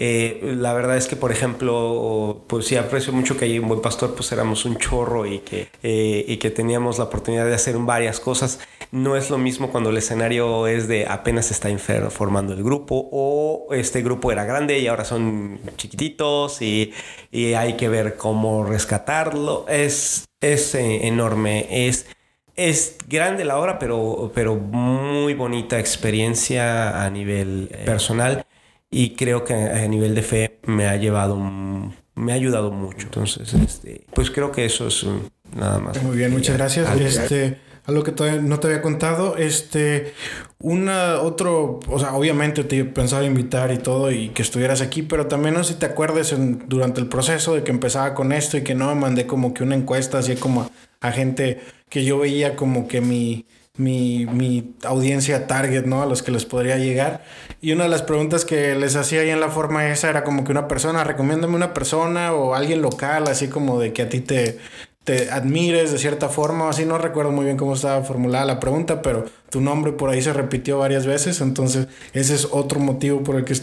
eh, 0.00 0.54
la 0.56 0.74
verdad 0.74 0.96
es 0.96 1.08
que, 1.08 1.16
por 1.16 1.32
ejemplo, 1.32 2.44
pues 2.46 2.66
sí 2.66 2.76
aprecio 2.76 3.12
mucho 3.12 3.36
que 3.36 3.46
hay 3.46 3.58
un 3.58 3.66
buen 3.66 3.82
pastor, 3.82 4.14
pues 4.14 4.30
éramos 4.30 4.64
un 4.64 4.76
chorro 4.76 5.26
y 5.26 5.40
que, 5.40 5.68
eh, 5.82 6.24
y 6.28 6.36
que 6.36 6.50
teníamos 6.50 6.98
la 6.98 7.04
oportunidad 7.04 7.44
de 7.46 7.54
hacer 7.54 7.76
varias 7.78 8.20
cosas. 8.20 8.60
No 8.92 9.16
es 9.16 9.28
lo 9.28 9.38
mismo 9.38 9.72
cuando 9.72 9.90
el 9.90 9.96
escenario 9.96 10.68
es 10.68 10.86
de 10.86 11.06
apenas 11.08 11.50
está 11.50 11.68
formando 12.10 12.52
el 12.52 12.62
grupo 12.62 13.08
o 13.10 13.74
este 13.74 14.00
grupo 14.02 14.30
era 14.30 14.44
grande 14.44 14.78
y 14.78 14.86
ahora 14.86 15.04
son 15.04 15.58
chiquititos 15.76 16.62
y, 16.62 16.92
y 17.32 17.54
hay 17.54 17.74
que 17.74 17.88
ver 17.88 18.16
cómo 18.16 18.64
rescatarlo. 18.64 19.66
Es, 19.68 20.28
es 20.40 20.76
eh, 20.76 21.08
enorme, 21.08 21.88
es 21.88 22.06
es 22.54 22.96
grande 23.06 23.44
la 23.44 23.56
obra, 23.58 23.78
pero, 23.78 24.32
pero 24.34 24.56
muy 24.56 25.34
bonita 25.34 25.78
experiencia 25.78 27.04
a 27.04 27.08
nivel 27.08 27.68
personal 27.84 28.44
y 28.90 29.10
creo 29.10 29.44
que 29.44 29.54
a 29.54 29.86
nivel 29.86 30.14
de 30.14 30.22
fe 30.22 30.58
me 30.66 30.86
ha 30.86 30.96
llevado, 30.96 31.36
me 31.36 32.32
ha 32.32 32.34
ayudado 32.34 32.70
mucho. 32.70 33.06
Entonces, 33.06 33.52
este, 33.54 34.06
pues 34.14 34.30
creo 34.30 34.50
que 34.52 34.64
eso 34.64 34.86
es 34.88 35.06
nada 35.54 35.78
más. 35.78 36.02
Muy 36.02 36.16
bien, 36.16 36.32
muchas 36.32 36.56
gracias. 36.56 36.88
Este, 37.00 37.58
algo 37.88 38.02
que 38.02 38.12
todavía 38.12 38.40
no 38.40 38.60
te 38.60 38.66
había 38.66 38.82
contado, 38.82 39.36
este, 39.38 40.12
una, 40.58 41.20
otro, 41.20 41.80
o 41.88 41.98
sea, 41.98 42.14
obviamente 42.14 42.64
te 42.64 42.84
pensaba 42.84 43.24
invitar 43.24 43.72
y 43.72 43.78
todo 43.78 44.12
y 44.12 44.28
que 44.28 44.42
estuvieras 44.42 44.82
aquí, 44.82 45.02
pero 45.02 45.26
también 45.26 45.54
no 45.54 45.64
sé 45.64 45.72
si 45.72 45.78
te 45.78 45.86
acuerdes 45.86 46.34
durante 46.66 47.00
el 47.00 47.08
proceso 47.08 47.54
de 47.54 47.64
que 47.64 47.70
empezaba 47.70 48.14
con 48.14 48.32
esto 48.32 48.58
y 48.58 48.62
que 48.62 48.74
no 48.74 48.94
mandé 48.94 49.26
como 49.26 49.54
que 49.54 49.62
una 49.62 49.74
encuesta 49.74 50.18
así 50.18 50.36
como 50.36 50.70
a 51.00 51.12
gente 51.12 51.60
que 51.88 52.04
yo 52.04 52.18
veía 52.18 52.56
como 52.56 52.88
que 52.88 53.00
mi 53.00 53.46
mi, 53.78 54.26
mi, 54.26 54.74
audiencia 54.84 55.46
target, 55.46 55.84
¿no? 55.84 56.02
A 56.02 56.06
los 56.06 56.22
que 56.22 56.30
les 56.30 56.44
podría 56.44 56.76
llegar. 56.76 57.24
Y 57.60 57.72
una 57.72 57.84
de 57.84 57.90
las 57.90 58.02
preguntas 58.02 58.44
que 58.44 58.74
les 58.74 58.96
hacía 58.96 59.20
ahí 59.20 59.30
en 59.30 59.40
la 59.40 59.48
forma 59.48 59.88
esa 59.88 60.10
era 60.10 60.24
como 60.24 60.44
que 60.44 60.52
una 60.52 60.68
persona, 60.68 61.04
recomiéndame 61.04 61.56
una 61.56 61.74
persona 61.74 62.34
o 62.34 62.54
alguien 62.54 62.82
local, 62.82 63.28
así 63.28 63.48
como 63.48 63.80
de 63.80 63.92
que 63.92 64.02
a 64.02 64.08
ti 64.08 64.20
te, 64.20 64.58
te 65.04 65.30
admires 65.30 65.90
de 65.92 65.98
cierta 65.98 66.28
forma, 66.28 66.68
así 66.68 66.84
no 66.84 66.98
recuerdo 66.98 67.30
muy 67.32 67.46
bien 67.46 67.56
cómo 67.56 67.74
estaba 67.74 68.04
formulada 68.04 68.44
la 68.44 68.60
pregunta, 68.60 69.00
pero 69.00 69.24
tu 69.48 69.60
nombre 69.60 69.92
por 69.92 70.10
ahí 70.10 70.20
se 70.20 70.32
repitió 70.32 70.78
varias 70.78 71.06
veces, 71.06 71.40
entonces 71.40 71.88
ese 72.12 72.34
es 72.34 72.48
otro 72.50 72.80
motivo 72.80 73.22
por 73.22 73.36
el 73.36 73.44
que, 73.44 73.54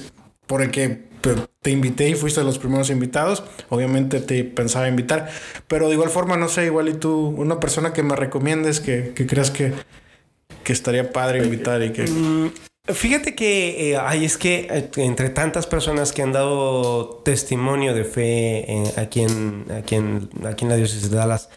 por 0.47 0.61
el 0.61 0.71
que 0.71 1.05
te 1.61 1.71
invité 1.71 2.09
y 2.09 2.15
fuiste 2.15 2.41
de 2.41 2.45
los 2.45 2.59
primeros 2.59 2.89
invitados. 2.89 3.43
Obviamente 3.69 4.21
te 4.21 4.43
pensaba 4.43 4.87
invitar, 4.87 5.29
pero 5.67 5.87
de 5.87 5.93
igual 5.93 6.09
forma, 6.09 6.37
no 6.37 6.49
sé, 6.49 6.65
igual 6.65 6.89
y 6.89 6.93
tú, 6.93 7.33
una 7.37 7.59
persona 7.59 7.93
que 7.93 8.03
me 8.03 8.15
recomiendes, 8.15 8.79
que, 8.79 9.13
que 9.15 9.25
creas 9.25 9.51
que, 9.51 9.73
que 10.65 10.73
estaría 10.73 11.13
padre 11.13 11.45
invitar 11.45 11.81
y 11.81 11.93
que... 11.93 12.03
Mm, 12.03 12.51
fíjate 12.93 13.35
que 13.35 13.93
eh, 13.93 13.99
es 14.21 14.37
que 14.37 14.67
eh, 14.69 14.89
entre 14.97 15.29
tantas 15.29 15.67
personas 15.67 16.11
que 16.11 16.21
han 16.21 16.33
dado 16.33 17.21
testimonio 17.23 17.93
de 17.93 18.03
fe 18.03 18.69
eh, 18.69 18.93
aquí, 18.97 19.21
en, 19.21 19.65
aquí, 19.71 19.95
en, 19.95 20.29
aquí 20.45 20.65
en 20.65 20.69
la 20.69 20.75
diócesis 20.75 21.09
de 21.09 21.15
Dallas, 21.15 21.49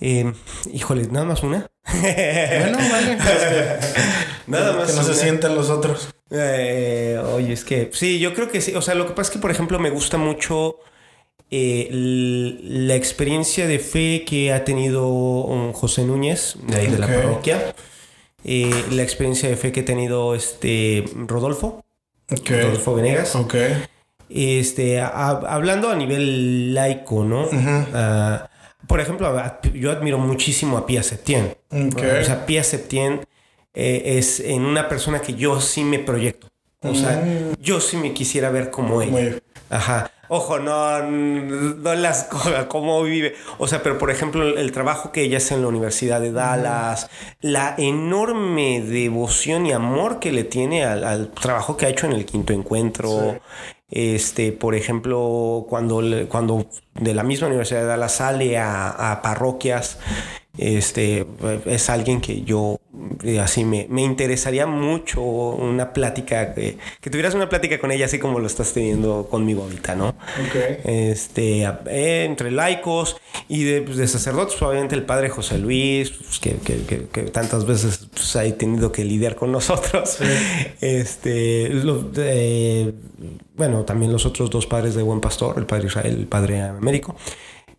híjole, 0.00 1.08
nada 1.08 1.26
más 1.26 1.42
una. 1.42 1.66
bueno, 1.92 2.78
vale. 2.78 3.18
nada 4.46 4.72
más. 4.76 4.90
Que 4.90 4.96
no 4.96 5.02
se 5.02 5.14
sientan 5.14 5.56
los 5.56 5.68
otros. 5.68 6.14
oye, 6.30 7.52
es 7.52 7.64
que 7.64 7.90
sí, 7.92 8.20
yo 8.20 8.32
creo 8.32 8.48
que 8.48 8.60
sí. 8.60 8.74
O 8.76 8.82
sea, 8.82 8.94
lo 8.94 9.06
que 9.06 9.14
pasa 9.14 9.30
es 9.30 9.30
que, 9.30 9.40
por 9.40 9.50
ejemplo, 9.50 9.78
me 9.80 9.90
gusta 9.90 10.16
mucho 10.16 10.78
la 11.50 12.94
experiencia 12.94 13.66
de 13.66 13.80
fe 13.80 14.24
que 14.24 14.52
ha 14.52 14.64
tenido 14.64 15.08
um, 15.08 15.72
José 15.72 16.04
Núñez, 16.04 16.56
de 16.62 16.76
ahí 16.76 16.86
de 16.86 16.98
la 16.98 17.08
parroquia. 17.08 17.74
Eh, 18.44 18.84
la 18.92 19.02
experiencia 19.02 19.48
de 19.48 19.56
fe 19.56 19.72
que 19.72 19.80
ha 19.80 19.84
tenido 19.84 20.34
este 20.34 21.04
Rodolfo. 21.26 21.84
Rodolfo 22.28 22.94
Venegas. 22.94 23.36
Este, 24.30 25.00
hablando 25.00 25.88
a 25.88 25.96
nivel 25.96 26.74
laico, 26.74 27.24
¿no? 27.24 27.48
Ah, 27.94 28.48
por 28.86 29.00
ejemplo, 29.00 29.34
yo 29.74 29.90
admiro 29.90 30.18
muchísimo 30.18 30.76
a 30.78 30.86
Pia 30.86 31.02
Septien. 31.02 31.56
O 31.70 32.24
sea, 32.24 32.46
Pia 32.46 32.62
Septien 32.62 33.26
eh, 33.74 34.18
es 34.18 34.40
en 34.40 34.64
una 34.64 34.88
persona 34.88 35.20
que 35.20 35.34
yo 35.34 35.60
sí 35.60 35.84
me 35.84 35.98
proyecto. 35.98 36.48
O 36.80 36.94
sea, 36.94 37.22
mm. 37.24 37.60
yo 37.60 37.80
sí 37.80 37.96
me 37.96 38.12
quisiera 38.12 38.50
ver 38.50 38.70
como 38.70 39.02
él. 39.02 39.42
Ajá. 39.68 40.10
Ojo, 40.28 40.58
no, 40.58 41.02
no 41.02 41.94
las 41.94 42.24
cosas, 42.24 42.66
cómo 42.66 43.02
vive. 43.02 43.34
O 43.58 43.66
sea, 43.66 43.82
pero 43.82 43.98
por 43.98 44.10
ejemplo, 44.10 44.42
el, 44.42 44.72
trabajo 44.72 45.10
que 45.10 45.22
ella 45.22 45.38
hace 45.38 45.54
en 45.54 45.62
la 45.62 45.68
Universidad 45.68 46.20
de 46.20 46.32
Dallas, 46.32 47.08
la 47.40 47.74
enorme 47.78 48.82
devoción 48.82 49.66
y 49.66 49.72
amor 49.72 50.20
que 50.20 50.32
le 50.32 50.44
tiene 50.44 50.84
al, 50.84 51.30
trabajo 51.30 51.76
que 51.76 51.86
ha 51.86 51.88
hecho 51.88 52.06
en 52.06 52.12
el 52.12 52.26
quinto 52.26 52.52
encuentro. 52.52 53.40
Este, 53.90 54.52
por 54.52 54.74
ejemplo, 54.74 55.64
cuando, 55.66 56.02
cuando 56.28 56.66
de 56.94 57.14
la 57.14 57.22
misma 57.22 57.46
Universidad 57.46 57.80
de 57.80 57.86
Dallas 57.86 58.16
sale 58.16 58.58
a, 58.58 59.20
parroquias 59.22 59.98
este, 60.58 61.26
es 61.66 61.88
alguien 61.88 62.20
que 62.20 62.42
yo 62.42 62.80
eh, 63.22 63.38
así 63.38 63.64
me, 63.64 63.86
me 63.88 64.02
interesaría 64.02 64.66
mucho 64.66 65.22
una 65.22 65.92
plática, 65.92 66.54
que, 66.54 66.78
que, 67.00 67.10
tuvieras 67.10 67.34
una 67.34 67.48
plática 67.48 67.78
con 67.78 67.92
ella 67.92 68.06
así 68.06 68.18
como 68.18 68.40
lo 68.40 68.46
estás 68.46 68.72
teniendo 68.72 69.28
conmigo 69.30 69.62
ahorita, 69.62 69.94
¿no? 69.94 70.16
Okay. 70.48 70.78
Este, 70.84 71.62
eh, 71.62 72.24
entre 72.24 72.50
laicos 72.50 73.16
y 73.48 73.64
de, 73.64 73.82
pues, 73.82 73.96
de, 73.96 74.08
sacerdotes, 74.08 74.54
pues, 74.54 74.68
obviamente 74.68 74.94
el 74.94 75.04
padre 75.04 75.28
José 75.28 75.58
Luis, 75.58 76.10
pues, 76.10 76.38
que, 76.40 76.56
que, 76.56 77.06
que, 77.12 77.22
tantas 77.22 77.64
veces 77.64 78.08
pues, 78.12 78.36
ha 78.36 78.42
tenido 78.56 78.90
que 78.90 79.04
lidiar 79.04 79.36
con 79.36 79.52
nosotros. 79.52 80.18
Sí. 80.18 80.24
Este, 80.80 81.68
lo, 81.68 82.10
eh, 82.16 82.92
bueno, 83.56 83.84
también 83.84 84.12
los 84.12 84.26
otros 84.26 84.50
dos 84.50 84.66
padres 84.66 84.94
de 84.94 85.02
Buen 85.02 85.20
Pastor, 85.20 85.58
el 85.58 85.66
padre 85.66 85.86
Israel, 85.86 86.16
el 86.20 86.26
padre 86.26 86.62
Américo. 86.62 87.16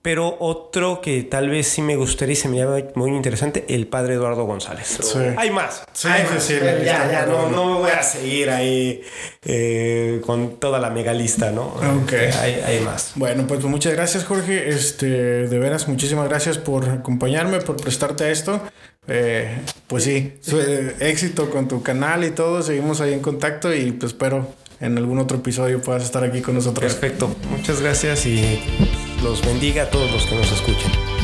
Pero 0.01 0.37
otro 0.39 1.01
que 1.01 1.23
tal 1.23 1.49
vez 1.49 1.67
sí 1.67 1.81
me 1.81 1.97
gustaría 1.97 2.31
y 2.31 2.35
se 2.37 2.47
me 2.47 2.57
llama 2.57 2.77
muy 2.95 3.11
interesante, 3.11 3.65
el 3.67 3.85
padre 3.87 4.13
Eduardo 4.13 4.45
González. 4.45 4.97
Sí. 5.01 5.19
Hay 5.35 5.51
más. 5.51 5.83
Sí, 5.91 6.07
hay 6.07 6.25
sí, 6.25 6.33
más. 6.33 6.43
sí, 6.43 6.53
ya, 6.53 6.73
lista, 6.75 7.11
ya, 7.11 7.25
pero 7.25 7.49
no, 7.49 7.49
no 7.49 7.65
me 7.65 7.79
voy 7.81 7.91
a 7.91 8.01
seguir 8.01 8.49
ahí 8.49 9.01
eh, 9.43 10.21
con 10.25 10.55
toda 10.55 10.79
la 10.79 10.89
mega 10.89 11.13
lista, 11.13 11.51
¿no? 11.51 11.65
Ok. 12.03 12.13
Hay, 12.13 12.61
hay 12.65 12.79
más. 12.79 13.11
Bueno, 13.15 13.45
pues 13.45 13.61
muchas 13.65 13.91
gracias, 13.91 14.23
Jorge. 14.23 14.69
Este, 14.69 15.05
de 15.05 15.59
veras, 15.59 15.89
muchísimas 15.89 16.29
gracias 16.29 16.57
por 16.57 16.87
acompañarme, 16.87 17.59
por 17.59 17.75
prestarte 17.75 18.23
a 18.23 18.29
esto. 18.29 18.61
Eh, 19.09 19.57
pues 19.87 20.03
sí, 20.03 20.39
eh, 20.53 20.95
éxito 20.99 21.49
con 21.49 21.67
tu 21.67 21.83
canal 21.83 22.23
y 22.23 22.31
todo. 22.31 22.61
Seguimos 22.61 23.01
ahí 23.01 23.13
en 23.13 23.21
contacto 23.21 23.73
y 23.73 23.91
pues 23.91 24.13
espero 24.13 24.47
en 24.79 24.97
algún 24.97 25.19
otro 25.19 25.37
episodio 25.37 25.81
puedas 25.81 26.03
estar 26.03 26.23
aquí 26.23 26.41
con 26.41 26.55
nosotros. 26.55 26.93
Perfecto. 26.93 27.35
Muchas 27.49 27.81
gracias 27.81 28.25
y 28.25 28.59
los 29.23 29.45
bendiga 29.45 29.83
a 29.83 29.89
todos 29.89 30.11
los 30.11 30.25
que 30.25 30.35
nos 30.35 30.51
escuchen. 30.51 31.18